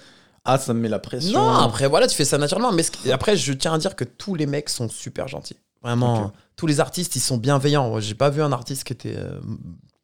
Ah, 0.43 0.57
ça 0.57 0.73
me 0.73 0.79
met 0.81 0.89
la 0.89 0.99
pression. 0.99 1.39
Non, 1.39 1.49
après, 1.57 1.87
voilà, 1.87 2.07
tu 2.07 2.15
fais 2.15 2.25
ça 2.25 2.37
naturellement. 2.37 2.71
Mais 2.71 2.83
ce- 2.83 3.09
après, 3.11 3.35
je 3.35 3.53
tiens 3.53 3.73
à 3.73 3.77
dire 3.77 3.95
que 3.95 4.03
tous 4.03 4.35
les 4.35 4.45
mecs 4.45 4.69
sont 4.69 4.89
super 4.89 5.27
gentils. 5.27 5.55
Vraiment, 5.85 6.31
tous 6.55 6.67
les 6.67 6.79
artistes, 6.79 7.15
ils 7.15 7.19
sont 7.21 7.37
bienveillants. 7.37 7.99
J'ai 7.99 8.15
pas 8.15 8.29
vu 8.29 8.41
un 8.41 8.51
artiste 8.51 8.83
qui 8.85 8.93
était, 8.93 9.15
euh, 9.17 9.39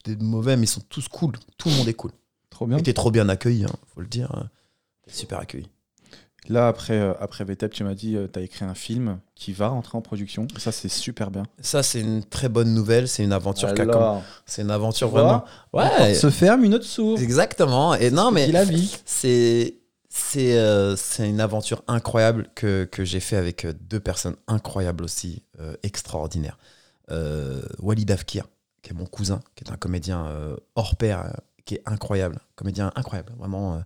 était 0.06 0.22
mauvais, 0.24 0.56
mais 0.58 0.64
ils 0.64 0.68
sont 0.68 0.82
tous 0.90 1.08
cool. 1.08 1.34
Tout 1.58 1.70
le 1.70 1.76
monde 1.76 1.88
est 1.88 1.94
cool. 1.94 2.12
Trop 2.50 2.68
bien. 2.68 2.78
Et 2.78 2.84
t'es 2.84 2.94
trop 2.94 3.10
bien 3.12 3.28
accueilli, 3.30 3.64
hein, 3.66 3.72
faut 3.94 4.02
le 4.02 4.08
dire. 4.08 4.32
hein. 4.36 4.50
T'es 5.08 5.14
super 5.14 5.40
accueilli. 5.40 5.68
Là, 6.50 6.68
après, 6.68 7.00
euh, 7.00 7.14
après 7.20 7.44
VTEP, 7.46 7.72
tu 7.72 7.84
m'as 7.84 7.94
dit, 7.94 8.18
tu 8.34 8.40
as 8.40 8.42
écrit 8.42 8.66
un 8.66 8.74
film 8.74 9.20
qui 9.36 9.54
va 9.54 9.68
rentrer 9.70 9.96
en 9.98 10.02
production. 10.02 10.48
Ça, 10.58 10.72
c'est 10.72 10.90
super 10.90 11.30
bien. 11.30 11.44
Ça, 11.62 11.84
c'est 11.84 12.02
une 12.02 12.24
très 12.24 12.50
bonne 12.50 12.74
nouvelle. 12.74 13.08
C'est 13.08 13.24
une 13.24 13.32
aventure 13.32 13.70
Alors, 13.70 14.24
C'est 14.48 14.64
une 14.64 14.72
aventure 14.72 15.10
vraiment. 15.10 15.46
Ouais, 15.72 16.14
se 16.16 16.30
ferme 16.32 16.64
une 16.64 16.74
autre 16.74 16.86
s'ouvre. 16.86 17.22
exactement. 17.22 17.94
Et 17.94 18.10
non, 18.10 18.32
mais 18.32 18.48
la 18.52 18.66
vie. 18.66 18.96
c'est 19.06 19.76
c'est 20.14 20.58
euh, 20.58 20.96
c'est 20.96 21.30
une 21.30 21.40
aventure 21.40 21.84
incroyable 21.88 22.50
que, 22.56 22.84
que 22.86 23.06
j'ai 23.06 23.20
fait 23.22 23.38
avec 23.38 23.66
euh, 23.66 23.74
deux 23.80 24.00
personnes 24.00 24.36
incroyables 24.48 25.04
aussi, 25.04 25.44
euh, 25.60 25.76
extraordinaires. 25.84 26.58
Euh, 27.12 27.62
Walid 27.80 28.12
Afkir, 28.12 28.48
qui 28.82 28.92
est 28.92 28.96
mon 28.96 29.06
cousin, 29.06 29.42
qui 29.56 29.64
est 29.64 29.72
un 29.72 29.78
comédien 29.78 30.28
hors 30.76 30.96
pair, 30.98 31.40
qui 31.66 31.76
est 31.76 31.84
incroyable, 31.86 32.40
comédien 32.56 32.92
incroyable, 32.96 33.34
vraiment. 33.38 33.84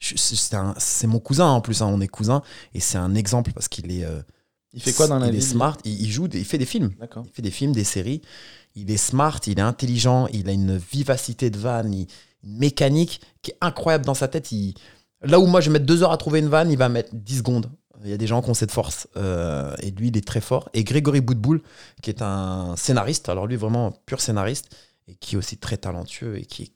c'est 0.00 1.06
mon 1.06 1.18
cousin 1.20 1.46
en 1.46 1.60
plus, 1.60 1.82
hein, 1.82 1.86
on 1.86 2.00
est 2.00 2.08
cousins, 2.08 2.42
et 2.74 2.80
c'est 2.80 2.98
un 2.98 3.14
exemple 3.14 3.52
parce 3.52 3.68
qu'il 3.68 3.90
est. 3.90 4.06
Il 4.72 4.82
fait 4.82 4.92
quoi 4.92 5.06
dans 5.08 5.18
la 5.18 5.28
il 5.28 5.30
vie 5.30 5.38
est 5.38 5.40
lui? 5.40 5.46
smart, 5.52 5.76
il, 5.84 6.02
il 6.02 6.10
joue, 6.10 6.28
il 6.32 6.44
fait 6.44 6.58
des 6.58 6.66
films. 6.66 6.90
Il 7.24 7.30
fait 7.32 7.42
des 7.42 7.50
films, 7.50 7.72
des 7.72 7.84
séries. 7.84 8.22
Il 8.74 8.90
est 8.90 8.96
smart, 8.96 9.40
il 9.46 9.58
est 9.58 9.62
intelligent, 9.62 10.26
il 10.28 10.48
a 10.48 10.52
une 10.52 10.76
vivacité 10.76 11.50
de 11.50 11.58
vanne, 11.58 11.92
il- 11.94 12.06
une 12.44 12.58
mécanique 12.58 13.20
qui 13.42 13.50
est 13.50 13.56
incroyable 13.60 14.04
dans 14.04 14.14
sa 14.14 14.28
tête. 14.28 14.52
Il- 14.52 14.74
Là 15.22 15.40
où 15.40 15.46
moi 15.46 15.60
je 15.60 15.68
vais 15.68 15.74
mettre 15.74 15.86
deux 15.86 16.02
heures 16.02 16.12
à 16.12 16.16
trouver 16.16 16.38
une 16.38 16.48
vanne, 16.48 16.70
il 16.70 16.78
va 16.78 16.88
mettre 16.88 17.10
10 17.14 17.38
secondes. 17.38 17.66
Il 18.04 18.10
y 18.10 18.12
a 18.12 18.16
des 18.16 18.28
gens 18.28 18.40
qui 18.42 18.50
ont 18.50 18.54
cette 18.54 18.70
force. 18.70 19.08
euh, 19.16 19.74
et 19.80 19.90
lui, 19.90 20.08
il 20.08 20.16
est 20.16 20.24
très 20.26 20.40
fort. 20.40 20.68
Et 20.74 20.84
Grégory 20.84 21.20
Boutboul, 21.20 21.60
qui 22.00 22.10
est 22.10 22.22
un 22.22 22.74
scénariste, 22.76 23.28
alors 23.28 23.46
lui 23.48 23.56
vraiment 23.56 23.92
pur 24.06 24.20
scénariste, 24.20 24.66
et 25.08 25.14
qui 25.16 25.34
est 25.34 25.38
aussi 25.38 25.56
très 25.56 25.76
talentueux 25.78 26.38
et 26.38 26.44
qui 26.46 26.70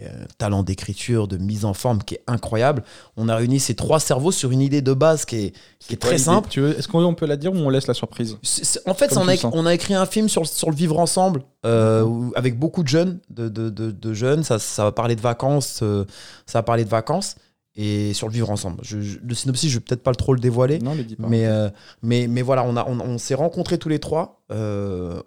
a 0.00 0.06
un 0.06 0.26
talent 0.38 0.62
d'écriture, 0.62 1.26
de 1.28 1.36
mise 1.38 1.64
en 1.66 1.74
forme 1.74 2.02
qui 2.04 2.14
est 2.14 2.22
incroyable. 2.28 2.84
On 3.16 3.28
a 3.28 3.34
réuni 3.36 3.58
ces 3.60 3.74
trois 3.74 3.98
cerveaux 4.00 4.30
sur 4.32 4.52
une 4.52 4.60
idée 4.62 4.80
de 4.80 4.92
base 4.94 5.24
qui 5.24 5.36
est, 5.36 5.52
qui 5.80 5.94
est 5.94 5.96
très 5.96 6.10
simple. 6.18 6.48
Est-ce 6.78 6.86
qu'on 6.88 7.14
peut 7.14 7.26
la 7.26 7.36
dire 7.36 7.52
ou 7.52 7.56
on 7.56 7.68
laisse 7.68 7.88
la 7.88 7.94
surprise 7.94 8.38
en 8.86 8.94
fait, 8.94 9.10
on 9.20 9.28
a, 9.28 9.32
on 9.52 9.68
écrit 9.68 9.94
un 9.94 10.06
film 10.06 10.28
sur, 10.28 10.46
sur 10.46 10.70
le 10.70 10.76
vivre 10.76 10.98
ensemble, 11.00 11.42
euh, 11.66 12.04
où- 12.04 12.32
avec 12.36 12.56
beaucoup 12.58 12.84
de 12.84 12.88
jeunes, 12.88 13.18
de, 13.28 13.48
de, 13.48 13.68
de- 13.70 13.90
de 13.90 14.14
jeunes. 14.14 14.44
Ça, 14.44 14.58
ça 14.60 14.84
va 14.84 14.92
parler 14.92 15.16
de 15.16 15.20
vacances, 15.20 15.80
euh, 15.82 16.04
ça 16.46 16.60
va 16.60 16.62
parler 16.62 16.84
de 16.84 16.90
vacances 16.90 17.34
et 17.80 18.12
sur 18.12 18.26
le 18.26 18.32
vivre 18.32 18.50
ensemble. 18.50 18.80
Je- 18.82 19.00
je- 19.00 19.18
le 19.20 19.34
synopsis, 19.34 19.70
je 19.70 19.78
vais 19.78 19.84
peut-être 19.84 20.02
pas 20.02 20.10
le 20.10 20.16
trop 20.16 20.34
le 20.34 20.40
dévoiler, 20.40 20.80
Non, 20.80 20.94
le 20.96 21.04
dis 21.04 21.14
pas. 21.14 21.28
mais, 21.28 21.46
euh, 21.46 21.70
mais, 22.02 22.26
mais 22.26 22.42
voilà, 22.42 22.64
on, 22.64 22.76
a, 22.76 22.84
on, 22.88 22.98
on 22.98 23.18
s'est 23.18 23.34
rencontrés 23.36 23.78
tous 23.78 23.88
les 23.88 24.00
trois, 24.00 24.42
euh, 24.50 25.22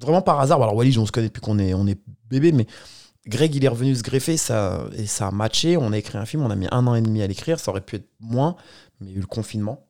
vraiment 0.00 0.22
par 0.22 0.38
hasard. 0.40 0.62
Alors 0.62 0.76
Walid, 0.76 0.96
on 0.98 1.06
se 1.06 1.10
connaît 1.12 1.26
depuis 1.26 1.40
qu'on 1.40 1.58
est, 1.58 1.74
on 1.74 1.86
est 1.88 1.98
bébé, 2.30 2.52
mais 2.52 2.66
Greg, 3.26 3.54
il 3.54 3.64
est 3.64 3.68
revenu 3.68 3.94
se 3.96 4.02
greffer 4.02 4.36
ça, 4.36 4.84
et 4.96 5.06
ça 5.06 5.28
a 5.28 5.30
matché. 5.32 5.76
On 5.76 5.92
a 5.92 5.98
écrit 5.98 6.18
un 6.18 6.24
film, 6.26 6.42
on 6.44 6.50
a 6.50 6.56
mis 6.56 6.66
un 6.70 6.86
an 6.86 6.94
et 6.94 7.02
demi 7.02 7.20
à 7.22 7.26
l'écrire. 7.26 7.58
Ça 7.60 7.70
aurait 7.72 7.80
pu 7.80 7.96
être 7.96 8.08
moins, 8.20 8.56
mais 9.00 9.08
il 9.08 9.10
y 9.10 9.14
a 9.14 9.18
eu 9.18 9.20
le 9.20 9.26
confinement. 9.26 9.86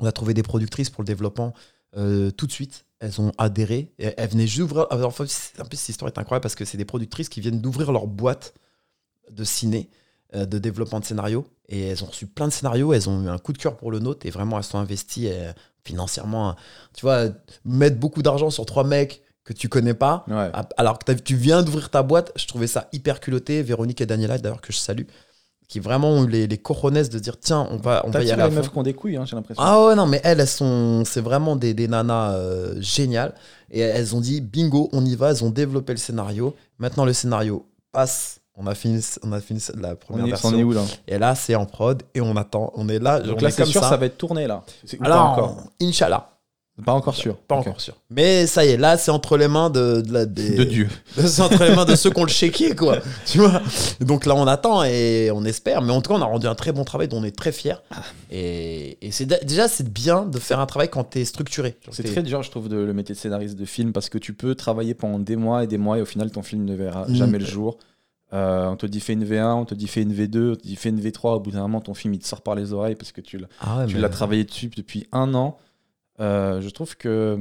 On 0.00 0.06
a 0.06 0.12
trouvé 0.12 0.34
des 0.34 0.42
productrices 0.42 0.90
pour 0.90 1.02
le 1.02 1.06
développement 1.06 1.52
euh, 1.96 2.30
tout 2.30 2.46
de 2.46 2.52
suite. 2.52 2.84
Elles 3.00 3.20
ont 3.20 3.32
adhéré. 3.38 3.92
Et 3.98 4.12
elles 4.16 4.28
venaient 4.28 4.46
juste 4.46 4.58
d'ouvrir. 4.60 4.86
alors, 4.90 5.08
En 5.08 5.12
plus, 5.12 5.50
cette 5.54 5.88
histoire 5.88 6.10
est 6.10 6.18
incroyable 6.18 6.42
parce 6.42 6.54
que 6.54 6.64
c'est 6.66 6.76
des 6.78 6.84
productrices 6.84 7.28
qui 7.30 7.40
viennent 7.40 7.60
d'ouvrir 7.60 7.90
leur 7.92 8.06
boîte 8.06 8.54
de 9.30 9.42
ciné, 9.44 9.88
de 10.32 10.58
développement 10.58 11.00
de 11.00 11.04
scénario. 11.04 11.46
Et 11.68 11.88
elles 11.88 12.02
ont 12.02 12.06
reçu 12.08 12.26
plein 12.26 12.48
de 12.48 12.52
scénarios. 12.52 12.92
Elles 12.92 13.08
ont 13.08 13.22
eu 13.22 13.28
un 13.28 13.38
coup 13.38 13.52
de 13.52 13.58
cœur 13.58 13.76
pour 13.76 13.90
le 13.90 13.98
nôtre 13.98 14.26
et 14.26 14.30
vraiment, 14.30 14.58
elles 14.58 14.64
sont 14.64 14.78
investies 14.78 15.28
euh, 15.28 15.52
financièrement. 15.84 16.56
Tu 16.94 17.02
vois, 17.02 17.26
mettre 17.64 17.96
beaucoup 17.96 18.22
d'argent 18.22 18.50
sur 18.50 18.66
trois 18.66 18.84
mecs 18.84 19.22
que 19.44 19.52
tu 19.52 19.68
connais 19.68 19.94
pas. 19.94 20.24
Ouais. 20.28 20.50
Alors 20.76 20.98
que 20.98 21.12
tu 21.12 21.34
viens 21.36 21.62
d'ouvrir 21.62 21.90
ta 21.90 22.02
boîte, 22.02 22.32
je 22.36 22.46
trouvais 22.46 22.66
ça 22.66 22.88
hyper 22.92 23.20
culotté. 23.20 23.62
Véronique 23.62 24.00
et 24.00 24.06
Daniela, 24.06 24.38
d'ailleurs, 24.38 24.60
que 24.60 24.72
je 24.72 24.78
salue, 24.78 25.04
qui 25.68 25.80
vraiment 25.80 26.10
ont 26.10 26.24
eu 26.24 26.28
les, 26.28 26.46
les 26.46 26.56
de 26.56 27.18
dire 27.18 27.38
tiens, 27.38 27.66
on 27.70 27.76
va, 27.76 28.02
on 28.04 28.10
va 28.10 28.22
y 28.22 28.30
aller 28.30 28.42
les 28.42 28.50
meufs 28.50 28.70
qui 28.70 28.78
ont 28.78 28.82
des 28.82 28.94
couilles, 28.94 29.16
hein, 29.16 29.24
j'ai 29.24 29.36
l'impression. 29.36 29.62
Ah 29.64 29.86
ouais, 29.86 29.94
non, 29.94 30.06
mais 30.06 30.20
elles, 30.24 30.40
elles 30.40 30.48
sont. 30.48 31.04
C'est 31.04 31.20
vraiment 31.20 31.56
des, 31.56 31.74
des 31.74 31.88
nanas 31.88 32.32
euh, 32.34 32.74
géniales. 32.80 33.34
Et 33.70 33.80
elles 33.80 34.14
ont 34.14 34.20
dit 34.20 34.40
bingo, 34.40 34.88
on 34.92 35.04
y 35.04 35.14
va. 35.14 35.30
Elles 35.30 35.44
ont 35.44 35.50
développé 35.50 35.92
le 35.92 35.98
scénario. 35.98 36.54
Maintenant, 36.78 37.04
le 37.04 37.12
scénario 37.12 37.66
passe. 37.92 38.39
On 38.62 38.66
a 38.66 38.74
fini, 38.74 39.00
on 39.22 39.32
a 39.32 39.40
fini 39.40 39.60
la 39.80 39.94
première 39.96 40.24
on 40.24 40.26
est, 40.26 40.30
version. 40.30 40.48
on 40.50 40.58
est 40.58 40.62
où 40.62 40.72
là 40.72 40.82
Et 41.08 41.16
là, 41.18 41.34
c'est 41.34 41.54
en 41.54 41.64
prod 41.64 42.02
et 42.14 42.20
on 42.20 42.36
attend. 42.36 42.72
On 42.76 42.88
est 42.90 42.98
là. 42.98 43.18
Donc 43.20 43.38
on 43.38 43.42
là, 43.42 43.48
est 43.48 43.52
c'est 43.52 43.64
sûr, 43.64 43.80
ça. 43.82 43.88
ça 43.90 43.96
va 43.96 44.06
être 44.06 44.18
tourné 44.18 44.46
là. 44.46 44.62
Alors, 45.00 45.16
pas 45.16 45.22
encore. 45.42 45.56
Inch'Allah. 45.80 46.26
Pas 46.84 46.92
encore 46.94 47.14
sûr. 47.14 47.36
Pas 47.36 47.56
encore 47.56 47.78
sûr. 47.78 47.94
Mais 48.08 48.46
ça 48.46 48.64
y 48.64 48.68
est, 48.70 48.76
là, 48.78 48.96
c'est 48.96 49.10
entre 49.10 49.36
les 49.36 49.48
mains 49.48 49.68
de, 49.68 50.00
de 50.00 50.12
la- 50.14 50.24
des- 50.24 50.54
De 50.56 50.64
Dieu. 50.64 50.88
C'est 51.18 51.42
entre 51.42 51.62
les 51.64 51.74
mains 51.76 51.84
de 51.84 51.94
ceux 51.94 52.08
qui 52.10 52.18
ont 52.18 52.24
le 52.24 52.30
chéquier, 52.30 52.74
quoi. 52.74 52.96
Tu 53.26 53.36
vois? 53.36 53.60
Donc 54.00 54.24
là, 54.24 54.34
on 54.34 54.46
attend 54.46 54.82
et 54.84 55.30
on 55.34 55.44
espère. 55.44 55.82
Mais 55.82 55.92
en 55.92 56.00
tout 56.00 56.10
cas, 56.10 56.18
on 56.18 56.22
a 56.22 56.26
rendu 56.26 56.46
un 56.46 56.54
très 56.54 56.72
bon 56.72 56.84
travail 56.84 57.06
dont 57.08 57.18
on 57.18 57.24
est 57.24 57.36
très 57.36 57.52
fiers. 57.52 57.74
Ah. 57.90 57.96
Et, 58.30 58.96
et 59.06 59.10
c'est 59.10 59.26
déjà, 59.44 59.68
c'est 59.68 59.92
bien 59.92 60.24
de 60.24 60.38
faire 60.38 60.58
un 60.58 60.64
travail 60.64 60.88
quand 60.88 61.04
t'es 61.04 61.26
structuré. 61.26 61.76
C'est 61.90 62.02
très 62.04 62.22
dur, 62.22 62.42
je 62.42 62.50
trouve, 62.50 62.70
de 62.70 62.76
le 62.78 62.94
métier 62.94 63.14
de 63.14 63.20
scénariste 63.20 63.56
de 63.58 63.64
film 63.66 63.92
parce 63.92 64.08
que 64.08 64.16
tu 64.16 64.32
peux 64.32 64.54
travailler 64.54 64.94
pendant 64.94 65.18
des 65.18 65.36
mois 65.36 65.64
et 65.64 65.66
des 65.66 65.76
mois 65.78 65.98
et 65.98 66.00
au 66.00 66.06
final, 66.06 66.30
ton 66.30 66.42
film 66.42 66.64
ne 66.64 66.74
verra 66.74 67.04
Mm. 67.08 67.14
jamais 67.14 67.38
le 67.38 67.44
jour. 67.46 67.76
Euh, 68.32 68.66
on 68.68 68.76
te 68.76 68.86
dit 68.86 69.00
fais 69.00 69.12
une 69.14 69.24
V1, 69.24 69.54
on 69.54 69.64
te 69.64 69.74
dit 69.74 69.88
fais 69.88 70.02
une 70.02 70.12
V2, 70.14 70.52
on 70.52 70.56
te 70.56 70.62
dit 70.62 70.76
fais 70.76 70.90
une 70.90 71.00
V3. 71.00 71.36
Au 71.36 71.40
bout 71.40 71.50
d'un 71.50 71.62
moment, 71.62 71.80
ton 71.80 71.94
film 71.94 72.14
il 72.14 72.20
te 72.20 72.26
sort 72.26 72.42
par 72.42 72.54
les 72.54 72.72
oreilles 72.72 72.94
parce 72.94 73.12
que 73.12 73.20
tu 73.20 73.38
l'as 73.38 73.48
Ah 73.60 73.78
ouais, 73.78 73.86
tu 73.86 73.94
mais- 73.96 74.00
l'as 74.00 74.08
travaillé 74.08 74.44
dessus 74.44 74.68
depuis 74.68 75.06
un 75.12 75.34
an. 75.34 75.56
Euh, 76.20 76.60
je 76.60 76.68
trouve 76.70 76.96
que 76.96 77.38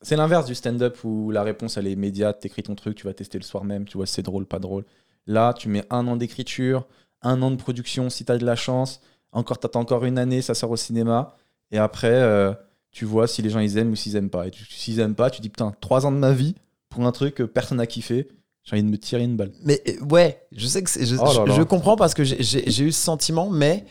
c'est 0.00 0.16
l'inverse 0.16 0.46
du 0.46 0.54
stand-up 0.54 0.96
où 1.04 1.30
la 1.30 1.42
réponse 1.42 1.76
elle 1.76 1.86
est 1.86 1.92
immédiate. 1.92 2.40
T'écris 2.40 2.62
ton 2.62 2.74
truc, 2.74 2.96
tu 2.96 3.04
vas 3.06 3.12
tester 3.14 3.38
le 3.38 3.44
soir 3.44 3.64
même, 3.64 3.84
tu 3.84 3.96
vois 3.96 4.06
c'est 4.06 4.22
drôle, 4.22 4.46
pas 4.46 4.58
drôle. 4.60 4.84
Là, 5.26 5.52
tu 5.52 5.68
mets 5.68 5.84
un 5.90 6.06
an 6.06 6.16
d'écriture, 6.16 6.86
un 7.22 7.42
an 7.42 7.50
de 7.50 7.56
production 7.56 8.08
si 8.08 8.24
t'as 8.24 8.38
de 8.38 8.46
la 8.46 8.56
chance. 8.56 9.00
Encore, 9.32 9.58
t'attends 9.58 9.80
encore 9.80 10.04
une 10.06 10.16
année, 10.18 10.40
ça 10.40 10.54
sort 10.54 10.70
au 10.70 10.76
cinéma. 10.76 11.34
Et 11.70 11.76
après, 11.76 12.08
euh, 12.14 12.54
tu 12.90 13.04
vois 13.04 13.26
si 13.26 13.42
les 13.42 13.50
gens 13.50 13.58
ils 13.60 13.76
aiment 13.76 13.90
ou 13.90 13.96
s'ils 13.96 14.16
aiment 14.16 14.30
pas. 14.30 14.46
Et 14.46 14.52
s'ils 14.70 15.00
aiment 15.00 15.14
pas, 15.16 15.28
tu 15.28 15.42
dis 15.42 15.50
putain, 15.50 15.74
trois 15.82 16.06
ans 16.06 16.12
de 16.12 16.16
ma 16.16 16.32
vie 16.32 16.54
pour 16.88 17.04
un 17.04 17.12
truc 17.12 17.34
que 17.34 17.42
personne 17.42 17.76
n'a 17.76 17.86
kiffé. 17.86 18.28
J'ai 18.68 18.76
envie 18.76 18.82
de 18.84 18.88
me 18.90 18.98
tirer 18.98 19.22
une 19.22 19.36
balle. 19.36 19.52
Mais 19.62 19.82
euh, 19.88 20.04
ouais, 20.04 20.46
je 20.52 20.66
sais 20.66 20.82
que 20.82 20.90
c'est- 20.90 21.06
je, 21.06 21.16
Oh 21.16 21.24
là 21.24 21.32
je- 21.32 21.40
là. 21.40 21.54
je 21.56 21.62
comprends 21.62 21.96
parce 21.96 22.12
que 22.12 22.22
j'ai- 22.24 22.82
eu 22.82 22.92
ce 22.92 23.00
sentiment, 23.00 23.48
mais 23.48 23.86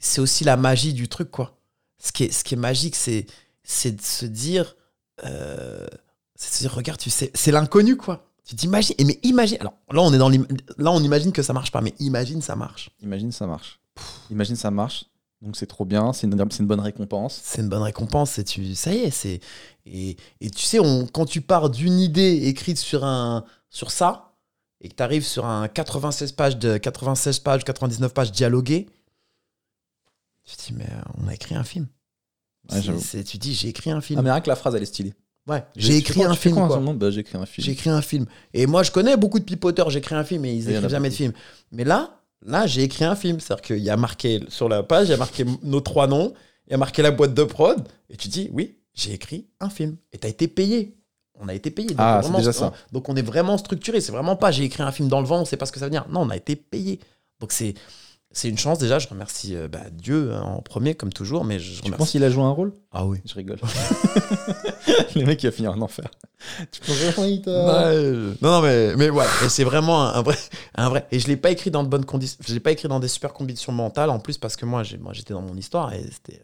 c'est 0.00 0.20
aussi 0.20 0.42
la 0.42 0.56
magie 0.56 0.92
du 0.94 1.08
truc, 1.08 1.30
quoi. 1.30 1.58
Ce 2.02 2.10
qui 2.12 2.24
est, 2.24 2.32
ce 2.32 2.42
qui 2.42 2.54
est 2.54 2.58
magique, 2.58 2.96
c'est 2.96 3.26
de 3.92 4.02
se 4.02 4.26
dire, 4.26 4.74
euh, 5.24 5.86
c'est 6.34 6.50
de 6.50 6.54
se 6.56 6.60
dire, 6.62 6.74
regarde, 6.74 6.98
tu 6.98 7.10
sais, 7.10 7.30
c'est 7.34 7.52
l'inconnu, 7.52 7.96
quoi. 7.96 8.28
Tu 8.44 8.54
t'imagines, 8.56 8.94
mais 9.04 9.18
imagine, 9.24 9.56
alors 9.60 9.74
là 9.90 10.02
on 10.02 10.12
est 10.12 10.18
dans 10.18 10.28
là 10.28 10.92
on 10.92 11.02
imagine 11.02 11.32
que 11.32 11.42
ça 11.42 11.52
marche 11.52 11.72
pas, 11.72 11.80
mais 11.80 11.94
imagine 11.98 12.40
ça 12.42 12.54
marche. 12.54 12.90
Imagine 13.02 13.32
ça 13.32 13.44
marche. 13.46 13.80
Imagine 14.30 14.54
ça 14.54 14.70
marche. 14.70 15.06
Donc 15.42 15.56
c'est 15.56 15.66
trop 15.66 15.84
bien, 15.84 16.12
c'est 16.12 16.28
une, 16.28 16.40
une 16.60 16.66
bonne 16.66 16.78
récompense. 16.80 17.40
C'est 17.42 17.60
une 17.60 17.68
bonne 17.68 17.82
récompense 17.82 18.38
et 18.38 18.44
tu, 18.44 18.74
ça 18.76 18.92
y 18.94 18.98
est, 18.98 19.10
c'est 19.10 19.40
et, 19.84 20.16
et 20.40 20.50
tu 20.50 20.62
sais, 20.64 20.78
on, 20.78 21.06
quand 21.08 21.26
tu 21.26 21.40
pars 21.40 21.70
d'une 21.70 21.98
idée 21.98 22.46
écrite 22.46 22.78
sur 22.78 23.04
un 23.04 23.44
sur 23.70 23.90
ça 23.90 24.34
et 24.80 24.88
que 24.88 24.94
tu 24.94 25.02
arrives 25.02 25.24
sur 25.24 25.46
un 25.46 25.68
96 25.68 26.32
pages 26.32 26.56
de 26.58 26.76
96 26.78 27.38
pages, 27.40 27.64
99 27.64 28.12
pages 28.12 28.32
dialoguées, 28.32 28.86
tu 30.44 30.56
te 30.56 30.62
dis 30.66 30.72
mais 30.74 30.86
on 31.22 31.28
a 31.28 31.34
écrit 31.34 31.54
un 31.54 31.64
film. 31.64 31.86
Ouais, 32.70 32.80
tu 33.24 33.38
dis 33.38 33.54
j'ai 33.54 33.68
écrit 33.68 33.90
un 33.90 34.00
film. 34.00 34.18
Ah 34.18 34.22
mais 34.22 34.30
rien 34.30 34.40
que 34.40 34.48
la 34.48 34.56
phrase 34.56 34.74
elle 34.74 34.82
est 34.82 34.86
stylée. 34.86 35.14
ouais, 35.48 35.64
j'ai 35.76 35.96
écrit 35.98 36.24
un 36.24 36.34
film. 36.34 36.54
bah, 36.94 37.10
J'ai 37.10 37.20
écrit 37.20 37.38
un 37.38 37.46
film. 37.46 37.64
J'ai 37.64 37.72
écrit 37.72 37.90
un 37.90 38.02
film. 38.02 38.26
Et 38.52 38.66
moi, 38.66 38.82
je 38.82 38.90
connais 38.90 39.16
beaucoup 39.16 39.38
de 39.38 39.44
pipoteurs, 39.44 39.90
j'ai 39.90 39.98
écrit 39.98 40.14
un 40.14 40.24
film 40.24 40.44
et 40.44 40.52
ils 40.54 40.64
Il 40.64 40.64
y 40.64 40.66
en 40.66 40.68
a 40.68 40.78
écrivent 40.78 40.90
jamais 40.90 41.10
de 41.10 41.14
film. 41.14 41.32
Mais 41.72 41.84
là, 41.84 42.20
là, 42.44 42.66
j'ai 42.66 42.82
écrit 42.82 43.04
un 43.04 43.14
film. 43.16 43.38
C'est-à-dire 43.40 43.62
qu'il 43.62 43.78
y 43.78 43.90
a 43.90 43.96
marqué 43.96 44.40
sur 44.48 44.68
la 44.68 44.82
page, 44.82 45.08
il 45.08 45.10
y 45.12 45.14
a 45.14 45.16
marqué 45.16 45.44
nos 45.62 45.80
trois 45.80 46.06
noms, 46.08 46.34
il 46.66 46.72
y 46.72 46.74
a 46.74 46.78
marqué 46.78 47.02
la 47.02 47.12
boîte 47.12 47.34
de 47.34 47.44
prod, 47.44 47.86
et 48.10 48.16
tu 48.16 48.28
dis, 48.28 48.48
oui, 48.52 48.78
j'ai 48.94 49.12
écrit 49.12 49.46
un 49.60 49.70
film. 49.70 49.96
Et 50.12 50.18
tu 50.18 50.26
as 50.26 50.30
été 50.30 50.48
payé. 50.48 50.96
On 51.40 51.48
a 51.48 51.54
été 51.54 51.70
payé. 51.70 51.88
Donc, 51.88 51.96
Ah, 52.00 52.20
vraiment, 52.20 52.38
c'est 52.38 52.44
déjà 52.44 52.52
ça. 52.52 52.72
Donc 52.92 53.08
on 53.08 53.16
est 53.16 53.22
vraiment 53.22 53.58
structuré. 53.58 54.00
C'est 54.00 54.12
vraiment 54.12 54.36
pas 54.36 54.50
j'ai 54.50 54.64
écrit 54.64 54.82
un 54.82 54.92
film 54.92 55.08
dans 55.08 55.20
le 55.20 55.26
vent, 55.26 55.40
on 55.40 55.44
sait 55.44 55.56
pas 55.56 55.66
ce 55.66 55.72
que 55.72 55.78
ça 55.78 55.86
veut 55.86 55.90
dire. 55.90 56.06
Non, 56.10 56.20
on 56.22 56.30
a 56.30 56.36
été 56.36 56.56
payé. 56.56 56.98
Donc 57.40 57.52
c'est 57.52 57.74
c'est 58.32 58.48
une 58.48 58.58
chance 58.58 58.78
déjà. 58.78 58.98
Je 58.98 59.08
remercie 59.08 59.54
euh, 59.56 59.68
bah, 59.68 59.80
Dieu 59.92 60.32
hein, 60.34 60.42
en 60.42 60.60
premier, 60.62 60.94
comme 60.94 61.12
toujours, 61.12 61.44
mais 61.44 61.58
je 61.58 61.72
Tu 61.76 61.82
remercie. 61.84 61.98
penses 61.98 62.10
qu'il 62.10 62.24
a 62.24 62.30
joué 62.30 62.42
un 62.42 62.50
rôle? 62.50 62.72
Ah 62.92 63.06
oui. 63.06 63.18
Je 63.24 63.34
rigole. 63.34 63.58
Le 65.14 65.24
mec 65.24 65.38
qui 65.38 65.46
a 65.46 65.50
fini 65.50 65.68
en 65.68 65.80
enfer. 65.80 66.08
Tu 66.70 66.80
peux 66.82 66.92
vraiment 66.92 67.24
il 67.26 67.40
t'a- 67.40 67.50
Ouais, 67.50 67.94
euh, 67.96 68.34
non, 68.42 68.50
non, 68.50 68.60
mais, 68.62 68.94
mais 68.96 69.08
ouais, 69.10 69.24
et 69.44 69.48
c'est 69.48 69.64
vraiment 69.64 70.02
un, 70.04 70.14
un 70.14 70.22
vrai, 70.22 70.36
un 70.74 70.88
vrai. 70.90 71.06
Et 71.10 71.18
je 71.18 71.28
l'ai 71.28 71.36
pas 71.36 71.50
écrit 71.50 71.70
dans 71.70 71.82
de 71.82 71.88
bonnes 71.88 72.04
conditions. 72.04 72.38
Je 72.46 72.52
l'ai 72.52 72.60
pas 72.60 72.72
écrit 72.72 72.88
dans 72.88 73.00
des 73.00 73.08
super 73.08 73.32
conditions 73.32 73.72
mentales 73.72 74.10
en 74.10 74.18
plus 74.18 74.36
parce 74.36 74.54
que 74.54 74.66
moi, 74.66 74.82
j'ai, 74.82 74.98
moi 74.98 75.12
j'étais 75.14 75.32
dans 75.32 75.40
mon 75.42 75.56
histoire 75.56 75.92
et 75.94 76.04
c'était, 76.12 76.42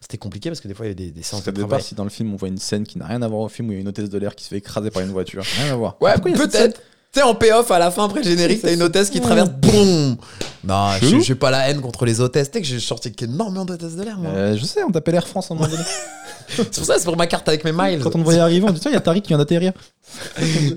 c'était 0.00 0.18
compliqué 0.18 0.50
parce 0.50 0.60
que 0.60 0.68
des 0.68 0.74
fois 0.74 0.86
il 0.86 0.90
y 0.90 0.92
avait 0.92 1.04
des, 1.04 1.10
des 1.10 1.22
séances 1.22 1.44
de 1.44 1.50
travail. 1.50 1.82
si 1.82 1.94
dans 1.94 2.04
le 2.04 2.10
film 2.10 2.32
on 2.32 2.36
voit 2.36 2.48
une 2.48 2.58
scène 2.58 2.84
qui 2.84 2.98
n'a 2.98 3.06
rien 3.06 3.22
à 3.22 3.28
voir 3.28 3.42
au 3.42 3.48
film 3.48 3.68
où 3.68 3.72
il 3.72 3.76
y 3.76 3.78
a 3.78 3.80
une 3.80 3.88
hôtesse 3.88 4.10
de 4.10 4.18
l'air 4.18 4.34
qui 4.34 4.44
se 4.44 4.50
fait 4.50 4.58
écraser 4.58 4.90
par 4.90 5.02
une 5.02 5.10
voiture. 5.10 5.42
Rien 5.62 5.72
à 5.72 5.76
voir. 5.76 5.96
Ouais, 6.00 6.14
peut-être. 6.18 6.80
Tu 7.12 7.20
sais, 7.20 7.26
en 7.26 7.34
payoff 7.34 7.70
à 7.70 7.78
la 7.78 7.90
fin, 7.90 8.06
après 8.06 8.20
le 8.20 8.24
générique, 8.24 8.62
t'as 8.62 8.72
une 8.72 8.82
hôtesse 8.82 9.10
qui 9.10 9.20
traverse, 9.20 9.50
boum 9.50 10.16
Non, 10.64 10.92
je 11.02 11.20
j'ai 11.20 11.34
pas 11.34 11.50
la 11.50 11.68
haine 11.68 11.82
contre 11.82 12.06
les 12.06 12.22
hôtesses. 12.22 12.50
Tu 12.50 12.54
sais 12.56 12.62
que 12.62 12.66
j'ai 12.66 12.80
sorti 12.80 13.12
énormément 13.20 13.66
d'hôtesses 13.66 13.96
de 13.96 14.02
l'air, 14.02 14.16
moi. 14.16 14.30
Euh, 14.32 14.56
je 14.56 14.64
sais, 14.64 14.82
on 14.82 14.90
t'appelle 14.90 15.16
Air 15.16 15.28
France 15.28 15.50
en 15.50 15.54
moment 15.56 15.68
donné. 15.68 15.82
C'est 16.56 16.74
pour 16.76 16.84
ça, 16.84 16.98
c'est 16.98 17.04
pour 17.04 17.16
ma 17.16 17.26
carte 17.26 17.48
avec 17.48 17.64
mes 17.64 17.72
miles. 17.72 18.00
Quand 18.02 18.14
on 18.14 18.18
te 18.18 18.24
voyait 18.24 18.40
arriver, 18.40 18.66
on 18.68 18.72
dit 18.72 18.80
tiens, 18.80 18.90
il 18.90 18.94
y 18.94 18.96
a 18.96 19.00
Tariq 19.00 19.22
qui 19.22 19.28
vient 19.28 19.38
d'atterrir. 19.38 19.72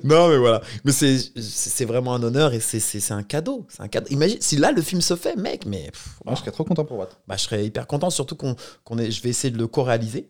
non, 0.03 0.29
mais 0.29 0.37
voilà. 0.37 0.61
Mais 0.83 0.91
c'est 0.91 1.85
vraiment 1.85 2.13
un 2.15 2.23
honneur 2.23 2.53
et 2.53 2.59
c'est- 2.59 2.79
c'est 2.79 2.99
c'est 2.99 3.13
un 3.13 3.23
cadeau. 3.23 3.65
C'est 3.69 3.81
un 3.81 3.87
cadeau. 3.87 4.07
Imagine, 4.09 4.37
si 4.39 4.57
là, 4.57 4.71
le 4.71 4.81
film 4.81 5.01
se 5.01 5.15
fait, 5.15 5.35
mec, 5.35 5.65
mais. 5.65 5.89
pff, 5.91 6.19
je 6.31 6.35
serais 6.35 6.51
trop 6.51 6.63
content 6.63 6.85
pour 6.85 6.97
Watt. 6.97 7.17
bah, 7.27 7.35
je 7.37 7.43
serais 7.43 7.65
hyper 7.65 7.87
content, 7.87 8.09
surtout 8.09 8.35
qu'on 8.35 8.55
qu'on 8.83 8.97
est. 8.97 9.11
Je 9.11 9.21
vais 9.21 9.29
essayer 9.29 9.51
de 9.51 9.57
le 9.57 9.67
co-réaliser. 9.67 10.29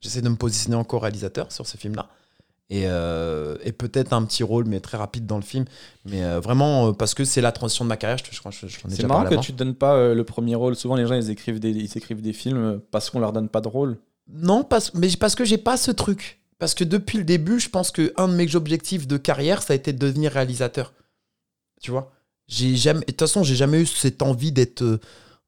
J'essaie 0.00 0.22
de 0.22 0.28
me 0.28 0.36
positionner 0.36 0.76
en 0.76 0.84
co-réalisateur 0.84 1.52
sur 1.52 1.66
ce 1.66 1.76
film-là. 1.76 2.08
Et, 2.70 2.82
euh, 2.86 3.56
et 3.64 3.72
peut-être 3.72 4.12
un 4.12 4.22
petit 4.24 4.42
rôle, 4.42 4.66
mais 4.66 4.80
très 4.80 4.98
rapide 4.98 5.24
dans 5.24 5.36
le 5.36 5.42
film. 5.42 5.64
Mais 6.04 6.22
euh, 6.22 6.38
vraiment, 6.38 6.88
euh, 6.88 6.92
parce 6.92 7.14
que 7.14 7.24
c'est 7.24 7.40
la 7.40 7.50
transition 7.50 7.82
de 7.84 7.88
ma 7.88 7.96
carrière, 7.96 8.18
je, 8.18 8.30
je 8.34 8.38
crois 8.40 8.50
que 8.50 8.56
C'est 8.58 9.02
marrant 9.04 9.20
parlé 9.20 9.28
que 9.30 9.34
avant. 9.34 9.42
tu 9.42 9.52
te 9.54 9.58
donnes 9.58 9.74
pas 9.74 9.94
euh, 9.94 10.14
le 10.14 10.22
premier 10.24 10.54
rôle. 10.54 10.76
Souvent, 10.76 10.94
les 10.94 11.06
gens 11.06 11.14
ils 11.14 11.30
écrivent 11.30 11.60
des, 11.60 11.70
ils 11.70 11.96
écrivent 11.96 12.20
des 12.20 12.34
films 12.34 12.80
parce 12.90 13.08
qu'on 13.08 13.20
leur 13.20 13.32
donne 13.32 13.48
pas 13.48 13.62
de 13.62 13.68
rôle. 13.68 13.96
Non, 14.28 14.64
parce, 14.64 14.94
mais 14.94 15.08
parce 15.18 15.34
que 15.34 15.44
j'ai 15.44 15.58
pas 15.58 15.76
ce 15.76 15.90
truc. 15.90 16.40
Parce 16.58 16.74
que 16.74 16.84
depuis 16.84 17.18
le 17.18 17.24
début, 17.24 17.60
je 17.60 17.68
pense 17.68 17.90
que 17.90 18.12
un 18.16 18.28
de 18.28 18.34
mes 18.34 18.54
objectifs 18.56 19.06
de 19.06 19.16
carrière, 19.16 19.62
ça 19.62 19.72
a 19.72 19.76
été 19.76 19.92
de 19.92 19.98
devenir 19.98 20.32
réalisateur. 20.32 20.92
Tu 21.80 21.90
vois? 21.90 22.12
J'ai 22.48 22.76
jamais. 22.76 23.00
De 23.00 23.06
toute 23.06 23.20
façon, 23.20 23.42
j'ai 23.42 23.54
jamais 23.54 23.82
eu 23.82 23.86
cette 23.86 24.22
envie 24.22 24.52
d'être 24.52 24.82
euh, 24.82 25.00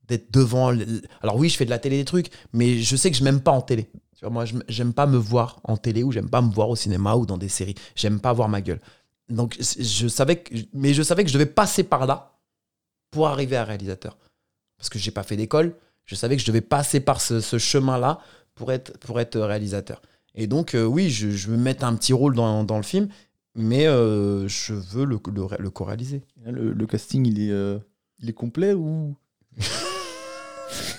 d'être 0.06 0.32
devant. 0.32 0.72
Alors 1.20 1.36
oui, 1.36 1.48
je 1.48 1.56
fais 1.56 1.64
de 1.64 1.70
la 1.70 1.78
télé 1.78 1.98
des 1.98 2.04
trucs, 2.04 2.30
mais 2.52 2.78
je 2.78 2.96
sais 2.96 3.10
que 3.10 3.16
je 3.16 3.24
m'aime 3.24 3.40
pas 3.40 3.50
en 3.50 3.62
télé. 3.62 3.90
Tu 4.16 4.26
vois, 4.26 4.30
moi, 4.30 4.44
j'aime 4.68 4.92
pas 4.92 5.06
me 5.06 5.16
voir 5.16 5.60
en 5.64 5.76
télé 5.76 6.02
ou 6.02 6.12
j'aime 6.12 6.28
pas 6.28 6.42
me 6.42 6.52
voir 6.52 6.68
au 6.68 6.76
cinéma 6.76 7.16
ou 7.16 7.26
dans 7.26 7.38
des 7.38 7.48
séries. 7.48 7.74
J'aime 7.96 8.20
pas 8.20 8.32
voir 8.32 8.48
ma 8.48 8.60
gueule. 8.60 8.80
Donc, 9.28 9.56
je 9.58 10.08
savais 10.08 10.36
que, 10.36 10.54
mais 10.74 10.92
je 10.92 11.02
savais 11.02 11.24
que 11.24 11.30
je 11.30 11.34
devais 11.34 11.46
passer 11.46 11.84
par 11.84 12.06
là 12.06 12.38
pour 13.10 13.28
arriver 13.28 13.56
à 13.56 13.64
réalisateur. 13.64 14.18
Parce 14.76 14.90
que 14.90 14.98
j'ai 14.98 15.10
pas 15.10 15.22
fait 15.22 15.36
d'école. 15.36 15.74
Je 16.04 16.14
savais 16.14 16.36
que 16.36 16.42
je 16.42 16.46
devais 16.46 16.60
passer 16.60 17.00
par 17.00 17.20
ce, 17.20 17.40
ce 17.40 17.58
chemin-là 17.58 18.20
pour 18.60 18.70
être, 18.72 18.98
pour 18.98 19.18
être 19.18 19.40
réalisateur. 19.40 20.02
Et 20.34 20.46
donc, 20.46 20.74
euh, 20.74 20.84
oui, 20.84 21.08
je, 21.08 21.30
je 21.30 21.48
veux 21.48 21.56
mettre 21.56 21.82
un 21.82 21.94
petit 21.94 22.12
rôle 22.12 22.34
dans, 22.34 22.62
dans 22.62 22.76
le 22.76 22.82
film, 22.82 23.08
mais 23.54 23.86
euh, 23.86 24.46
je 24.48 24.74
veux 24.74 25.06
le, 25.06 25.18
le, 25.34 25.42
le 25.58 25.70
co-réaliser. 25.70 26.20
Le, 26.44 26.72
le 26.72 26.86
casting, 26.86 27.26
il 27.26 27.40
est, 27.42 27.50
euh, 27.50 27.78
il 28.20 28.28
est 28.28 28.34
complet 28.34 28.74
ou? 28.74 29.16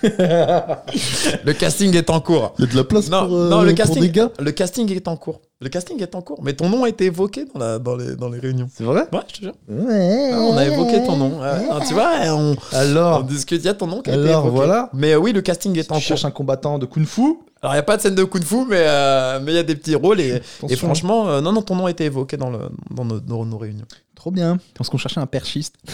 Le 0.03 1.51
casting 1.53 1.95
est 1.95 2.09
en 2.09 2.19
cours. 2.19 2.53
Il 2.57 2.65
y 2.65 2.67
a 2.67 2.71
de 2.71 2.75
la 2.75 2.83
place 2.83 3.09
Non, 3.09 3.27
pour, 3.27 3.37
euh, 3.37 3.49
non, 3.49 3.61
le 3.61 3.67
pour 3.69 3.77
casting, 3.77 4.01
des 4.01 4.09
gars? 4.09 4.31
le 4.39 4.51
casting 4.51 4.91
est 4.91 5.07
en 5.07 5.15
cours. 5.15 5.41
Le 5.61 5.69
casting 5.69 6.01
est 6.01 6.15
en 6.15 6.21
cours. 6.21 6.41
Mais 6.43 6.53
ton 6.53 6.69
nom 6.69 6.83
a 6.83 6.89
été 6.89 7.05
évoqué 7.05 7.45
dans, 7.45 7.59
la, 7.59 7.79
dans, 7.79 7.95
les, 7.95 8.15
dans 8.15 8.29
les 8.29 8.39
réunions. 8.39 8.67
C'est 8.73 8.83
vrai? 8.83 9.03
Ouais, 9.13 9.19
je 9.27 9.33
te 9.33 9.41
jure. 9.41 9.53
Ah, 9.69 10.39
on 10.49 10.57
a 10.57 10.65
évoqué 10.65 11.03
ton 11.05 11.15
nom. 11.17 11.39
Ouais. 11.39 11.67
Ah, 11.69 11.79
tu 11.87 11.93
vois, 11.93 12.11
on, 12.33 12.55
on 12.55 12.75
Alors, 12.75 13.23
discute, 13.23 13.61
il 13.61 13.65
y 13.65 13.69
a 13.69 13.73
ton 13.75 13.87
nom 13.87 14.01
qui 14.01 14.09
a 14.09 14.13
été 14.15 14.23
Alors, 14.29 14.41
évoqué. 14.47 14.55
voilà. 14.55 14.89
Mais 14.93 15.13
euh, 15.13 15.17
oui, 15.19 15.31
le 15.33 15.41
casting 15.41 15.77
est 15.77 15.83
tu 15.83 15.91
en 15.91 15.95
cours. 15.95 16.01
cherches 16.03 16.25
un 16.25 16.31
combattant 16.31 16.79
de 16.79 16.85
kung 16.85 17.05
fu 17.05 17.37
Alors, 17.61 17.73
il 17.73 17.77
n'y 17.77 17.79
a 17.79 17.83
pas 17.83 17.97
de 17.97 18.01
scène 18.01 18.15
de 18.15 18.23
kung 18.23 18.43
fu, 18.43 18.65
mais 18.67 18.77
euh, 18.79 19.39
mais 19.41 19.51
il 19.51 19.55
y 19.55 19.59
a 19.59 19.63
des 19.63 19.75
petits 19.75 19.93
rôles. 19.95 20.19
Et, 20.19 20.27
et 20.29 20.35
Attention. 20.35 20.77
franchement, 20.77 21.29
euh, 21.29 21.41
non, 21.41 21.51
non, 21.51 21.61
ton 21.61 21.75
nom 21.75 21.85
a 21.85 21.91
été 21.91 22.05
évoqué 22.05 22.35
dans, 22.37 22.49
le, 22.49 22.59
dans 22.89 23.05
nos, 23.05 23.19
nos- 23.21 23.45
nos 23.45 23.57
réunions. 23.57 23.85
Trop 24.15 24.31
bien. 24.31 24.57
Parce 24.75 24.89
qu'on 24.89 24.97
cherchait 24.97 25.19
un 25.19 25.25
perchiste. 25.27 25.75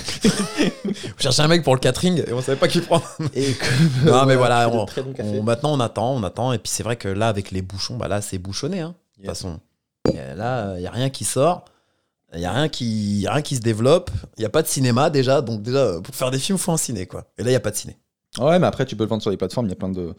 On 0.86 1.20
cherchait 1.22 1.42
un 1.42 1.48
mec 1.48 1.64
pour 1.64 1.74
le 1.76 1.80
catering 1.80 2.24
et 2.28 2.34
on 2.34 2.42
savait 2.42 2.58
pas 2.58 2.68
qui 2.68 2.82
prendre. 2.82 3.04
Et 3.34 3.56
Non, 4.06 4.26
mais 4.26 4.36
voilà, 4.36 4.70
on, 4.70 4.86
on- 5.20 5.44
maintenant, 5.44 5.74
on 5.74 5.80
attend, 5.80 6.14
on 6.14 6.24
attend. 6.24 6.52
Et 6.54 6.58
puis, 6.58 6.70
c'est 6.70 6.84
vrai 6.84 6.96
que 6.96 7.08
là, 7.08 7.28
avec 7.30 7.52
les 7.52 7.62
bouchons, 7.62 7.96
bah 7.98 8.08
là, 8.08 8.22
c'est 8.22 8.38
bouchonné. 8.38 8.82
Hein, 8.82 8.96
de 9.18 9.22
toute 9.22 9.26
façon. 9.30 9.60
Et 10.14 10.36
là, 10.36 10.76
il 10.76 10.82
n'y 10.82 10.88
a 10.88 10.92
rien 10.92 11.10
qui 11.10 11.24
sort. 11.26 11.66
Il 12.34 12.40
n'y 12.40 12.46
a, 12.46 12.52
rien 12.52 12.68
qui- 12.70 13.22
y 13.22 13.28
a 13.28 13.34
rien 13.34 13.42
qui 13.42 13.56
se 13.56 13.62
développe. 13.62 14.12
Il 14.38 14.42
n'y 14.42 14.46
a 14.46 14.50
pas 14.50 14.62
de 14.62 14.68
cinéma 14.68 15.10
déjà. 15.10 15.42
Donc, 15.42 15.62
déjà, 15.62 16.00
pour 16.02 16.14
faire 16.16 16.32
des 16.32 16.40
films, 16.40 16.58
il 16.58 16.62
faut 16.62 16.72
un 16.74 16.78
ciné. 16.78 17.06
quoi. 17.06 17.26
Et 17.38 17.44
là, 17.44 17.50
il 17.50 17.54
n'y 17.54 17.58
a 17.58 17.62
pas 17.62 17.72
de 17.72 17.78
ciné. 17.78 17.98
Ouais, 18.38 18.60
mais 18.60 18.68
après, 18.68 18.86
tu 18.86 18.96
peux 18.96 19.04
le 19.04 19.10
vendre 19.10 19.22
sur 19.22 19.32
les 19.32 19.38
plateformes. 19.38 19.68
Il 19.68 19.70
y 19.70 19.74
a 19.74 19.78
plein 19.78 19.90
de. 19.90 20.14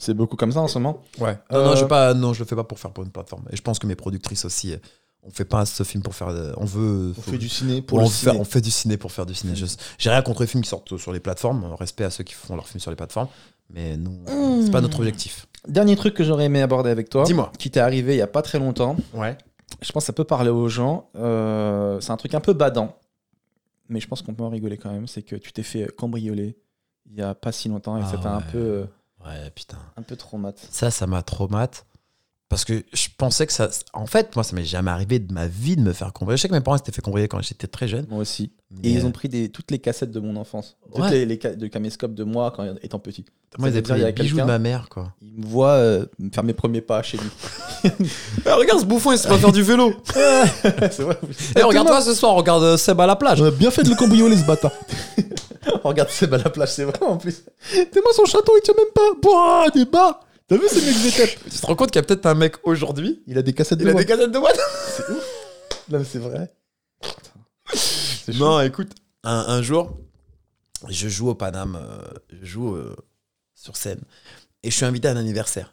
C'est 0.00 0.14
beaucoup 0.14 0.36
comme 0.36 0.50
ça 0.50 0.60
en 0.60 0.66
ce 0.68 0.78
moment. 0.78 1.02
Ouais. 1.18 1.38
Euh, 1.52 1.62
Non, 1.62 1.70
non, 1.70 1.76
je, 1.76 1.84
pas, 1.84 2.14
non, 2.14 2.32
je 2.32 2.40
le 2.40 2.46
fais 2.46 2.56
pas 2.56 2.64
pour 2.64 2.78
faire 2.78 2.90
pour 2.90 3.04
une 3.04 3.10
plateforme. 3.10 3.44
Et 3.52 3.56
je 3.56 3.62
pense 3.62 3.78
que 3.78 3.86
mes 3.86 3.94
productrices 3.96 4.44
aussi, 4.46 4.72
euh, 4.72 4.76
on 5.22 5.30
fait 5.30 5.44
pas 5.44 5.66
ce 5.66 5.82
film 5.82 6.02
pour 6.02 6.14
faire. 6.14 6.32
de- 6.32 6.54
On 6.56 6.64
veut. 6.64 7.12
On 7.16 7.20
faut- 7.20 7.30
fait 7.32 7.38
du 7.38 7.48
ciné 7.50 7.82
pour 7.82 7.98
on, 7.98 8.02
le 8.04 8.06
fait, 8.08 8.30
ciné. 8.30 8.40
on 8.40 8.44
fait 8.44 8.60
du 8.62 8.70
ciné 8.70 8.96
pour 8.96 9.12
faire 9.12 9.26
du 9.26 9.34
ciné. 9.34 9.54
Je- 9.54 9.66
J'ai 9.98 10.08
rien 10.10 10.22
contre 10.22 10.40
les 10.40 10.46
films 10.46 10.62
qui 10.64 10.70
sortent 10.70 10.96
sur 10.96 11.12
les 11.12 11.20
plateformes. 11.20 11.64
Respect 11.78 12.04
à 12.04 12.10
ceux 12.10 12.24
qui 12.24 12.32
font 12.34 12.56
leurs 12.56 12.66
films 12.66 12.80
sur 12.80 12.90
les 12.90 12.96
plateformes. 12.96 13.28
Mais 13.72 13.96
nous, 13.98 14.24
c'est 14.64 14.70
pas 14.72 14.80
notre 14.80 14.98
objectif. 14.98 15.46
Dernier 15.68 15.94
truc 15.96 16.14
que 16.14 16.24
j'aurais 16.24 16.46
aimé 16.46 16.62
aborder 16.62 16.88
avec 16.90 17.08
toi, 17.10 17.24
Dis-moi. 17.24 17.52
qui 17.58 17.70
t'est 17.70 17.78
arrivé 17.80 18.14
il 18.14 18.18
y 18.18 18.22
a 18.22 18.26
pas 18.26 18.40
très 18.42 18.58
longtemps. 18.58 18.96
Ouais. 19.14 19.36
Je 19.82 19.92
pense 19.92 20.02
que 20.02 20.06
ça 20.06 20.12
peut 20.14 20.24
parler 20.24 20.50
aux 20.50 20.68
gens. 20.68 21.10
Euh, 21.16 22.00
c'est 22.00 22.10
un 22.10 22.16
truc 22.16 22.34
un 22.34 22.40
peu 22.40 22.52
badant, 22.54 22.96
mais 23.90 24.00
je 24.00 24.08
pense 24.08 24.22
qu'on 24.22 24.34
peut 24.34 24.42
en 24.42 24.48
rigoler 24.48 24.78
quand 24.78 24.90
même. 24.90 25.06
C'est 25.06 25.22
que 25.22 25.36
tu 25.36 25.52
t'es 25.52 25.62
fait 25.62 25.94
cambrioler 25.94 26.56
il 27.12 27.18
y 27.18 27.22
a 27.22 27.34
pas 27.34 27.52
si 27.52 27.68
longtemps 27.68 27.96
et 27.98 28.02
Ah 28.04 28.08
c'était 28.10 28.26
un 28.26 28.38
ouais. 28.38 28.44
peu, 28.50 28.58
euh, 28.58 28.84
Ouais, 29.24 29.50
putain. 29.50 29.78
un 29.96 30.02
peu 30.02 30.16
traumatisant. 30.16 30.68
Ça, 30.72 30.90
ça 30.90 31.06
m'a 31.06 31.22
traumatisé. 31.22 31.84
Parce 32.50 32.64
que 32.64 32.82
je 32.92 33.06
pensais 33.16 33.46
que 33.46 33.52
ça. 33.52 33.70
En 33.92 34.06
fait, 34.06 34.34
moi, 34.34 34.42
ça 34.42 34.56
m'est 34.56 34.64
jamais 34.64 34.90
arrivé 34.90 35.20
de 35.20 35.32
ma 35.32 35.46
vie 35.46 35.76
de 35.76 35.82
me 35.82 35.92
faire 35.92 36.12
cambrioler. 36.12 36.36
Je 36.36 36.42
sais 36.42 36.48
que 36.48 36.52
mes 36.54 36.60
parents 36.60 36.76
s'étaient 36.76 36.90
fait 36.90 37.00
cambrioler 37.00 37.28
quand 37.28 37.40
j'étais 37.40 37.68
très 37.68 37.86
jeune. 37.86 38.06
Moi 38.10 38.18
aussi. 38.18 38.50
mais, 38.72 38.88
Et 38.88 38.92
ils 38.92 39.04
ont 39.06 39.10
euh, 39.10 39.12
pris 39.12 39.28
des, 39.28 39.50
toutes 39.50 39.70
les 39.70 39.78
cassettes 39.78 40.10
de 40.10 40.18
mon 40.18 40.34
enfance. 40.34 40.76
Toutes 40.92 41.04
Ouais. 41.04 41.10
les, 41.12 41.26
les 41.26 41.38
ca- 41.40 41.54
de 41.54 41.66
caméscope 41.68 42.12
de 42.12 42.24
moi 42.24 42.52
quand 42.54 42.64
étant 42.82 42.98
petit. 42.98 43.24
Moi, 43.56 43.68
ils 43.68 43.72
avaient 43.72 43.82
pris 43.82 44.00
les 44.00 44.10
bijoux 44.12 44.36
de 44.38 44.42
ma 44.42 44.58
mère, 44.58 44.88
quoi. 44.88 45.12
Ils 45.22 45.40
me 45.40 45.46
voient 45.46 45.74
euh, 45.74 46.06
faire 46.34 46.42
mes 46.42 46.52
premiers 46.52 46.80
pas 46.80 47.02
chez 47.04 47.18
lui. 47.18 47.30
Eh, 48.44 48.50
regarde 48.50 48.80
ce 48.80 48.84
bouffon, 48.84 49.12
il 49.12 49.18
se 49.18 49.26
va 49.28 49.38
faire 49.38 49.52
du 49.52 49.62
vélo. 49.62 49.94
c'est 50.12 51.00
vrai. 51.02 51.16
Eh, 51.56 51.62
regarde-toi 51.62 52.02
ce 52.02 52.12
soir, 52.14 52.32
on 52.34 52.36
regarde 52.36 52.62
euh, 52.64 52.76
Seb 52.76 53.00
à 53.00 53.06
la 53.06 53.14
plage. 53.16 53.40
On 53.40 53.46
a 53.46 53.50
bien 53.52 53.70
fait 53.70 53.84
de 53.84 53.88
le 53.90 53.94
cambrioler 53.96 54.36
ce 54.36 54.44
bâtard. 54.44 54.72
Regarde 55.84 56.08
Seb 56.10 56.34
à 56.34 56.38
la 56.38 56.50
plage, 56.50 56.72
c'est 56.72 56.84
vrai 56.84 56.98
en 57.02 57.16
plus. 57.16 57.42
T'es 57.72 58.00
moi 58.02 58.12
son 58.14 58.24
château, 58.24 58.52
il 58.58 58.62
tient 58.62 58.74
même 58.74 58.92
pas. 58.94 59.02
Boah, 59.22 59.66
des 59.74 59.84
bas. 59.84 60.20
T'as 60.50 60.56
vu 60.56 60.62
mecs 60.62 60.72
VTEP 61.14 61.38
Tu 61.48 61.58
te 61.60 61.66
rends 61.66 61.76
compte 61.76 61.90
qu'il 61.92 62.00
y 62.00 62.04
a 62.04 62.06
peut-être 62.06 62.26
un 62.26 62.34
mec 62.34 62.56
aujourd'hui 62.64 63.22
Il 63.28 63.38
a 63.38 63.42
des 63.42 63.52
cassettes 63.52 63.78
de 63.78 63.84
Il 63.84 63.88
a 63.90 63.94
des 63.94 64.04
cassettes 64.04 64.32
de 64.32 64.38
boîte 64.38 64.58
Non 65.88 65.98
mais 66.00 66.04
c'est 66.04 66.18
vrai. 66.18 66.52
C'est. 67.72 68.34
Non, 68.34 68.60
écoute, 68.60 68.90
un, 69.22 69.32
un 69.48 69.62
jour, 69.62 69.96
je 70.88 71.08
joue 71.08 71.28
au 71.30 71.34
Paname, 71.36 71.78
euh, 71.80 72.02
je 72.30 72.44
joue 72.46 72.74
euh, 72.74 72.96
sur 73.54 73.76
scène, 73.76 74.00
et 74.64 74.70
je 74.70 74.76
suis 74.76 74.84
invité 74.84 75.08
à 75.08 75.12
un 75.12 75.16
anniversaire. 75.16 75.72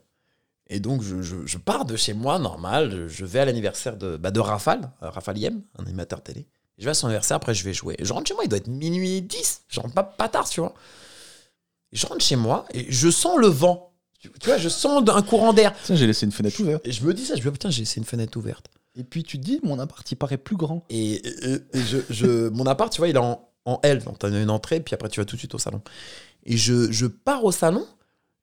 Et 0.69 0.79
donc, 0.79 1.01
je, 1.01 1.21
je- 1.23 1.45
je 1.45 1.57
pars 1.57 1.85
de 1.85 1.95
chez 1.95 2.13
moi, 2.13 2.37
normal, 2.39 2.91
je, 2.91 3.07
je 3.07 3.25
vais 3.25 3.39
à 3.39 3.45
l'anniversaire 3.45 3.97
de, 3.97 4.15
bah, 4.17 4.29
de 4.31 4.39
Rafale, 4.39 4.91
euh, 5.01 5.09
Rafale 5.09 5.37
Yem, 5.39 5.61
un 5.79 5.83
animateur 5.85 6.21
télé. 6.21 6.45
Je 6.77 6.85
vais 6.85 6.91
à 6.91 6.93
son 6.93 7.07
anniversaire, 7.07 7.37
après 7.37 7.53
je 7.55 7.63
vais 7.63 7.73
jouer. 7.73 7.95
Je 7.99 8.13
rentre 8.13 8.27
chez 8.27 8.33
moi, 8.35 8.43
il 8.43 8.49
doit 8.49 8.57
être 8.59 8.67
minuit 8.67 9.21
10, 9.23 9.61
je 9.69 9.79
rentre 9.79 9.93
pas, 9.95 10.03
pas 10.03 10.29
tard, 10.29 10.47
tu 10.47 10.59
vois. 10.61 10.73
Je 11.93 12.05
rentre 12.05 12.23
chez 12.23 12.35
moi, 12.35 12.65
et 12.73 12.85
je 12.91 13.09
sens 13.09 13.37
le 13.39 13.47
vent. 13.47 13.93
Tu, 14.19 14.31
tu 14.31 14.47
vois, 14.47 14.57
je 14.57 14.69
sens 14.69 15.03
un 15.09 15.21
courant 15.21 15.53
d'air. 15.53 15.73
J'ai 15.87 16.07
laissé 16.07 16.25
une 16.25 16.31
fenêtre 16.31 16.59
ouverte. 16.59 16.85
Et 16.87 16.91
je 16.91 17.03
me 17.05 17.13
dis 17.13 17.23
ça, 17.25 17.35
je 17.35 17.41
me 17.41 17.45
dis, 17.45 17.51
putain, 17.51 17.69
j'ai 17.69 17.81
laissé 17.81 17.99
une 17.99 18.05
fenêtre 18.05 18.37
ouverte. 18.37 18.67
Et 18.95 19.03
puis 19.03 19.23
tu 19.23 19.37
te 19.39 19.43
dis, 19.43 19.59
mon 19.63 19.77
appart, 19.79 20.09
il 20.11 20.15
paraît 20.15 20.37
plus 20.37 20.55
grand. 20.55 20.83
Et, 20.89 21.13
et- 21.15 21.59
et 21.73 21.81
je, 21.83 21.97
je- 22.09 22.49
mon 22.49 22.65
appart, 22.65 22.91
tu 22.91 22.97
vois, 22.99 23.09
il 23.09 23.15
est 23.15 23.19
en, 23.19 23.47
en 23.65 23.79
L. 23.83 24.03
Donc, 24.03 24.17
tu 24.19 24.25
as 24.25 24.29
une 24.29 24.49
entrée, 24.49 24.79
puis 24.79 24.95
après, 24.95 25.09
tu 25.09 25.19
vas 25.19 25.25
tout 25.25 25.35
de 25.35 25.39
suite 25.39 25.53
au 25.53 25.59
salon. 25.59 25.81
Et 26.45 26.57
je, 26.57 26.91
je 26.91 27.05
pars 27.05 27.43
au 27.45 27.51
salon, 27.51 27.85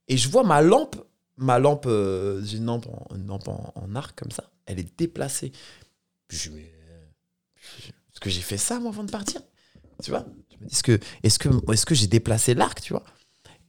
et 0.07 0.17
je 0.17 0.29
vois 0.29 0.45
ma 0.45 0.63
lampe. 0.63 0.97
Ma 1.37 1.59
lampe, 1.59 1.87
euh, 1.87 2.41
j'ai 2.45 2.59
une 2.59 2.67
lampe, 2.67 2.87
en, 2.87 3.17
une 3.17 3.27
lampe 3.27 3.49
en, 3.49 3.73
en 3.75 3.97
arc 3.97 4.17
comme 4.17 4.31
ça. 4.31 4.45
Elle 4.67 4.79
est 4.79 4.97
déplacée. 4.97 5.51
Je 6.29 6.51
me 6.51 6.57
dis, 6.59 6.63
est-ce 8.13 8.21
que 8.21 8.31
j'ai 8.31 8.41
fait 8.43 8.57
ça, 8.59 8.79
moi, 8.79 8.91
avant 8.91 9.03
de 9.05 9.11
partir? 9.11 9.41
Tu 10.03 10.11
vois? 10.11 10.25
Je 10.51 10.57
me 10.63 10.69
dis, 10.69 10.73
est-ce 10.75 10.83
que, 10.85 11.01
est-ce 11.25 11.39
que, 11.41 11.49
est-ce 11.73 11.85
que 11.87 11.95
j'ai 11.97 12.07
déplacé 12.07 12.55
l'arc, 12.55 12.81
tu 12.81 12.93
vois? 12.93 13.03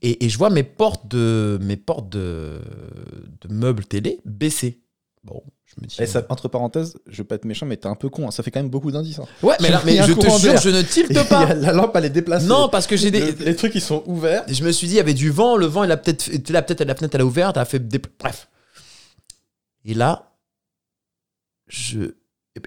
Et, 0.02 0.24
et 0.24 0.28
je 0.28 0.38
vois 0.38 0.50
mes 0.50 0.62
portes 0.62 1.08
de, 1.08 1.58
mes 1.62 1.76
portes 1.76 2.08
de, 2.08 2.60
de 3.40 3.52
meubles 3.52 3.84
télé 3.84 4.20
baissées. 4.24 4.80
Bon, 5.24 5.42
je 5.64 5.74
me 5.82 5.86
dis. 5.88 5.96
Et 6.00 6.06
ça, 6.06 6.24
entre 6.28 6.46
parenthèses, 6.48 6.94
je 7.08 7.18
veux 7.18 7.24
pas 7.24 7.34
être 7.34 7.44
méchant, 7.46 7.66
mais 7.66 7.76
t'es 7.76 7.88
un 7.88 7.96
peu 7.96 8.08
con. 8.08 8.28
hein. 8.28 8.30
Ça 8.30 8.42
fait 8.44 8.50
quand 8.52 8.60
même 8.60 8.70
beaucoup 8.70 8.92
d'indices. 8.92 9.18
hein. 9.18 9.24
Ouais, 9.42 9.56
mais 9.60 9.70
là, 9.70 9.82
mais 9.84 9.96
je 10.04 10.12
te 10.12 10.30
jure, 10.38 10.56
je 10.60 10.68
ne 10.70 10.80
Et 10.80 10.84
tilte 10.84 11.28
pas. 11.28 11.52
la 11.54 11.72
lampe, 11.72 11.96
elle 11.96 12.04
est 12.04 12.10
déplacée. 12.10 12.46
Non, 12.46 12.68
parce 12.68 12.86
que 12.86 12.96
j'ai 12.96 13.10
des. 13.10 13.32
Le- 13.32 13.44
les 13.44 13.56
trucs, 13.56 13.74
ils 13.74 13.80
sont 13.80 14.04
ouverts. 14.06 14.44
Je 14.48 14.62
me 14.62 14.70
suis 14.70 14.86
dit, 14.86 14.94
il 14.94 14.98
y 14.98 15.00
avait 15.00 15.14
du 15.14 15.30
vent, 15.30 15.56
le 15.56 15.66
vent, 15.66 15.82
il 15.82 15.90
a 15.90 15.96
peut-être. 15.96 16.48
là, 16.50 16.62
peut-être 16.62 16.84
la 16.84 16.94
fenêtre, 16.94 17.14
elle 17.16 17.22
a 17.22 17.26
ouverte, 17.26 17.56
elle 17.56 17.62
a 17.62 17.66
fait 17.66 17.80
des. 17.88 18.00
Bref. 18.20 18.48
Et 19.84 19.94
là, 19.94 20.32
je. 21.66 22.14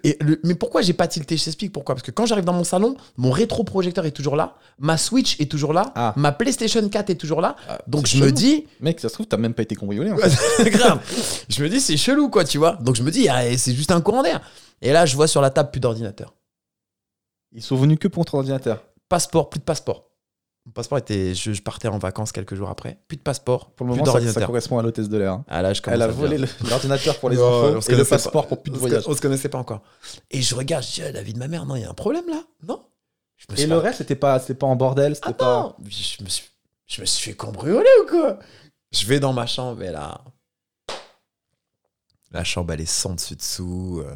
Et 0.04 0.18
le- 0.22 0.40
mais 0.44 0.56
pourquoi 0.56 0.82
j'ai 0.82 0.94
pas 0.94 1.08
tilté? 1.08 1.36
Je 1.38 1.44
t'explique 1.46 1.72
pourquoi. 1.72 1.96
Parce 1.96 2.06
que 2.06 2.12
quand 2.12 2.26
j'arrive 2.26 2.46
dans 2.46 2.54
mon 2.54 2.64
salon, 2.64 2.96
mon 3.18 3.32
rétroprojecteur 3.32 4.06
est 4.06 4.12
toujours 4.12 4.36
là, 4.36 4.56
ma 4.78 4.98
Switch 4.98 5.40
est 5.40 5.50
toujours 5.50 5.74
là, 5.74 5.92
Ah. 5.96 6.14
ma 6.16 6.32
PlayStation 6.32 6.88
4 6.88 7.10
est 7.10 7.16
toujours 7.16 7.42
là. 7.42 7.56
Donc 7.88 8.08
c'est 8.08 8.18
je 8.18 8.24
me 8.24 8.32
dis, 8.32 8.68
Mec, 8.82 9.00
ça 9.00 9.10
se 9.10 9.14
trouve, 9.16 9.26
t'as 9.26 9.38
même 9.38 9.54
pas 9.54 9.64
été 9.64 9.76
cambriolé. 9.76 10.12
en 10.12 10.18
fait. 10.18 10.70
grave. 10.70 11.00
Je 11.50 11.64
me 11.64 11.70
dis, 11.70 11.82
c'est 11.82 11.98
chelou, 11.98 12.30
quoi, 12.30 12.44
tu 12.44 12.58
vois. 12.58 12.74
Donc 12.74 12.96
je 12.96 13.04
me 13.04 13.12
dis, 13.12 13.28
ah, 13.30 13.42
c'est 13.58 13.74
juste 13.74 13.92
un 13.92 14.02
courant 14.02 14.22
d'air. 14.24 14.42
Et 14.82 14.92
là, 14.94 15.06
je 15.06 15.16
vois 15.16 15.28
sur 15.28 15.42
la 15.42 15.50
table 15.50 15.72
plus 15.72 15.80
d'ordinateur. 15.80 16.34
Ils 17.52 17.64
sont 17.64 17.76
venus 17.76 17.98
que 18.00 18.08
pour 18.08 18.26
ton 18.26 18.38
ordinateur. 18.38 18.84
Passeport, 19.10 19.50
plus 19.50 19.60
de 19.60 19.64
passeport. 19.66 20.09
Mon 20.70 20.74
passeport 20.74 21.00
était. 21.00 21.34
Je, 21.34 21.52
je 21.52 21.62
partais 21.64 21.88
en 21.88 21.98
vacances 21.98 22.32
quelques 22.32 22.54
jours 22.54 22.70
après. 22.70 23.00
Plus 23.08 23.18
de 23.18 23.24
passeport, 23.24 23.72
Pour 23.72 23.88
le 23.88 23.94
moment, 23.96 24.06
ça, 24.06 24.46
correspond 24.46 24.78
à 24.78 24.84
l'hôtesse 24.84 25.10
de 25.10 25.18
l'air. 25.18 25.34
hein. 25.34 25.46
Ah 25.48 25.64
là, 25.64 25.74
je 25.74 25.82
Elle 25.88 26.00
a 26.04 26.08
volé 26.08 26.38
le- 26.38 26.48
l'ordinateur 26.70 27.18
pour 27.20 27.30
les 27.32 27.40
enfants 27.42 27.80
et 27.90 27.96
le 27.96 28.06
passeport 28.06 28.44
pas. 28.44 28.50
pour 28.50 28.62
plus 28.62 28.70
de 28.72 28.78
voyage. 28.78 29.04
On 29.08 29.16
se 29.16 29.20
connaissait 29.20 29.50
pas 29.50 29.58
encore. 29.58 29.82
Et 30.30 30.44
je 30.44 30.54
regarde, 30.54 30.84
je 30.84 30.92
dis, 30.92 31.02
ah, 31.02 31.12
la 31.12 31.24
vie 31.24 31.34
de 31.34 31.40
ma 31.40 31.48
mère, 31.48 31.66
non, 31.66 31.76
il 31.76 31.82
y 31.82 31.86
a 31.86 31.90
un 31.90 31.96
problème 31.96 32.28
là? 32.30 32.44
Non 32.68 32.86
Et 33.58 33.66
le 33.66 33.78
reste, 33.78 33.98
c'était 33.98 34.16
pas, 34.16 34.38
c'était 34.40 34.54
pas 34.54 34.68
en 34.68 34.76
bordel, 34.76 35.16
c'était 35.16 35.30
Ah 35.30 35.34
pas. 35.34 35.60
non 35.64 35.76
je 35.88 36.24
me, 36.24 36.30
suis, 36.30 36.44
je 36.86 37.02
me 37.02 37.06
suis 37.08 37.32
fait 37.32 37.36
cambrioler 37.36 37.90
ou 38.04 38.08
quoi? 38.08 38.38
Je 38.92 39.08
vais 39.08 39.20
dans 39.20 39.34
ma 39.34 39.48
chambre 39.48 39.82
et 39.82 39.92
là. 39.92 40.22
La 42.32 42.44
chambre, 42.44 42.74
elle 42.74 42.82
est 42.82 42.86
sans 42.86 43.16
dessus 43.16 43.36
dessous. 43.36 44.04
euh, 44.06 44.16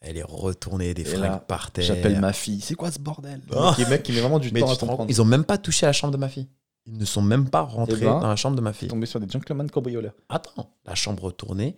Elle 0.00 0.16
est 0.16 0.22
retournée, 0.22 0.94
des 0.94 1.04
fringues 1.04 1.22
là, 1.22 1.38
par 1.38 1.70
terre. 1.72 1.84
J'appelle 1.84 2.20
ma 2.20 2.32
fille. 2.32 2.60
C'est 2.60 2.74
quoi 2.76 2.90
ce 2.90 2.98
bordel 3.00 3.40
Ah. 3.54 3.74
Le 3.78 3.86
mec 3.88 4.02
qui 4.04 4.12
met 4.12 4.20
vraiment 4.20 4.38
du 4.38 4.52
Mais 4.52 4.60
temps 4.60 4.66
à 4.70 4.76
comprendre. 4.76 4.96
compte, 4.98 5.10
ils 5.10 5.20
ont 5.20 5.24
même 5.24 5.44
pas 5.44 5.58
touché 5.58 5.86
à 5.86 5.88
la 5.88 5.92
chambre 5.92 6.12
de 6.12 6.18
ma 6.18 6.28
fille. 6.28 6.46
Ils 6.86 6.96
ne 6.96 7.04
sont 7.04 7.20
même 7.20 7.50
pas 7.50 7.62
rentrés 7.62 7.96
Eh 8.02 8.04
ben, 8.04 8.20
dans 8.20 8.28
la 8.28 8.36
chambre 8.36 8.56
de 8.56 8.60
ma 8.60 8.72
fille. 8.72 8.88
tombé 8.88 9.06
sur 9.06 9.18
des 9.20 9.28
gentlemen 9.28 9.68
cambrioleurs. 9.70 10.14
Attends, 10.28 10.70
la 10.86 10.94
chambre 10.94 11.24
retournée. 11.24 11.76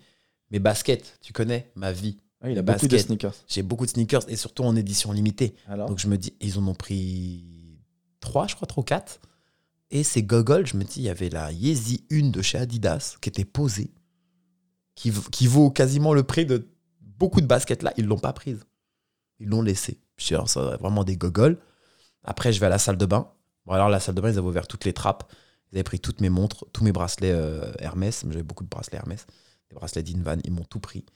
Mes 0.51 0.59
baskets, 0.59 1.19
tu 1.23 1.33
connais 1.33 1.71
ma 1.75 1.93
vie. 1.93 2.19
Ah, 2.43 2.51
il 2.51 2.59
a 2.59 2.63
beaucoup 2.63 2.87
de 2.89 2.97
sneakers. 2.99 3.35
J'ai 3.49 3.63
beaucoup 3.63 3.87
de 3.87 3.91
sneakers 3.91 4.23
et 4.29 4.37
surtout 4.37 4.65
en 4.65 4.77
édition 4.77 5.13
limitée. 5.13 5.55
Alors 5.67 5.89
Donc 5.89 5.99
je 5.99 6.07
me 6.07 6.17
dis, 6.19 6.35
ils 6.41 6.59
en 6.59 6.67
ont 6.69 6.75
pris 6.75 7.79
trois, 8.21 8.47
je 8.47 8.55
crois, 8.55 8.67
trois 8.67 8.83
ou 8.83 8.85
quatre. 8.85 9.21
Et 9.91 10.05
ces 10.05 10.23
goggles, 10.23 10.67
je 10.67 10.77
me 10.77 10.85
dis, 10.85 10.99
il 11.01 11.03
y 11.05 11.09
avait 11.09 11.31
la 11.31 11.51
Yeezy 11.53 12.05
1 12.13 12.29
de 12.31 12.43
chez 12.43 12.59
Adidas 12.59 13.17
qui 13.21 13.29
était 13.31 13.45
posée, 13.45 13.91
qui 14.95 15.47
vaut 15.47 15.71
quasiment 15.71 16.13
le 16.15 16.23
prix 16.23 16.47
de 16.47 16.69
beaucoup 17.21 17.41
de 17.41 17.47
baskets 17.47 17.85
là. 17.85 17.93
Ils 17.97 18.07
l'ont 18.07 18.19
pas 18.19 18.33
prise. 18.33 18.65
Ils 19.39 19.49
l'ont 19.49 19.63
laissée. 19.63 20.01
Être 20.19 20.77
vraiment 20.81 21.05
des 21.05 21.17
goggles. 21.17 21.59
Après, 22.25 22.53
je 22.53 22.61
vais 22.61 22.67
à 22.67 22.71
la 22.71 22.79
salle 22.79 22.97
de 22.97 23.07
bain. 23.07 23.31
Bon, 23.65 23.73
alors, 23.73 23.89
la 23.89 24.01
salle 24.01 24.15
de 24.15 24.21
bain, 24.21 24.31
ils 24.31 24.39
avaient 24.39 24.49
ouvert 24.49 24.67
toutes 24.67 24.85
les 24.85 24.93
trappes. 24.93 25.31
Ils 25.71 25.77
avaient 25.77 25.85
pris 25.85 26.01
toutes 26.01 26.21
mes 26.21 26.29
montres, 26.29 26.67
tous 26.73 26.85
mes 26.85 26.93
bracelets 26.93 27.33
euh, 27.33 27.73
Hermès. 27.79 28.25
J'avais 28.29 28.43
beaucoup 28.43 28.65
de 28.65 28.69
bracelets 28.69 28.99
Hermès. 28.99 29.27
Des 29.71 29.77
bracelets 29.77 30.03
d'Invan. 30.03 30.39
Ils 30.45 30.53
m'ont 30.53 30.65
tout 30.65 30.81
pris. 30.81 31.07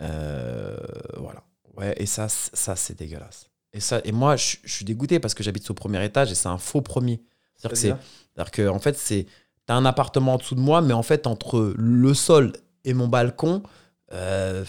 Euh, 0.00 0.76
voilà. 1.16 1.42
Ouais, 1.76 1.94
et 1.96 2.06
ça, 2.06 2.28
ça 2.28 2.76
c'est 2.76 2.96
dégueulasse. 2.98 3.50
Et, 3.72 3.80
ça, 3.80 4.00
et 4.04 4.12
moi, 4.12 4.36
je, 4.36 4.58
je 4.62 4.72
suis 4.72 4.84
dégoûté 4.84 5.18
parce 5.18 5.34
que 5.34 5.42
j'habite 5.42 5.68
au 5.70 5.74
premier 5.74 6.04
étage 6.04 6.30
et 6.30 6.36
c'est 6.36 6.48
un 6.48 6.58
faux 6.58 6.82
premier. 6.82 7.24
C'est-à-dire 7.56 7.70
que 7.70 7.76
c'est 7.76 7.88
C'est-à-dire 7.88 8.04
c'est-à-dire 8.34 8.50
que, 8.50 8.68
en 8.68 8.78
fait, 8.78 8.96
c'est. 8.96 9.26
T'as 9.66 9.74
un 9.74 9.86
appartement 9.86 10.34
en 10.34 10.36
dessous 10.36 10.54
de 10.54 10.60
moi, 10.60 10.82
mais 10.82 10.92
en 10.92 11.02
fait, 11.02 11.26
entre 11.26 11.72
le 11.76 12.14
sol 12.14 12.52
et 12.84 12.92
mon 12.92 13.08
balcon, 13.08 13.62
euh, 14.12 14.62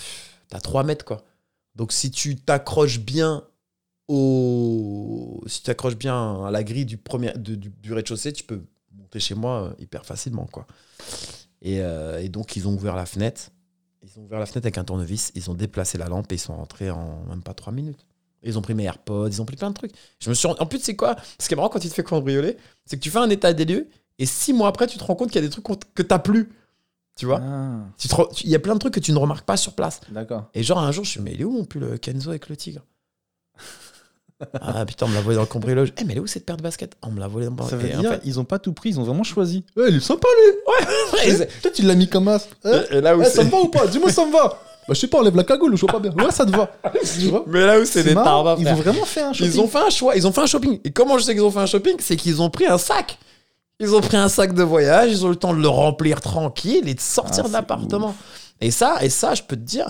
t'as 0.56 0.62
3 0.62 0.84
mètres, 0.84 1.06
quoi. 1.06 1.24
Donc, 1.76 1.92
si 1.92 2.12
tu 2.12 2.36
t'accroches 2.38 3.00
bien 3.00 3.44
au. 4.08 5.44
Si 5.48 5.60
tu 5.60 5.66
t'accroches 5.66 5.98
bien 5.98 6.46
à 6.46 6.52
la 6.52 6.64
grille 6.64 6.86
du, 6.86 6.98
premier, 6.98 7.34
du, 7.36 7.94
rez-de-chaussée, 7.94 8.32
tu 8.32 8.44
peux 8.44 8.62
monter 8.94 9.20
chez 9.20 9.36
moi 9.36 9.64
euh, 9.64 9.74
hyper 9.80 10.06
facilement, 10.06 10.46
quoi. 10.46 10.66
Et, 11.62 11.82
euh, 11.82 12.22
et 12.22 12.30
donc, 12.30 12.56
ils 12.56 12.68
ont 12.68 12.74
ouvert 12.74 12.96
la 12.96 13.06
fenêtre. 13.06 13.52
Ils 14.04 14.20
ont 14.20 14.24
ouvert 14.24 14.40
la 14.40 14.46
fenêtre 14.46 14.66
avec 14.66 14.78
un 14.78 14.84
tournevis. 14.84 15.32
Ils 15.36 15.50
ont 15.50 15.56
déplacé 15.56 15.98
la 15.98 16.08
lampe 16.08 16.32
et 16.32 16.36
ils 16.36 16.40
sont 16.40 16.56
rentrés 16.56 16.90
en 16.90 17.26
même 17.26 17.44
pas 17.44 17.54
3 17.54 17.74
minutes. 17.74 18.06
Ils 18.44 18.58
ont 18.60 18.62
pris 18.62 18.76
mes 18.76 18.84
AirPods, 18.84 19.30
ils 19.30 19.42
ont 19.42 19.46
pris 19.46 19.56
plein 19.56 19.72
de 19.72 19.76
trucs. 19.76 19.92
Je 20.20 20.30
me 20.30 20.36
suis 20.36 20.48
En 20.48 20.66
plus, 20.68 20.80
c'est 20.80 20.96
quoi? 20.96 21.16
Ce 21.40 21.48
qui 21.48 21.56
est 21.56 21.58
marrant 21.58 21.70
quand 21.70 21.80
tu 21.80 21.90
te 21.90 21.94
fais 21.94 22.04
cambrioler, 22.04 22.58
c'est 22.86 22.96
que 22.96 23.02
tu 23.02 23.10
fais 23.10 23.18
un 23.18 23.30
état 23.30 23.52
des 23.54 23.66
lieux 23.66 23.90
et 24.20 24.26
six 24.26 24.54
mois 24.54 24.68
après, 24.68 24.88
tu 24.88 24.98
te 24.98 25.04
rends 25.04 25.16
compte 25.16 25.30
qu'il 25.32 25.42
y 25.42 25.44
a 25.44 25.48
des 25.48 25.52
trucs 25.52 25.66
que 25.96 26.04
t'as 26.04 26.20
plus. 26.20 26.50
Tu 27.16 27.26
vois 27.26 27.40
Ah, 27.42 27.78
Tu 27.98 28.08
tu- 28.08 28.16
Il 28.44 28.50
y 28.50 28.56
a 28.56 28.60
plein 28.60 28.74
de 28.74 28.80
trucs 28.80 28.94
que 28.94 29.00
tu 29.00 29.12
ne 29.14 29.18
remarques 29.18 29.46
pas 29.46 29.58
sur 29.58 29.74
place. 29.74 30.02
d'accord. 30.10 30.46
Et 30.54 30.64
genre, 30.64 30.80
un 30.80 30.92
jour, 30.92 31.04
je 31.06 31.12
suis 31.12 31.22
mais 31.22 31.34
il 31.34 31.42
est 31.42 31.46
où 31.46 31.52
mon 31.52 31.64
pull 31.66 31.98
Kenzo 32.00 32.30
avec 32.30 32.50
le 32.50 32.58
tigre? 32.58 32.82
Ah 34.60 34.86
putain, 34.86 35.06
on 35.06 35.10
me 35.10 35.16
l'a 35.16 35.22
volé 35.22 35.36
dans 35.36 35.44
le 35.44 35.48
cambriolage. 35.48 35.94
Eh, 35.98 36.04
mais 36.04 36.12
elle 36.12 36.18
est 36.18 36.22
où 36.22 36.28
cette 36.28 36.46
paire 36.46 36.58
de 36.58 36.62
baskets? 36.62 36.98
On 37.02 37.10
me 37.10 37.22
l'a 37.22 37.28
volé 37.28 37.46
dans 37.48 37.64
le 37.64 37.70
Ça 37.70 37.78
veut 37.78 37.88
et 37.90 37.96
en 37.96 38.02
dire 38.02 38.12
fait- 38.12 38.22
ils 38.26 38.38
ont 38.38 38.44
pas 38.44 38.60
tout 38.60 38.74
pris, 38.74 38.90
ils 38.90 39.00
ont 39.00 39.04
vraiment 39.04 39.24
choisi. 39.24 39.64
Ouais, 39.78 39.86
il 39.90 39.96
est 39.96 40.00
sympa 40.02 40.28
lui. 40.38 41.30
Ouais, 41.30 41.46
Peut-être 41.62 41.80
il 41.80 41.88
l'a 41.88 41.96
mis 41.96 42.10
comme 42.10 42.28
as. 42.28 42.46
Et 42.92 43.00
là 43.00 43.16
où 43.16 43.22
Eh, 43.22 43.26
ça 43.26 43.44
me 43.46 43.50
va 43.50 43.62
ou 43.62 43.68
pas? 43.70 43.88
Dis-moi 43.88 44.12
ça 44.12 44.26
me 44.26 44.32
va. 44.34 44.60
Bah 44.88 44.94
je 44.94 45.00
sais 45.00 45.08
pas, 45.08 45.20
enlève 45.20 45.36
la 45.38 45.44
cagoule, 45.46 45.76
je 45.76 45.82
vois 45.82 45.90
pas 45.94 46.00
bien. 46.00 46.12
Ouais, 46.12 46.30
ça 46.32 46.46
te 46.46 46.52
va. 46.52 46.70
Tu 47.18 47.30
vois? 47.30 47.44
Mais 47.48 47.66
là 47.66 47.80
où 47.80 47.86
c'est 47.86 48.04
des 48.04 48.14
marrant, 48.14 48.44
tards, 48.44 48.60
Ils 48.60 48.68
ont 48.68 48.76
vraiment 48.76 49.06
fait 49.06 49.22
un 49.22 49.34
shopping. 49.34 49.54
Ils 49.54 49.60
ont 49.62 49.68
fait 49.68 49.80
un 49.80 49.90
choix, 49.90 50.16
ils 50.18 50.28
ont 50.28 50.32
fait 50.34 50.42
un 50.42 50.46
shopping. 50.46 50.80
Et 50.84 50.92
comment 50.92 51.18
je 51.18 51.24
sais 51.24 51.34
qu'ils 51.34 51.44
ont 51.44 51.50
fait 51.50 51.60
un 51.60 51.66
shopping? 51.66 51.96
C'est 52.00 52.18
qu'ils 52.18 52.42
ont 52.42 52.50
pris 52.50 52.68
un 52.68 52.78
sac. 52.78 53.18
Ils 53.80 53.94
ont 53.94 54.02
pris 54.02 54.18
un 54.18 54.30
sac 54.30 54.54
de 54.54 54.64
voyage, 54.64 55.12
ils 55.12 55.26
ont 55.26 55.30
eu 55.30 55.32
le 55.32 55.36
temps 55.36 55.54
de 55.54 55.62
le 55.62 55.68
remplir 55.68 56.22
tranquille 56.22 56.88
et 56.88 56.94
de 56.94 57.00
sortir 57.02 57.44
Ah, 57.46 57.48
de 57.50 57.54
l'appartement. 57.54 58.16
Et 58.62 58.72
ça, 58.72 59.04
et 59.04 59.10
ça, 59.10 59.34
je 59.36 59.44
peux 59.44 59.56
te 59.58 59.62
dire, 59.62 59.90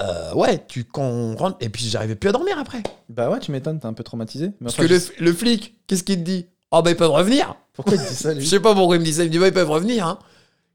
euh, 0.00 0.34
ouais, 0.34 0.64
tu 0.66 0.84
quand 0.84 1.02
on 1.04 1.36
rentre, 1.36 1.56
et 1.60 1.68
puis 1.68 1.84
j'arrivais 1.84 2.16
plus 2.16 2.28
à 2.28 2.32
dormir 2.32 2.58
après. 2.58 2.82
Bah 3.08 3.30
ouais, 3.30 3.38
tu 3.38 3.52
m'étonnes, 3.52 3.78
t'es 3.78 3.86
un 3.86 3.92
peu 3.92 4.02
traumatisé. 4.02 4.46
Mais 4.48 4.54
Parce 4.64 4.74
enfin, 4.74 4.88
que 4.88 4.92
le, 4.92 4.98
je- 4.98 5.22
le 5.24 5.32
flic, 5.32 5.76
qu'est-ce 5.86 6.02
qu'il 6.02 6.16
te 6.16 6.22
dit? 6.24 6.46
Oh 6.72 6.82
bah 6.82 6.90
ils 6.90 6.96
peuvent 6.96 7.10
revenir. 7.10 7.54
Pourquoi 7.72 7.94
il 7.94 8.00
dit 8.00 8.14
ça 8.14 8.34
Je 8.34 8.38
lui 8.40 8.46
sais 8.46 8.60
pas 8.60 8.74
pourquoi 8.74 8.96
il 8.96 9.00
me 9.00 9.04
dit 9.04 9.12
ça. 9.12 9.22
Il 9.22 9.26
me 9.26 9.32
dit 9.32 9.38
bah 9.38 9.48
ils 9.48 9.52
peuvent 9.54 9.70
revenir. 9.70 10.06
Hein. 10.06 10.18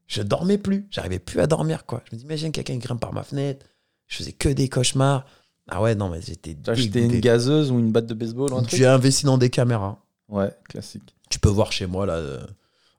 Je 0.06 0.22
dormais 0.22 0.58
plus, 0.58 0.86
j'arrivais 0.90 1.18
plus 1.18 1.40
à 1.40 1.46
dormir 1.46 1.84
quoi. 1.84 2.02
Je 2.08 2.14
me 2.14 2.18
dis 2.18 2.24
imagine 2.24 2.52
quelqu'un 2.52 2.76
grimpe 2.76 3.00
par 3.00 3.12
ma 3.12 3.22
fenêtre. 3.22 3.66
Je 4.06 4.16
faisais 4.18 4.32
que 4.32 4.48
des 4.48 4.68
cauchemars. 4.68 5.24
Ah 5.68 5.82
ouais 5.82 5.94
non 5.96 6.08
mais 6.08 6.20
j'étais 6.22 6.54
T'as 6.54 6.72
acheté 6.72 7.00
une 7.04 7.18
gazeuse 7.20 7.70
ou 7.72 7.78
une 7.80 7.90
batte 7.92 8.06
de 8.06 8.14
baseball 8.14 8.50
J'ai 8.68 8.86
investi 8.86 9.24
dans 9.26 9.36
des 9.38 9.50
caméras. 9.50 9.98
Ouais, 10.28 10.50
classique. 10.68 11.14
Tu 11.30 11.38
peux 11.38 11.48
voir 11.48 11.72
chez 11.72 11.86
moi 11.86 12.06
là. 12.06 12.14
euh. 12.14 12.40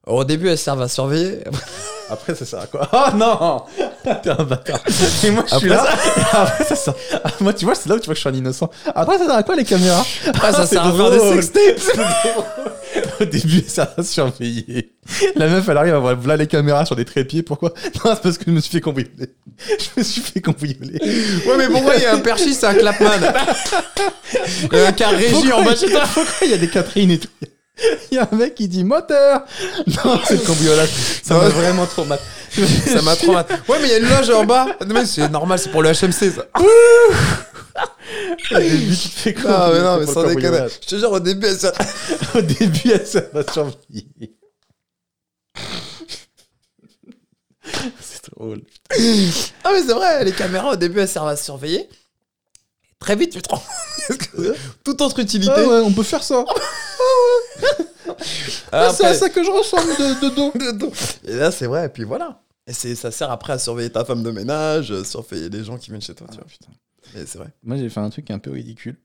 Au 0.06 0.24
début, 0.24 0.48
elles 0.48 0.58
servent 0.58 0.82
à 0.82 0.88
surveiller. 0.88 1.40
Après, 2.10 2.34
ça 2.34 2.46
sert 2.46 2.60
à 2.60 2.68
quoi? 2.68 2.88
Ah 2.94 3.12
non 3.14 3.64
T'es 4.24 4.30
un 4.30 4.44
bâtard. 4.44 4.80
Et 5.26 5.30
moi, 5.32 5.44
je 5.52 5.58
suis 5.58 5.68
là. 5.68 5.86
Après, 6.32 6.64
ça 6.64 6.76
sert. 6.78 6.94
Ah, 7.26 7.30
moi, 7.42 7.52
tu 7.52 7.66
vois, 7.66 7.76
c'est 7.76 7.90
là 7.90 7.96
où 7.96 8.00
tu 8.00 8.06
vois 8.06 8.14
que 8.14 8.18
je 8.18 8.22
suis 8.22 8.30
un 8.30 8.34
innocent. 8.34 8.70
Après, 8.96 9.18
ça 9.18 9.26
sert 9.26 9.36
à 9.36 9.44
quoi 9.44 9.58
les 9.58 9.66
caméras? 9.66 10.06
Après, 10.28 10.54
ça 10.54 10.66
c'est 10.66 10.76
sert 10.76 10.86
à 10.86 10.94
faire 10.94 11.12
des 11.12 11.20
sextapes. 11.20 12.00
Au 13.20 13.26
début, 13.26 13.66
ça 13.68 13.94
a 13.98 14.04
surveillé. 14.04 14.94
La 15.36 15.48
meuf, 15.48 15.68
elle 15.68 15.76
arrive 15.76 15.96
à 15.96 16.00
voir 16.00 16.16
là 16.26 16.38
les 16.38 16.48
caméras 16.48 16.86
sur 16.86 16.96
des 16.96 17.04
trépieds. 17.04 17.44
Pourquoi? 17.44 17.74
Non, 18.06 18.12
c'est 18.16 18.22
parce 18.22 18.38
que 18.38 18.46
je 18.48 18.52
me 18.52 18.62
suis 18.62 18.72
fait 18.72 18.82
cambrioler. 18.82 19.34
Je 19.68 19.88
me 19.98 20.04
suis 20.04 20.22
fait 20.22 20.40
cambrioler. 20.40 21.00
Ouais, 21.46 21.58
mais 21.58 21.68
pourquoi 21.68 21.96
il 21.98 22.04
y 22.04 22.06
a 22.06 22.14
un 22.14 22.20
perchis, 22.20 22.54
c'est 22.54 22.68
un 22.68 22.74
clapman? 22.76 23.10
Il 24.72 24.78
y 24.78 24.82
a 24.82 24.88
un 24.88 24.92
car 24.94 25.12
régie 25.12 25.52
en 25.52 25.64
bas 25.66 25.76
chez 25.76 25.90
toi. 25.90 26.04
Pourquoi 26.14 26.48
il 26.48 26.52
y 26.52 26.54
a 26.54 26.58
des 26.58 26.70
Catherine 26.70 27.12
et 27.12 27.20
tout? 27.20 27.28
Il 28.12 28.16
y 28.16 28.18
a 28.18 28.28
un 28.32 28.36
mec 28.36 28.56
qui 28.56 28.68
dit 28.68 28.84
moteur 28.84 29.42
Non, 29.88 30.20
c'est 30.26 30.36
le 30.36 30.46
cambriolage. 30.46 30.90
Ça 31.24 31.36
m'a 31.36 31.50
vraiment 31.50 31.86
trop 31.86 32.06
mal. 32.06 32.20
Ça 32.88 33.02
m'a 33.02 33.16
trop 33.16 33.34
mal. 33.34 33.46
Ouais, 33.68 33.78
mais 33.82 33.88
il 33.88 33.92
y 33.92 33.94
a 33.94 33.98
une 33.98 34.10
loge 34.10 34.30
en 34.32 34.46
bas. 34.46 34.66
Non, 34.86 34.96
mais 34.96 35.06
c'est 35.06 35.30
normal, 35.30 35.60
c'est 35.60 35.70
pour 35.70 35.84
le 35.84 35.90
HMC 35.92 36.32
ça. 36.32 36.46
Au 38.52 38.60
début, 38.60 38.96
tu 38.96 39.10
te 39.10 39.20
fais 39.20 39.34
Non, 39.34 39.50
Ah, 39.50 39.70
mais 39.72 39.82
non, 39.82 40.00
mais 40.00 40.06
sans 40.08 40.24
déconner. 40.24 40.66
Je 40.82 40.88
te 40.88 40.96
jure, 40.98 41.12
au 41.12 41.20
début, 41.20 41.48
ça. 41.50 41.72
Au 42.34 42.42
début, 42.42 42.92
elle 42.92 43.06
ça 43.06 43.22
va 43.34 43.44
surveiller. 43.52 44.08
C'est 48.00 48.32
drôle. 48.34 48.62
Ah, 48.90 49.72
mais 49.74 49.84
c'est 49.86 49.94
vrai, 49.94 50.24
les 50.24 50.32
caméras, 50.32 50.72
au 50.72 50.76
début, 50.76 51.00
elles 51.02 51.08
servent 51.10 51.28
à 51.28 51.36
surveiller. 51.36 51.88
Très 53.00 53.16
vite, 53.16 53.32
tu 53.32 53.42
te 53.42 53.50
rends 53.50 53.62
toute 54.84 55.02
autre 55.02 55.20
utilité. 55.20 55.54
Ah 55.56 55.68
ouais, 55.68 55.80
on 55.82 55.92
peut 55.94 56.04
faire 56.04 56.24
ça. 56.24 56.46
Ah, 58.72 58.90
c'est 58.94 59.06
à 59.06 59.14
ça 59.14 59.30
que 59.30 59.44
je 59.44 59.52
ressemble 59.52 59.90
de, 59.98 60.28
de 60.30 60.36
dos. 60.36 60.52
de 60.56 60.72
dos. 60.72 60.92
Et 61.26 61.36
là, 61.36 61.52
c'est 61.52 61.68
vrai, 61.68 61.86
et 61.86 61.90
puis 61.90 62.04
voilà. 62.04 62.42
Et 62.66 62.74
ça 62.74 63.12
sert 63.12 63.32
après 63.32 63.54
à 63.54 63.60
surveiller 63.60 63.90
ta 63.90 64.04
femme 64.04 64.24
de 64.24 64.32
ménage, 64.32 64.92
euh, 64.92 65.04
surveiller 65.04 65.50
les 65.50 65.64
gens 65.64 65.78
qui 65.78 65.90
viennent 65.90 66.02
chez 66.02 66.16
toi, 66.16 66.28
tu 66.30 66.38
vois. 66.38 66.46
putain. 66.46 66.70
Et 67.16 67.26
c'est 67.26 67.38
vrai. 67.38 67.50
Moi, 67.64 67.78
j'ai 67.78 67.90
fait 67.90 68.00
un 68.00 68.10
truc 68.10 68.30
un 68.32 68.40
peu 68.40 68.52
ridicule. 68.52 68.98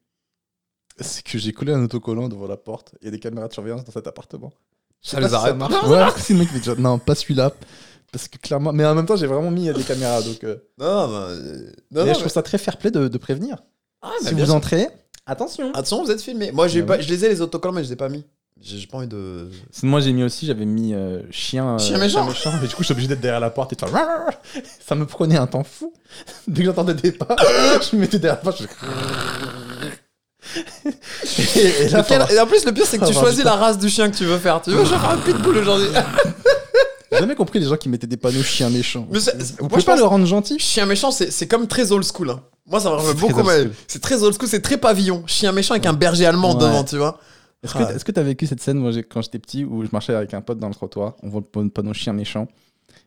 C'est 1.00 1.22
que 1.22 1.38
j'ai 1.38 1.52
collé 1.52 1.72
un 1.72 1.82
autocollant 1.84 2.28
devant 2.28 2.46
la 2.46 2.56
porte. 2.56 2.94
Il 3.00 3.04
y 3.06 3.08
a 3.08 3.10
des 3.10 3.20
caméras 3.20 3.48
de 3.48 3.52
surveillance 3.52 3.84
dans 3.84 3.92
cet 3.92 4.06
appartement. 4.06 4.52
Ça 5.00 5.18
pas 5.20 5.26
les 5.26 5.34
arrête. 5.34 5.56
marche. 5.56 5.86
Ouais, 5.86 6.06
si 6.20 6.32
le 6.32 6.40
mec 6.40 6.52
me 6.52 6.58
dit, 6.58 6.80
non, 6.80 6.98
pas 6.98 7.14
celui-là. 7.14 7.52
Parce 8.12 8.28
que 8.28 8.38
clairement. 8.38 8.72
Mais 8.72 8.84
en 8.84 8.94
même 8.94 9.06
temps, 9.06 9.16
j'ai 9.16 9.26
vraiment 9.26 9.50
mis 9.50 9.72
des 9.72 9.82
caméras. 9.84 10.22
Donc, 10.22 10.42
euh, 10.44 10.56
Non, 10.78 11.08
bah, 11.08 11.26
euh, 11.30 11.70
non, 11.90 12.02
mais 12.02 12.06
non, 12.06 12.14
je 12.14 12.18
trouve 12.20 12.32
ça 12.32 12.42
très 12.42 12.58
fair 12.58 12.76
play 12.78 12.90
de, 12.90 13.08
de 13.08 13.18
prévenir. 13.18 13.62
Ah, 14.02 14.10
si 14.20 14.34
vous 14.34 14.44
sûr. 14.44 14.54
entrez, 14.54 14.88
attention. 15.26 15.70
Attention, 15.72 16.04
vous 16.04 16.10
êtes 16.10 16.20
filmé. 16.20 16.50
Moi, 16.52 16.68
j'ai 16.68 16.82
Ah 16.82 16.86
pas, 16.86 17.00
je 17.00 17.08
les 17.08 17.24
ai 17.24 17.28
les 17.28 17.40
autocollants, 17.40 17.74
mais 17.74 17.82
je 17.84 17.88
les 17.88 17.92
ai 17.94 17.96
pas 17.96 18.08
mis. 18.08 18.24
J'ai 18.60 18.86
pas 18.86 18.98
envie 18.98 19.08
de. 19.08 19.48
Sinon, 19.70 19.90
Moi, 19.90 20.00
j'ai 20.00 20.12
mis 20.12 20.22
aussi, 20.22 20.46
j'avais 20.46 20.64
mis 20.64 20.94
euh, 20.94 21.22
chien, 21.30 21.74
euh, 21.74 21.78
Chien 21.78 21.98
méchant. 21.98 22.26
Mais 22.60 22.68
du 22.68 22.74
coup, 22.74 22.82
je 22.82 22.86
suis 22.86 22.92
obligé 22.92 23.08
d'être 23.08 23.20
derrière 23.20 23.40
la 23.40 23.50
porte 23.50 23.72
et 23.72 23.76
de 23.76 23.80
faire. 23.80 24.28
Ça 24.86 24.94
me 24.94 25.04
prenait 25.04 25.36
un 25.36 25.46
temps 25.46 25.64
fou. 25.64 25.92
Dès 26.46 26.60
que 26.62 26.66
j'entendais 26.66 26.94
des 26.94 27.12
pas, 27.12 27.34
je 27.90 27.96
me 27.96 28.02
mettais 28.02 28.18
derrière 28.18 28.36
la 28.44 28.50
porte. 28.52 28.62
Je... 28.62 28.66
et, 31.60 31.84
et 31.84 31.88
là, 31.88 32.00
en 32.42 32.46
plus, 32.46 32.64
le 32.64 32.72
pire, 32.72 32.86
c'est 32.86 32.98
que 32.98 33.06
tu 33.06 33.14
choisis 33.14 33.42
la 33.44 33.56
race 33.56 33.78
du 33.78 33.88
chien 33.88 34.10
que 34.10 34.16
tu 34.16 34.24
veux 34.24 34.38
faire. 34.38 34.62
Tu 34.62 34.70
veux, 34.70 34.84
je 34.84 34.90
vais 34.90 34.98
faire 34.98 35.10
un 35.10 35.18
pitbull 35.18 35.58
aujourd'hui. 35.58 35.88
J'ai 37.12 37.18
jamais 37.18 37.34
compris 37.34 37.58
les 37.60 37.66
gens 37.66 37.76
qui 37.76 37.88
mettaient 37.88 38.06
des 38.06 38.16
panneaux 38.16 38.42
chiens 38.42 38.70
méchants. 38.70 39.06
Mais 39.10 39.20
c'est- 39.20 39.36
Vous 39.36 39.56
moi, 39.60 39.68
pouvez 39.68 39.80
je 39.82 39.86
pas 39.86 39.92
pense- 39.92 40.00
le 40.00 40.06
rendre 40.06 40.26
gentil 40.26 40.58
Chien 40.58 40.86
méchant, 40.86 41.10
c'est 41.10 41.30
c'est 41.30 41.46
comme 41.46 41.66
très 41.68 41.92
old 41.92 42.04
school. 42.04 42.30
hein. 42.30 42.40
Moi, 42.66 42.80
ça 42.80 42.90
me 42.90 42.94
rappelle 42.94 43.14
très 43.16 43.20
beaucoup. 43.28 43.40
old 43.40 43.46
mais 43.46 43.58
school. 43.64 43.72
C'est 43.86 44.00
très 44.02 44.22
old 44.22 44.34
school, 44.34 44.48
c'est 44.48 44.62
très 44.62 44.78
pavillon. 44.78 45.22
Chien 45.26 45.52
méchant 45.52 45.74
avec 45.74 45.86
un 45.86 45.92
berger 45.92 46.26
allemand 46.26 46.54
Ouais. 46.54 46.60
devant, 46.60 46.84
tu 46.84 46.96
vois. 46.96 47.18
Est-ce 47.62 47.74
que 47.74 47.82
Ah. 47.82 47.92
est-ce 47.94 48.04
que 48.04 48.12
t'as 48.12 48.22
vécu 48.22 48.46
cette 48.46 48.60
scène 48.60 48.78
moi, 48.78 48.90
j'ai- 48.92 49.02
quand 49.04 49.20
j'étais 49.22 49.38
petit 49.38 49.64
où 49.64 49.82
je 49.84 49.88
marchais 49.92 50.14
avec 50.14 50.32
un 50.34 50.40
pote 50.40 50.58
dans 50.58 50.68
le 50.68 50.74
trottoir, 50.74 51.14
on 51.22 51.28
voit 51.28 51.40
le 51.40 51.46
pan- 51.46 51.68
panneau 51.68 51.92
chien 51.92 52.12
méchant 52.12 52.48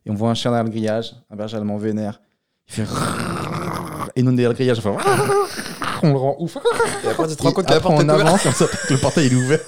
et 0.05 0.11
on 0.11 0.13
voit 0.13 0.29
un 0.29 0.33
chien 0.35 0.51
derrière 0.51 0.65
le 0.65 0.69
grillage, 0.71 1.15
un 1.31 1.35
berger 1.35 1.57
allemand 1.57 1.77
vénère. 1.77 2.21
Il 2.69 2.73
fait 2.75 2.85
et 4.15 4.23
nous 4.23 4.31
derrière 4.31 4.49
le 4.51 4.55
grillage, 4.55 4.77
on 4.79 4.81
fait 4.81 4.89
on 6.03 6.11
le 6.11 6.17
rend 6.17 6.35
ouf. 6.39 6.57
Et 7.03 7.07
après, 7.07 7.27
tu 7.27 7.35
te 7.35 7.41
rends 7.43 7.51
compte 7.51 7.65
que 7.65 7.73
la 7.73 7.79
porte 7.79 7.95
est 7.95 8.03
on 8.03 8.03
ouverte. 8.09 8.21
avance 8.21 8.45
et 8.45 8.49
on 8.49 8.51
s'aperçoit 8.51 8.87
que 8.87 8.93
le 8.93 8.99
portail 8.99 9.25
il 9.27 9.33
est 9.33 9.35
ouvert. 9.35 9.59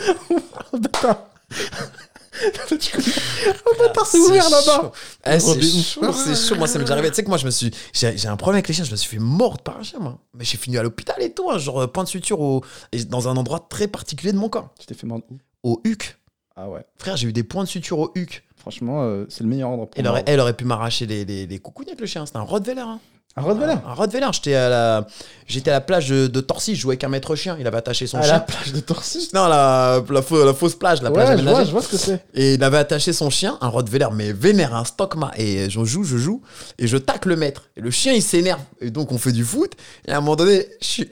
Bâtard, 3.80 4.06
c'est 4.06 4.18
ouvert 4.20 4.44
C'est 4.44 4.52
là-bas. 4.52 4.82
chaud. 4.82 4.92
Eh, 5.26 5.30
Oh, 5.36 5.40
c'est 5.40 5.82
chaud, 5.84 6.14
c'est 6.14 6.36
chaud. 6.36 6.56
Moi, 6.56 6.68
ça 6.68 6.78
m'est 6.80 6.84
déjà 6.86 6.94
arrivé. 6.94 7.10
Tu 7.10 7.16
sais 7.16 7.24
que 7.24 7.30
moi, 7.30 7.38
je 7.38 7.46
me 7.46 7.52
suis. 7.52 7.72
J'ai 7.94 8.18
j'ai 8.18 8.28
un 8.28 8.38
problème 8.38 8.58
avec 8.58 8.68
les 8.68 8.74
chiens. 8.74 8.84
Je 8.84 8.92
me 8.92 8.96
suis 8.96 9.10
fait 9.10 9.20
mordre 9.24 9.62
par 9.62 9.78
un 9.78 9.84
chien, 9.84 10.00
moi. 10.00 10.18
Mais 10.34 10.44
j'ai 10.44 10.58
fini 10.58 10.78
à 10.78 10.84
l'hôpital 10.84 11.16
et 11.22 11.32
tout. 11.34 11.50
hein, 11.50 11.58
genre, 11.58 11.82
euh, 11.82 11.88
point 11.88 12.04
de 12.04 12.10
suture 12.10 12.40
au... 12.42 12.64
et 12.92 13.04
dans 13.06 13.28
un 13.28 13.38
endroit 13.38 13.66
très 13.70 13.88
particulier 13.88 14.32
de 14.34 14.38
mon 14.38 14.50
corps. 14.50 14.70
Tu 14.80 14.86
t'es 14.86 14.94
fait 14.96 15.08
mordre 15.08 15.26
où? 15.30 15.38
Au 15.64 15.82
huc. 15.84 16.18
Ah 16.56 16.68
ouais. 16.70 16.86
Frère, 16.98 17.18
j'ai 17.18 17.28
eu 17.28 17.34
des 17.34 17.44
points 17.44 17.64
de 17.64 17.70
suture 17.70 18.00
au 18.00 18.12
huc. 18.16 18.44
Franchement, 18.56 19.04
euh, 19.04 19.26
c'est 19.30 19.44
le 19.44 19.50
meilleur 19.50 19.70
endroit 19.70 19.86
pour 19.86 20.00
Elle 20.00 20.08
aurait, 20.08 20.20
mordre. 20.22 20.32
elle 20.32 20.40
aurait 20.40 20.54
pu 20.56 20.66
m'arracher 20.66 21.06
les, 21.06 21.24
les, 21.24 21.46
les 21.46 21.60
coucouilles 21.60 21.88
avec 21.88 22.00
le 22.00 22.08
chien. 22.08 22.26
C'était 22.26 22.38
un 22.38 22.42
Rottweiler. 22.42 22.82
Hein. 22.82 23.00
Un 23.38 23.42
Rottweiler 23.44 23.76
Un 23.88 23.94
Rottweiler. 23.94 24.28
J'étais 24.34 24.56
à 24.56 24.68
la, 24.70 25.08
j'étais 25.46 25.70
à 25.70 25.76
la 25.76 25.82
plage 25.82 26.10
de, 26.10 26.26
de 26.28 26.42
Torcy. 26.42 26.76
Je 26.76 26.82
jouais 26.82 26.94
avec 26.94 27.04
un 27.04 27.10
maître 27.10 27.36
chien. 27.36 27.56
Il 27.60 27.68
avait 27.68 27.78
attaché 27.78 28.08
son 28.08 28.18
À 28.18 28.24
chien. 28.24 28.34
la 28.34 28.40
plage 28.40 28.74
de 28.74 28.80
Torcy? 28.80 29.30
Non, 29.34 29.48
la, 29.48 30.04
la, 30.10 30.22
fau- 30.22 30.44
la 30.44 30.54
fausse 30.54 30.76
plage, 30.76 31.02
la 31.04 31.12
plage 31.12 31.30
Ouais, 31.30 31.38
je 31.38 31.42
vois, 31.44 31.52
aménagée. 31.52 31.68
je 31.68 31.72
vois 31.72 31.82
ce 31.84 31.88
que 31.90 31.98
c'est. 31.98 32.26
Et 32.34 32.56
il 32.56 32.64
avait 32.64 32.78
attaché 32.80 33.14
son 33.14 33.30
chien, 33.30 33.58
un 33.62 33.68
Rottweiler, 33.68 34.08
mais 34.14 34.34
vénère, 34.34 34.76
un 34.76 34.84
Stockma. 34.84 35.32
Et 35.38 35.70
je 35.70 35.84
joue, 35.86 36.04
je 36.04 36.18
joue, 36.18 36.42
et 36.80 36.88
je 36.88 36.98
tacle 36.98 37.30
le 37.30 37.36
maître. 37.36 37.70
Et 37.78 37.82
le 37.82 37.92
chien, 37.92 38.14
il 38.14 38.24
s'énerve. 38.24 38.62
Et 38.82 38.90
donc, 38.90 39.12
on 39.12 39.18
fait 39.20 39.32
du 39.32 39.46
foot. 39.46 39.74
Et 40.08 40.12
à 40.12 40.18
un 40.18 40.22
moment 40.22 40.36
donné, 40.36 40.66
je 40.82 40.88
suis- 40.88 41.10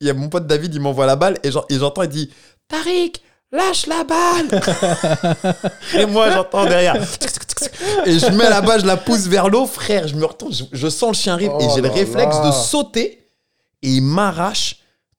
il 0.00 0.06
y 0.06 0.10
a 0.10 0.14
mon 0.14 0.30
pote 0.30 0.46
David, 0.46 0.74
il 0.74 0.80
m'envoie 0.80 1.04
la 1.06 1.16
balle. 1.16 1.36
Et 1.44 1.50
j'entends, 1.50 2.02
il 2.02 2.08
dit 2.08 2.30
Tariq, 2.68 3.20
lâche 3.52 3.86
la 3.86 4.04
balle 4.04 4.60
Et 5.98 6.06
moi, 6.06 6.30
j'entends 6.30 6.64
derrière. 6.64 6.96
Et 8.06 8.18
je 8.18 8.26
mets 8.30 8.48
la 8.48 8.60
balle, 8.60 8.80
je 8.80 8.86
la 8.86 8.96
pousse 8.96 9.26
vers 9.28 9.48
l'eau. 9.48 9.66
Frère, 9.66 10.08
je 10.08 10.14
me 10.16 10.24
retourne, 10.24 10.52
je, 10.52 10.64
je 10.72 10.88
sens 10.88 11.10
le 11.10 11.14
chien 11.22 11.34
arrive. 11.34 11.50
et 11.60 11.64
Oh 11.68 11.72
j'ai 11.74 11.80
le 11.82 11.88
réflexe 11.88 12.36
là. 12.36 12.48
de 12.48 12.52
sauter. 12.52 13.28
Et 13.82 13.88
il 13.90 14.02
m'arrache 14.02 14.76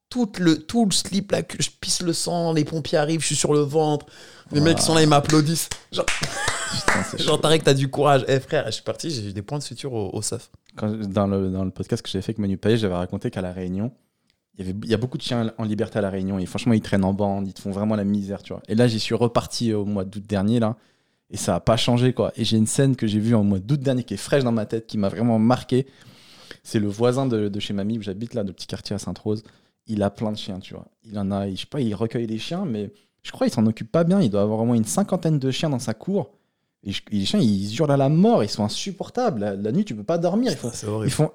tout 0.09 0.31
le, 0.39 0.57
tout 0.59 0.85
le 0.85 0.91
slip, 0.91 1.31
là, 1.31 1.41
que 1.41 1.61
je 1.61 1.69
pisse 1.81 2.01
le 2.01 2.13
sang, 2.13 2.53
les 2.53 2.63
pompiers 2.65 2.97
arrivent, 2.97 3.21
je 3.21 3.25
suis 3.27 3.35
sur 3.35 3.53
le 3.53 3.61
ventre. 3.61 4.05
Les 4.51 4.61
mecs 4.61 4.77
qui 4.77 4.83
sont 4.83 4.93
là, 4.93 5.01
ils 5.01 5.07
m'applaudissent. 5.09 5.69
Genre, 7.17 7.41
Tarek, 7.41 7.63
t'as 7.65 7.73
du 7.73 7.89
courage. 7.89 8.23
Eh 8.27 8.39
frère, 8.39 8.65
je 8.67 8.71
suis 8.71 8.83
parti, 8.83 9.09
j'ai 9.09 9.29
eu 9.29 9.33
des 9.33 9.41
points 9.41 9.57
de 9.57 9.63
suture 9.63 9.91
au, 9.93 10.11
au 10.13 10.21
SAF. 10.21 10.49
Quand- 10.75 10.91
dans, 10.91 11.27
le, 11.27 11.49
dans 11.49 11.63
le 11.63 11.71
podcast 11.71 12.03
que 12.03 12.09
j'avais 12.09 12.21
fait 12.21 12.31
avec 12.31 12.37
Manu 12.39 12.57
Payet, 12.57 12.77
j'avais 12.77 12.93
raconté 12.93 13.31
qu'à 13.31 13.41
La 13.41 13.51
Réunion, 13.51 13.91
il 14.55 14.65
y, 14.65 14.69
avait, 14.69 14.77
il 14.83 14.89
y 14.89 14.93
a 14.93 14.97
beaucoup 14.97 15.17
de 15.17 15.23
chiens 15.23 15.51
en 15.57 15.63
liberté 15.63 15.97
à 15.97 16.01
La 16.01 16.09
Réunion. 16.09 16.37
Et 16.37 16.45
franchement, 16.45 16.73
ils 16.73 16.81
traînent 16.81 17.03
en 17.03 17.13
bande, 17.13 17.47
ils 17.47 17.53
te 17.53 17.61
font 17.61 17.71
vraiment 17.71 17.95
la 17.95 18.03
misère, 18.03 18.43
tu 18.43 18.53
vois. 18.53 18.61
Et 18.67 18.75
là, 18.75 18.87
j'y 18.87 18.99
suis 18.99 19.15
reparti 19.15 19.73
au 19.73 19.85
mois 19.85 20.05
d'août 20.05 20.23
dernier, 20.27 20.59
là. 20.59 20.75
Et 21.31 21.37
ça 21.37 21.53
n'a 21.53 21.59
pas 21.59 21.77
changé, 21.77 22.13
quoi. 22.13 22.31
Et 22.35 22.45
j'ai 22.45 22.57
une 22.57 22.67
scène 22.67 22.95
que 22.95 23.07
j'ai 23.07 23.19
vue 23.19 23.33
en 23.33 23.43
mois 23.43 23.59
d'août 23.59 23.79
dernier 23.79 24.03
qui 24.03 24.13
est 24.13 24.17
fraîche 24.17 24.43
dans 24.43 24.51
ma 24.51 24.67
tête, 24.67 24.85
qui 24.85 24.99
m'a 24.99 25.09
vraiment 25.09 25.39
marqué. 25.39 25.87
C'est 26.61 26.79
le 26.79 26.87
voisin 26.87 27.25
de, 27.25 27.49
de 27.49 27.59
chez 27.59 27.73
mamie 27.73 27.97
où 27.97 28.03
j'habite, 28.03 28.35
là, 28.35 28.43
de 28.43 28.51
petit 28.51 28.67
quartier 28.67 28.95
à 28.95 28.99
Sainte-Rose. 28.99 29.43
Il 29.87 30.03
a 30.03 30.11
plein 30.11 30.31
de 30.31 30.37
chiens, 30.37 30.59
tu 30.59 30.75
vois. 30.75 30.85
Il 31.03 31.17
en 31.17 31.31
a, 31.31 31.49
je 31.49 31.55
sais 31.55 31.65
pas, 31.65 31.81
il 31.81 31.95
recueille 31.95 32.27
les 32.27 32.37
chiens, 32.37 32.65
mais 32.65 32.91
je 33.23 33.31
crois 33.31 33.47
qu'il 33.47 33.53
s'en 33.53 33.65
occupe 33.65 33.91
pas 33.91 34.03
bien. 34.03 34.21
Il 34.21 34.29
doit 34.29 34.43
avoir 34.43 34.59
au 34.59 34.65
moins 34.65 34.75
une 34.75 34.85
cinquantaine 34.85 35.39
de 35.39 35.49
chiens 35.49 35.71
dans 35.71 35.79
sa 35.79 35.95
cour. 35.95 36.29
Et, 36.83 36.91
les 37.11 37.25
chiens, 37.25 37.39
ils 37.39 37.75
hurlent 37.75 37.91
à 37.91 37.97
la 37.97 38.09
mort, 38.09 38.43
ils 38.43 38.49
sont 38.49 38.63
insupportables. 38.63 39.39
La, 39.39 39.55
la 39.55 39.71
nuit, 39.71 39.85
tu 39.85 39.95
peux 39.95 40.03
pas 40.03 40.19
dormir. 40.19 40.51
Ils 40.51 40.57
font, 40.57 40.71
ils 41.03 41.09
font 41.09 41.31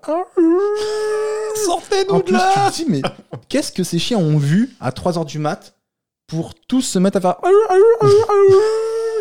Sortez-nous 1.66 2.18
de 2.18 2.22
plus, 2.22 2.32
tu 2.32 2.32
là 2.32 2.70
te 2.70 2.76
dis, 2.76 2.84
mais 2.88 3.02
qu'est-ce 3.48 3.72
que 3.72 3.84
ces 3.84 3.98
chiens 3.98 4.18
ont 4.18 4.38
vu 4.38 4.76
à 4.80 4.90
3h 4.90 5.24
du 5.24 5.38
mat 5.38 5.74
pour 6.28 6.54
tous 6.54 6.82
se 6.82 6.98
mettre 6.98 7.16
à 7.16 7.20
faire. 7.20 7.36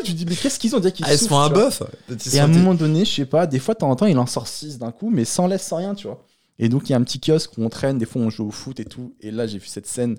Tu 0.03 0.11
te 0.11 0.17
dis, 0.17 0.25
mais 0.28 0.36
qu'est-ce 0.36 0.59
qu'ils 0.59 0.75
ont 0.75 0.80
dit 0.80 0.91
qu'ils 0.91 1.05
Ah, 1.07 1.13
ils 1.13 1.17
se 1.17 1.28
font 1.28 1.39
un 1.39 1.49
bœuf. 1.49 1.82
Et 2.34 2.39
à 2.39 2.43
un 2.43 2.47
moment 2.47 2.75
donné, 2.75 3.05
je 3.05 3.15
sais 3.15 3.25
pas, 3.25 3.47
des 3.47 3.59
fois, 3.59 3.73
de 3.73 3.80
temps 3.80 3.89
en 3.89 3.95
temps, 3.95 4.05
il 4.05 4.17
en 4.19 4.25
sort 4.28 4.47
6 4.47 4.78
d'un 4.78 4.91
coup, 4.91 5.09
mais 5.09 5.25
sans 5.25 5.47
laisse, 5.47 5.63
sans 5.63 5.78
rien, 5.78 5.95
tu 5.95 6.07
vois. 6.07 6.23
Et 6.59 6.69
donc, 6.69 6.89
il 6.89 6.91
y 6.91 6.95
a 6.95 6.97
un 6.97 7.03
petit 7.03 7.19
kiosque 7.19 7.57
où 7.57 7.63
on 7.63 7.69
traîne, 7.69 7.97
des 7.97 8.05
fois, 8.05 8.21
on 8.21 8.30
joue 8.30 8.47
au 8.47 8.51
foot 8.51 8.80
et 8.80 8.86
tout. 8.86 9.15
Et 9.21 9.32
là, 9.32 9.47
j'ai 9.47 9.57
vu 9.57 9.67
cette 9.67 9.88
scène. 9.88 10.17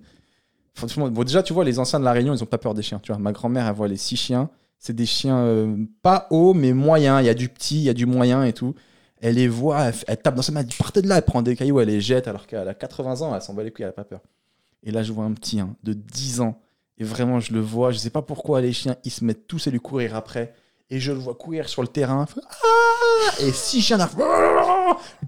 Franchement, 0.74 1.08
bon, 1.08 1.24
déjà, 1.24 1.42
tu 1.42 1.52
vois, 1.52 1.64
les 1.64 1.78
anciens 1.78 2.00
de 2.00 2.04
La 2.04 2.12
Réunion, 2.12 2.34
ils 2.34 2.42
ont 2.42 2.46
pas 2.46 2.58
peur 2.58 2.74
des 2.74 2.82
chiens, 2.82 3.00
tu 3.02 3.12
vois. 3.12 3.20
Ma 3.20 3.32
grand-mère, 3.32 3.66
elle 3.66 3.74
voit 3.74 3.88
les 3.88 3.96
six 3.96 4.16
chiens. 4.16 4.48
C'est 4.78 4.94
des 4.94 5.06
chiens 5.06 5.38
euh, 5.38 5.76
pas 6.02 6.26
hauts, 6.30 6.54
mais 6.54 6.72
moyens. 6.72 7.20
Il 7.22 7.26
y 7.26 7.30
a 7.30 7.34
du 7.34 7.48
petit, 7.48 7.76
il 7.76 7.82
y 7.82 7.88
a 7.90 7.94
du 7.94 8.06
moyen 8.06 8.44
et 8.44 8.52
tout. 8.52 8.74
Elle 9.20 9.34
les 9.34 9.48
voit, 9.48 9.90
elle, 10.06 10.16
tape 10.16 10.34
dans 10.34 10.42
sa 10.42 10.52
main, 10.52 10.60
elle 10.60 10.66
dit 10.66 10.76
partez 10.76 11.02
de 11.02 11.08
là, 11.08 11.16
elle 11.16 11.24
prend 11.24 11.42
des 11.42 11.56
cailloux, 11.56 11.80
elle 11.80 11.88
les 11.88 12.00
jette, 12.00 12.28
alors 12.28 12.46
qu'elle 12.46 12.68
a 12.68 12.74
80 12.74 13.22
ans, 13.22 13.34
elle 13.34 13.42
s'en 13.42 13.54
bat 13.54 13.64
les 13.64 13.72
couilles, 13.72 13.84
elle 13.84 13.90
a 13.90 13.92
pas 13.92 14.04
peur. 14.04 14.20
Et 14.84 14.92
là, 14.92 15.02
je 15.02 15.12
vois 15.12 15.24
un 15.24 15.32
petit 15.32 15.58
hein, 15.58 15.74
de 15.82 15.92
10 15.92 16.40
ans. 16.40 16.60
Et 16.98 17.04
vraiment, 17.04 17.40
je 17.40 17.52
le 17.52 17.60
vois, 17.60 17.90
je 17.90 17.98
sais 17.98 18.10
pas 18.10 18.22
pourquoi 18.22 18.60
les 18.60 18.72
chiens, 18.72 18.96
ils 19.04 19.10
se 19.10 19.24
mettent 19.24 19.46
tous 19.46 19.66
à 19.66 19.70
lui 19.70 19.80
courir 19.80 20.14
après. 20.16 20.54
Et 20.90 21.00
je 21.00 21.12
le 21.12 21.18
vois 21.18 21.34
courir 21.34 21.68
sur 21.68 21.82
le 21.82 21.88
terrain. 21.88 22.26
Ah 22.40 23.42
et 23.42 23.52
six 23.52 23.82
chiens 23.82 23.98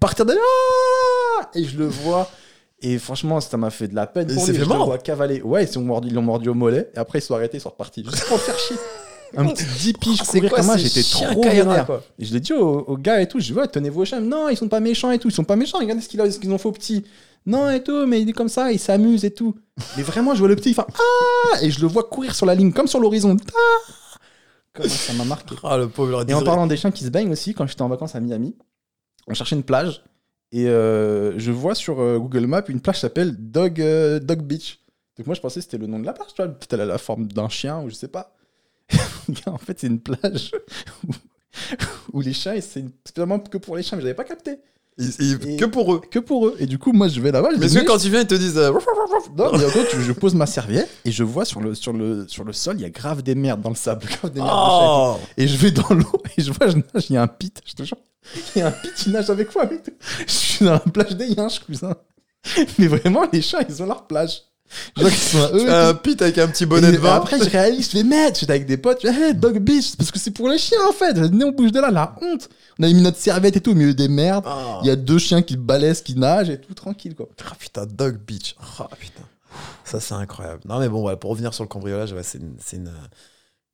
partir 0.01 0.25
de 0.25 0.33
là. 0.33 1.51
Et 1.55 1.65
je 1.65 1.77
le 1.77 1.87
vois. 1.87 2.31
Et 2.81 2.99
franchement, 2.99 3.41
ça 3.41 3.57
m'a 3.59 3.71
fait 3.71 3.89
de 3.89 3.95
la 3.95 4.07
peine. 4.07 4.33
Pour 4.33 4.47
lui. 4.47 4.55
fait 4.55 4.65
Je 4.65 4.69
le 4.69 4.75
vois 4.77 4.99
cavaler. 4.99 5.43
Ouais, 5.43 5.65
ils 5.65 5.75
l'ont 5.75 5.83
mordu, 5.83 6.15
mordu 6.15 6.49
au 6.49 6.55
mollet. 6.55 6.91
Et 6.95 6.99
après, 6.99 7.19
ils 7.19 7.23
sont 7.23 7.35
arrêtés, 7.35 7.59
ils 7.59 7.61
sont 7.61 7.69
repartis. 7.69 8.05
Juste 8.05 8.27
pour 8.27 8.41
faire 8.41 8.59
chier. 8.59 8.77
Un 9.37 9.47
petit 9.47 9.65
10 9.65 9.93
piges 9.95 10.23
courir 10.23 10.51
comme 10.51 10.67
moi, 10.67 10.77
j'étais 10.77 11.03
trop 11.03 11.43
vénère. 11.43 11.87
quoi 11.87 12.03
Et 12.19 12.25
je 12.25 12.33
l'ai 12.33 12.41
dit 12.41 12.53
aux, 12.53 12.81
aux 12.81 12.97
gars 12.97 13.21
et 13.21 13.29
tout, 13.29 13.39
je 13.39 13.47
dis, 13.47 13.53
ouais, 13.53 13.69
tenez 13.69 13.91
vos 13.91 14.05
chiens. 14.05 14.21
Non, 14.21 14.49
ils 14.49 14.57
sont 14.57 14.69
pas 14.69 14.81
méchants 14.81 15.11
et 15.11 15.19
tout. 15.19 15.29
Ils 15.29 15.35
sont 15.35 15.45
pas 15.45 15.57
méchants, 15.57 15.79
regardez 15.79 16.03
ce 16.03 16.09
qu'ils 16.09 16.53
ont 16.53 16.59
fait 16.59 16.69
au 16.69 16.73
petit. 16.73 17.05
Non, 17.47 17.71
et 17.71 17.83
tout, 17.83 18.07
mais 18.07 18.21
il 18.21 18.29
est 18.29 18.33
comme 18.33 18.49
ça, 18.49 18.71
il 18.71 18.79
s'amuse 18.79 19.25
et 19.25 19.33
tout. 19.33 19.57
Mais 19.97 20.03
vraiment, 20.03 20.35
je 20.35 20.41
vois 20.41 20.49
le 20.49 20.57
petit, 20.57 20.71
il 20.71 20.75
fait 20.75 20.83
Ah 20.83 21.63
Et 21.63 21.71
je 21.71 21.81
le 21.81 21.87
vois 21.87 22.05
courir 22.05 22.35
sur 22.35 22.47
la 22.47 22.55
ligne, 22.55 22.73
comme 22.73 22.87
sur 22.87 23.01
l'horizon. 23.01 23.37
Ah 23.49 23.91
Comment 24.73 24.89
ça 24.89 25.13
m'a 25.15 25.25
marqué. 25.25 25.55
Ah, 25.65 25.79
le 25.79 25.89
pauvre. 25.89 26.25
Et 26.29 26.35
en 26.35 26.43
parlant 26.43 26.67
des 26.67 26.77
chiens 26.77 26.91
qui 26.91 27.05
se 27.05 27.11
baignent 27.11 27.33
aussi, 27.33 27.55
quand 27.55 27.67
j'étais 27.67 27.83
en 27.83 27.89
vacances 27.89 28.15
à 28.15 28.21
Miami, 28.21 28.55
on 29.27 29.35
cherchait 29.35 29.57
une 29.57 29.63
plage. 29.63 30.05
Et 30.53 30.69
euh, 30.69 31.39
je 31.39 31.53
vois 31.53 31.75
sur 31.75 32.01
euh, 32.01 32.19
Google 32.19 32.47
Maps 32.47 32.63
une 32.69 32.81
plage 32.81 32.97
qui 32.97 33.01
s'appelle 33.03 33.37
Dog, 33.39 33.81
euh, 33.81 34.19
Dog 34.19 34.43
Beach. 34.43 34.81
Donc 35.17 35.27
moi, 35.27 35.35
je 35.35 35.41
pensais 35.41 35.61
que 35.61 35.65
c'était 35.65 35.79
le 35.79 35.87
nom 35.87 35.99
de 35.99 36.07
la 36.07 36.13
plage, 36.13 36.29
tu 36.35 36.43
vois. 36.43 36.49
Peut-être 36.49 36.73
elle 36.73 36.81
a 36.83 36.87
la 36.87 36.99
forme 36.99 37.27
d'un 37.27 37.49
chien 37.49 37.81
ou 37.83 37.89
je 37.89 37.95
sais 37.95 38.09
pas. 38.09 38.37
en 39.47 39.59
fait, 39.59 39.79
c'est 39.81 39.87
une 39.87 40.01
plage 40.01 40.53
où, 41.07 41.11
où 42.15 42.21
les 42.21 42.33
chiens, 42.33 42.55
et 42.55 42.61
c'est 42.61 42.85
spécialement 43.07 43.39
que 43.39 43.59
pour 43.59 43.77
les 43.77 43.83
chiens, 43.83 43.97
mais 43.97 44.03
j'avais 44.03 44.15
pas 44.15 44.25
capté. 44.25 44.59
Il- 44.99 45.15
il- 45.21 45.51
Et- 45.53 45.57
Que 45.57 45.65
pour 45.65 45.95
eux. 45.95 46.01
Que 46.11 46.19
pour 46.19 46.49
eux. 46.49 46.57
Et 46.59 46.67
du 46.67 46.79
coup, 46.79 46.93
moi, 46.93 47.09
je 47.09 47.21
vais 47.21 47.31
là-bas. 47.33 47.51
Mais 47.59 47.69
que 47.69 47.87
quand 47.87 47.97
tu 47.97 48.11
viens, 48.11 48.21
ils 48.21 48.27
te 48.27 48.35
disent. 48.35 48.59
euh, 48.59 48.71
non, 48.71 49.53
mais 49.57 49.65
en 49.65 49.69
gros, 49.71 49.85
tu- 49.91 50.03
je 50.03 50.13
pose 50.13 50.35
ma 50.35 50.47
serviette 50.47 50.91
et 51.05 51.11
je 51.13 51.25
vois 51.25 51.45
sur 51.47 51.61
le, 51.61 51.75
sur 51.75 51.93
le, 51.93 52.27
sur 52.29 52.45
le 52.45 52.53
sol, 52.53 52.77
il 52.77 52.83
y 52.83 52.85
a 52.85 52.91
grave 52.91 53.23
des 53.23 53.35
merdes 53.35 53.63
dans 53.63 53.71
le 53.71 53.77
sable. 53.77 54.05
Grave 54.21 54.33
des 54.33 54.41
merdes 54.41 54.51
de 54.51 54.65
et. 54.65 54.87
Oh 54.89 55.17
Et 55.39 55.49
je 55.49 55.57
vais 55.57 55.71
dans 55.71 55.89
l'eau 55.95 56.23
et 56.37 56.43
je 56.43 56.53
vois, 56.53 56.69
je 56.69 56.77
nage, 56.77 57.07
il 57.09 57.15
y 57.15 57.17
a 57.17 57.23
un 57.23 57.29
pit, 57.29 57.63
je 57.65 57.73
te 57.75 57.83
jure. 57.85 57.97
Il 58.55 58.59
y 58.59 58.63
a 58.63 58.67
un 58.69 58.73
pit 58.73 58.93
qui 58.95 59.09
nage 59.11 59.31
avec 59.31 59.55
moi. 59.55 59.69
Je 60.27 60.31
suis 60.33 60.65
dans 60.67 60.73
la 60.73 60.81
plage 60.81 61.17
des 61.17 61.29
yinches, 61.29 61.61
cousin. 61.61 61.95
Mais 62.79 62.87
vraiment, 62.89 63.27
les 63.33 63.41
chats, 63.43 63.63
ils 63.67 63.83
ont 63.83 63.87
leur 63.87 64.07
plage. 64.07 64.43
Je 64.97 65.01
vois 65.03 65.11
qu'ils 65.11 65.19
sont 65.19 65.43
à 65.43 65.51
eux. 65.53 65.69
et 65.69 65.71
Un 65.71 65.95
pit 65.95 66.21
avec 66.23 66.39
un 66.39 66.49
petit 66.49 66.65
bonnet 66.67 66.89
Et 66.89 66.93
de 66.93 66.97
vin. 66.99 67.15
Après, 67.17 67.39
je 67.39 67.49
réalise, 67.51 67.91
je 67.91 67.97
vais 67.99 68.05
mettre. 68.05 68.39
J'étais 68.41 68.53
avec 68.53 68.67
des 68.67 68.77
potes, 68.77 68.99
je 69.03 69.09
fais, 69.11 69.29
hey, 69.29 69.35
dog 69.35 69.59
beach, 69.59 69.89
c'est 69.91 69.97
parce 69.97 70.11
que 70.11 70.19
c'est 70.19 70.31
pour 70.31 70.49
les 70.49 70.59
chiens 70.59 70.79
en 70.89 70.93
fait. 70.93 71.19
Venez, 71.19 71.45
on 71.45 71.51
bouge 71.53 71.73
de 71.73 71.81
là, 71.81 71.91
la 71.91 72.15
honte. 72.23 72.49
On 72.79 72.85
avait 72.85 72.93
mis 72.93 73.03
notre 73.03 73.19
serviette 73.19 73.57
et 73.57 73.61
tout 73.61 73.73
au 73.73 73.75
milieu 73.75 73.95
des 73.95 74.09
merdes. 74.09 74.45
Ah. 74.47 74.79
Il 74.83 74.87
y 74.87 74.91
a 74.91 74.97
deux 74.97 75.19
chiens 75.19 75.43
qui 75.43 75.57
balaissent, 75.57 76.03
qui 76.03 76.15
nagent 76.15 76.51
et 76.51 76.61
tout, 76.61 76.73
tranquille 76.75 77.15
quoi. 77.15 77.27
Ah 77.45 77.55
putain, 77.59 77.85
Dog 77.87 78.19
Beach. 78.25 78.55
Ah 78.79 78.89
putain. 78.99 79.23
Ça, 79.85 79.99
c'est 79.99 80.15
incroyable. 80.15 80.61
Non, 80.65 80.79
mais 80.79 80.89
bon, 80.89 81.03
ouais, 81.05 81.17
pour 81.17 81.31
revenir 81.31 81.53
sur 81.53 81.65
le 81.65 81.69
cambriolage, 81.69 82.13
ouais, 82.13 82.23
c'est 82.23 82.39
une- 82.39 82.55
c'est 82.65 82.77
une- 82.77 82.93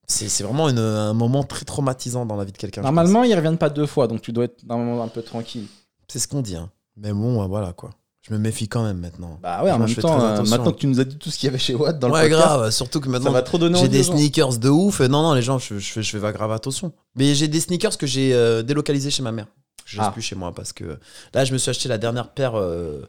c'est- 0.06 0.28
c'est 0.30 0.44
vraiment 0.44 0.70
une- 0.70 0.78
un 0.78 1.12
moment 1.12 1.44
très 1.44 1.66
traumatisant 1.66 2.24
dans 2.24 2.36
la 2.36 2.44
vie 2.44 2.52
de 2.52 2.56
quelqu'un. 2.56 2.80
Normalement, 2.80 3.22
ils 3.24 3.34
reviennent 3.34 3.58
pas 3.58 3.68
deux 3.68 3.84
fois, 3.86 4.06
donc 4.08 4.22
tu 4.22 4.32
dois 4.32 4.44
être 4.44 4.62
normalement 4.66 5.02
un 5.02 5.08
peu 5.08 5.20
tranquille. 5.20 5.66
C'est 6.08 6.18
ce 6.18 6.26
qu'on 6.28 6.40
dit. 6.40 6.56
hein. 6.56 6.70
Mais 6.96 7.12
bon, 7.12 7.46
voilà 7.48 7.74
quoi. 7.74 7.90
Je 8.28 8.34
me 8.34 8.38
méfie 8.38 8.66
quand 8.68 8.82
même 8.82 8.98
maintenant. 8.98 9.38
Bah 9.40 9.62
ouais, 9.62 9.70
en 9.70 9.78
même 9.78 9.94
temps, 9.94 10.20
euh, 10.20 10.42
maintenant 10.44 10.72
que 10.72 10.78
tu 10.78 10.88
nous 10.88 10.98
as 10.98 11.04
dit 11.04 11.16
tout 11.16 11.30
ce 11.30 11.38
qu'il 11.38 11.46
y 11.46 11.50
avait 11.50 11.58
chez 11.58 11.74
Watt 11.76 11.96
dans 11.98 12.08
le 12.08 12.14
ouais, 12.14 12.22
podcast, 12.22 12.42
grave. 12.42 12.70
Surtout 12.72 13.00
que 13.00 13.08
maintenant, 13.08 13.32
j'ai 13.80 13.88
des 13.88 14.02
sneakers 14.02 14.58
de 14.58 14.68
ouf. 14.68 15.00
Non, 15.00 15.22
non, 15.22 15.34
les 15.34 15.42
gens, 15.42 15.58
je, 15.58 15.78
je 15.78 15.92
fais, 15.92 16.02
je 16.02 16.18
fais 16.18 16.32
grave 16.32 16.50
attention. 16.50 16.92
Mais 17.14 17.34
j'ai 17.36 17.46
des 17.46 17.60
sneakers 17.60 17.96
que 17.96 18.06
j'ai 18.06 18.34
euh, 18.34 18.62
délocalisés 18.62 19.10
chez 19.10 19.22
ma 19.22 19.30
mère. 19.32 19.46
Je 19.84 19.98
laisse 19.98 20.06
Ah. 20.08 20.12
plus 20.12 20.22
chez 20.22 20.34
moi 20.34 20.52
parce 20.52 20.72
que 20.72 20.98
là, 21.34 21.44
je 21.44 21.52
me 21.52 21.58
suis 21.58 21.70
acheté 21.70 21.88
la 21.88 21.98
dernière 21.98 22.30
paire 22.32 22.56
euh, 22.56 23.06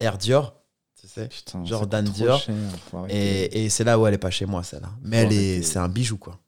Air 0.00 0.18
Dior. 0.18 0.54
Tu 1.00 1.08
sais 1.08 1.28
Putain, 1.28 1.64
Jordan 1.64 2.04
Dior. 2.04 2.38
cher. 2.38 2.54
Et, 3.08 3.64
et 3.64 3.68
c'est 3.70 3.84
là 3.84 3.98
où 3.98 4.06
elle 4.06 4.12
est 4.14 4.18
pas 4.18 4.30
chez 4.30 4.44
moi, 4.44 4.62
celle-là. 4.62 4.90
Mais 5.02 5.18
elle 5.18 5.32
est, 5.32 5.62
c'est 5.62 5.78
un 5.78 5.88
bijou, 5.88 6.18
quoi. 6.18 6.38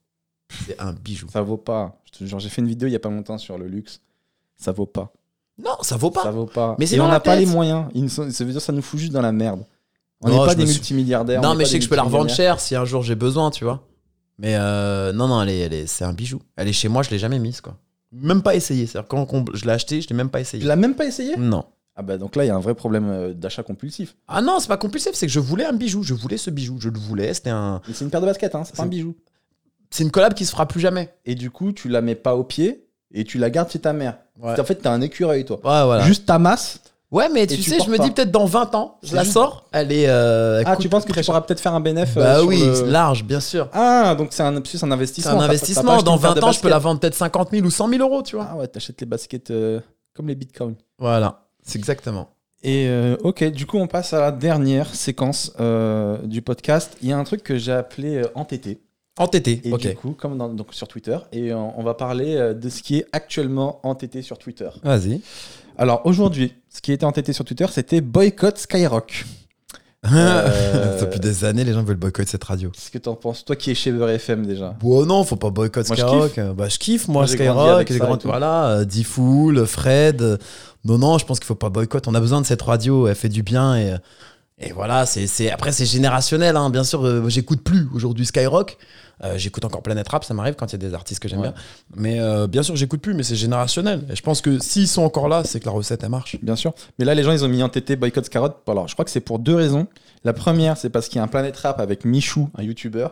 C'est 0.67 0.79
un 0.79 0.93
bijou. 0.93 1.29
Ça 1.33 1.41
vaut 1.41 1.57
pas. 1.57 1.97
Jure, 2.21 2.39
j'ai 2.41 2.51
fait 2.51 2.61
une 2.61 2.69
vidéo 2.69 2.87
il 2.89 2.93
y 2.93 2.97
a 2.97 3.01
pas 3.01 3.09
longtemps 3.09 3.39
sur 3.39 3.57
le 3.57 3.67
luxe. 3.67 4.01
Ça 4.59 4.73
vaut 4.73 4.85
pas. 4.85 5.11
Non, 5.65 5.77
ça 5.83 5.97
vaut 5.97 6.11
pas. 6.11 6.23
Ça 6.23 6.31
vaut 6.31 6.47
pas. 6.47 6.77
Mais 6.79 6.93
Et 6.93 7.01
on 7.01 7.09
n'a 7.09 7.21
pas 7.21 7.37
les 7.37 7.47
moyens. 7.47 7.87
Ça 8.09 8.45
veut 8.45 8.53
dire 8.53 8.61
ça 8.61 8.73
nous 8.73 8.83
fout 8.83 8.99
juste 9.01 9.13
dans 9.13 9.23
la 9.23 9.33
merde. 9.33 9.65
On 10.23 10.29
n'est 10.29 10.37
pas 10.37 10.55
des 10.55 10.67
suis- 10.67 10.75
multimilliardaires. 10.75 11.41
on 11.41 11.43
non, 11.43 11.55
mais 11.55 11.65
je 11.65 11.71
sais 11.71 11.79
que 11.79 11.85
je 11.85 11.89
peux 11.89 11.97
la 11.97 12.03
revendre 12.03 12.31
cher 12.31 12.61
si 12.61 12.77
un 12.77 12.85
jour 12.85 13.03
j'ai 13.03 13.15
besoin, 13.15 13.51
tu 13.51 13.65
vois. 13.65 13.87
Mais 14.39 14.55
euh, 14.57 15.13
non, 15.13 15.29
non, 15.29 15.43
elle 15.43 15.49
est, 15.51 15.59
elle 15.61 15.73
est, 15.75 15.87
c'est 15.87 16.05
un 16.05 16.13
bijou. 16.13 16.41
Elle 16.57 16.69
est 16.69 16.73
chez 16.73 16.89
moi, 16.89 17.03
je 17.03 17.11
l'ai 17.11 17.19
jamais 17.19 17.39
mise, 17.39 17.61
quoi. 17.61 17.77
Même 18.13 18.43
pas 18.43 18.55
essayé. 18.55 18.87
C'est-à-dire, 18.87 19.09
quand 19.09 19.27
on- 19.33 19.45
je 19.55 19.65
l'ai 19.65 19.73
acheté, 19.73 20.01
je 20.01 20.09
l'ai 20.09 20.15
même 20.15 20.31
pas 20.31 20.41
essayé. 20.41 20.63
Tu 20.63 20.67
l'as 20.69 20.77
même 20.77 20.95
pas 20.95 21.05
essayé? 21.07 21.37
Non. 21.37 21.65
Ah 21.97 22.03
bah 22.03 22.17
donc 22.19 22.37
là, 22.37 22.45
il 22.45 22.49
y 22.49 22.51
a 22.51 22.57
un 22.57 22.61
vrai 22.61 22.75
problème 22.75 23.09
euh, 23.09 23.33
d'achat 23.35 23.63
compulsif. 23.63 24.17
Ah 24.29 24.41
non, 24.43 24.59
c'est 24.61 24.69
pas 24.69 24.77
compulsif, 24.79 25.13
c'est 25.15 25.27
que 25.27 25.33
je 25.33 25.41
voulais 25.41 25.65
un 25.67 25.73
bijou. 25.75 26.03
Je 26.03 26.15
voulais 26.15 26.37
ce 26.39 26.51
bijou. 26.51 26.77
Je 26.81 26.89
le 26.89 26.99
voulais. 26.99 27.33
C'était 27.35 27.51
un. 27.51 27.81
C'est 27.93 28.05
une 28.05 28.11
paire 28.11 28.21
de 28.23 28.27
baskets, 28.27 28.55
hein, 28.55 28.63
c'est 28.65 28.75
pas 28.77 28.83
un 28.85 28.87
bijou. 28.87 29.15
C'est 29.91 30.05
une 30.05 30.11
collab 30.11 30.35
qui 30.35 30.47
se 30.47 30.51
fera 30.53 30.67
plus 30.67 30.81
jamais. 30.81 31.13
Et 31.27 31.35
du 31.35 31.51
coup, 31.51 31.73
tu 31.73 31.89
la 31.89 32.01
mets 32.01 32.15
pas 32.15 32.37
au 32.37 32.45
pied 32.45 32.87
et 33.13 33.25
tu 33.25 33.39
la 33.39 33.51
gardes 33.51 33.71
chez 33.71 33.79
ta 33.81 33.93
mère. 33.93 34.19
Ouais. 34.41 34.59
En 34.59 34.65
fait, 34.65 34.77
t'as 34.77 34.93
un 34.93 35.01
écureuil, 35.01 35.45
toi. 35.45 35.57
Ouais, 35.57 35.85
voilà. 35.85 36.01
Juste 36.05 36.27
ta 36.27 36.39
masse. 36.39 36.81
Ouais, 37.11 37.29
mais 37.29 37.45
tu 37.47 37.57
tu 37.57 37.63
sais, 37.65 37.79
je 37.85 37.91
me 37.91 37.97
pas. 37.97 38.05
dis 38.05 38.13
peut-être 38.13 38.31
dans 38.31 38.45
20 38.45 38.73
ans, 38.77 38.99
je 39.03 39.17
la 39.17 39.23
juste- 39.25 39.35
sors. 39.35 39.65
Elle 39.73 39.91
est. 39.91 40.07
euh, 40.09 40.61
elle 40.61 40.65
Ah, 40.69 40.77
tu 40.77 40.89
penses 40.89 41.05
que 41.05 41.13
tu 41.13 41.21
pourras 41.25 41.41
peut-être 41.41 41.59
faire 41.59 41.75
un 41.75 41.81
bénéf 41.81 42.17
euh, 42.17 42.21
Bah 42.23 42.45
oui, 42.45 42.61
le- 42.65 42.85
large, 42.89 43.25
bien 43.25 43.41
sûr. 43.41 43.69
Ah, 43.73 44.15
donc 44.17 44.29
c'est 44.31 44.45
un, 44.45 44.57
un 44.57 44.63
C'est 44.65 44.85
investissement. 44.85 45.41
un 45.41 45.45
investissement. 45.45 46.01
Dans 46.03 46.15
une 46.15 46.21
paire 46.21 46.35
20 46.35 46.41
de 46.41 46.45
ans, 46.45 46.53
je 46.53 46.61
peux 46.61 46.69
la 46.69 46.79
vendre 46.79 47.01
peut-être 47.01 47.17
50 47.17 47.51
000 47.51 47.67
ou 47.67 47.71
100 47.71 47.89
000 47.89 48.01
euros, 48.01 48.23
tu 48.23 48.37
vois. 48.37 48.47
Ah 48.53 48.57
ouais, 48.57 48.69
t'achètes 48.69 49.01
les 49.01 49.07
baskets 49.09 49.51
euh, 49.51 49.81
comme 50.15 50.29
les 50.29 50.37
bitcoins. 50.37 50.77
Voilà, 51.01 51.41
c'est 51.65 51.79
exactement. 51.79 52.29
Et 52.63 52.89
ok, 53.25 53.43
du 53.51 53.67
coup, 53.67 53.79
on 53.79 53.87
passe 53.89 54.13
à 54.13 54.21
la 54.21 54.31
dernière 54.33 54.95
séquence 54.95 55.53
du 56.23 56.43
podcast. 56.43 56.97
Il 57.03 57.09
y 57.09 57.13
a 57.13 57.19
un 57.19 57.25
truc 57.25 57.43
que 57.43 57.57
j'ai 57.57 57.73
appelé 57.73 58.23
entêté. 58.37 58.81
Entêté, 59.19 59.61
Et 59.65 59.73
ok. 59.73 59.81
du 59.81 59.95
coup, 59.95 60.13
comme 60.19 60.39
dans- 60.39 60.49
donc 60.49 60.69
sur 60.73 60.89
Twitter, 60.89 61.19
et 61.33 61.53
on, 61.53 61.79
on 61.79 61.83
va 61.83 61.95
parler 61.95 62.37
euh, 62.37 62.55
de 62.55 62.69
ce 62.71 62.83
qui 62.83 62.97
est 62.99 63.07
actuellement 63.13 63.81
entêté 63.83 64.23
sur 64.23 64.39
Twitter. 64.39 64.71
Vas-y. 64.83 65.21
Alors 65.77 66.03
aujourd'hui, 66.05 66.55
ce 66.71 66.81
qui 66.81 66.93
était 66.93 67.05
entêté 67.05 67.33
sur 67.33 67.45
Twitter, 67.45 67.67
c'était 67.71 68.01
boycott 68.01 68.57
Skyrock. 68.59 69.25
Euh, 70.11 70.99
Depuis 71.01 71.21
des 71.21 71.45
années, 71.45 71.65
les 71.65 71.75
gens 71.75 71.83
veulent 71.83 71.97
boycotter 71.97 72.31
cette 72.31 72.45
radio. 72.45 72.71
Qu'est-ce 72.71 72.91
que 72.91 72.97
t'en 72.99 73.15
penses 73.15 73.45
Toi 73.45 73.57
qui 73.57 73.71
es 73.71 73.75
chez 73.75 73.93
Beurre 73.93 74.11
FM 74.11 74.47
déjà? 74.47 74.75
Bon, 74.81 75.05
non, 75.05 75.25
faut 75.25 75.37
pas 75.37 75.51
boycott 75.51 75.87
Moi, 75.89 75.97
je 75.97 76.03
Skyrock. 76.03 76.39
Euh, 76.39 76.53
Bah, 76.55 76.69
je 76.69 76.79
kiffe, 76.79 77.07
moi, 77.09 77.27
Moi, 77.27 77.37
grandi 77.37 77.85
Skyrock. 77.95 78.21
tout. 78.21 78.29
voilà, 78.29 78.69
euh, 78.71 78.85
D-Fool, 78.87 79.67
Fred. 79.67 80.23
euh, 80.23 80.37
Non, 80.87 80.97
non, 80.97 81.19
je 81.19 81.27
pense 81.27 81.39
qu'il 81.39 81.47
faut 81.47 81.55
pas 81.55 81.69
boycott. 81.69 82.09
On 82.09 82.15
a 82.15 82.21
besoin 82.21 82.41
de 82.41 82.47
cette 82.47 82.63
radio. 82.63 83.07
Elle 83.09 83.15
fait 83.15 83.29
du 83.29 83.43
bien 83.43 83.77
et. 83.77 83.95
Et 84.61 84.73
voilà, 84.73 85.07
c'est 85.07 85.27
c'est- 85.27 85.51
après 85.51 85.73
c'est 85.73 85.87
générationnel, 85.87 86.57
hein. 86.57 86.69
bien 86.71 86.85
sûr. 86.85 87.05
euh, 87.07 87.29
J'écoute 87.29 87.63
plus 87.63 87.89
aujourd'hui 87.95 88.27
Skyrock. 88.27 88.77
Euh, 89.23 89.37
j'écoute 89.37 89.65
encore 89.67 89.83
Planet 89.83 90.09
Rap, 90.09 90.25
ça 90.25 90.33
m'arrive 90.33 90.55
quand 90.55 90.73
il 90.73 90.81
y 90.83 90.85
a 90.85 90.89
des 90.89 90.95
artistes 90.95 91.21
que 91.21 91.29
j'aime 91.29 91.41
Ouais. 91.41 91.49
bien. 91.49 91.55
Mais 91.95 92.21
euh, 92.21 92.47
bien 92.47 92.63
sûr, 92.63 92.75
j'écoute 92.77 93.03
plus, 93.03 93.13
mais 93.13 93.23
c'est 93.23 93.37
générationnel. 93.37 94.03
Et 94.11 94.17
je 94.17 94.23
pense 94.23 94.41
que 94.41 94.59
s'ils 94.59 94.89
sont 94.89 95.03
encore 95.03 95.29
là, 95.29 95.43
c'est 95.45 95.61
que 95.61 95.67
la 95.67 95.73
recette 95.73 96.03
elle 96.03 96.09
marche. 96.11 96.37
Bien 96.43 96.57
sûr. 96.57 96.73
Mais 96.99 97.05
là, 97.05 97.15
les 97.15 97.23
gens, 97.23 97.33
ils 97.33 97.45
ont 97.45 97.49
mis 97.49 97.63
entêté 97.63 97.97
boycott 97.97 98.25
Skyrock. 98.25 98.57
Alors, 98.67 98.89
je 98.89 98.95
crois 98.95 99.05
que 99.05 99.11
c'est 99.11 99.21
pour 99.21 99.39
deux 99.39 99.55
raisons. 99.55 99.87
La 100.25 100.33
première, 100.33 100.77
c'est 100.79 100.89
parce 100.89 101.09
qu'il 101.09 101.17
y 101.17 101.21
a 101.21 101.23
un 101.23 101.29
Planet 101.29 101.55
Rap 101.59 101.81
avec 101.81 102.07
Michou, 102.07 102.49
un 102.57 102.63
YouTuber. 102.63 103.09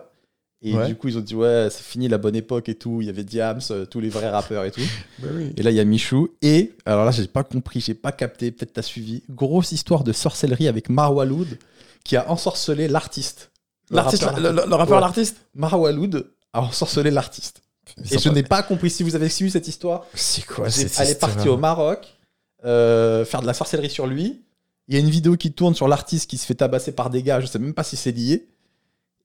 Et 0.60 0.74
Ouais. 0.74 0.88
du 0.88 0.96
coup, 0.96 1.06
ils 1.08 1.16
ont 1.16 1.20
dit, 1.20 1.36
ouais, 1.36 1.68
c'est 1.70 1.84
fini 1.84 2.08
la 2.08 2.18
bonne 2.18 2.34
époque 2.34 2.68
et 2.68 2.74
tout. 2.74 3.00
Il 3.00 3.06
y 3.06 3.10
avait 3.10 3.22
Diams, 3.22 3.60
euh, 3.70 3.84
tous 3.86 4.00
les 4.00 4.08
vrais 4.08 4.28
rappeurs 4.28 4.64
et 4.64 4.72
tout. 4.72 4.80
Bah 5.20 5.28
Et 5.56 5.62
là, 5.62 5.70
il 5.70 5.76
y 5.76 5.80
a 5.80 5.84
Michou. 5.84 6.30
Et, 6.42 6.72
alors 6.84 7.04
là, 7.04 7.12
j'ai 7.12 7.28
pas 7.28 7.44
compris, 7.44 7.80
j'ai 7.80 7.94
pas 7.94 8.10
capté, 8.10 8.50
peut-être 8.50 8.72
t'as 8.72 8.82
suivi. 8.82 9.22
Grosse 9.30 9.70
histoire 9.70 10.02
de 10.02 10.12
sorcellerie 10.12 10.66
avec 10.66 10.88
Marwaloud 10.88 11.58
qui 12.04 12.16
a 12.16 12.28
ensorcelé 12.30 12.88
l'artiste. 12.88 13.50
Le 13.90 13.96
L'artiste, 13.96 14.24
rappeur- 14.24 14.40
le, 14.40 14.50
le- 14.50 14.66
le 14.68 14.74
rappeur, 14.74 14.96
Ouais. 14.96 15.00
l'artiste 15.00 15.36
Marwaloud 15.54 16.26
a 16.52 16.60
ensorcelé 16.62 17.10
l'artiste. 17.12 17.62
Et 18.10 18.18
je 18.18 18.28
n'ai 18.28 18.42
pas 18.42 18.62
compris 18.62 18.90
si 18.90 19.02
vous 19.02 19.14
avez 19.14 19.28
suivi 19.28 19.50
cette 19.52 19.68
histoire. 19.68 20.06
C'est 20.14 20.44
quoi 20.44 20.68
cette 20.70 20.92
Elle 20.98 21.10
est 21.10 21.20
partie 21.20 21.48
au 21.48 21.56
Maroc 21.56 22.16
euh, 22.64 23.24
faire 23.24 23.40
de 23.42 23.46
la 23.46 23.54
sorcellerie 23.54 23.90
sur 23.90 24.06
lui. 24.08 24.42
Il 24.88 24.94
y 24.94 24.96
a 24.96 25.00
une 25.00 25.08
vidéo 25.10 25.36
qui 25.36 25.52
tourne 25.52 25.74
sur 25.74 25.86
l'artiste 25.86 26.28
qui 26.28 26.36
se 26.36 26.44
fait 26.46 26.54
tabasser 26.54 26.92
par 26.92 27.10
des 27.10 27.22
gars. 27.22 27.40
Je 27.40 27.46
sais 27.46 27.58
même 27.60 27.74
pas 27.74 27.84
si 27.84 27.96
c'est 27.96 28.10
lié. 28.12 28.46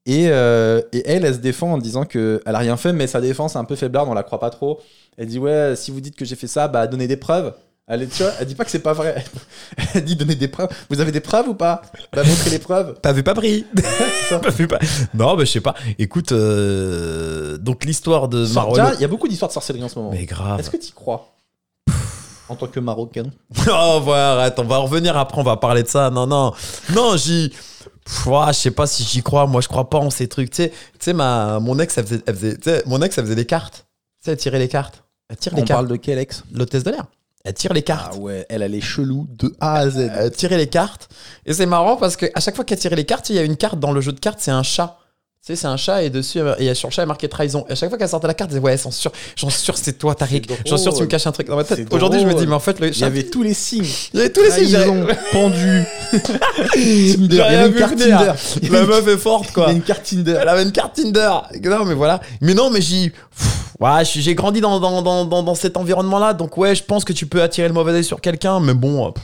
Et, 0.06 0.28
euh, 0.30 0.82
et 0.91 1.04
elle, 1.10 1.24
elle 1.26 1.34
se 1.36 1.39
défend 1.39 1.72
en 1.74 1.78
disant 1.78 2.04
qu'elle 2.04 2.41
a 2.45 2.58
rien 2.58 2.76
fait, 2.76 2.91
mais 2.91 3.08
sa 3.08 3.22
défense 3.22 3.56
est 3.56 3.60
un 3.60 3.64
peu 3.64 3.76
faiblarde, 3.76 4.10
on 4.10 4.14
la 4.14 4.24
croit 4.24 4.39
pas 4.39 4.49
trop. 4.49 4.82
Elle 5.18 5.28
dit 5.28 5.39
Ouais, 5.39 5.76
si 5.78 5.91
vous 5.91 6.01
dites 6.01 6.16
que 6.16 6.26
j'ai 6.26 6.36
fait 6.36 6.47
ça, 6.47 6.68
bah 6.68 6.88
donnez 6.88 7.08
des 7.08 7.16
preuves. 7.18 7.54
Elle, 7.86 8.08
tu 8.08 8.24
vois, 8.24 8.32
elle 8.39 8.47
dit 8.47 8.56
pas 8.56 8.64
que 8.64 8.72
c'est 8.72 8.80
pas 8.80 8.93
vrai. 8.93 9.24
Elle 9.93 10.06
dit 10.06 10.16
donnez 10.16 10.36
des 10.36 10.47
preuves. 10.47 10.70
Vous 10.89 11.01
avez 11.01 11.12
des 11.12 11.20
preuves 11.20 11.49
ou 11.49 11.54
pas? 11.54 11.82
Bah 12.14 12.24
montrez 12.26 12.49
les 12.49 12.60
preuves. 12.60 12.93
Pas 13.01 13.12
vu, 13.12 13.24
pas 13.24 13.34
pris. 13.34 13.66
ça. 14.30 14.39
Pas 14.39 14.51
vu, 14.51 14.68
pas- 14.70 14.80
Non, 15.14 15.36
mais 15.36 15.45
je 15.45 15.51
sais 15.51 15.60
pas. 15.62 15.76
Écoute, 15.99 16.32
euh, 16.32 17.58
donc 17.58 17.84
l'histoire 17.84 18.30
de. 18.30 18.45
Déjà, 18.45 18.93
Il 18.95 19.01
y 19.01 19.04
a 19.04 19.08
beaucoup 19.10 19.28
d'histoires 19.28 19.49
de 19.49 19.54
sorcellerie 19.54 19.84
en 19.84 19.89
ce 19.89 19.99
moment. 19.99 20.12
Mais 20.12 20.24
grave. 20.26 20.62
Est-ce 20.62 20.70
que 20.70 20.78
tu 20.78 20.88
y 20.88 20.91
crois 20.93 21.36
En 22.47 22.56
tant 22.56 22.68
que 22.68 22.80
Marocain 22.80 23.26
Oh, 23.70 23.99
voilà, 24.01 24.32
arrête, 24.39 24.58
on 24.60 24.64
va 24.64 24.80
en 24.80 24.84
revenir 24.84 25.18
après, 25.18 25.39
on 25.41 25.43
va 25.43 25.58
parler 25.58 25.84
de 25.84 25.89
ça. 25.89 26.10
Non, 26.10 26.26
non. 26.26 26.54
Non, 26.95 27.18
j'y. 27.18 27.51
Pff, 28.06 28.28
ouah, 28.28 28.51
je 28.51 28.60
sais 28.60 28.72
pas 28.72 28.88
si 28.88 29.04
j'y 29.04 29.22
crois. 29.24 29.47
Moi, 29.47 29.62
je 29.62 29.68
crois 29.68 29.89
pas 29.89 29.97
en 29.99 30.10
ces 30.10 30.28
trucs. 30.28 30.49
Tu 30.51 30.64
sais, 30.64 30.70
tu 30.70 30.76
sais, 30.99 31.14
ma, 31.14 31.60
mon 31.60 31.80
ex, 31.80 31.97
elle 31.97 32.06
faisait, 32.06 32.22
elle 32.28 32.84
mon 32.86 33.01
ex, 33.01 33.18
elle 33.18 33.24
faisait 33.26 33.36
des 33.36 33.45
cartes. 33.45 33.86
Tu 34.22 34.26
sais, 34.26 34.32
elle 34.32 34.38
tirait 34.38 34.60
les 34.60 34.68
cartes. 34.68 35.04
Elle 35.30 35.38
tire 35.38 35.56
les 35.56 35.62
On 35.62 35.66
cartes. 35.66 35.78
parle 35.80 35.88
de 35.88 35.95
quel 35.95 36.18
ex? 36.20 36.43
L'hôtesse 36.51 36.84
de 36.84 36.91
l'air. 36.91 37.06
Elle 37.45 37.54
tire 37.54 37.74
les 37.74 37.82
cartes. 37.82 38.14
Ah 38.16 38.20
ouais, 38.20 38.45
elle 38.49 38.64
a 38.64 38.68
les 38.68 38.80
chelous 38.82 39.28
de 39.30 39.54
A 39.60 39.76
à 39.76 39.89
Z. 39.89 39.97
Elle 40.16 40.32
tirait 40.32 40.58
les 40.58 40.68
cartes. 40.68 41.10
Et 41.45 41.54
c'est 41.54 41.66
marrant 41.66 41.97
parce 41.97 42.16
que 42.16 42.26
à 42.36 42.39
chaque 42.39 42.56
fois 42.56 42.64
qu'elle 42.64 42.80
tirait 42.80 42.95
les 42.95 43.06
cartes, 43.06 43.30
il 43.30 43.36
y 43.36 43.39
a 43.39 43.43
une 43.43 43.58
carte 43.58 43.80
dans 43.80 43.91
le 43.91 43.99
jeu 43.99 44.12
de 44.14 44.20
cartes, 44.20 44.39
c'est 44.41 44.51
un 44.51 44.64
chat. 44.64 44.97
Tu 45.45 45.47
sais, 45.47 45.55
c'est 45.57 45.67
un 45.67 45.75
chat 45.75 46.03
et 46.03 46.09
dessus, 46.09 46.39
et 46.57 46.73
sur 46.73 46.87
le 46.87 46.93
chat, 46.93 47.01
il 47.01 47.03
y 47.03 47.03
a 47.03 47.05
marqué 47.07 47.27
trahison. 47.27 47.65
Et 47.67 47.73
à 47.73 47.75
chaque 47.75 47.89
fois 47.89 47.97
qu'elle 47.97 48.07
sortait 48.07 48.27
la 48.27 48.33
carte, 48.33 48.49
elle 48.51 48.59
disait 48.59 48.65
Ouais, 48.65 48.77
j'en 48.77 48.91
suis 48.91 49.01
sûr, 49.01 49.11
j'en 49.35 49.49
suis 49.49 49.59
sûr, 49.61 49.77
c'est 49.77 49.97
toi, 49.97 50.15
Tariq. 50.15 50.47
J'en 50.65 50.77
suis 50.77 50.83
sûr, 50.83 50.93
tu 50.93 51.01
me 51.01 51.07
caches 51.07 51.27
un 51.27 51.33
truc 51.33 51.47
dans 51.47 51.57
ma 51.57 51.65
tête. 51.65 51.85
Aujourd'hui, 51.93 52.21
je 52.21 52.25
me 52.25 52.33
dis 52.33 52.47
Mais 52.47 52.53
en 52.53 52.61
fait, 52.61 52.79
le 52.79 52.87
Il 52.87 52.95
y 52.95 52.99
chat. 52.99 53.07
avait 53.07 53.23
tous 53.23 53.43
les 53.43 53.53
signes. 53.53 53.83
Il 54.13 54.19
y 54.19 54.21
avait 54.21 54.31
tous 54.31 54.41
les 54.41 54.51
signes. 54.51 54.71
Trahison, 54.71 55.05
pendu, 55.33 55.83
Tinder. 56.11 56.73
Il 56.77 57.35
y 57.35 57.41
avait 57.41 57.67
une 57.67 57.75
carte. 57.75 57.97
Tinder. 57.97 58.31
La 58.71 58.85
meuf 58.85 59.05
est 59.05 59.17
forte, 59.17 59.47
il 59.47 59.49
y 59.49 59.53
quoi. 59.53 59.65
avait 59.65 59.73
une 59.75 59.81
carte 59.81 60.03
Tinder. 60.03 60.37
Elle 60.41 60.47
avait 60.47 60.63
une 60.63 60.71
carte 60.71 60.95
Tinder. 60.95 61.31
Non, 61.61 61.83
mais 61.83 61.93
voilà. 61.93 62.21
Mais 62.39 62.53
non, 62.53 62.69
mais 62.69 62.79
j'y. 62.79 63.11
Ouais, 63.81 64.05
j'ai 64.05 64.35
grandi 64.35 64.61
dans, 64.61 64.79
dans, 64.79 65.01
dans, 65.01 65.25
dans, 65.25 65.43
dans 65.43 65.55
cet 65.55 65.75
environnement-là. 65.75 66.31
Donc, 66.35 66.57
ouais, 66.57 66.73
je 66.73 66.85
pense 66.85 67.03
que 67.03 67.11
tu 67.11 67.25
peux 67.25 67.41
attirer 67.41 67.67
le 67.67 67.73
mauvais 67.73 67.91
œil 67.91 68.05
sur 68.05 68.21
quelqu'un. 68.21 68.61
Mais 68.61 68.73
bon, 68.73 69.07
euh, 69.07 69.11
pff, 69.11 69.23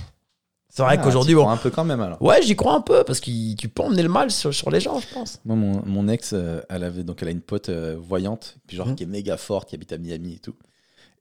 c'est 0.70 0.84
vrai 0.84 0.96
Ah, 1.00 1.04
qu'aujourd'hui, 1.04 1.34
bon. 1.36 1.42
crois 1.42 1.54
un 1.54 1.58
peu 1.58 1.70
quand 1.72 1.84
même 1.84 2.00
alors. 2.02 2.22
Ouais, 2.22 2.42
j'y 2.42 2.56
crois 2.56 2.74
un 2.74 2.82
peu 2.82 3.04
parce 3.04 3.20
que 3.20 3.56
tu 3.56 3.68
peux 3.70 3.82
emmener 3.84 4.04
le 4.04 4.10
mal 4.10 4.30
sur, 4.32 4.54
sur 4.54 4.70
les 4.70 4.80
gens, 4.80 5.00
je 5.00 5.08
pense. 5.14 5.40
Moi, 5.46 5.56
mon, 5.56 5.82
mon 5.86 6.08
ex, 6.08 6.32
euh, 6.34 6.62
elle 6.70 6.84
avait 6.84 7.04
donc 7.04 7.22
elle 7.22 7.28
a 7.30 7.32
une 7.32 7.42
pote 7.42 7.70
euh, 7.70 7.98
voyante, 8.00 8.56
puis 8.68 8.78
genre 8.78 8.88
Mhm. 8.88 8.96
qui 8.96 9.04
est 9.04 9.08
méga 9.08 9.36
forte, 9.38 9.70
qui 9.70 9.76
habite 9.76 9.92
à 9.94 9.98
Miami 9.98 10.34
et 10.36 10.40
tout. 10.40 10.56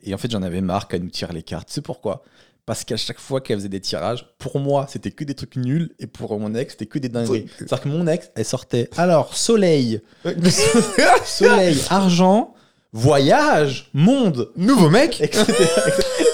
Et 0.02 0.14
en 0.14 0.18
fait, 0.18 0.30
j'en 0.30 0.42
avais 0.42 0.60
marre 0.60 0.86
qu'elle 0.86 1.02
nous 1.02 1.10
tire 1.10 1.32
les 1.32 1.42
cartes. 1.42 1.68
C'est 1.70 1.80
pourquoi? 1.80 2.22
Parce 2.66 2.84
qu'à 2.84 2.98
chaque 2.98 3.18
fois 3.18 3.40
qu'elle 3.40 3.56
faisait 3.56 3.70
des 3.70 3.80
tirages, 3.80 4.26
pour 4.36 4.60
moi, 4.60 4.86
c'était 4.90 5.10
que 5.10 5.24
des 5.24 5.34
trucs 5.34 5.56
nuls, 5.56 5.90
et 5.98 6.06
pour 6.06 6.38
mon 6.38 6.54
ex, 6.54 6.74
c'était 6.74 6.84
que 6.86 6.98
des 6.98 7.08
dingueries. 7.08 7.46
C'est-à-dire 7.56 7.80
que 7.80 7.88
mon 7.88 8.06
ex, 8.06 8.30
elle 8.34 8.44
sortait. 8.44 8.90
Alors, 8.98 9.34
soleil, 9.34 10.02
soleil, 11.24 11.78
argent, 11.90 12.54
voyage, 12.92 13.90
monde, 13.94 14.50
Nouveau 14.56 14.90
mec 14.90 15.20
etc. 15.20 15.46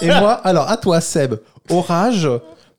Et 0.02 0.06
moi, 0.08 0.32
alors 0.32 0.68
à 0.68 0.76
toi, 0.76 1.00
Seb, 1.00 1.34
orage, 1.70 2.28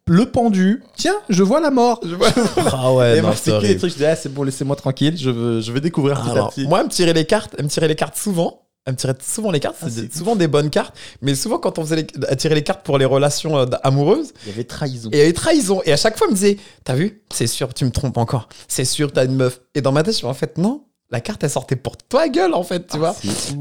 le 0.08 0.26
pendu. 0.28 0.84
Tiens, 0.96 1.16
je 1.30 1.44
vois 1.44 1.60
la 1.60 1.72
mort. 1.72 2.00
Ah 2.58 2.94
ouais, 2.94 3.18
et 3.18 3.22
non, 3.22 3.28
moi, 3.28 3.36
c'est 3.36 3.52
c'était 3.52 3.62
que 3.62 3.68
des 3.74 3.78
trucs. 3.78 3.92
Je 3.92 3.98
dis, 3.98 4.06
ah, 4.06 4.16
c'est 4.16 4.34
bon, 4.34 4.44
laissez-moi 4.44 4.76
tranquille. 4.76 5.18
Je 5.18 5.30
veux, 5.30 5.62
je 5.62 5.72
vais 5.72 5.82
découvrir 5.82 6.20
petit 6.22 6.30
à 6.30 6.32
Alors, 6.34 6.50
petit. 6.54 6.68
moi, 6.68 6.80
elle 6.82 6.86
me 6.86 6.92
tirait 6.92 7.14
les 7.14 7.26
cartes, 7.26 7.56
elle 7.58 7.66
me 7.66 7.70
tirait 7.70 7.88
les 7.88 7.96
cartes 7.96 8.16
souvent. 8.18 8.62
Elle 8.88 8.94
me 8.94 8.98
tirait 9.00 9.16
souvent 9.20 9.50
les 9.50 9.60
cartes, 9.60 9.78
Ah, 9.82 9.88
c'est 9.90 10.14
souvent 10.16 10.36
des 10.36 10.48
bonnes 10.48 10.70
cartes, 10.70 10.94
mais 11.24 11.34
souvent 11.34 11.58
quand 11.58 11.80
on 11.80 11.84
faisait 11.84 11.96
les, 11.96 12.08
elle 12.30 12.38
tirait 12.38 12.54
les 12.54 12.62
cartes 12.64 12.86
pour 12.86 13.00
les 13.00 13.06
relations 13.06 13.58
euh, 13.58 13.66
amoureuses, 13.82 14.32
Il 14.46 14.50
y 14.50 14.54
avait 14.54 14.64
trahison. 14.64 15.10
et 15.12 15.16
il 15.16 15.18
y 15.18 15.22
avait 15.24 15.34
trahison. 15.34 15.82
Et 15.86 15.92
à 15.92 15.98
chaque 15.98 16.16
fois, 16.20 16.28
elle 16.28 16.34
me 16.34 16.38
disait, 16.38 16.58
t'as 16.84 16.94
vu, 16.94 17.24
c'est 17.34 17.48
sûr, 17.48 17.74
tu 17.74 17.84
me 17.84 17.90
trompes 17.90 18.18
encore. 18.20 18.48
C'est 18.68 18.86
sûr, 18.86 19.12
t'as 19.12 19.26
une 19.26 19.34
meuf. 19.36 19.60
Et 19.74 19.82
dans 19.82 19.92
ma 19.92 20.04
tête, 20.04 20.14
je 20.14 20.18
suis 20.18 20.28
en 20.28 20.36
fait, 20.36 20.60
non, 20.60 20.84
la 21.12 21.22
carte, 21.22 21.44
elle 21.44 21.50
sortait 21.52 21.76
pour 21.76 21.98
toi 21.98 22.28
gueule, 22.30 22.54
en 22.54 22.64
fait, 22.64 22.88
tu 22.88 22.96
Ah, 22.96 22.98
vois. 22.98 23.16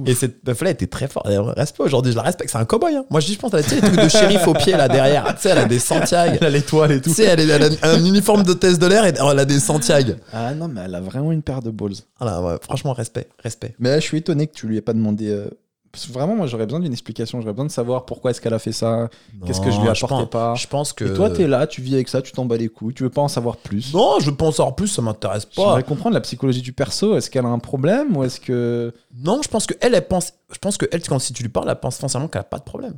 Et 0.06 0.14
cette 0.14 0.46
meuf-là 0.46 0.70
était 0.70 0.86
très 0.86 1.08
forte. 1.08 1.26
Elle 1.28 1.38
respect 1.40 1.82
aujourd'hui, 1.82 2.10
je 2.12 2.16
la 2.16 2.22
respecte. 2.22 2.50
C'est 2.50 2.58
un 2.58 2.64
cowboy. 2.64 2.96
Hein. 2.96 3.04
Moi, 3.10 3.20
je 3.20 3.34
pense, 3.34 3.52
elle 3.52 3.60
a 3.64 3.68
les 3.68 3.80
trucs 3.80 4.00
de 4.02 4.08
shérif 4.08 4.46
au 4.48 4.54
pied 4.54 4.72
là 4.72 4.88
derrière. 4.88 5.26
Tu 5.36 5.42
sais, 5.42 5.48
elle 5.50 5.58
a 5.58 5.64
des 5.66 5.78
Santiago. 5.78 6.36
Elle 6.40 6.46
a 6.46 6.50
l'étoile 6.50 6.92
et 6.92 7.00
tout. 7.02 7.10
Tu 7.10 7.16
sais, 7.16 7.24
elle, 7.24 7.50
a 7.50 7.88
un 7.90 8.04
uniforme 8.04 8.42
d'hôtesse 8.44 8.78
de 8.78 8.86
l'air 8.86 9.04
et 9.04 9.12
elle 9.18 9.38
a 9.38 9.44
des 9.44 9.60
Santiago. 9.60 10.14
Ah 10.32 10.54
non, 10.54 10.68
mais 10.68 10.80
elle 10.86 10.94
a 10.94 11.00
vraiment 11.00 11.32
une 11.32 11.42
paire 11.42 11.60
de 11.60 11.70
balls. 11.70 11.92
Voilà, 12.18 12.40
ouais, 12.42 12.56
franchement, 12.62 12.92
respect, 12.94 13.28
respect. 13.42 13.74
Mais 13.78 13.90
là, 13.90 14.00
je 14.00 14.04
suis 14.04 14.18
étonné 14.18 14.46
que 14.46 14.54
tu 14.54 14.66
lui 14.66 14.78
aies 14.78 14.82
pas 14.82 14.94
demandé. 14.94 15.28
euh, 15.28 15.48
Parce 15.94 16.06
que 16.06 16.12
vraiment, 16.12 16.34
moi, 16.34 16.46
j'aurais 16.48 16.66
besoin 16.66 16.80
d'une 16.80 16.92
explication. 16.92 17.40
J'aurais 17.40 17.52
besoin 17.52 17.66
de 17.66 17.70
savoir 17.70 18.04
pourquoi 18.04 18.32
est-ce 18.32 18.40
qu'elle 18.40 18.52
a 18.52 18.58
fait 18.58 18.72
ça. 18.72 19.08
Qu'est-ce 19.46 19.60
que 19.60 19.70
je 19.70 19.80
lui 19.80 19.88
apportais 19.88 20.06
pense- 20.24 20.30
pas 20.30 20.54
Je 20.56 20.66
pense 20.66 20.92
que. 20.92 21.04
Et 21.04 21.14
toi, 21.14 21.30
t'es 21.30 21.46
là, 21.46 21.66
tu 21.68 21.80
vis 21.82 21.94
avec 21.94 22.08
ça, 22.08 22.20
tu 22.20 22.32
t'en 22.32 22.44
bats 22.46 22.56
les 22.56 22.68
couilles. 22.68 22.94
Tu 22.94 23.04
veux 23.04 23.10
pas 23.10 23.22
en 23.22 23.28
savoir 23.28 23.56
plus. 23.56 23.94
Non, 23.94 24.18
je 24.20 24.30
pense 24.30 24.58
en 24.58 24.72
plus, 24.72 24.88
ça 24.88 25.02
m'intéresse 25.02 25.44
pas. 25.46 25.62
J'aimerais 25.62 25.84
comprendre 25.84 26.14
la 26.14 26.20
psychologie 26.20 26.62
du 26.62 26.72
perso. 26.72 27.16
Est-ce 27.16 27.30
qu'elle 27.30 27.44
a 27.46 27.48
un 27.48 27.58
problème 27.60 28.16
ou 28.16 28.24
est-ce 28.24 28.40
que. 28.40 28.92
Non, 29.16 29.40
je 29.42 29.48
pense 29.48 29.66
que 29.66 29.74
elle, 29.80 29.94
elle 29.94 30.06
pense. 30.08 30.32
Je 30.52 30.58
pense 30.58 30.76
que 30.76 30.86
elle, 30.90 31.02
quand 31.02 31.18
si 31.20 31.32
tu 31.32 31.42
lui 31.42 31.48
parles, 31.50 31.68
elle 31.70 31.78
pense 31.80 31.96
foncièrement 31.98 32.26
qu'elle 32.28 32.40
a 32.40 32.44
pas 32.44 32.58
de 32.58 32.64
problème. 32.64 32.94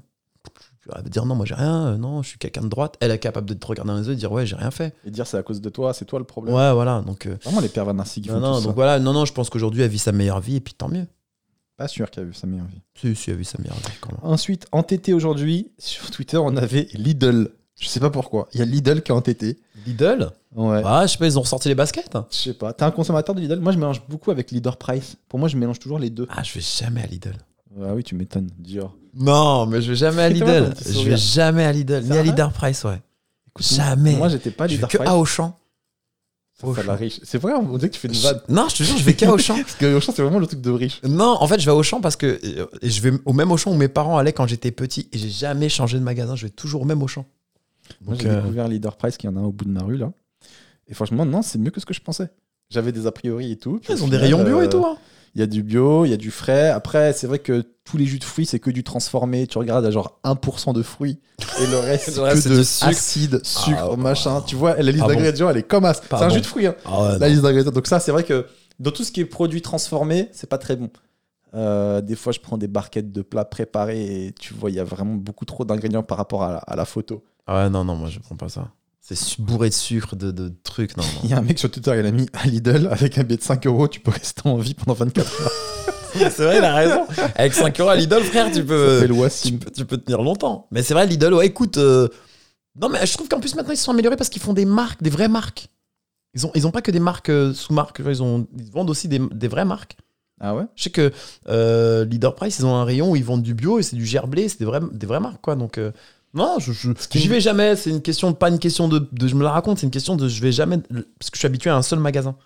Elle 0.95 1.03
va 1.03 1.09
dire 1.09 1.27
non, 1.27 1.35
moi 1.35 1.45
j'ai 1.47 1.55
rien, 1.57 1.87
euh, 1.89 1.97
non, 1.97 2.23
je 2.23 2.29
suis 2.29 2.39
quelqu'un 2.39 2.61
de 2.63 2.69
droite. 2.69 2.95
Elle 3.01 3.11
est 3.11 3.19
capable 3.19 3.49
de 3.49 3.55
te 3.55 3.67
regarder 3.67 3.91
dans 3.91 3.99
les 3.99 4.07
yeux 4.07 4.13
et 4.13 4.17
dire 4.17 4.31
ouais, 4.31 4.47
j'ai 4.47 4.55
rien 4.55 4.71
fait. 4.71 4.95
Et 5.05 5.11
dire 5.11 5.27
c'est 5.27 5.37
à 5.37 5.43
cause 5.43 5.61
de 5.61 5.69
toi, 5.69 5.93
c'est 5.93 6.05
toi 6.05 6.21
le 6.21 6.25
problème. 6.25 6.55
Ouais, 6.55 6.73
voilà. 6.73 7.03
Donc, 7.05 7.27
euh, 7.27 7.37
Vraiment, 7.43 7.61
les 7.61 7.69
pervers 7.69 7.93
narcissiques 7.93 8.31
non, 8.31 8.39
non, 8.39 8.61
ça. 8.61 8.67
donc 8.67 8.77
voilà, 8.77 9.01
non, 9.01 9.13
non, 9.13 9.25
je 9.25 9.33
pense 9.33 9.51
qu'aujourd'hui 9.51 9.83
elle 9.83 9.91
vit 9.91 9.99
sa 9.99 10.13
meilleure 10.13 10.39
vie 10.39 10.57
et 10.57 10.61
puis 10.61 10.75
tant 10.75 10.89
mieux. 10.89 11.07
Pas 11.77 11.89
sûr 11.89 12.11
qu'elle 12.11 12.25
a 12.25 12.27
vu 12.27 12.35
sa 12.35 12.47
meilleure 12.47 12.67
vie. 12.67 12.81
Si, 12.95 13.15
si, 13.15 13.31
elle 13.31 13.37
vit 13.37 13.45
sa 13.45 13.59
meilleure 13.59 13.77
vie 13.77 13.85
quand 14.01 14.11
même. 14.11 14.21
Ensuite, 14.23 14.67
entêté 14.73 15.13
aujourd'hui, 15.13 15.71
sur 15.79 16.11
Twitter, 16.11 16.39
on 16.39 16.57
avait 16.57 16.89
Lidl. 16.95 17.51
Je 17.79 17.87
sais 17.89 18.01
pas 18.01 18.09
pourquoi. 18.09 18.49
Il 18.55 18.61
y 18.61 18.63
a 18.63 18.65
Lidl 18.65 19.03
qui 19.03 19.13
est 19.13 19.15
entêté. 19.15 19.59
Lidl 19.87 20.31
Ouais. 20.55 20.81
Ah, 20.87 21.07
je 21.07 21.13
sais 21.13 21.19
pas, 21.19 21.27
ils 21.27 21.39
ont 21.39 21.43
ressorti 21.43 21.69
les 21.69 21.75
baskets. 21.75 22.17
Je 22.31 22.37
sais 22.37 22.55
pas. 22.55 22.73
T'es 22.73 22.85
un 22.85 22.91
consommateur 22.91 23.35
de 23.35 23.41
Lidl? 23.43 23.59
Moi, 23.61 23.73
je 23.73 23.77
mélange 23.79 24.01
beaucoup 24.09 24.31
avec 24.31 24.51
Leader 24.51 24.79
Price. 24.79 25.17
Pour 25.29 25.39
moi, 25.39 25.49
je 25.49 25.57
mélange 25.59 25.79
toujours 25.79 25.99
les 25.99 26.09
deux. 26.09 26.27
Ah, 26.31 26.43
je 26.43 26.55
vais 26.55 26.63
jamais 26.63 27.03
à 27.03 27.07
Lidl. 27.07 27.37
Ah 27.83 27.95
oui, 27.95 28.03
tu 28.03 28.15
m'étonnes. 28.15 28.49
Dior. 28.59 28.97
Non, 29.15 29.67
mais 29.67 29.83
je 29.83 29.91
vais 29.91 29.97
jamais 29.97 30.23
à 30.23 30.29
Lidl. 30.31 30.73
Je 30.83 31.11
vais 31.11 31.17
jamais 31.19 31.65
à 31.65 31.73
Lidl, 31.73 32.03
ni 32.05 32.17
à 32.17 32.23
Leader 32.23 32.51
Price, 32.53 32.85
ouais. 32.85 33.03
Écoute, 33.49 33.67
Jamais. 33.67 34.17
Moi, 34.17 34.31
j'étais 34.31 34.51
pas 34.51 34.67
je 34.67 34.71
vais 34.73 34.77
leader 34.77 34.89
que 34.89 34.97
price. 34.97 35.09
à 35.11 35.17
Auchan. 35.17 35.59
Ça, 36.59 36.75
ça, 36.75 36.83
la 36.85 36.95
riche. 36.95 37.21
C'est 37.23 37.37
vrai, 37.37 37.53
on 37.53 37.77
dirait 37.77 37.91
que 37.91 37.95
tu 37.95 38.01
fais 38.01 38.09
une 38.09 38.15
vanne. 38.15 38.41
Non, 38.49 38.67
je 38.71 38.77
te 38.77 38.83
jure, 38.83 38.97
je 38.97 39.05
vais 39.05 39.15
qu'à 39.15 39.31
Auchan. 39.31 39.57
Parce 39.57 39.75
que 39.75 39.95
Auchan, 39.95 40.13
c'est 40.17 40.23
vraiment 40.23 40.39
le 40.39 40.47
truc 40.47 40.63
de 40.63 40.71
riche. 40.71 41.03
Non, 41.03 41.37
en 41.39 41.47
fait, 41.47 41.61
je 41.61 41.67
vais 41.67 41.71
à 41.71 41.75
Auchan 41.75 42.01
parce 42.01 42.17
que 42.17 42.41
je 42.83 43.01
vais 43.03 43.13
au 43.27 43.35
même 43.35 43.53
Auchan 43.53 43.73
où 43.73 43.75
mes 43.75 43.89
parents 43.89 44.17
allaient 44.17 44.33
quand 44.33 44.47
j'étais 44.47 44.71
petit 44.71 45.09
et 45.13 45.19
j'ai 45.19 45.29
jamais 45.29 45.69
changé 45.69 45.99
de 45.99 46.03
magasin. 46.03 46.35
Je 46.35 46.47
vais 46.47 46.51
toujours 46.51 46.83
au 46.83 46.85
même 46.87 47.03
Auchan. 47.03 47.27
Moi, 48.01 48.15
Donc, 48.15 48.23
j'ai 48.23 48.31
euh, 48.31 48.41
découvert 48.41 48.69
Leader 48.69 48.97
Price, 48.97 49.17
qui 49.17 49.29
en 49.29 49.37
a 49.37 49.41
un 49.41 49.45
au 49.45 49.53
bout 49.53 49.65
de 49.65 49.71
ma 49.71 49.83
rue, 49.83 49.97
là. 49.97 50.13
Et 50.89 50.95
franchement, 50.95 51.27
non, 51.27 51.43
c'est 51.43 51.59
mieux 51.59 51.71
que 51.71 51.81
ce 51.81 51.87
que 51.87 51.95
je 51.95 52.01
pensais. 52.01 52.31
J'avais 52.71 52.93
des 52.93 53.07
a 53.07 53.13
priori 53.13 53.53
et 53.53 53.57
tout. 53.57 53.81
ils 53.89 54.03
ont 54.03 54.09
des 54.09 54.17
rayons 54.17 54.43
bio 54.43 54.61
euh, 54.61 54.65
et 54.65 54.69
tout. 54.69 54.85
Hein. 54.85 54.97
Il 55.37 55.41
y 55.41 55.43
a 55.43 55.47
du 55.47 55.63
bio, 55.63 56.07
il 56.07 56.11
y 56.11 56.15
a 56.15 56.17
du 56.17 56.31
frais. 56.31 56.71
Après, 56.71 57.13
c'est 57.13 57.27
vrai 57.27 57.39
que 57.41 57.63
tous 57.85 57.99
les 57.99 58.07
jus 58.07 58.19
de 58.19 58.25
fruits, 58.25 58.47
c'est 58.47 58.59
que 58.59 58.71
du 58.71 58.83
transformé. 58.83 59.47
Tu 59.47 59.59
regardes 59.59 59.85
à 59.85 59.91
genre 59.91 60.19
1% 60.25 60.73
de 60.73 60.83
fruits. 60.83 61.21
Et 61.61 61.67
le 61.67 61.77
reste, 61.79 62.07
c'est 62.11 62.17
Le 62.17 62.23
reste, 62.23 62.45
que 62.45 62.49
de 62.49 62.57
du 62.59 62.65
sucre. 62.65 62.89
acide, 62.89 63.41
sucre, 63.45 63.91
Ah, 63.93 63.97
machin. 63.97 64.41
Tu 64.47 64.57
vois, 64.57 64.77
la 64.77 64.91
liste 64.91 65.05
Ah 65.05 65.09
bon. 65.09 65.13
d'ingrédients, 65.15 65.51
elle 65.51 65.59
est 65.59 65.63
comme 65.63 65.85
as. 65.85 66.01
C'est 66.03 66.15
un 66.15 66.31
jus 66.31 66.41
de 66.41 66.47
fruits. 66.47 66.67
Hein. 66.67 66.75
Ah 66.87 67.19
La 67.21 67.29
liste 67.29 67.43
d'ingrédients. 67.43 67.71
Donc 67.71 67.87
ça, 67.87 68.01
c'est 68.01 68.13
vrai 68.13 68.25
que 68.25 68.47
dans 68.81 68.91
tout 68.91 69.05
ce 69.05 69.13
qui 69.13 69.21
est 69.21 69.27
produit 69.27 69.61
transformé, 69.61 70.31
c'est 70.33 70.49
pas 70.49 70.57
très 70.59 70.75
bon. 70.75 70.89
Euh, 71.55 72.01
des 72.01 72.17
fois, 72.17 72.33
je 72.33 72.41
prends 72.41 72.57
des 72.57 72.67
barquettes 72.69 73.13
de 73.13 73.21
plats 73.21 73.45
préparés 73.45 74.27
et 74.27 74.33
tu 74.33 74.55
vois, 74.55 74.71
il 74.71 74.77
y 74.77 74.81
a 74.81 74.85
vraiment 74.85 75.15
beaucoup 75.15 75.45
trop 75.45 75.67
d'ingrédients 75.67 76.03
par 76.03 76.17
rapport 76.17 76.45
à 76.45 76.53
la, 76.53 76.59
à 76.59 76.77
la 76.77 76.87
photo. 76.87 77.23
Ah 77.47 77.65
ouais, 77.65 77.71
non, 77.71 77.85
non, 77.85 77.95
moi 77.95 78.09
je 78.09 78.19
prends 78.21 78.37
pas 78.37 78.49
ça. 78.49 78.69
C'est 79.09 79.41
bourré 79.41 79.69
de 79.69 79.75
sucre, 79.75 80.17
de, 80.17 80.31
de 80.33 80.53
trucs. 80.65 80.97
Non, 80.97 81.05
non. 81.05 81.21
Il 81.25 81.31
y 81.31 81.35
a 81.35 81.39
un 81.39 81.43
mec 81.43 81.59
sur 81.59 81.71
Twitter, 81.71 81.95
il 81.99 82.05
a 82.07 82.11
mis 82.11 82.27
à 82.33 82.47
Lidl 82.47 82.89
avec 82.91 83.19
un 83.19 83.23
billet 83.23 83.37
de 83.39 83.43
5 83.43 83.67
euros, 83.67 83.87
tu 83.89 84.01
peux 84.01 84.11
rester 84.11 84.43
en 84.45 84.57
vie 84.57 84.75
pendant 84.75 84.95
24 84.95 85.43
heures. 85.43 85.51
c'est 86.15 86.43
vrai, 86.45 86.59
il 86.59 86.65
a 86.65 86.75
raison. 86.75 87.07
Avec 87.37 87.55
5 87.55 87.79
euros 87.81 87.91
à 87.91 87.97
Lidl, 87.97 88.23
frère, 88.25 88.51
tu 88.51 88.65
peux, 88.65 89.07
tu 89.43 89.53
peux, 89.53 89.71
tu 89.71 89.85
peux 89.85 89.99
tenir 89.99 90.23
longtemps. 90.23 90.67
Mais 90.73 90.83
c'est 90.83 90.95
vrai, 90.95 91.07
Lidl, 91.07 91.35
ouais, 91.35 91.47
écoute. 91.47 91.77
euh, 91.79 92.09
Non, 92.81 92.89
mais 92.89 93.07
je 93.07 93.13
trouve 93.15 93.29
qu'en 93.29 93.39
plus 93.41 93.55
maintenant 93.55 93.73
ils 93.73 93.77
se 93.77 93.85
sont 93.85 93.93
améliorés 93.93 94.17
parce 94.17 94.29
qu'ils 94.29 94.43
font 94.43 94.53
des 94.55 94.65
marques, 94.65 95.03
des 95.03 95.11
vraies 95.11 95.29
marques. 95.29 95.69
Ils 96.35 96.45
ont, 96.45 96.51
ils 96.55 96.67
ont 96.67 96.71
pas 96.73 96.83
que 96.83 96.91
des 96.91 97.01
marques 97.01 97.31
euh, 97.31 97.55
sous-marques, 97.55 98.03
ils, 98.05 98.23
ont, 98.23 98.47
ils 98.59 98.71
vendent 98.71 98.91
aussi 98.91 99.07
des, 99.09 99.21
des 99.21 99.49
vraies 99.49 99.65
marques. 99.65 99.97
Ah 100.41 100.55
ouais? 100.55 100.65
Je 100.75 100.83
sais 100.83 100.91
que 100.91 101.13
euh, 101.49 102.05
Leader 102.05 102.35
Price, 102.35 102.59
ils 102.59 102.67
ont 102.67 102.75
un 102.75 102.85
rayon 102.85 103.13
où 103.13 103.17
ils 103.17 103.25
vendent 103.25 103.43
du 103.43 103.55
bio 103.55 103.79
et 103.79 103.83
c'est 103.83 103.97
du 103.97 104.05
gerblé, 104.05 104.49
c'est 104.49 104.59
des 104.59 104.67
vraies, 104.67 104.81
des 104.93 105.07
vraies 105.07 105.21
marques, 105.21 105.41
quoi. 105.41 105.57
Donc, 105.57 105.79
euh, 105.79 105.93
non, 106.37 106.59
je, 106.59 106.73
je, 106.73 106.91
j'y 107.13 107.29
vais 107.29 107.41
jamais. 107.41 107.75
C'est 107.77 107.91
une 107.91 108.03
question, 108.03 108.33
pas 108.35 108.49
une 108.49 108.59
question 108.59 108.89
de, 108.89 109.09
de 109.11 109.27
je 109.29 109.35
me 109.35 109.43
la 109.43 109.51
raconte, 109.51 109.79
c'est 109.79 109.87
une 109.87 109.91
question 109.93 110.17
de 110.17 110.29
je 110.29 110.41
vais 110.41 110.53
jamais. 110.53 110.79
Parce 110.79 111.31
que 111.31 111.35
je 111.37 111.39
suis 111.39 111.47
habitué 111.47 111.71
à 111.71 111.77
un 111.77 111.83
seul 111.83 111.99
magasin. 111.99 112.37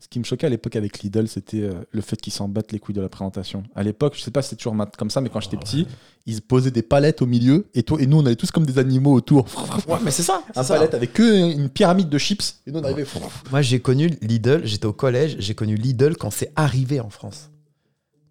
Ce 0.00 0.08
qui 0.08 0.18
me 0.18 0.24
choquait 0.24 0.46
à 0.46 0.48
l'époque 0.50 0.74
avec 0.76 1.00
Lidl, 1.00 1.28
c'était 1.28 1.60
euh, 1.60 1.74
le 1.90 2.00
fait 2.00 2.16
qu'ils 2.18 2.32
s'en 2.32 2.48
battent 2.48 2.72
les 2.72 2.78
couilles 2.78 2.94
de 2.94 3.02
la 3.02 3.10
présentation. 3.10 3.62
À 3.74 3.82
l'époque, 3.82 4.14
je 4.16 4.22
sais 4.22 4.30
pas 4.30 4.40
si 4.40 4.50
c'est 4.50 4.56
toujours 4.56 4.74
mat- 4.74 4.96
comme 4.96 5.10
ça, 5.10 5.20
mais 5.20 5.28
quand 5.28 5.40
j'étais 5.40 5.58
Ah 5.60 5.64
petit, 5.64 5.86
ils 6.24 6.40
posaient 6.40 6.70
des 6.70 6.80
palettes 6.80 7.20
au 7.20 7.26
milieu 7.26 7.66
et, 7.74 7.82
toi, 7.82 8.00
et 8.00 8.06
nous, 8.06 8.16
on 8.18 8.24
allait 8.24 8.36
tous 8.36 8.50
comme 8.50 8.64
des 8.64 8.78
animaux 8.78 9.12
autour. 9.12 9.44
Ouais, 9.86 9.98
mais 10.02 10.10
c'est 10.10 10.22
ça. 10.22 10.42
Un 10.54 10.62
c'est 10.62 10.68
ça. 10.68 10.74
palette 10.76 10.94
avec 10.94 11.12
que 11.12 11.52
une 11.52 11.68
pyramide 11.68 12.08
de 12.08 12.16
chips 12.16 12.60
et 12.66 12.70
nous, 12.72 12.78
on 12.80 12.84
arrivait. 12.84 13.04
Moi, 13.50 13.60
j'ai 13.60 13.80
connu 13.80 14.16
Lidl, 14.22 14.62
j'étais 14.64 14.86
au 14.86 14.94
collège, 14.94 15.36
j'ai 15.40 15.54
connu 15.54 15.74
Lidl 15.76 16.16
quand 16.16 16.30
c'est 16.30 16.52
arrivé 16.56 16.98
en 17.00 17.10
France. 17.10 17.50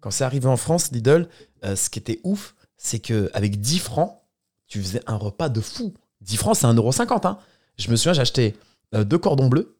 Quand 0.00 0.10
c'est 0.10 0.24
arrivé 0.24 0.48
en 0.48 0.56
France, 0.56 0.90
Lidl, 0.90 1.28
euh, 1.64 1.76
ce 1.76 1.90
qui 1.90 2.00
était 2.00 2.18
ouf, 2.24 2.56
c'est 2.76 2.98
que 2.98 3.30
avec 3.34 3.60
10 3.60 3.78
francs, 3.78 4.16
tu 4.68 4.80
faisais 4.80 5.00
un 5.06 5.16
repas 5.16 5.48
de 5.48 5.60
fou. 5.60 5.94
10 6.22 6.36
francs, 6.36 6.56
c'est 6.56 6.66
1,50€. 6.66 7.26
Hein. 7.26 7.38
Je 7.78 7.90
me 7.90 7.96
souviens, 7.96 8.12
j'ai 8.14 8.22
acheté 8.22 8.54
euh, 8.94 9.04
deux 9.04 9.18
cordons 9.18 9.48
bleus, 9.48 9.76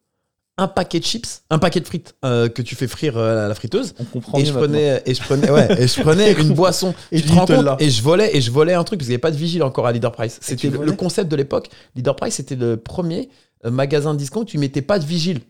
un 0.58 0.68
paquet 0.68 1.00
de 1.00 1.04
chips, 1.04 1.42
un 1.50 1.58
paquet 1.58 1.80
de 1.80 1.86
frites 1.86 2.14
euh, 2.24 2.48
que 2.48 2.62
tu 2.62 2.74
fais 2.74 2.86
frire 2.86 3.16
euh, 3.16 3.46
à 3.46 3.48
la 3.48 3.54
friteuse. 3.54 3.94
On 3.98 4.04
comprend 4.04 4.38
Et 4.38 4.44
je, 4.44 4.52
prenais, 4.52 5.02
et 5.04 5.14
je 5.14 5.22
prenais, 5.22 5.50
ouais, 5.50 5.82
et 5.82 5.88
je 5.88 6.00
prenais 6.00 6.32
une 6.40 6.54
boisson. 6.54 6.94
Et 7.12 7.20
tu 7.20 7.24
du 7.24 7.28
te 7.28 7.34
rends 7.34 7.40
compte? 7.40 7.50
Nutella. 7.50 7.76
Et 7.80 7.90
je 7.90 8.02
volais, 8.02 8.36
et 8.36 8.40
je 8.40 8.50
volais 8.50 8.74
un 8.74 8.84
truc 8.84 9.00
parce 9.00 9.06
qu'il 9.06 9.12
n'y 9.12 9.14
avait 9.14 9.20
pas 9.20 9.30
de 9.30 9.36
vigile 9.36 9.62
encore 9.62 9.86
à 9.86 9.92
Leader 9.92 10.12
Price. 10.12 10.38
C'était 10.40 10.70
le, 10.70 10.84
le 10.84 10.92
concept 10.92 11.30
de 11.30 11.36
l'époque. 11.36 11.68
Leader 11.94 12.16
Price, 12.16 12.34
c'était 12.34 12.56
le 12.56 12.76
premier 12.76 13.28
magasin 13.64 14.14
de 14.14 14.18
discount 14.18 14.44
tu 14.44 14.58
mettais 14.58 14.82
pas 14.82 14.98
de 14.98 15.04
vigile. 15.04 15.40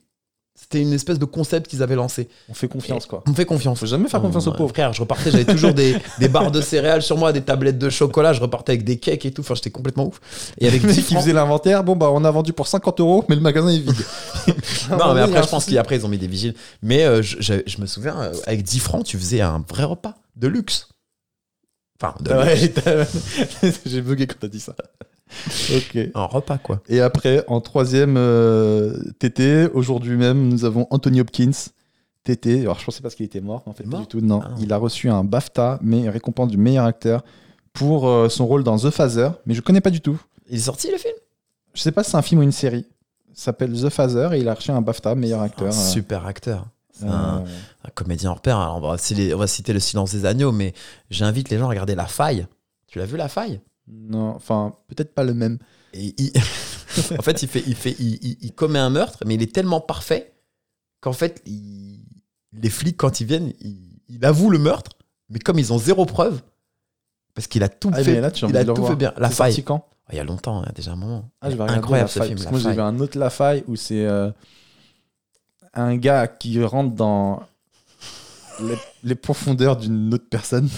C'était 0.59 0.81
une 0.81 0.95
espèce 0.95 1.19
de 1.19 1.27
concept 1.27 1.69
qu'ils 1.69 1.83
avaient 1.83 1.95
lancé. 1.97 2.29
On 2.49 2.55
fait 2.55 2.67
confiance, 2.67 3.05
quoi. 3.05 3.23
On 3.29 3.35
fait 3.35 3.45
confiance. 3.45 3.79
Faut 3.79 3.87
jamais 3.87 4.09
faire 4.09 4.23
confiance 4.23 4.47
aux 4.47 4.53
pauvres. 4.53 4.73
Frère, 4.73 4.93
je 4.95 5.01
repartais, 5.01 5.31
j'avais 5.31 5.45
toujours 5.45 5.75
des, 5.75 5.95
des 6.19 6.29
barres 6.29 6.51
de 6.51 6.63
céréales 6.63 7.03
sur 7.03 7.19
moi, 7.19 7.33
des 7.33 7.43
tablettes 7.43 7.79
de 7.79 7.91
chocolat, 7.91 8.33
je 8.33 8.41
repartais 8.41 8.73
avec 8.73 8.83
des 8.85 8.97
cakes 8.99 9.27
et 9.27 9.31
tout. 9.33 9.43
Enfin, 9.43 9.55
j'étais 9.55 9.71
complètement 9.71 10.07
ouf. 10.07 10.19
Et 10.59 10.67
avec 10.67 10.83
Le 10.83 10.89
10 10.91 10.97
mec 10.97 11.07
qui 11.07 11.15
faisait 11.15 11.35
l'inventaire, 11.35 11.85
bon 11.85 11.95
bah 11.95 12.09
on 12.11 12.25
a 12.25 12.31
vendu 12.31 12.53
pour 12.55 12.67
50 12.69 13.01
euros, 13.01 13.25
mais 13.29 13.35
le 13.37 13.43
magasin 13.43 13.69
est 13.69 13.79
vide. 13.79 13.93
Non, 14.91 15.13
mais 15.15 15.15
Il 15.15 15.17
y 15.17 15.21
a 15.21 15.25
après, 15.25 15.43
je 15.43 15.49
pense 15.49 15.65
souci. 15.65 15.75
qu'après, 15.75 15.97
ils 15.97 16.07
ont 16.07 16.09
mis 16.09 16.19
des 16.19 16.27
vigiles. 16.29 16.55
Mais 16.83 17.05
euh, 17.05 17.21
je, 17.23 17.37
je- 17.41 17.63
je 17.67 17.81
me 17.81 17.87
souviens, 17.87 18.19
euh, 18.21 18.33
avec 18.47 18.63
10 18.63 18.79
francs, 18.81 19.05
tu 19.05 19.19
faisais 19.19 19.41
un 19.43 19.63
vrai 19.69 19.85
repas 19.85 20.15
de 20.37 20.49
luxe. 20.49 20.89
Enfin, 22.01 22.15
de 22.21 22.31
Ah 22.33 22.39
ouais, 22.45 22.73
J'ai 23.87 24.01
bugué 24.01 24.27
quand 24.27 24.37
t'as 24.41 24.49
dit 24.49 24.61
ça. 24.61 24.75
Ok. 25.77 25.99
Un 26.15 26.25
repas, 26.25 26.59
quoi. 26.59 26.81
Et 26.89 27.01
après, 27.01 27.45
en 27.49 27.61
troisième 27.61 28.17
euh, 28.17 28.97
TT, 29.19 29.69
aujourd'hui 29.75 30.17
même, 30.17 30.49
nous 30.49 30.65
avons 30.65 30.87
Anthony 30.91 31.21
Hopkins. 31.21 31.51
TT, 32.25 32.63
alors 32.63 32.79
je 32.81 32.85
pensais 32.85 33.03
pas 33.03 33.11
qu'il 33.11 33.25
était 33.25 33.41
mort, 33.41 33.63
en 33.67 33.73
fait 33.73 33.85
pas 33.85 33.99
du 33.99 34.07
tout. 34.07 34.21
Non, 34.21 34.41
Ah. 34.45 34.51
il 34.61 34.73
a 34.73 34.79
reçu 34.79 35.09
un 35.09 35.23
BAFTA, 35.23 35.79
mais 35.81 36.09
récompense 36.11 36.49
du 36.51 36.57
meilleur 36.57 36.85
acteur 36.85 37.23
pour 37.73 38.09
euh, 38.09 38.29
son 38.29 38.47
rôle 38.47 38.65
dans 38.65 38.77
The 38.79 38.91
Phaser, 38.91 39.29
mais 39.47 39.55
je 39.55 39.61
connais 39.61 39.81
pas 39.81 39.91
du 39.91 40.01
tout. 40.01 40.21
Il 40.51 40.57
est 40.57 40.61
sorti, 40.63 40.91
le 40.91 40.99
film? 40.99 41.15
Je 41.75 41.83
sais 41.83 41.93
pas 41.93 42.03
si 42.03 42.11
c'est 42.11 42.17
un 42.17 42.23
film 42.23 42.41
ou 42.41 42.43
une 42.43 42.51
série. 42.53 42.85
S'appelle 43.33 43.73
The 43.81 43.91
Phaser 43.91 44.31
et 44.33 44.39
il 44.41 44.49
a 44.49 44.55
reçu 44.55 44.73
un 44.73 44.81
BAFTA 44.81 45.15
meilleur 45.15 45.41
acteur. 45.43 45.69
Un 45.69 45.71
euh, 45.71 45.73
super 45.93 46.27
acteur. 46.27 46.67
Euh, 47.05 47.09
un, 47.09 47.45
un 47.85 47.89
comédien 47.95 48.31
hors 48.31 48.41
pair. 48.41 48.59
Alors, 48.59 48.79
on, 48.79 48.81
va 48.81 48.97
on 48.97 49.39
va 49.39 49.47
citer 49.47 49.73
Le 49.73 49.79
Silence 49.81 50.11
des 50.13 50.25
Agneaux, 50.27 50.51
mais 50.53 50.73
j'invite 51.11 51.51
les 51.51 51.59
gens 51.59 51.67
à 51.67 51.69
regarder 51.69 51.95
La 51.95 52.07
Faille. 52.07 52.47
Tu 52.89 52.99
l'as 52.99 53.05
vu, 53.07 53.17
La 53.17 53.29
Faille? 53.29 53.61
Non, 53.89 54.29
enfin, 54.35 54.75
peut-être 54.89 55.15
pas 55.15 55.25
le 55.25 55.35
même. 55.35 55.59
Et 55.93 56.15
il- 56.19 56.33
en 57.19 57.23
fait, 57.23 57.43
il, 57.43 57.49
fait, 57.49 57.63
il, 57.67 57.75
fait, 57.75 57.93
il, 57.99 58.53
commet 58.55 58.79
un 58.79 58.91
meurtre, 58.91 59.19
mais 59.27 59.35
il 59.35 59.43
est 59.43 59.53
tellement 59.55 59.81
parfait 59.81 60.35
qu'en 61.01 61.13
fait, 61.13 61.43
il- 61.47 62.05
les 62.53 62.71
flics, 62.71 62.97
quand 62.97 63.21
ils 63.21 63.27
viennent, 63.27 63.53
il, 64.09 64.25
avoue 64.25 64.51
le 64.51 64.59
meurtre, 64.59 64.93
mais 65.29 65.39
comme 65.39 65.59
ils 65.59 65.73
ont 65.73 65.79
zéro 65.79 66.07
preuve, 66.07 66.41
parce 67.35 67.47
qu'il 67.47 67.63
a 67.63 67.69
tout 67.69 67.91
Ah, 67.93 68.03
fait, 68.03 68.21
là, 68.21 68.31
tu 68.31 68.47
il 68.47 68.57
a 68.57 68.65
tout 68.65 68.85
fait 68.87 68.97
bien. 68.97 69.13
La 69.19 69.31
faille. 69.31 69.63
Oh, 69.69 69.81
il 70.13 70.17
y 70.17 70.21
a 70.21 70.25
longtemps, 70.25 70.63
il 70.63 70.67
y 70.67 70.69
a 70.69 70.73
déjà 70.73 70.93
un 70.93 70.97
moment. 70.97 71.31
Ah, 71.41 71.51
je 71.51 71.57
vais 71.57 71.63
regarder 71.63 71.79
Incroyable 71.79 72.09
ce 72.09 72.19
Faille, 72.21 72.29
film. 72.29 72.39
parce 72.39 72.51
moi, 72.51 72.61
j'ai 72.61 72.73
vu 72.77 72.81
un 72.81 72.99
autre 73.01 73.19
La 73.19 73.29
Faille 73.29 73.65
où 73.67 73.77
c'est 73.77 74.07
euh, 74.07 74.31
un 75.75 75.97
gars 75.97 76.29
qui 76.29 76.63
rentre 76.63 76.95
dans 76.95 77.43
les, 78.61 78.77
les 79.03 79.15
profondeurs 79.17 79.77
d'une 79.77 80.15
autre 80.15 80.29
personne 80.31 80.69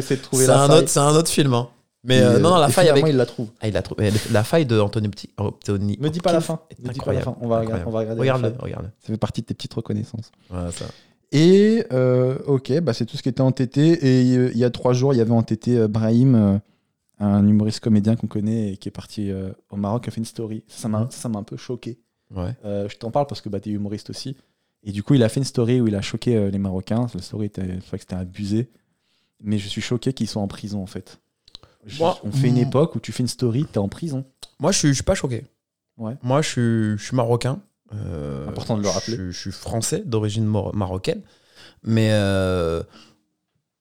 c'est 0.45 0.47
la 0.47 0.61
un, 0.63 0.69
autre- 0.69 0.89
c'est 0.89 0.99
un 0.99 1.15
autre 1.15 1.29
film. 1.29 1.53
hein. 1.53 1.69
Mais 2.03 2.21
euh, 2.21 2.39
non, 2.39 2.51
non, 2.51 2.57
La 2.57 2.69
Faille 2.69 2.87
avec. 2.89 3.03
il 3.07 3.17
la 3.17 3.25
trouve. 3.25 3.49
Ah, 3.59 3.67
il 3.67 3.75
a 3.75 3.81
trouvé. 3.81 4.11
La 4.31 4.43
Faille 4.43 4.65
de 4.65 4.79
Anthony 4.79 5.09
Petit. 5.09 5.29
Anthony 5.37 5.97
Me 5.99 6.09
dis 6.09 6.19
pas 6.21 6.31
la 6.31 6.39
fin. 6.41 6.61
Me 6.81 6.91
dis 6.93 6.99
pas 6.99 7.11
la 7.13 7.21
fin. 7.21 7.35
On 7.41 7.47
va 7.47 7.59
regarder. 7.59 7.83
On 7.85 7.89
va 7.91 7.99
regarder. 7.99 8.15
La 8.15 8.21
Regarde-le, 8.33 8.49
Faille. 8.51 8.57
regarde-le. 8.61 8.89
Ça 9.01 9.07
fait 9.07 9.17
partie 9.17 9.41
de 9.41 9.47
tes 9.47 9.53
petites 9.53 9.73
reconnaissances. 9.73 10.31
Voilà, 10.49 10.71
ça. 10.71 10.85
Et 11.31 11.85
euh, 11.91 12.37
ok, 12.47 12.79
bah 12.79 12.93
c'est 12.93 13.05
tout 13.05 13.15
ce 13.17 13.21
qui 13.21 13.29
était 13.29 13.41
en 13.41 13.51
TT. 13.51 13.79
Et 14.31 14.37
euh, 14.37 14.51
il 14.53 14.57
y 14.57 14.63
a 14.63 14.69
trois 14.71 14.93
jours, 14.93 15.13
il 15.13 15.17
y 15.17 15.21
avait 15.21 15.31
en 15.31 15.43
TT 15.43 15.77
euh, 15.77 15.87
Brahim, 15.87 16.59
un 17.19 17.47
humoriste 17.47 17.81
comédien 17.81 18.15
qu'on 18.15 18.27
connaît 18.27 18.71
et 18.73 18.77
qui 18.77 18.87
est 18.87 18.91
parti 18.93 19.31
au 19.69 19.75
Maroc, 19.75 20.07
a 20.07 20.11
fait 20.11 20.17
une 20.19 20.25
story. 20.25 20.63
Ça 20.67 20.87
m'a 20.87 21.07
ça 21.11 21.27
m'a 21.29 21.39
un 21.39 21.43
peu 21.43 21.57
choqué. 21.57 21.99
Ouais. 22.33 22.55
Je 22.63 22.95
t'en 22.97 23.11
parle 23.11 23.27
parce 23.27 23.41
que 23.41 23.49
bah, 23.49 23.59
tu 23.59 23.69
es 23.69 23.73
humoriste 23.73 24.09
aussi. 24.09 24.37
Et 24.83 24.91
du 24.91 25.03
coup, 25.03 25.13
il 25.13 25.23
a 25.23 25.29
fait 25.29 25.39
une 25.41 25.45
story 25.45 25.81
où 25.81 25.87
il 25.87 25.95
a 25.95 26.01
choqué 26.01 26.35
euh, 26.35 26.49
les 26.49 26.57
Marocains. 26.59 27.07
La 27.13 27.21
story 27.21 27.47
était, 27.47 27.61
c'est 27.63 27.87
vrai 27.87 27.97
que 27.97 28.03
c'était 28.03 28.15
abusé. 28.15 28.69
Mais 29.41 29.57
je 29.57 29.67
suis 29.67 29.81
choqué 29.81 30.13
qu'ils 30.13 30.27
soient 30.27 30.41
en 30.41 30.47
prison 30.47 30.81
en 30.81 30.85
fait. 30.85 31.19
Je- 31.85 31.99
Moi- 31.99 32.17
on 32.23 32.31
fait 32.31 32.47
une 32.47 32.57
époque 32.57 32.95
où 32.95 32.99
tu 32.99 33.11
fais 33.11 33.23
une 33.23 33.27
story, 33.29 33.65
t'es 33.71 33.77
en 33.77 33.87
prison. 33.89 34.25
Moi, 34.59 34.71
je 34.71 34.77
suis, 34.79 34.87
je 34.89 34.93
suis 34.95 35.03
pas 35.03 35.15
choqué. 35.15 35.45
Ouais. 35.97 36.15
Moi, 36.23 36.41
je 36.41 36.47
suis, 36.49 36.97
je 36.97 37.03
suis 37.05 37.15
marocain. 37.15 37.61
Euh, 37.93 38.47
Important 38.47 38.77
de 38.77 38.83
le 38.83 38.89
rappeler. 38.89 39.15
Je, 39.17 39.31
je 39.31 39.39
suis 39.39 39.51
français 39.51 40.03
d'origine 40.05 40.45
marocaine. 40.45 41.21
Mais 41.83 42.09
euh, 42.11 42.83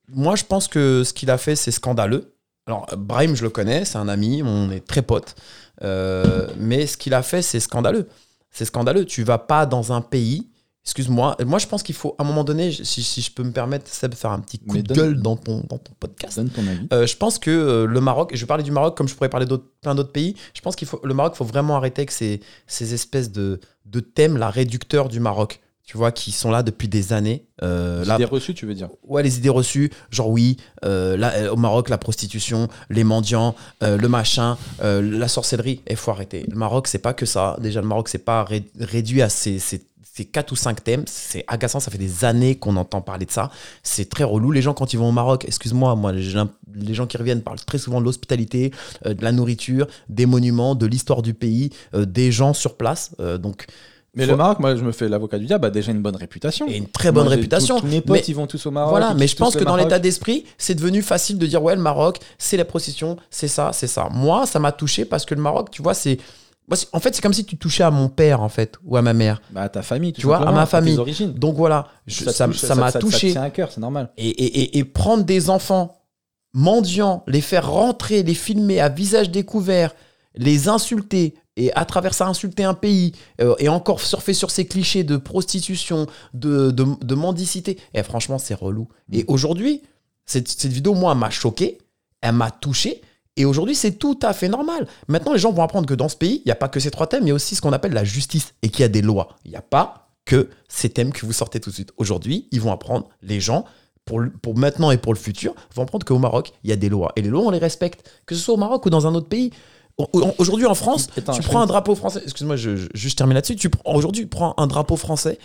moi, 0.09 0.37
je 0.37 0.45
pense 0.45 0.69
que 0.69 1.03
ce 1.05 1.13
qu'il 1.13 1.31
a 1.31 1.39
fait, 1.39 1.57
c'est 1.57 1.71
scandaleux. 1.73 2.35
Alors, 2.67 2.87
Brahim, 2.97 3.35
je 3.35 3.43
le 3.45 3.51
connais, 3.51 3.85
c'est 3.85 3.99
un 3.99 4.09
ami, 4.09 4.43
on 4.43 4.71
est 4.71 4.87
très 4.87 5.03
potes. 5.03 5.35
Euh, 5.83 6.49
mais 6.59 6.87
ce 6.87 6.97
qu'il 6.97 7.15
a 7.15 7.23
fait, 7.23 7.43
c'est 7.43 7.61
scandaleux. 7.61 8.09
C'est 8.51 8.65
scandaleux. 8.65 9.05
Tu 9.05 9.23
vas 9.23 9.39
pas 9.39 9.65
dans 9.67 9.93
un 9.93 10.01
pays. 10.01 10.49
Excuse-moi. 10.89 11.37
Moi, 11.45 11.59
je 11.59 11.67
pense 11.67 11.83
qu'il 11.83 11.95
faut, 11.95 12.15
à 12.19 12.23
un 12.23 12.27
moment 12.27 12.45
donné, 12.45 12.73
si, 12.73 13.03
si 13.03 13.21
je 13.21 13.31
peux 13.31 13.43
me 13.43 13.53
permettre, 13.53 13.87
Seb, 13.93 14.15
faire 14.15 14.31
un 14.31 14.41
petit 14.41 14.59
coup 14.59 14.73
Mais 14.73 14.83
de 14.83 14.87
donne- 14.89 14.97
gueule 14.97 15.21
dans 15.21 15.37
ton, 15.37 15.59
dans 15.69 15.77
ton 15.77 15.93
podcast. 16.01 16.39
Donne 16.39 16.49
ton 16.49 16.67
avis. 16.67 16.87
Euh, 16.95 17.07
je 17.07 17.15
pense 17.15 17.39
que 17.39 17.51
euh, 17.51 17.87
le 17.87 18.01
Maroc, 18.01 18.31
et 18.33 18.37
je 18.37 18.41
vais 18.41 18.47
parler 18.47 18.65
du 18.65 18.71
Maroc 18.71 18.97
comme 18.97 19.07
je 19.07 19.15
pourrais 19.15 19.29
parler 19.29 19.45
d'autres, 19.45 19.67
plein 19.83 19.95
d'autres 19.95 20.13
pays, 20.13 20.35
je 20.55 20.63
pense 20.63 20.77
qu'il 20.77 20.89
faut 20.89 20.99
le 21.05 21.13
Maroc, 21.13 21.35
faut 21.35 21.45
vraiment 21.45 21.77
arrêter 21.77 22.01
avec 22.01 22.11
ces, 22.11 22.41
ces 22.67 22.95
espèces 22.95 23.31
de, 23.31 23.61
de 23.85 24.01
thèmes 24.01 24.39
là, 24.39 24.49
réducteurs 24.49 25.09
du 25.11 25.21
Maroc, 25.21 25.61
tu 25.85 25.97
vois, 25.99 26.11
qui 26.11 26.33
sont 26.33 26.51
là 26.51 26.63
depuis 26.63 26.89
des 26.89 27.13
années. 27.13 27.47
Euh, 27.63 28.05
là, 28.05 28.15
Idée 28.17 28.25
reçue, 28.27 28.55
tu 28.55 28.65
veux 28.67 28.75
dire? 28.75 28.89
Ouais, 29.07 29.23
les 29.23 29.39
idées 29.39 29.49
reçues, 29.49 29.91
genre 30.11 30.29
oui, 30.29 30.57
euh, 30.85 31.17
là, 31.17 31.53
au 31.53 31.57
Maroc, 31.57 31.89
la 31.89 31.99
prostitution, 31.99 32.69
les 32.91 33.05
mendiants, 33.05 33.55
euh, 33.83 33.97
le 33.97 34.09
machin, 34.09 34.57
la 34.83 35.29
sorcellerie, 35.29 35.81
il 35.89 35.97
faut 35.97 36.11
arrêter. 36.11 36.45
Le 36.51 36.57
Maroc, 36.57 36.89
c'est 36.89 36.99
pas 36.99 37.15
que 37.15 37.25
ça. 37.27 37.57
Déjà, 37.61 37.81
le 37.81 37.87
Maroc, 37.87 38.09
c'est 38.11 38.19
pas 38.25 38.45
ré- 38.45 38.65
réduit 38.79 39.23
à 39.23 39.29
ces, 39.31 39.59
ces- 39.59 39.83
c'est 40.19 40.25
quatre 40.25 40.51
ou 40.51 40.57
cinq 40.57 40.83
thèmes. 40.83 41.05
C'est 41.07 41.45
agaçant. 41.47 41.79
Ça 41.79 41.93
fait 41.93 41.99
des 41.99 42.25
années 42.25 42.57
qu'on 42.57 42.75
entend 42.77 43.01
parler 43.01 43.25
de 43.25 43.31
ça. 43.31 43.51
C'est 43.85 44.09
très 44.11 44.25
relou. 44.25 44.51
Les 44.51 44.63
gens, 44.63 44.75
quand 44.75 44.93
ils 44.93 44.99
vont 44.99 45.09
au 45.11 45.13
Maroc, 45.13 45.45
excuse-moi, 45.47 45.95
moi, 45.95 46.11
les 46.11 46.23
gens, 46.23 46.49
les 46.75 46.93
gens 46.93 47.07
qui 47.07 47.17
reviennent 47.17 47.43
parlent 47.43 47.61
très 47.65 47.79
souvent 47.79 48.01
de 48.01 48.05
l'hospitalité, 48.05 48.73
euh, 49.07 49.15
de 49.15 49.23
la 49.23 49.31
nourriture, 49.31 49.87
des 50.09 50.27
monuments, 50.27 50.75
de 50.75 50.87
l'histoire 50.87 51.23
du 51.23 51.35
pays, 51.35 51.71
euh, 51.95 52.05
des 52.05 52.33
gens 52.33 52.53
sur 52.53 52.77
place. 52.77 53.13
Euh, 53.21 53.39
donc, 53.39 53.67
Mais 54.15 54.25
Faut- 54.25 54.33
le 54.33 54.37
Maroc, 54.39 54.59
moi, 54.59 54.75
je 54.75 54.83
me 54.83 54.91
fais 54.91 55.09
l'avocat 55.09 55.39
du 55.39 55.47
diable, 55.47 55.67
a 55.67 55.71
déjà 55.71 55.93
une 55.93 56.03
bonne 56.03 56.17
réputation. 56.17 56.67
et 56.67 56.77
une 56.77 56.89
très 56.89 57.13
bonne 57.13 57.27
Moi, 57.27 57.35
réputation. 57.37 57.79
Tous, 57.79 57.87
mes 57.87 58.01
potes, 58.01 58.17
Mais- 58.17 58.25
ils 58.27 58.35
vont 58.35 58.49
tous 58.49 58.67
au 58.67 58.73
Maroc. 58.73 58.91
Voilà, 58.91 59.15
mais 59.15 59.29
je 59.29 59.37
pense 59.37 59.55
que 59.55 59.63
dans 59.63 59.77
l'état 59.77 60.01
d'esprit, 60.01 60.45
c'est 60.57 60.75
devenu 60.75 61.03
facile 61.03 61.39
de 61.39 61.47
dire 61.47 61.63
ouais, 61.63 61.77
le 61.77 61.83
Maroc, 61.83 62.19
c'est 62.39 62.57
la 62.57 62.65
procession, 62.65 63.17
c'est 63.31 63.47
ça, 63.47 63.71
c'est 63.73 63.87
ça. 63.87 64.09
Moi, 64.11 64.47
ça 64.47 64.59
m'a 64.59 64.73
touché 64.73 65.05
parce 65.05 65.25
que 65.25 65.35
le 65.37 65.43
Maroc, 65.43 65.71
tu 65.71 65.83
vois, 65.83 65.95
c'est. 65.95 66.19
C'est- 66.77 66.89
En 66.93 67.01
fait, 67.01 67.15
c'est 67.15 67.23
comme 67.23 67.33
si 67.33 67.45
tu 67.45 67.57
touchais 67.57 67.83
à 67.83 67.91
mon 67.91 68.09
père, 68.09 68.43
en 68.43 68.49
fait, 68.49 68.77
ou 68.85 68.97
à 68.97 69.03
ma 69.03 69.15
mère. 69.15 69.41
Bah, 69.51 69.63
à 69.63 69.69
ta 69.69 69.83
famille, 69.83 70.13
tout 70.13 70.21
Tu 70.21 70.27
vois, 70.27 70.47
à 70.47 70.53
ma 70.53 70.67
famille. 70.67 70.99
origines. 70.99 71.33
Donc 71.33 71.57
voilà, 71.57 71.89
je- 72.07 72.25
ça 72.31 72.47
m'a 72.47 72.91
Ça 72.91 72.99
touché. 72.99 73.33
tient 73.33 73.43
à 73.43 73.51
cœur, 73.51 73.71
c'est 73.73 73.81
normal. 73.81 74.11
Et, 74.17 74.29
et- 74.29 74.61
et- 74.61 74.79
et 74.79 74.85
prendre 74.85 75.25
des 75.25 75.49
enfants 75.51 75.97
mendiants, 76.55 77.25
les 77.27 77.41
faire 77.41 77.71
rentrer, 77.71 78.23
les 78.23 78.35
filmer 78.35 78.81
à 78.81 78.89
visage 78.89 79.31
découvert, 79.31 79.95
les 80.35 80.69
insulter, 80.69 81.35
et 81.57 81.73
à 81.75 81.85
travers 81.85 82.15
ça 82.15 82.27
insulter 82.27 82.65
un 82.65 82.75
pays, 82.75 83.13
euh, 83.41 83.55
et 83.59 83.69
encore 83.69 84.01
surfer 84.01 84.33
sur 84.33 84.51
ces 84.51 84.65
clichés 84.67 85.05
de 85.05 85.17
prostitution, 85.17 86.07
de, 86.35 86.71
de, 86.71 86.87
de 87.05 87.15
mendicité, 87.15 87.79
et 87.95 88.03
franchement, 88.03 88.39
c'est 88.39 88.55
relou. 88.55 88.89
Et 89.13 89.25
aujourd'hui, 89.29 89.83
cette, 90.25 90.49
cette 90.49 90.73
vidéo, 90.73 90.95
moi, 90.95 91.15
m'a 91.15 91.31
choqué, 91.31 91.79
elle 92.21 92.35
m'a 92.35 92.51
touché, 92.51 93.01
et 93.39 93.45
aujourd'hui, 93.47 93.75
c'est 93.75 93.93
tout 93.93 94.19
à 94.23 94.33
fait 94.33 94.49
normal. 94.49 94.87
Maintenant, 95.09 95.33
les 95.33 95.39
gens 95.39 95.53
vont 95.53 95.63
apprendre 95.63 95.87
que 95.87 95.95
dans 95.95 96.09
ce 96.09 96.17
pays, 96.17 96.43
il 96.45 96.47
n'y 96.47 96.53
a 96.53 96.57
pas 96.57 96.69
que 96.69 96.81
ces 96.81 96.91
trois 96.91 97.07
thèmes, 97.07 97.25
il 97.25 97.29
y 97.29 97.31
a 97.31 97.35
aussi 97.35 97.55
ce 97.55 97.61
qu'on 97.63 97.73
appelle 97.73 97.93
la 97.93 98.05
justice, 98.05 98.53
et 98.63 98.69
qu'il 98.69 98.81
y 98.81 98.85
a 98.85 98.89
des 98.89 99.03
lois. 99.03 99.37
Il 99.45 99.51
n'y 99.51 99.57
a 99.57 99.63
pas 99.63 100.11
que 100.27 100.51
ces 100.69 100.91
thèmes 100.91 101.13
que 101.13 101.25
vous 101.25 101.33
sortez 101.33 101.59
tout 101.61 101.71
de 101.71 101.75
suite. 101.75 101.93
Aujourd'hui, 101.97 102.49
ils 102.53 102.61
vont 102.61 102.73
apprendre, 102.73 103.09
les 103.23 103.41
gens, 103.41 103.65
pour, 104.05 104.21
le- 104.21 104.31
pour 104.31 104.57
maintenant 104.57 104.91
et 104.91 104.99
pour 104.99 105.15
le 105.15 105.19
futur, 105.19 105.55
vont 105.75 105.83
apprendre 105.85 106.05
qu'au 106.05 106.19
Maroc, 106.19 106.53
il 106.65 106.71
y 106.71 106.73
a 106.73 106.77
des 106.77 106.89
lois. 106.91 107.13
Et 107.17 107.23
les 107.23 107.29
lois, 107.31 107.43
on 107.45 107.51
les 107.51 107.59
respecte. 107.59 108.09
Que 108.27 108.35
ce 108.35 108.41
soit 108.43 108.55
au 108.55 108.59
Maroc 108.59 108.85
ou 108.87 108.91
dans 108.91 109.07
un 109.07 109.15
autre 109.15 109.29
pays. 109.29 109.51
Au- 109.97 110.09
au- 110.13 110.35
Aujourd'hui, 110.39 110.67
en 110.67 110.75
France, 110.75 111.09
Attends, 111.17 111.33
tu 111.33 111.43
prends 111.43 111.61
un 111.61 111.67
drapeau 111.67 111.95
français. 111.95 112.21
Excuse-moi, 112.23 112.57
je, 112.57 112.87
je, 112.95 113.15
termine 113.15 113.35
là-dessus. 113.35 113.57
Tu 113.57 113.71
Aujourd'hui, 113.85 114.23
tu 114.25 114.29
prends 114.29 114.55
un 114.57 114.67
drapeau 114.67 114.97
français, 114.97 115.39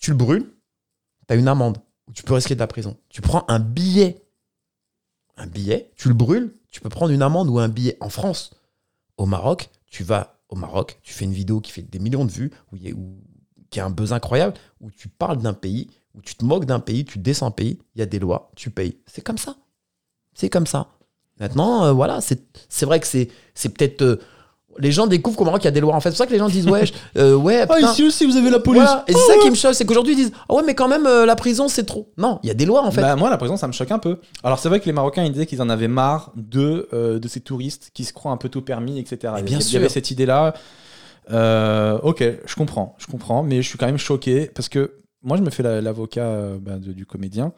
tu 0.00 0.10
le 0.12 0.16
brûles, 0.16 0.50
tu 1.28 1.34
as 1.34 1.36
une 1.36 1.48
amende. 1.48 1.78
Ou 2.08 2.12
tu 2.12 2.22
peux 2.22 2.34
risquer 2.34 2.54
de 2.54 2.60
la 2.60 2.66
prison. 2.66 2.96
Tu 3.10 3.20
prends 3.20 3.44
un 3.48 3.58
billet. 3.58 4.24
Un 5.36 5.46
billet, 5.46 5.90
tu 5.96 6.08
le 6.08 6.14
brûles, 6.14 6.54
tu 6.70 6.80
peux 6.80 6.88
prendre 6.88 7.12
une 7.12 7.22
amende 7.22 7.48
ou 7.48 7.58
un 7.58 7.68
billet. 7.68 7.96
En 8.00 8.08
France, 8.08 8.50
au 9.16 9.26
Maroc, 9.26 9.70
tu 9.86 10.04
vas 10.04 10.40
au 10.48 10.56
Maroc, 10.56 10.98
tu 11.02 11.12
fais 11.12 11.24
une 11.24 11.32
vidéo 11.32 11.60
qui 11.60 11.72
fait 11.72 11.82
des 11.82 11.98
millions 11.98 12.24
de 12.24 12.30
vues, 12.30 12.50
où 12.72 12.76
qui 13.70 13.80
a 13.80 13.84
un 13.84 13.90
buzz 13.90 14.12
incroyable, 14.12 14.54
où 14.80 14.90
tu 14.90 15.08
parles 15.08 15.38
d'un 15.38 15.52
pays, 15.52 15.90
où 16.14 16.22
tu 16.22 16.34
te 16.34 16.44
moques 16.44 16.64
d'un 16.64 16.80
pays, 16.80 17.04
tu 17.04 17.18
descends 17.18 17.48
un 17.48 17.50
pays, 17.50 17.78
il 17.94 17.98
y 17.98 18.02
a 18.02 18.06
des 18.06 18.18
lois, 18.18 18.50
tu 18.56 18.70
payes. 18.70 18.98
C'est 19.06 19.22
comme 19.22 19.36
ça. 19.38 19.56
C'est 20.32 20.48
comme 20.48 20.66
ça. 20.66 20.88
Maintenant, 21.38 21.84
euh, 21.84 21.92
voilà, 21.92 22.20
c'est 22.20 22.86
vrai 22.86 22.98
que 23.00 23.06
c'est 23.06 23.28
c'est 23.54 23.68
peut-être. 23.68 24.02
euh, 24.02 24.16
les 24.78 24.92
gens 24.92 25.06
découvrent 25.06 25.36
qu'au 25.36 25.44
Maroc, 25.44 25.62
il 25.62 25.66
y 25.66 25.68
a 25.68 25.72
des 25.72 25.80
lois. 25.80 25.94
En 25.94 26.00
fait, 26.00 26.10
c'est 26.10 26.14
pour 26.14 26.18
ça 26.18 26.26
que 26.26 26.32
les 26.32 26.38
gens 26.38 26.48
disent 26.48 26.66
Ouais, 26.68 26.84
euh, 27.16 27.34
ouais, 27.34 27.66
Ah, 27.68 27.74
putain. 27.74 28.04
aussi, 28.06 28.24
vous 28.26 28.36
avez 28.36 28.50
la 28.50 28.58
police. 28.60 28.82
Voilà. 28.82 29.04
Et 29.08 29.12
c'est 29.12 29.32
ça 29.32 29.38
qui 29.42 29.50
me 29.50 29.54
choque, 29.54 29.74
c'est 29.74 29.84
qu'aujourd'hui, 29.84 30.14
ils 30.14 30.16
disent 30.16 30.32
Ah 30.48 30.54
ouais, 30.54 30.62
mais 30.64 30.74
quand 30.74 30.88
même, 30.88 31.06
euh, 31.06 31.26
la 31.26 31.36
prison, 31.36 31.68
c'est 31.68 31.84
trop. 31.84 32.10
Non, 32.16 32.38
il 32.42 32.48
y 32.48 32.50
a 32.50 32.54
des 32.54 32.66
lois, 32.66 32.82
en 32.84 32.90
fait. 32.90 33.00
Bah, 33.00 33.16
moi, 33.16 33.30
la 33.30 33.38
prison, 33.38 33.56
ça 33.56 33.66
me 33.66 33.72
choque 33.72 33.90
un 33.90 33.98
peu. 33.98 34.18
Alors, 34.42 34.58
c'est 34.58 34.68
vrai 34.68 34.80
que 34.80 34.86
les 34.86 34.92
Marocains, 34.92 35.24
ils 35.24 35.32
disaient 35.32 35.46
qu'ils 35.46 35.62
en 35.62 35.68
avaient 35.68 35.88
marre 35.88 36.32
de, 36.36 36.88
euh, 36.92 37.18
de 37.18 37.28
ces 37.28 37.40
touristes 37.40 37.90
qui 37.94 38.04
se 38.04 38.12
croient 38.12 38.32
un 38.32 38.36
peu 38.36 38.48
tout 38.48 38.62
permis, 38.62 38.98
etc. 38.98 39.34
Y 39.38 39.42
bien 39.42 39.58
il 39.58 39.72
y 39.72 39.76
avait 39.76 39.88
cette 39.88 40.10
idée-là. 40.10 40.54
Euh, 41.30 41.98
ok, 42.02 42.24
je 42.46 42.54
comprends, 42.54 42.94
je 42.98 43.06
comprends, 43.06 43.42
mais 43.42 43.60
je 43.62 43.68
suis 43.68 43.78
quand 43.78 43.86
même 43.86 43.98
choqué 43.98 44.50
parce 44.54 44.68
que 44.68 44.92
moi, 45.22 45.36
je 45.36 45.42
me 45.42 45.50
fais 45.50 45.62
la- 45.62 45.80
l'avocat 45.80 46.22
euh, 46.22 46.58
bah, 46.60 46.76
du 46.78 47.04
comédien. 47.04 47.52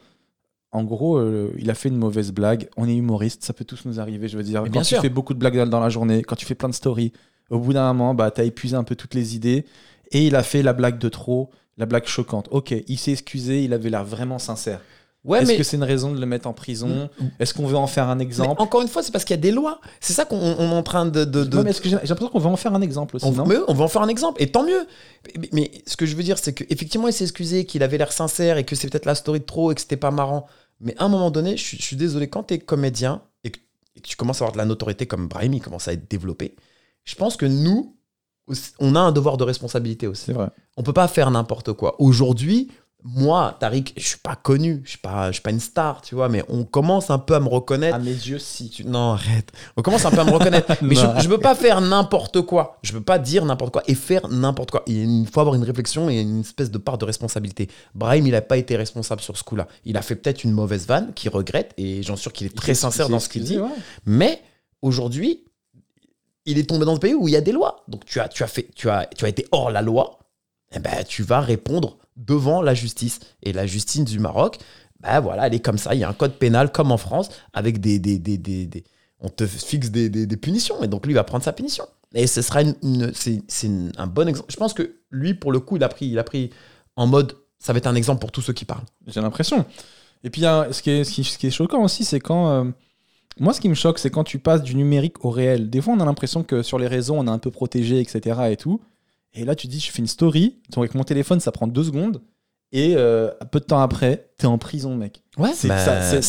En 0.73 0.83
gros, 0.83 1.17
euh, 1.17 1.51
il 1.57 1.69
a 1.69 1.73
fait 1.73 1.89
une 1.89 1.97
mauvaise 1.97 2.31
blague. 2.31 2.69
On 2.77 2.87
est 2.87 2.95
humoriste, 2.95 3.43
ça 3.43 3.51
peut 3.53 3.65
tous 3.65 3.83
nous 3.85 3.99
arriver. 3.99 4.27
Je 4.29 4.37
veux 4.37 4.43
dire, 4.43 4.61
Mais 4.61 4.69
quand 4.69 4.73
bien 4.73 4.81
tu 4.83 4.87
sûr. 4.89 5.01
fais 5.01 5.09
beaucoup 5.09 5.33
de 5.33 5.39
blagues 5.39 5.67
dans, 5.67 5.79
la 5.81 5.89
journée, 5.89 6.21
quand 6.23 6.35
tu 6.35 6.45
fais 6.45 6.55
plein 6.55 6.69
de 6.69 6.73
stories, 6.73 7.11
au 7.49 7.59
bout 7.59 7.73
d'un 7.73 7.91
moment, 7.91 8.13
bah, 8.13 8.31
tu 8.31 8.39
as 8.41 8.45
épuisé 8.45 8.75
un 8.75 8.83
peu 8.83 8.95
toutes 8.95 9.13
les 9.13 9.35
idées. 9.35 9.65
Et 10.11 10.25
il 10.27 10.35
a 10.35 10.43
fait 10.43 10.61
la 10.63 10.73
blague 10.73 10.97
de 10.97 11.09
trop, 11.09 11.49
la 11.77 11.85
blague 11.85 12.05
choquante. 12.05 12.47
Ok, 12.51 12.73
il 12.87 12.97
s'est 12.97 13.11
excusé, 13.11 13.63
il 13.63 13.73
avait 13.73 13.89
l'air 13.89 14.05
vraiment 14.05 14.39
sincère. 14.39 14.79
ouais, 15.25 15.41
Est-ce 15.41 15.51
mais. 15.51 15.57
que 15.57 15.63
c'est 15.63 15.75
une 15.77 15.83
raison 15.83 16.11
de 16.13 16.19
le 16.19 16.25
mettre 16.25 16.47
en 16.47 16.53
prison? 16.53 17.09
Mm. 17.19 17.25
Est-ce 17.39 17.53
qu'on 17.53 17.65
veut 17.67 17.75
en 17.77 17.87
faire 17.87 18.07
un 18.09 18.15
mais 18.15 18.23
exemple? 18.23 18.61
encore 18.61 18.81
une 18.81 18.87
fois, 18.87 19.03
c'est 19.03 19.11
parce 19.11 19.25
qu'il 19.25 19.35
y 19.35 19.39
a 19.39 19.41
des 19.41 19.51
lois. 19.51 19.79
C'est 19.99 20.13
ça 20.13 20.23
qu'on 20.25 20.37
on 20.37 20.69
est 20.71 20.73
en 20.73 20.83
train 20.83 21.05
de. 21.05 21.25
de, 21.25 21.43
de- 21.43 21.57
Ouais, 21.57 21.63
mais 21.65 21.73
j'ai 21.83 21.91
l'impression 21.91 22.29
qu'on 22.29 22.39
veut 22.39 22.47
en 22.47 22.55
faire 22.57 22.73
un 22.73 22.81
exemple 22.81 23.17
aussi, 23.17 23.25
on, 23.25 23.31
non? 23.33 23.45
mais 23.45 23.55
on 23.67 23.73
va 23.73 23.83
en 23.85 23.87
faire 23.89 24.01
un 24.03 24.07
exemple, 24.09 24.41
et 24.41 24.47
tant 24.51 24.63
mieux. 24.65 24.85
Mais, 25.37 25.49
mais 25.51 25.71
ce 25.85 25.97
que 25.97 26.05
je 26.05 26.15
veux 26.15 26.23
dire, 26.23 26.37
c'est 26.37 26.53
qu'effectivement, 26.53 27.07
il 27.09 27.13
s'est 27.13 27.25
excusé, 27.25 27.65
qu'il 27.65 27.83
avait 27.83 27.97
l'air 27.97 28.11
sincère 28.13 28.57
et 28.57 28.63
que 28.63 28.75
c'est 28.75 28.89
peut-être 28.89 29.05
la 29.05 29.15
story 29.15 29.39
de 29.41 29.45
trop 29.45 29.71
et 29.71 29.75
que 29.75 29.81
c'était 29.81 29.97
pas 29.97 30.11
marrant. 30.11 30.47
Mais 30.81 30.95
à 30.97 31.05
un 31.05 31.09
moment 31.09 31.31
donné, 31.31 31.57
je, 31.57 31.63
suis- 31.63 31.77
je 31.77 31.83
suis 31.83 31.95
désolé, 31.95 32.29
quand 32.29 32.43
tu 32.43 32.55
es 32.55 32.59
comédien 32.59 33.21
et 33.43 33.51
que, 33.51 33.59
et 33.95 34.01
que 34.01 34.07
tu 34.07 34.15
commences 34.15 34.41
à 34.41 34.45
avoir 34.45 34.53
de 34.53 34.57
la 34.57 34.65
notoriété 34.65 35.05
comme 35.07 35.27
Brahim, 35.27 35.53
il 35.53 35.61
commence 35.61 35.87
à 35.87 35.93
être 35.93 36.09
développé, 36.09 36.55
je 37.03 37.15
pense 37.15 37.37
que 37.37 37.45
nous, 37.45 37.95
on 38.79 38.95
a 38.95 38.99
un 38.99 39.11
devoir 39.11 39.37
de 39.37 39.43
responsabilité 39.43 40.07
aussi. 40.07 40.25
C'est 40.25 40.33
vrai. 40.33 40.49
On 40.77 40.83
peut 40.83 40.93
pas 40.93 41.07
faire 41.07 41.31
n'importe 41.31 41.73
quoi. 41.73 41.95
Aujourd'hui, 42.01 42.69
moi, 43.03 43.57
Tariq, 43.59 43.93
je 43.97 44.05
suis 44.07 44.17
pas 44.19 44.35
connu, 44.35 44.81
je 44.83 44.91
suis 44.91 44.97
pas, 44.99 45.27
je 45.27 45.33
suis 45.33 45.41
pas 45.41 45.49
une 45.49 45.59
star, 45.59 46.01
tu 46.01 46.13
vois, 46.13 46.29
mais 46.29 46.43
on 46.49 46.63
commence 46.63 47.09
un 47.09 47.17
peu 47.17 47.33
à 47.33 47.39
me 47.39 47.47
reconnaître. 47.47 47.95
À 47.95 47.99
mes 47.99 48.11
yeux, 48.11 48.37
si. 48.37 48.69
Tu- 48.69 48.83
Non, 48.85 49.13
arrête. 49.13 49.51
On 49.75 49.81
commence 49.81 50.05
un 50.05 50.11
peu 50.11 50.19
à 50.19 50.23
me 50.23 50.31
reconnaître. 50.31 50.71
Mais 50.83 50.93
Non, 50.95 51.15
je, 51.17 51.23
je 51.23 51.27
peux 51.27 51.39
pas 51.39 51.55
faire 51.55 51.81
n'importe 51.81 52.41
quoi. 52.41 52.77
Je 52.83 52.91
peux 52.91 53.01
pas 53.01 53.17
dire 53.17 53.43
n'importe 53.45 53.73
quoi 53.73 53.83
et 53.87 53.95
faire 53.95 54.27
n'importe 54.27 54.69
quoi. 54.71 54.83
Il 54.85 55.27
faut 55.31 55.39
avoir 55.39 55.55
une 55.55 55.63
réflexion 55.63 56.09
et 56.09 56.19
une 56.21 56.41
espèce 56.41 56.69
de 56.69 56.77
part 56.77 56.97
de 56.99 57.05
responsabilité. 57.05 57.69
Brahim, 57.95 58.27
il 58.27 58.35
a 58.35 58.41
pas 58.41 58.57
été 58.57 58.75
responsable 58.75 59.21
sur 59.21 59.35
ce 59.37 59.43
coup-là. 59.43 59.67
Il 59.85 59.97
a 59.97 60.01
fait 60.03 60.15
peut-être 60.15 60.43
une 60.43 60.51
mauvaise 60.51 60.85
vanne 60.85 61.13
qu'il 61.15 61.31
regrette 61.31 61.73
et 61.77 62.03
j'en 62.03 62.15
suis 62.15 62.21
sûr 62.23 62.33
qu'il 62.33 62.47
est 62.47 62.55
très 62.55 62.75
sincère 62.75 63.09
dans 63.09 63.19
ce 63.19 63.29
qu'il 63.29 63.43
dit. 63.43 63.57
Mais 64.05 64.41
aujourd'hui, 64.83 65.43
il 66.45 66.57
est 66.57 66.69
tombé 66.69 66.85
dans 66.85 66.95
ce 66.95 66.99
pays 66.99 67.13
où 67.13 67.27
il 67.27 67.31
y 67.31 67.35
a 67.37 67.41
des 67.41 67.51
lois. 67.51 67.83
Donc 67.87 68.05
tu 68.05 68.19
as, 68.19 68.27
tu 68.27 68.43
as, 68.43 68.47
fait, 68.47 68.67
tu 68.75 68.89
as, 68.89 69.07
tu 69.15 69.25
as 69.25 69.29
été 69.29 69.47
hors 69.51 69.71
la 69.71 69.81
loi. 69.81 70.19
Eh 70.73 70.79
ben, 70.79 71.03
tu 71.07 71.23
vas 71.23 71.41
répondre 71.41 71.97
devant 72.25 72.61
la 72.61 72.73
justice. 72.73 73.19
Et 73.43 73.53
la 73.53 73.65
justice 73.67 74.03
du 74.05 74.19
Maroc, 74.19 74.57
ben 74.99 75.19
voilà, 75.19 75.47
elle 75.47 75.53
est 75.53 75.59
comme 75.59 75.77
ça. 75.77 75.93
Il 75.95 75.99
y 75.99 76.03
a 76.03 76.09
un 76.09 76.13
code 76.13 76.33
pénal 76.33 76.71
comme 76.71 76.91
en 76.91 76.97
France 76.97 77.29
avec 77.53 77.79
des. 77.79 77.99
des, 77.99 78.19
des, 78.19 78.37
des- 78.37 78.65
des- 78.67 78.83
on 79.23 79.29
te 79.29 79.45
fixe 79.45 79.91
des, 79.91 80.09
des- 80.09 80.37
punitions. 80.37 80.81
Et 80.83 80.87
donc 80.87 81.05
lui, 81.05 81.13
il 81.13 81.15
va 81.15 81.23
prendre 81.23 81.43
sa 81.43 81.53
punition. 81.53 81.85
Et 82.15 82.25
ce 82.27 82.41
sera 82.41 82.63
une, 82.63 82.75
une- 82.81 83.11
c'est, 83.13 83.69
un 83.97 84.07
bon 84.07 84.27
exemple. 84.27 84.51
Je 84.51 84.57
pense 84.57 84.73
que 84.73 84.95
lui, 85.11 85.33
pour 85.35 85.51
le 85.51 85.59
coup, 85.59 85.75
il 85.77 85.83
a 85.83 85.89
pris, 85.89 86.07
il 86.07 86.17
a 86.17 86.23
pris 86.23 86.49
en 86.95 87.05
mode. 87.07 87.35
Ça 87.59 87.71
va 87.73 87.77
être 87.77 87.85
un 87.87 87.93
exemple 87.95 88.19
pour 88.19 88.31
tous 88.31 88.41
ceux 88.41 88.53
qui 88.53 88.65
parlent. 88.65 88.85
J'ai 89.05 89.21
l'impression. 89.21 89.65
Et 90.23 90.29
puis, 90.31 90.41
ce, 90.41 90.81
qui 90.81 90.89
est, 90.89 91.03
ce 91.03 91.37
qui 91.37 91.47
est 91.47 91.51
choquant 91.51 91.83
aussi, 91.83 92.03
c'est 92.03 92.19
quand. 92.19 92.49
euh, 92.49 92.63
moi, 93.39 93.53
ce 93.53 93.61
qui 93.61 93.69
me 93.69 93.75
choque, 93.75 93.99
c'est 93.99 94.09
quand 94.09 94.23
tu 94.23 94.39
passes 94.39 94.61
du 94.63 94.75
numérique 94.75 95.23
au 95.23 95.29
réel. 95.29 95.69
Des 95.69 95.81
fois, 95.81 95.93
on 95.93 95.99
a 95.99 96.05
l'impression 96.05 96.43
que 96.43 96.63
sur 96.63 96.77
les 96.79 96.87
réseaux, 96.87 97.15
on 97.15 97.27
est 97.27 97.29
un 97.31 97.37
peu 97.39 97.51
protégé, 97.51 97.99
etc. 97.99 98.39
Et 98.51 98.57
tout. 98.57 98.81
Et 99.33 99.45
là, 99.45 99.55
tu 99.55 99.67
dis, 99.67 99.79
je 99.79 99.91
fais 99.91 99.99
une 99.99 100.07
story. 100.07 100.57
Donc, 100.71 100.79
avec 100.83 100.95
mon 100.95 101.03
téléphone, 101.03 101.39
ça 101.39 101.51
prend 101.51 101.67
deux 101.67 101.83
secondes. 101.83 102.21
Et 102.73 102.93
euh, 102.95 103.29
peu 103.51 103.59
de 103.59 103.65
temps 103.65 103.81
après, 103.81 104.29
t'es 104.37 104.47
en 104.47 104.57
prison, 104.57 104.95
mec. 104.95 105.21
Ouais, 105.37 105.51
C'est, 105.53 105.67
bah, 105.67 105.77
ça, 105.77 106.01
c'est- 106.01 106.21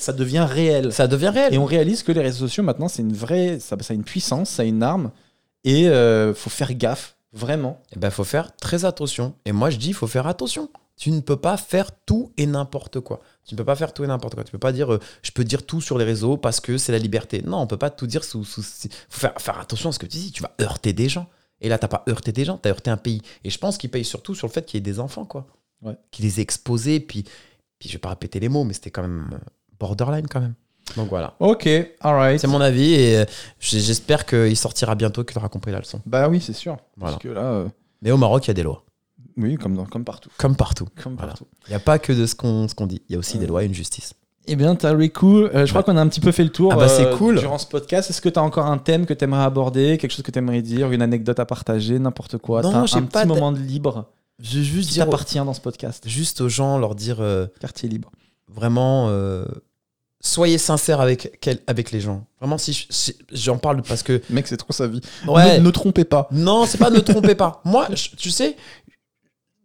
ça 0.00 0.12
devient 0.12 0.46
réel. 0.48 0.92
Ça 0.92 1.06
devient 1.06 1.28
réel. 1.30 1.54
Et 1.54 1.58
on 1.58 1.64
réalise 1.64 2.02
que 2.02 2.12
les 2.12 2.20
réseaux 2.20 2.46
sociaux, 2.46 2.62
maintenant, 2.62 2.88
c'est 2.88 3.02
une 3.02 3.14
vraie. 3.14 3.58
Ça, 3.58 3.76
ça 3.80 3.92
a 3.92 3.94
une 3.94 4.04
puissance, 4.04 4.50
ça 4.50 4.62
a 4.62 4.66
une 4.66 4.82
arme. 4.82 5.10
Et 5.64 5.88
euh, 5.88 6.34
faut 6.34 6.50
faire 6.50 6.72
gaffe, 6.74 7.16
vraiment. 7.32 7.80
Eh 7.94 7.98
ben, 7.98 8.10
faut 8.10 8.24
faire 8.24 8.54
très 8.56 8.84
attention. 8.84 9.34
Et 9.46 9.52
moi, 9.52 9.70
je 9.70 9.78
dis, 9.78 9.88
il 9.88 9.94
faut 9.94 10.06
faire 10.06 10.26
attention. 10.26 10.68
Tu 10.96 11.10
ne 11.10 11.20
peux 11.20 11.36
pas 11.36 11.56
faire 11.56 11.90
tout 12.06 12.32
et 12.36 12.46
n'importe 12.46 13.00
quoi. 13.00 13.20
Tu 13.46 13.54
ne 13.54 13.58
peux 13.58 13.64
pas 13.64 13.76
faire 13.76 13.94
tout 13.94 14.04
et 14.04 14.06
n'importe 14.08 14.34
quoi. 14.34 14.44
Tu 14.44 14.50
peux 14.52 14.58
pas 14.58 14.72
dire, 14.72 14.92
euh, 14.92 15.00
je 15.22 15.30
peux 15.30 15.44
dire 15.44 15.64
tout 15.64 15.80
sur 15.80 15.96
les 15.96 16.04
réseaux 16.04 16.36
parce 16.36 16.60
que 16.60 16.76
c'est 16.76 16.92
la 16.92 16.98
liberté. 16.98 17.42
Non, 17.46 17.58
on 17.60 17.66
peut 17.66 17.76
pas 17.76 17.90
tout 17.90 18.06
dire 18.06 18.24
sous. 18.24 18.44
sous 18.44 18.62
faut 18.62 19.20
faire, 19.20 19.32
faire 19.38 19.58
attention 19.58 19.88
à 19.90 19.92
ce 19.92 19.98
que 19.98 20.06
tu 20.06 20.18
dis. 20.18 20.32
Tu 20.32 20.42
vas 20.42 20.52
heurter 20.60 20.92
des 20.92 21.08
gens. 21.08 21.28
Et 21.60 21.68
là, 21.68 21.78
t'as 21.78 21.88
pas 21.88 22.04
heurté 22.08 22.32
des 22.32 22.44
gens, 22.44 22.56
t'as 22.56 22.70
heurté 22.70 22.90
un 22.90 22.96
pays. 22.96 23.20
Et 23.44 23.50
je 23.50 23.58
pense 23.58 23.78
qu'il 23.78 23.90
paye 23.90 24.04
surtout 24.04 24.34
sur 24.34 24.46
le 24.46 24.52
fait 24.52 24.64
qu'il 24.64 24.78
y 24.78 24.78
ait 24.78 24.82
des 24.92 25.00
enfants, 25.00 25.24
quoi. 25.24 25.46
Ouais. 25.82 25.96
Qu'il 26.10 26.24
les 26.24 26.38
ait 26.40 26.42
exposés. 26.42 27.00
Puis, 27.00 27.24
puis 27.78 27.88
je 27.88 27.94
vais 27.94 27.98
pas 27.98 28.10
répéter 28.10 28.38
les 28.40 28.48
mots, 28.48 28.64
mais 28.64 28.72
c'était 28.74 28.90
quand 28.90 29.02
même 29.02 29.28
euh, 29.32 29.38
borderline, 29.78 30.26
quand 30.28 30.40
même. 30.40 30.54
Donc 30.96 31.08
voilà. 31.10 31.34
Ok, 31.40 31.68
alright. 32.00 32.40
C'est 32.40 32.46
mon 32.46 32.60
avis 32.60 32.94
et 32.94 33.18
euh, 33.18 33.24
j'espère 33.60 34.24
qu'il 34.24 34.56
sortira 34.56 34.94
bientôt, 34.94 35.22
que 35.24 35.32
tu 35.32 35.38
auras 35.38 35.48
compris 35.50 35.70
la 35.72 35.78
leçon. 35.80 36.00
Bah 36.06 36.28
oui, 36.28 36.40
c'est 36.40 36.52
sûr. 36.54 36.78
Voilà. 36.96 37.12
Parce 37.14 37.22
que 37.22 37.28
là, 37.28 37.42
euh, 37.42 37.68
Mais 38.02 38.10
au 38.10 38.16
Maroc, 38.16 38.46
il 38.46 38.48
y 38.48 38.50
a 38.52 38.54
des 38.54 38.62
lois. 38.62 38.84
oui, 39.36 39.56
comme, 39.56 39.74
dans- 39.76 39.84
comme 39.84 40.04
partout. 40.04 40.30
Comme 40.38 40.56
partout. 40.56 40.88
Comme 41.02 41.14
Voilà. 41.16 41.32
partout. 41.32 41.46
Il 41.66 41.70
n'y 41.70 41.76
a 41.76 41.80
pas 41.80 41.98
que 41.98 42.12
de 42.12 42.24
ce 42.24 42.34
qu'on 42.34 42.66
ce 42.68 42.74
qu'on 42.74 42.86
dit. 42.86 43.02
Il 43.08 43.12
y 43.12 43.16
a 43.16 43.18
aussi 43.18 43.38
des 43.38 43.46
lois 43.46 43.62
et 43.64 43.66
une 43.66 43.74
justice. 43.74 44.14
Eh 44.50 44.56
bien, 44.56 44.74
Tarikou, 44.74 45.42
euh, 45.44 45.66
je 45.66 45.70
crois 45.70 45.82
qu'on 45.82 45.96
a 45.96 46.00
un 46.00 46.08
petit 46.08 46.20
peu 46.20 46.32
fait 46.32 46.42
le 46.44 46.50
tour 46.50 46.72
Ah 46.72 46.76
bah, 46.76 46.88
c'est 46.88 47.06
euh, 47.06 47.16
cool. 47.16 47.38
durant 47.38 47.58
ce 47.58 47.66
podcast. 47.66 48.08
Est-ce 48.10 48.20
que 48.20 48.28
tu 48.28 48.38
as 48.38 48.42
encore 48.42 48.66
un 48.66 48.78
thème 48.78 49.04
que 49.06 49.12
tu 49.14 49.24
aimerais 49.24 49.42
aborder, 49.44 49.98
quelque 49.98 50.10
chose 50.10 50.22
que 50.22 50.30
tu 50.30 50.38
aimerais 50.38 50.62
dire, 50.62 50.90
une 50.90 51.02
anecdote 51.02 51.38
à 51.38 51.44
partager, 51.46 51.98
n'importe 51.98 52.38
quoi? 52.38 52.62
Non, 52.62 52.86
j'ai 52.86 52.96
un 52.96 53.02
pas 53.02 53.20
petit 53.20 53.28
de- 53.28 53.34
moment 53.34 53.52
de 53.52 53.58
libre 53.58 54.06
Je 54.40 54.58
veux 54.58 54.64
juste 54.64 54.88
qui 54.88 54.94
dire 54.94 55.04
t'appartient 55.04 55.38
dans 55.38 55.52
ce 55.54 55.60
podcast. 55.60 56.08
juste 56.08 56.40
aux 56.40 56.48
gens, 56.48 56.78
leur 56.78 56.94
dire 56.94 57.18
euh, 57.20 57.46
Quartier 57.60 57.88
libre. 57.88 58.10
vraiment, 58.48 59.08
euh, 59.10 59.44
soyez 60.20 60.56
sincères 60.58 61.00
avec, 61.00 61.38
avec 61.66 61.90
les 61.92 62.00
gens. 62.00 62.24
Vraiment, 62.40 62.56
si 62.58 62.72
je- 62.72 62.86
si- 62.90 63.16
j'en 63.32 63.58
parle 63.58 63.82
parce 63.82 64.02
que. 64.02 64.20
Mec, 64.30 64.46
c'est 64.46 64.56
trop 64.56 64.72
sa 64.72 64.86
vie. 64.86 65.00
Ouais. 65.26 65.58
Ne, 65.58 65.64
ne 65.66 65.70
trompez 65.70 66.04
pas. 66.04 66.28
Non, 66.32 66.64
c'est 66.66 66.78
pas 66.78 66.90
ne 66.90 67.00
trompez 67.00 67.34
pas. 67.34 67.60
Moi, 67.64 67.86
je- 67.94 68.16
tu 68.16 68.30
sais, 68.30 68.56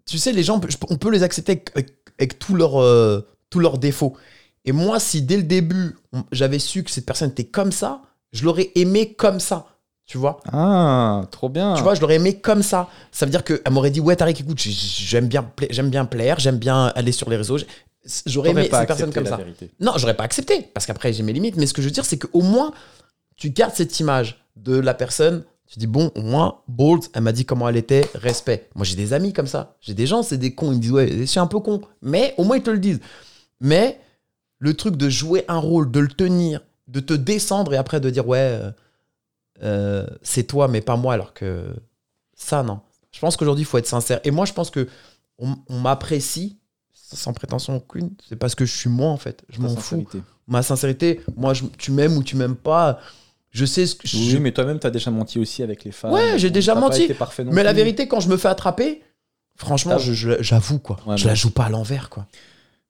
tu 0.06 0.18
sais, 0.18 0.34
les 0.34 0.44
gens, 0.44 0.60
on 0.90 0.98
peut 0.98 1.10
les 1.12 1.24
accepter 1.24 1.54
avec, 1.54 1.72
avec- 1.76 1.96
avec 2.20 2.38
tous 2.40 2.56
leurs 2.56 2.82
euh, 2.82 3.22
tous 3.50 3.60
leurs 3.60 3.78
défauts. 3.78 4.16
Et 4.66 4.72
moi, 4.72 5.00
si 5.00 5.22
dès 5.22 5.38
le 5.38 5.44
début, 5.44 5.96
j'avais 6.32 6.60
su 6.60 6.84
que 6.84 6.92
cette 6.92 7.06
personne 7.06 7.30
était 7.30 7.44
comme 7.44 7.72
ça, 7.72 8.02
je 8.32 8.44
l'aurais 8.46 8.72
aimé 8.76 9.14
comme 9.14 9.40
ça. 9.40 9.68
Tu 10.06 10.18
vois 10.18 10.40
Ah, 10.52 11.24
trop 11.32 11.50
bien. 11.50 11.76
Tu 11.76 11.82
vois, 11.84 11.96
je 11.96 12.02
l'aurais 12.02 12.16
aimé 12.16 12.40
comme 12.40 12.62
ça. 12.62 12.90
Ça 13.12 13.26
veut 13.26 13.32
dire 13.32 13.44
qu'elle 13.44 13.62
m'aurait 13.72 13.92
dit 13.92 14.02
Ouais, 14.02 14.16
Tariq, 14.16 14.42
écoute, 14.42 14.60
j'aime 14.60 15.28
bien, 15.28 15.50
j'aime 15.70 15.90
bien 15.90 16.06
plaire, 16.06 16.40
j'aime 16.40 16.58
bien 16.58 16.88
aller 16.96 17.12
sur 17.14 17.30
les 17.30 17.38
réseaux. 17.38 17.58
J'aurais 18.26 18.50
aimé 18.50 18.68
cette 18.70 18.88
personne 18.88 19.14
comme 19.14 19.26
ça. 19.26 19.38
vérité. 19.38 19.72
Non, 19.80 19.94
j'aurais 19.98 20.16
pas 20.16 20.26
accepté, 20.26 20.62
parce 20.74 20.86
qu'après 20.86 21.14
j'ai 21.14 21.24
mes 21.24 21.32
limites. 21.32 21.56
Mais 21.56 21.68
ce 21.68 21.74
que 21.74 21.82
je 21.82 21.88
veux 21.88 21.94
dire, 21.94 22.06
c'est 22.06 22.18
qu'au 22.18 22.42
moins, 22.42 22.74
tu 23.38 23.50
gardes 23.50 23.74
cette 23.76 23.98
image 24.00 24.44
de 24.58 24.78
la 24.78 24.94
personne. 24.94 25.44
Tu 25.68 25.80
dis, 25.80 25.88
bon, 25.88 26.12
au 26.16 26.22
moins, 26.22 26.60
Bold, 26.68 27.04
elle 27.14 27.22
m'a 27.24 27.32
dit 27.32 27.46
comment 27.46 27.68
elle 27.68 27.78
était, 27.78 28.08
respect. 28.14 28.70
Moi, 28.76 28.86
j'ai 28.86 28.96
des 28.96 29.14
amis 29.14 29.34
comme 29.34 29.48
ça. 29.48 29.78
J'ai 29.82 29.94
des 29.94 30.06
gens, 30.06 30.22
c'est 30.22 30.38
des 30.38 30.54
cons. 30.54 30.72
Ils 30.72 30.76
me 30.76 30.82
disent, 30.82 30.92
ouais, 30.92 31.10
je 31.18 31.24
suis 31.24 31.40
un 31.40 31.48
peu 31.48 31.60
con. 31.60 31.82
Mais 32.02 32.36
au 32.38 32.44
moins, 32.44 32.58
ils 32.58 32.62
te 32.64 32.70
le 32.70 32.78
disent. 32.78 33.00
Mais 33.60 34.00
le 34.64 34.74
truc 34.76 34.96
de 34.96 35.10
jouer 35.10 35.44
un 35.50 35.58
rôle, 35.58 35.92
de 35.92 36.00
le 36.00 36.08
tenir, 36.08 36.62
de 36.88 37.02
te 37.02 37.14
descendre 37.14 37.74
et 37.74 37.78
après 37.78 38.00
de 38.00 38.10
dire, 38.10 38.26
ouais, 38.26 38.38
euh, 38.40 38.72
euh, 39.62 40.08
c'est 40.22 40.44
toi, 40.44 40.70
mais 40.70 40.80
pas 40.80 40.96
moi, 40.96 41.14
alors 41.14 41.34
que 41.34 41.66
ça, 42.34 42.64
non. 42.64 42.80
Je 43.12 43.20
pense 43.20 43.36
qu'aujourd'hui, 43.36 43.64
il 43.64 43.66
faut 43.66 43.78
être 43.78 43.88
sincère. 43.88 44.22
Et 44.24 44.32
moi, 44.32 44.46
je 44.46 44.54
pense 44.54 44.70
que 44.70 44.88
on, 45.38 45.56
on 45.68 45.80
m'apprécie 45.80 46.58
sans 46.94 47.34
prétention 47.34 47.76
aucune. 47.76 48.12
C'est 48.28 48.38
parce 48.38 48.56
que 48.56 48.66
je 48.66 48.76
suis 48.76 48.90
moi, 48.90 49.10
en 49.10 49.18
fait. 49.18 49.44
Je 49.50 49.60
m'en 49.60 49.68
fous 49.82 49.98
ma 50.48 50.64
sincérité, 50.64 51.20
moi, 51.36 51.54
je- 51.54 51.66
tu 51.78 51.92
m'aimes 51.92 52.16
ou 52.18 52.24
tu 52.24 52.36
m'aimes 52.38 52.56
pas, 52.56 53.00
je 53.52 53.66
sais 53.66 53.86
ce 53.86 53.96
que 53.96 54.08
je- 54.08 54.18
Oui, 54.18 54.40
mais 54.40 54.52
toi-même, 54.54 54.80
t'as 54.80 54.90
déjà 54.92 55.12
menti 55.12 55.40
aussi 55.40 55.62
avec 55.62 55.84
les 55.84 55.92
femmes. 55.92 56.12
Ouais, 56.14 56.38
j'ai 56.40 56.50
déjà 56.50 56.74
menti. 56.82 57.02
Mais 57.54 57.64
la 57.64 57.74
vérité, 57.74 58.08
quand 58.08 58.20
je 58.22 58.30
me 58.30 58.38
fais 58.38 58.48
attraper, 58.48 59.04
franchement, 59.58 59.98
j'avoue, 60.42 60.80
quoi. 60.80 60.98
Ouais, 61.06 61.18
je 61.18 61.28
la 61.28 61.36
joue 61.36 61.52
pas 61.52 61.66
à 61.66 61.70
l'envers, 61.70 62.10
quoi. 62.10 62.28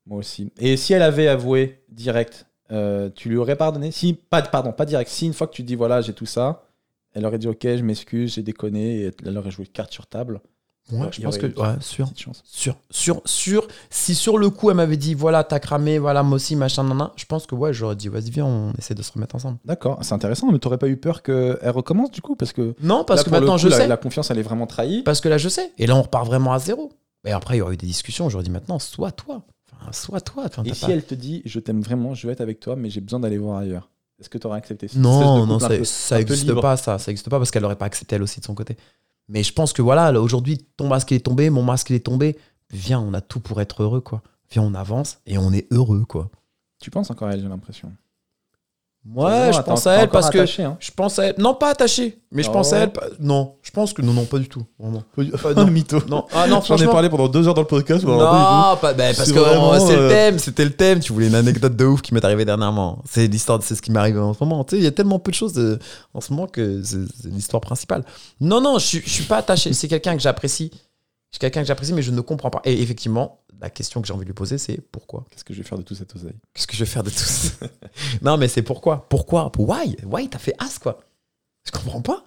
Moi 0.06 0.20
aussi. 0.20 0.52
Et 0.58 0.78
si 0.78 0.94
elle 0.94 1.02
avait 1.02 1.28
avoué 1.28 1.84
direct, 1.90 2.46
euh, 2.72 3.10
tu 3.14 3.30
lui 3.30 3.38
aurais 3.38 3.56
pardonné? 3.56 3.92
Si, 3.92 4.14
pas, 4.14 4.42
pardon, 4.42 4.72
pas 4.72 4.86
direct. 4.86 5.10
Si 5.10 5.26
une 5.26 5.34
fois 5.34 5.48
que 5.48 5.54
tu 5.54 5.64
dis 5.64 5.76
voilà, 5.76 6.02
j'ai 6.02 6.14
tout 6.14 6.26
ça, 6.26 6.64
elle 7.14 7.26
aurait 7.26 7.38
dit 7.40 7.48
ok, 7.48 7.62
je 7.64 7.84
m'excuse, 7.84 8.34
j'ai 8.36 8.42
déconné, 8.44 9.04
et 9.04 9.12
elle 9.26 9.38
aurait 9.38 9.52
joué 9.52 9.66
carte 9.68 9.92
sur 9.94 10.08
table. 10.08 10.42
Ouais, 10.92 11.00
Ouais, 11.00 11.08
je 11.14 11.22
pense 11.22 11.38
que, 11.38 11.46
ouais, 11.46 11.76
sûr. 11.80 12.10
Sûr, 12.44 12.76
sûr, 12.92 13.22
sûr. 13.24 13.68
Si 13.90 14.14
sur 14.16 14.38
le 14.38 14.50
coup, 14.50 14.70
elle 14.70 14.76
m'avait 14.76 14.98
dit, 14.98 15.14
voilà, 15.14 15.46
t'as 15.46 15.60
cramé, 15.60 15.98
voilà, 15.98 16.24
moi 16.24 16.36
aussi, 16.36 16.58
machin, 16.58 16.84
nan, 16.84 16.98
nan, 16.98 17.10
je 17.16 17.24
pense 17.24 17.46
que, 17.46 17.56
ouais, 17.56 17.72
j'aurais 17.74 17.96
dit, 17.96 18.10
vas-y, 18.10 18.32
viens, 18.32 18.46
on 18.46 18.74
essaie 18.78 18.94
de 18.94 19.02
se 19.02 19.14
remettre 19.14 19.34
ensemble. 19.36 19.60
D'accord, 19.64 20.00
c'est 20.02 20.14
intéressant, 20.14 20.52
mais 20.52 20.60
t'aurais 20.60 20.78
pas 20.78 20.90
eu 20.90 20.98
peur 20.98 21.24
qu'elle 21.24 21.70
recommence 21.70 22.12
du 22.12 22.20
coup? 22.22 22.36
Parce 22.36 22.52
que 22.52 22.76
Non, 22.82 23.06
parce 23.06 23.22
là, 23.22 23.24
que 23.24 23.30
maintenant, 23.30 23.54
coup, 23.54 23.60
je 23.60 23.70
la, 23.70 23.78
sais. 23.78 23.88
la 23.88 23.96
confiance, 23.96 24.30
elle 24.30 24.40
est 24.40 24.44
vraiment 24.44 24.68
trahie. 24.68 25.04
Parce 25.04 25.22
que 25.22 25.30
là, 25.30 25.38
je 25.38 25.48
sais. 25.48 25.72
Et 25.78 25.88
là, 25.88 25.96
on 25.96 26.02
repart 26.02 26.26
vraiment 26.28 26.52
à 26.52 26.60
zéro. 26.60 26.92
Et 27.26 27.32
après, 27.32 27.56
il 27.56 27.60
y 27.60 27.62
aurait 27.62 27.76
eu 27.76 27.78
des 27.78 27.88
discussions. 27.88 28.28
J'aurais 28.28 28.44
dit, 28.44 28.52
maintenant, 28.52 28.78
sois 28.78 29.12
toi. 29.14 29.42
Enfin, 29.82 29.92
sois 29.92 30.22
toi. 30.22 30.44
Enfin, 30.46 30.64
Et 30.64 30.74
si 30.74 30.82
pas- 30.86 30.92
elle 30.92 31.04
te 31.06 31.16
dit 31.16 31.42
je 31.46 31.60
t'aime 31.60 31.82
vraiment, 31.82 32.14
je 32.14 32.28
veux 32.28 32.34
être 32.34 32.42
avec 32.42 32.60
toi, 32.60 32.76
mais 32.76 32.90
j'ai 32.90 33.02
besoin 33.02 33.20
d'aller 33.20 33.38
voir 33.38 33.58
ailleurs 33.58 33.90
Est-ce 34.20 34.30
que 34.30 34.38
t'aurais 34.38 34.58
accepté 34.58 34.88
cette 34.88 34.98
espèce 34.98 35.08
de 35.20 35.24
Non, 35.24 35.46
non, 35.46 35.60
ça, 35.60 35.70
peu- 35.70 35.84
ça 35.84 36.16
un 36.16 36.18
peu 36.20 36.22
existe 36.22 36.46
libre 36.48 36.62
pas, 36.62 36.78
ça. 36.78 36.98
Ça 37.00 37.12
existe 37.12 37.30
pas 37.30 37.38
parce 37.40 37.52
qu'elle 37.52 37.64
n'aurait 37.64 37.76
pas 37.78 37.86
accepté 37.86 38.16
elle 38.16 38.24
aussi 38.24 38.40
de 38.40 38.46
son 38.46 38.54
côté. 38.56 38.78
Mais 39.28 39.44
je 39.44 39.52
pense 39.54 39.74
que 39.74 39.82
voilà, 39.82 40.12
là, 40.12 40.22
aujourd'hui, 40.22 40.60
ton 40.78 40.88
masque 40.88 41.12
il 41.12 41.16
est 41.16 41.20
tombé, 41.26 41.50
mon 41.50 41.64
masque 41.64 41.90
il 41.90 41.96
est 41.96 42.06
tombé. 42.06 42.38
Viens, 42.72 43.00
on 43.00 43.14
a 43.14 43.22
tout 43.22 43.40
pour 43.40 43.60
être 43.62 43.84
heureux, 43.84 44.02
quoi. 44.02 44.22
Viens, 44.52 44.62
on 44.64 44.74
avance 44.74 45.20
et 45.26 45.38
on 45.38 45.52
est 45.52 45.68
heureux, 45.72 46.06
quoi. 46.06 46.30
Tu 46.80 46.92
penses 46.92 47.10
encore 47.12 47.28
à 47.30 47.34
elle, 47.34 47.42
j'ai 47.42 47.48
l'impression. 47.48 47.92
Ouais, 49.06 49.52
je 49.54 49.60
pense 49.62 49.86
à 49.86 49.96
elle 49.96 50.10
parce 50.10 50.30
que. 50.30 50.38
attaché, 50.38 50.64
hein. 50.64 50.78
Je 50.80 50.90
pense 50.92 51.20
à 51.20 51.26
elle. 51.26 51.36
Non, 51.38 51.54
pas 51.56 51.72
attaché. 51.72 52.20
Mais 52.32 52.42
je 52.42 52.50
pense 52.50 52.72
Oh. 52.72 52.76
à 52.76 52.78
elle. 52.80 52.92
Non, 53.20 53.56
je 53.62 53.70
pense 53.70 53.92
que. 53.92 54.02
Non, 54.02 54.14
non, 54.14 54.24
pas 54.24 54.40
du 54.40 54.48
tout. 54.48 54.64
Vraiment. 54.80 55.04
Non. 55.58 55.68
mytho. 55.72 56.02
Non, 56.08 56.26
ah 56.34 56.48
non, 56.48 56.62
J'en 56.66 56.78
ai 56.78 56.86
parlé 56.86 57.10
pendant 57.10 57.28
deux 57.28 57.46
heures 57.46 57.54
dans 57.54 57.62
le 57.62 57.68
podcast. 57.68 58.04
Non, 58.06 58.18
pas, 58.18 58.78
bah, 58.82 58.94
parce 59.16 59.30
que 59.32 59.38
euh, 59.38 59.80
c'est 59.80 59.98
euh, 59.98 60.04
le 60.04 60.10
thème, 60.10 60.40
c'était 60.40 60.64
le 60.64 60.72
thème. 60.72 61.00
Tu 61.02 61.12
voulais 61.12 61.28
une 61.28 61.36
anecdote 61.36 61.76
de 61.76 61.84
ouf 61.86 62.02
qui 62.02 62.14
m'est 62.14 62.24
arrivée 62.24 62.46
dernièrement. 62.46 63.04
C'est 63.10 63.28
l'histoire, 63.28 63.60
c'est 63.62 63.76
ce 63.76 63.82
qui 63.82 63.92
m'est 63.92 64.00
arrivé 64.00 64.20
en 64.20 64.34
ce 64.34 64.42
moment. 64.42 64.64
Tu 64.64 64.76
sais, 64.76 64.82
il 64.82 64.84
y 64.86 64.88
a 64.88 64.92
tellement 64.92 65.20
peu 65.20 65.32
de 65.32 65.36
choses 65.36 65.58
euh, 65.58 65.78
en 66.14 66.22
ce 66.22 66.32
moment 66.32 66.48
que 66.48 66.82
c'est 66.84 67.30
l'histoire 67.30 67.60
principale. 67.62 68.06
Non, 68.40 68.62
non, 68.62 68.80
je, 68.80 69.00
je 69.04 69.10
suis 69.10 69.26
pas 69.26 69.38
attaché. 69.38 69.74
C'est 69.74 69.90
quelqu'un 69.90 70.16
que 70.16 70.22
j'apprécie. 70.22 70.72
C'est 71.34 71.40
quelqu'un 71.40 71.62
que 71.62 71.68
j'apprécie, 71.68 71.94
mais 71.94 72.04
je 72.04 72.12
ne 72.12 72.22
comprends 72.22 72.52
pas. 72.52 72.62
Et 72.64 72.80
effectivement, 72.82 73.40
la 73.60 73.72
question 73.72 74.00
que 74.02 74.08
j'ai 74.08 74.14
envie 74.14 74.22
de 74.22 74.28
lui 74.28 74.34
poser, 74.36 74.60
c'est 74.60 74.80
pourquoi? 74.92 75.26
Qu'est-ce 75.32 75.44
que 75.44 75.52
je 75.54 75.62
vais 75.64 75.68
faire 75.68 75.80
de 75.80 75.84
tout 75.84 75.96
cet 75.96 76.16
oseille? 76.16 76.36
Qu'est-ce 76.54 76.68
que 76.68 76.76
je 76.76 76.80
vais 76.82 76.90
faire 76.90 77.02
de 77.04 77.10
tout 77.10 77.18
ça? 77.18 77.50
Non, 78.22 78.38
mais 78.38 78.48
c'est 78.48 78.62
pourquoi? 78.62 79.08
Pourquoi? 79.10 79.52
Why? 79.58 79.98
Why 80.06 80.30
T'as 80.30 80.38
fait 80.38 80.54
as 80.60 80.78
quoi? 80.80 81.00
Je 81.66 81.72
comprends 81.72 82.02
pas. 82.02 82.24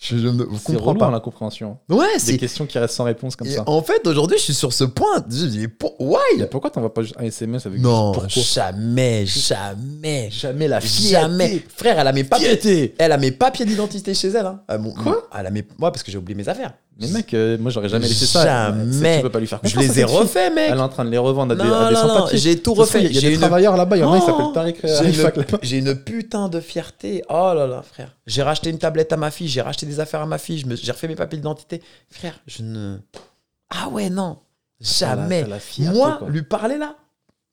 Je, 0.00 0.16
je 0.18 0.26
ne 0.28 0.42
comprends 0.44 0.86
relou 0.88 0.98
pas. 0.98 1.10
l'incompréhension. 1.10 1.78
Ouais, 1.88 2.06
Des 2.14 2.18
c'est. 2.18 2.36
questions 2.38 2.66
qui 2.66 2.76
restent 2.78 2.94
sans 2.96 3.04
réponse 3.04 3.36
comme 3.36 3.46
Et 3.46 3.52
ça. 3.54 3.62
En 3.68 3.82
fait, 3.82 4.04
aujourd'hui, 4.06 4.36
je 4.38 4.42
suis 4.44 4.54
sur 4.54 4.72
ce 4.72 4.82
point. 4.82 5.24
Je 5.28 5.44
dis, 5.46 5.68
pour- 5.68 6.00
why? 6.00 6.18
Et 6.40 6.46
pourquoi 6.46 6.70
t'envoies 6.70 6.92
pas 6.92 7.02
juste 7.02 7.14
un 7.18 7.24
SMS 7.24 7.66
avec 7.66 7.80
Non, 7.80 8.12
jamais, 8.28 9.26
jamais, 9.26 10.28
Jamais 10.30 10.66
la 10.68 10.80
jamais. 10.80 11.64
Frère, 11.76 11.98
elle 12.00 12.08
a 12.08 12.12
mes 12.12 12.24
papiers. 12.24 12.46
Fierté 12.48 12.94
Elle 12.98 13.12
a 13.12 13.18
mes 13.18 13.30
papiers 13.30 13.64
d'identité 13.64 14.12
chez 14.14 14.28
elle. 14.28 14.46
Hein. 14.46 14.60
Mon- 14.78 14.92
Quoi? 14.92 15.04
mon- 15.12 15.38
Elle 15.38 15.46
a 15.46 15.50
mes. 15.50 15.60
Ouais, 15.60 15.66
parce 15.78 16.02
que 16.02 16.10
j'ai 16.10 16.18
oublié 16.18 16.34
mes 16.36 16.48
affaires. 16.48 16.74
Mais 17.00 17.08
mec, 17.08 17.32
euh, 17.34 17.56
moi 17.58 17.70
j'aurais 17.70 17.88
jamais 17.88 18.06
laissé 18.06 18.26
ça. 18.26 18.44
Jamais. 18.44 19.16
Tu 19.16 19.22
peux 19.22 19.30
pas 19.30 19.40
lui 19.40 19.46
faire 19.46 19.60
Je 19.64 19.74
confiance. 19.74 19.82
les 19.94 20.00
ai 20.00 20.04
refaits, 20.04 20.54
mec. 20.54 20.68
Elle 20.70 20.78
est 20.78 20.80
en 20.80 20.88
train 20.88 21.04
de 21.04 21.10
les 21.10 21.18
revendre 21.18 21.52
à 21.52 21.56
des, 21.56 21.64
Non, 21.64 21.74
à 21.74 21.88
des 21.88 21.94
non, 21.94 22.02
non, 22.02 22.08
sans-papiers. 22.16 22.38
j'ai 22.38 22.58
tout 22.60 22.74
refait. 22.74 23.00
Il 23.02 23.12
y 23.12 23.16
a 23.16 23.20
J'ai 23.20 23.28
des 23.28 23.34
une- 23.34 23.40
travailleurs 23.40 23.76
là-bas, 23.76 23.96
il 23.96 24.00
y 24.00 24.02
en 24.04 24.12
a, 24.12 24.18
il 24.18 24.22
Oh, 24.22 24.26
s'appelle 24.26 24.52
Tariq 24.52 24.76
euh, 24.84 25.56
J'ai 25.62 25.78
une, 25.78 25.94
putain 25.96 26.48
de 26.48 26.60
fierté. 26.60 27.24
Oh 27.28 27.52
là 27.54 27.66
là, 27.66 27.82
frère. 27.82 28.14
J'ai 28.26 28.42
racheté 28.42 28.70
une 28.70 28.78
tablette 28.78 29.12
à 29.12 29.16
ma 29.16 29.30
fille, 29.30 29.48
j'ai 29.48 29.62
racheté 29.62 29.86
des 29.86 30.00
affaires 30.00 30.20
à 30.20 30.26
ma 30.26 30.38
fille, 30.38 30.58
je 30.58 30.66
me- 30.66 30.76
j'ai 30.76 30.92
refait 30.92 31.08
mes 31.08 31.16
papiers 31.16 31.38
d'identité. 31.38 31.82
Frère, 32.10 32.38
je 32.46 32.62
ne. 32.62 32.98
Ah 33.70 33.88
ouais, 33.88 34.10
non. 34.10 34.38
Jamais. 34.80 35.42
T'as 35.42 35.48
la 35.48 35.58
fierté, 35.60 35.96
Moi, 35.96 36.16
quoi. 36.18 36.28
lui 36.28 36.42
parler 36.42 36.76
là, 36.76 36.96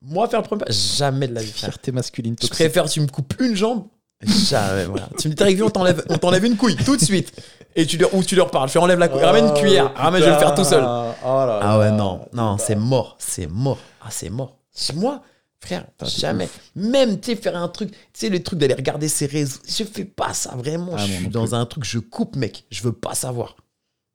moi 0.02 0.28
faire 0.28 0.42
le 0.42 0.46
premier 0.48 0.66
pas, 0.66 0.72
jamais 0.72 1.28
de 1.28 1.34
la 1.36 1.42
vie. 1.42 1.52
Fierté 1.52 1.92
masculine 1.92 2.34
Je 2.40 2.48
toxique. 2.48 2.54
préfère 2.66 2.90
tu 2.90 3.00
me 3.02 3.08
coupes 3.08 3.34
une 3.40 3.56
jambe. 3.56 3.86
Jamais, 4.22 4.86
voilà. 4.86 5.10
Tu 5.18 5.28
me 5.28 5.34
dis, 5.34 5.38
Tariq, 5.38 5.62
on 5.64 5.70
t'enlève, 5.70 6.04
on 6.10 6.18
t'enlève 6.18 6.44
une 6.44 6.58
couille 6.58 6.76
tout 6.76 6.98
de 6.98 7.02
suite. 7.02 7.32
Et 7.76 7.86
tu 7.86 7.98
leur, 7.98 8.14
ou 8.14 8.24
tu 8.24 8.36
leur 8.36 8.52
parles. 8.52 8.68
Je 8.68 8.74
fais 8.74 8.80
enlève 8.80 9.00
la 9.00 9.08
couille. 9.08 9.24
Ramène 9.24 9.46
une 9.48 9.54
cuillère. 9.54 9.94
Ramène, 9.96 10.22
je 10.22 10.26
vais 10.28 10.34
le 10.34 10.40
faire 10.40 10.56
tout 10.56 10.64
seul. 10.64 10.84
Oh 10.84 11.26
là 11.46 11.60
Ah 11.62 11.80
ouais, 11.80 11.92
non, 11.92 12.28
non, 12.34 12.58
c'est 12.58 12.76
mort, 12.76 13.16
c'est 13.20 13.48
mort. 13.48 13.78
Ah, 14.02 14.08
c'est 14.10 14.30
mort. 14.30 14.58
C'est 14.72 14.96
moi, 14.96 15.22
frère, 15.60 15.86
jamais. 16.04 16.50
Même, 16.76 17.20
tu 17.20 17.32
sais, 17.32 17.38
faire 17.38 17.56
un 17.56 17.68
truc, 17.68 17.92
tu 17.92 17.98
sais, 18.14 18.30
le 18.30 18.42
truc 18.44 18.60
d'aller 18.60 18.74
regarder 18.74 19.08
ses 19.08 19.26
réseaux. 19.26 19.60
Je 19.68 19.84
fais 19.84 20.06
pas 20.06 20.34
ça, 20.34 20.56
vraiment. 20.56 20.94
Ah, 20.98 21.06
je 21.06 21.14
suis 21.14 21.28
dans 21.28 21.46
plus. 21.46 21.54
un 21.54 21.66
truc, 21.66 21.84
je 21.86 22.00
coupe, 22.00 22.36
mec. 22.36 22.66
Je 22.72 22.84
veux 22.84 22.94
pas 22.94 23.14
savoir. 23.14 23.56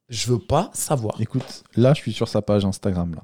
Je 0.09 0.27
veux 0.31 0.39
pas 0.39 0.71
savoir. 0.75 1.19
Écoute, 1.21 1.65
là 1.77 1.95
je 1.95 2.01
suis 2.01 2.13
sur 2.13 2.29
sa 2.29 2.43
page 2.43 2.65
Instagram 2.65 3.15
là. 3.15 3.23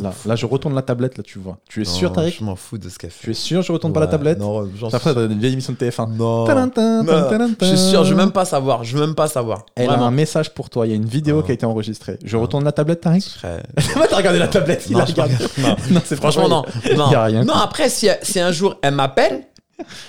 Là, 0.00 0.12
là 0.24 0.34
je 0.36 0.46
retourne 0.46 0.74
la 0.74 0.82
tablette 0.82 1.16
là, 1.18 1.22
tu 1.22 1.38
vois. 1.38 1.58
Tu 1.68 1.82
es 1.82 1.84
sûr 1.84 2.12
Tariq 2.12 2.36
Je 2.38 2.44
m'en 2.44 2.56
fous 2.56 2.78
de 2.78 2.88
ce 2.88 2.98
qu'elle 2.98 3.10
fait. 3.10 3.24
Tu 3.24 3.30
es 3.30 3.34
sûr 3.34 3.62
je 3.62 3.70
retourne 3.72 3.92
pas 3.92 4.00
la 4.00 4.06
tablette 4.06 4.38
Non, 4.38 4.68
j'en 4.76 4.88
Après 4.88 5.12
t'as 5.14 5.26
une 5.26 5.38
vieille 5.38 5.52
émission 5.52 5.72
de 5.72 5.78
TF1. 5.78 6.10
Non. 6.16 6.44
Tadam, 6.46 6.70
Non, 7.04 7.04
tadam, 7.04 7.54
Je 7.60 7.66
suis 7.66 7.78
sûr, 7.78 8.04
je 8.04 8.10
veux 8.10 8.16
même 8.16 8.32
pas 8.32 8.44
savoir. 8.44 8.82
Je 8.84 8.96
veux 8.96 9.04
même 9.06 9.14
pas 9.14 9.28
savoir. 9.28 9.66
Elle 9.74 9.84
a 9.84 9.88
Vraiment. 9.92 10.06
un 10.06 10.10
message 10.10 10.54
pour 10.54 10.70
toi. 10.70 10.86
Il 10.86 10.90
y 10.90 10.92
a 10.92 10.96
une 10.96 11.04
vidéo 11.04 11.42
qui 11.42 11.50
a 11.50 11.54
été 11.54 11.66
enregistrée. 11.66 12.18
Je 12.24 12.36
retourne 12.36 12.64
la 12.64 12.72
tablette, 12.72 13.02
Tariq. 13.02 13.24
Moi, 13.96 14.06
t'as 14.08 14.16
regardé 14.16 14.38
la 14.38 14.48
tablette. 14.48 14.86
Il 14.88 14.98
a 14.98 15.04
regardé. 15.04 15.34
regarde- 15.34 15.80
non. 15.90 16.00
C'est 16.04 16.16
Franchement, 16.16 16.48
non. 16.48 16.64
Non, 16.96 17.10
Y 17.10 17.14
a 17.14 17.24
rien. 17.24 17.44
non 17.44 17.54
après, 17.54 17.88
si, 17.88 18.08
si 18.22 18.40
un 18.40 18.52
jour 18.52 18.76
elle 18.82 18.94
m'appelle, 18.94 19.46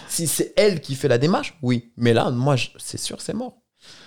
si 0.08 0.28
c'est 0.28 0.54
elle 0.56 0.80
qui 0.82 0.96
fait 0.96 1.08
la 1.08 1.18
démarche, 1.18 1.58
oui. 1.62 1.92
Mais 1.98 2.14
là, 2.14 2.30
moi, 2.32 2.56
c'est 2.78 3.00
sûr, 3.00 3.18
c'est 3.20 3.34
mort. 3.34 3.54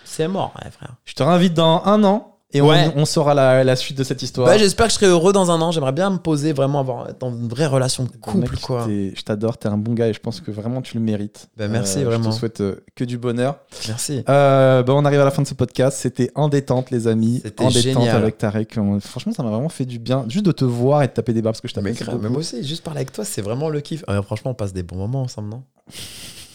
C'est 0.05 0.29
mort, 0.29 0.53
ouais, 0.65 0.71
frère. 0.71 0.95
Je 1.05 1.13
te 1.15 1.23
réinvite 1.23 1.55
dans 1.55 1.83
un 1.85 2.03
an 2.05 2.38
et 2.53 2.63
on- 2.63 2.69
Ouais. 2.69 2.91
on, 2.97 3.05
saura 3.05 3.35
la, 3.35 3.63
la 3.63 3.77
suite 3.77 3.99
de 3.99 4.05
cette 4.05 4.23
histoire. 4.23 4.47
Bah, 4.47 4.57
J'espère 4.57 4.87
que 4.87 4.93
je 4.93 4.99
serai 4.99 5.07
heureux 5.07 5.33
dans 5.35 5.51
un 5.51 5.61
an. 5.61 5.71
J'aimerais 5.71 5.93
bien 5.93 6.09
me 6.09 6.17
poser, 6.19 6.53
vraiment 6.55 6.81
avoir 6.81 7.09
dans 7.21 7.31
une 7.31 7.47
vraie 7.49 7.67
relation 7.67 8.05
de 8.05 8.09
Mec, 8.11 8.21
couple, 8.21 8.57
quoi. 8.59 8.87
Je 8.89 9.21
t'adore, 9.23 9.59
t'es 9.59 9.69
un 9.69 9.77
bon 9.77 9.93
gars 9.93 10.09
et 10.09 10.13
je 10.15 10.21
pense 10.21 10.41
que 10.41 10.51
vraiment 10.51 10.81
tu 10.81 10.97
le 10.97 11.03
mérites. 11.03 11.49
Bah, 11.59 11.69
merci, 11.69 11.99
Euh, 12.01 12.05
vraiment. 12.07 12.31
Je 12.31 12.35
te 12.37 12.39
souhaite 12.39 12.61
euh, 12.63 12.77
que 12.95 13.05
du 13.05 13.19
bonheur. 13.19 13.59
Merci. 13.89 14.25
Euh, 14.29 14.83
bah, 14.83 14.95
on 14.97 15.05
arrive 15.05 15.21
à 15.21 15.25
la 15.25 15.31
fin 15.31 15.43
de 15.43 15.47
ce 15.47 15.55
podcast. 15.55 15.99
C'était 15.99 16.31
en 16.35 16.49
détente, 16.49 16.91
les 16.91 17.07
amis. 17.07 17.43
En 17.59 17.71
détente 17.71 18.09
avec 18.09 18.39
Tarek. 18.39 18.75
On- 18.79 18.99
Franchement, 19.01 19.33
ça 19.33 19.43
m'a 19.43 19.51
vraiment 19.51 19.69
fait 19.69 19.85
du 19.85 19.99
bien. 19.99 20.25
Juste 20.29 20.47
de 20.47 20.53
te 20.53 20.65
voir 20.65 21.03
et 21.03 21.09
de 21.09 21.13
taper 21.13 21.33
des 21.35 21.43
barres 21.43 21.53
parce 21.53 21.61
que 21.61 21.69
je 21.69 21.75
beaucoup. 21.75 22.29
moi 22.29 22.39
aussi, 22.39 22.65
juste 22.67 22.83
parler 22.83 22.99
avec 23.01 23.13
toi, 23.13 23.25
c'est 23.25 23.43
vraiment 23.43 23.69
le 23.69 23.81
kiff. 23.81 24.05
Euh, 24.09 24.23
franchement, 24.23 24.53
on 24.53 24.55
passe 24.55 24.73
des 24.73 24.83
bons 24.83 24.97
moments 24.97 25.23
ensemble, 25.23 25.51
non? 25.51 25.63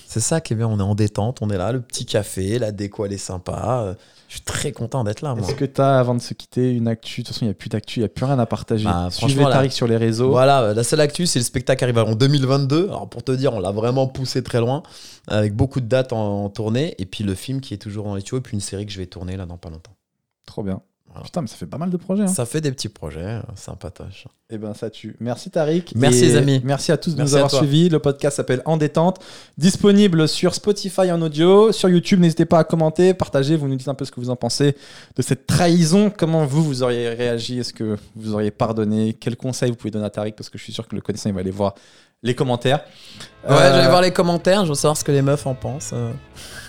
C'est 0.07 0.19
ça 0.19 0.41
qui 0.41 0.53
est 0.53 0.55
bien. 0.55 0.67
On 0.67 0.79
est 0.79 0.83
en 0.83 0.95
détente, 0.95 1.39
on 1.41 1.49
est 1.49 1.57
là, 1.57 1.71
le 1.71 1.81
petit 1.81 2.05
café, 2.05 2.59
la 2.59 2.71
déco, 2.71 3.05
elle 3.05 3.13
est 3.13 3.17
sympa. 3.17 3.95
Je 4.33 4.37
suis 4.39 4.45
très 4.45 4.71
content 4.71 5.03
d'être 5.03 5.21
là. 5.21 5.35
Est-ce 5.37 5.53
que 5.53 5.63
t'as, 5.63 5.99
avant 5.99 6.15
de 6.15 6.19
se 6.19 6.33
quitter, 6.33 6.71
une 6.71 6.87
actu? 6.87 7.21
De 7.21 7.27
toute 7.27 7.35
façon, 7.35 7.45
il 7.45 7.49
n'y 7.49 7.51
a 7.51 7.53
plus 7.53 7.69
d'actu, 7.69 7.99
il 7.99 8.01
n'y 8.01 8.07
a 8.07 8.09
plus 8.09 8.25
rien 8.25 8.39
à 8.39 8.47
partager. 8.47 8.85
Bah, 8.85 9.09
Suivez 9.11 9.43
Tariq 9.43 9.71
sur 9.71 9.85
les 9.85 9.95
réseaux. 9.95 10.31
Voilà, 10.31 10.73
la 10.73 10.83
seule 10.83 11.01
actu, 11.01 11.27
c'est 11.27 11.37
le 11.37 11.45
spectacle 11.45 11.77
qui 11.77 11.83
arrive 11.83 11.99
en 11.99 12.15
2022. 12.15 12.85
Alors 12.85 13.07
pour 13.07 13.21
te 13.21 13.31
dire, 13.31 13.53
on 13.53 13.59
l'a 13.59 13.69
vraiment 13.69 14.07
poussé 14.07 14.41
très 14.41 14.59
loin, 14.59 14.81
avec 15.27 15.55
beaucoup 15.55 15.81
de 15.81 15.85
dates 15.85 16.13
en, 16.13 16.45
en 16.45 16.49
tournée, 16.49 16.95
et 16.97 17.05
puis 17.05 17.23
le 17.23 17.35
film 17.35 17.61
qui 17.61 17.75
est 17.75 17.77
toujours 17.77 18.05
dans 18.05 18.15
les 18.15 18.23
tuyaux, 18.23 18.39
et 18.39 18.41
puis 18.41 18.55
une 18.55 18.61
série 18.61 18.87
que 18.87 18.91
je 18.91 18.97
vais 18.97 19.05
tourner 19.05 19.37
là 19.37 19.45
dans 19.45 19.57
pas 19.57 19.69
longtemps. 19.69 19.93
Trop 20.47 20.63
bien. 20.63 20.81
Voilà. 21.13 21.25
Putain, 21.25 21.41
mais 21.41 21.47
ça 21.47 21.55
fait 21.57 21.67
pas 21.67 21.77
mal 21.77 21.91
de 21.91 21.97
projets. 21.97 22.23
hein. 22.23 22.27
Ça 22.27 22.45
fait 22.45 22.59
des 22.59 22.71
petits 22.71 22.89
projets, 22.89 23.19
euh, 23.23 23.41
sympatoche. 23.55 24.27
Eh 24.49 24.57
ben 24.57 24.73
ça 24.73 24.89
tue. 24.89 25.15
Merci 25.19 25.49
Tariq. 25.51 25.93
Merci, 25.95 26.21
les 26.21 26.35
amis. 26.35 26.59
Merci 26.63 26.91
à 26.91 26.97
tous 26.97 27.11
de 27.11 27.17
Merci 27.17 27.33
nous 27.33 27.37
avoir 27.37 27.51
suivis. 27.51 27.89
Le 27.89 27.99
podcast 27.99 28.37
s'appelle 28.37 28.61
En 28.65 28.77
détente. 28.77 29.19
Disponible 29.57 30.27
sur 30.27 30.55
Spotify 30.55 31.11
en 31.11 31.21
audio, 31.21 31.71
sur 31.71 31.87
YouTube. 31.89 32.19
N'hésitez 32.19 32.45
pas 32.45 32.59
à 32.59 32.63
commenter, 32.63 33.13
partager. 33.13 33.55
Vous 33.55 33.67
nous 33.67 33.75
dites 33.75 33.87
un 33.87 33.93
peu 33.93 34.05
ce 34.05 34.11
que 34.11 34.19
vous 34.19 34.29
en 34.31 34.35
pensez 34.35 34.75
de 35.15 35.21
cette 35.21 35.45
trahison. 35.47 36.11
Comment 36.15 36.45
vous, 36.45 36.63
vous 36.63 36.83
auriez 36.83 37.09
réagi? 37.09 37.59
Est-ce 37.59 37.73
que 37.73 37.95
vous 38.15 38.33
auriez 38.33 38.51
pardonné? 38.51 39.13
Quels 39.13 39.37
conseils 39.37 39.69
vous 39.69 39.77
pouvez 39.77 39.91
donner 39.91 40.05
à 40.05 40.09
Tariq? 40.09 40.35
Parce 40.35 40.49
que 40.49 40.57
je 40.57 40.63
suis 40.63 40.73
sûr 40.73 40.87
que 40.87 40.95
le 40.95 41.01
connaissant, 41.01 41.29
il 41.29 41.35
va 41.35 41.41
aller 41.41 41.51
voir 41.51 41.75
les 42.23 42.33
commentaires. 42.35 42.79
Ouais, 43.47 43.51
Euh, 43.55 43.73
j'allais 43.75 43.89
voir 43.89 44.01
les 44.01 44.11
commentaires, 44.11 44.63
je 44.63 44.69
veux 44.69 44.75
savoir 44.75 44.97
ce 44.97 45.03
que 45.03 45.11
les 45.11 45.21
meufs 45.21 45.45
en 45.45 45.53
pensent. 45.53 45.91
euh. 45.93 46.11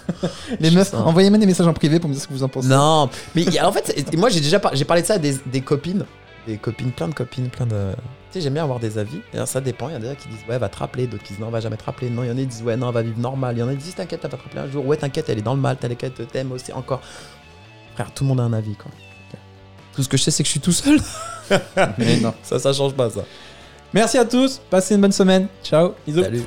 Les 0.60 0.70
meufs, 0.70 0.92
envoyez-moi 0.92 1.38
des 1.38 1.46
messages 1.46 1.66
en 1.66 1.72
privé 1.72 1.98
pour 1.98 2.10
me 2.10 2.14
dire 2.14 2.22
ce 2.22 2.28
que 2.28 2.34
vous 2.34 2.42
en 2.42 2.48
pensez. 2.48 2.68
Non, 2.68 3.08
mais 3.34 3.42
il 3.42 3.54
y 3.54 3.58
a- 3.58 3.66
en 3.66 3.72
fait, 3.72 4.14
moi 4.16 4.28
j'ai 4.28 4.40
déjà 4.40 4.60
par- 4.60 4.74
j'ai 4.76 4.84
parlé 4.84 5.00
de 5.00 5.06
ça 5.06 5.14
à 5.14 5.18
des, 5.18 5.34
des 5.46 5.62
copines, 5.62 6.04
des 6.46 6.58
copines, 6.58 6.90
plein 6.92 7.08
de 7.08 7.14
copines, 7.14 7.48
plein 7.48 7.64
de. 7.64 7.92
Tu 8.30 8.38
sais, 8.38 8.40
j'aime 8.42 8.52
bien 8.54 8.64
avoir 8.64 8.80
des 8.80 8.98
avis. 8.98 9.20
Et 9.32 9.36
alors, 9.36 9.48
ça 9.48 9.62
dépend. 9.62 9.88
Il 9.88 9.92
y 9.92 9.96
en 9.96 10.02
a 10.02 10.08
des 10.10 10.16
qui 10.16 10.28
disent 10.28 10.44
ouais, 10.46 10.58
va 10.58 10.68
te 10.68 10.76
rappeler, 10.76 11.06
d'autres 11.06 11.22
qui 11.22 11.32
disent 11.32 11.40
non, 11.40 11.48
va 11.48 11.60
jamais 11.60 11.76
te 11.78 11.84
rappeler. 11.84 12.10
Non, 12.10 12.22
il 12.22 12.26
y 12.26 12.30
en 12.30 12.34
a 12.36 12.40
qui 12.40 12.46
disent 12.46 12.62
ouais, 12.62 12.76
non, 12.76 12.90
va 12.90 13.00
vivre 13.00 13.18
normal. 13.18 13.56
Il 13.56 13.60
y 13.60 13.62
en 13.62 13.68
a 13.68 13.72
qui 13.72 13.78
disent 13.78 13.94
t'inquiète, 13.94 14.20
elle 14.24 14.30
va 14.30 14.36
te 14.36 14.42
rappeler 14.42 14.60
un 14.60 14.70
jour. 14.70 14.84
Ouais, 14.86 14.96
t'inquiète, 14.98 15.26
elle 15.30 15.38
est 15.38 15.42
dans 15.42 15.54
le 15.54 15.60
mal, 15.60 15.76
t'inquiète, 15.78 16.12
elle 16.18 16.26
t'aime 16.26 16.52
aussi 16.52 16.70
encore. 16.72 17.00
Frère, 17.94 18.12
tout 18.12 18.24
le 18.24 18.28
monde 18.28 18.40
a 18.40 18.42
un 18.42 18.52
avis 18.52 18.74
quoi. 18.74 18.90
Tout 19.94 20.02
ce 20.02 20.08
que 20.08 20.16
je 20.18 20.24
sais, 20.24 20.32
c'est 20.32 20.42
que 20.42 20.48
je 20.48 20.50
suis 20.50 20.60
tout 20.60 20.72
seul. 20.72 20.98
Mais 21.98 22.18
non. 22.20 22.34
Ça, 22.42 22.58
ça 22.58 22.72
change 22.72 22.92
pas 22.94 23.08
ça. 23.08 23.20
Merci 23.94 24.18
à 24.18 24.24
tous. 24.24 24.60
Passez 24.68 24.96
une 24.96 25.00
bonne 25.00 25.12
semaine. 25.12 25.46
Ciao. 25.62 25.92
Bisous. 26.04 26.24
Salut. 26.24 26.42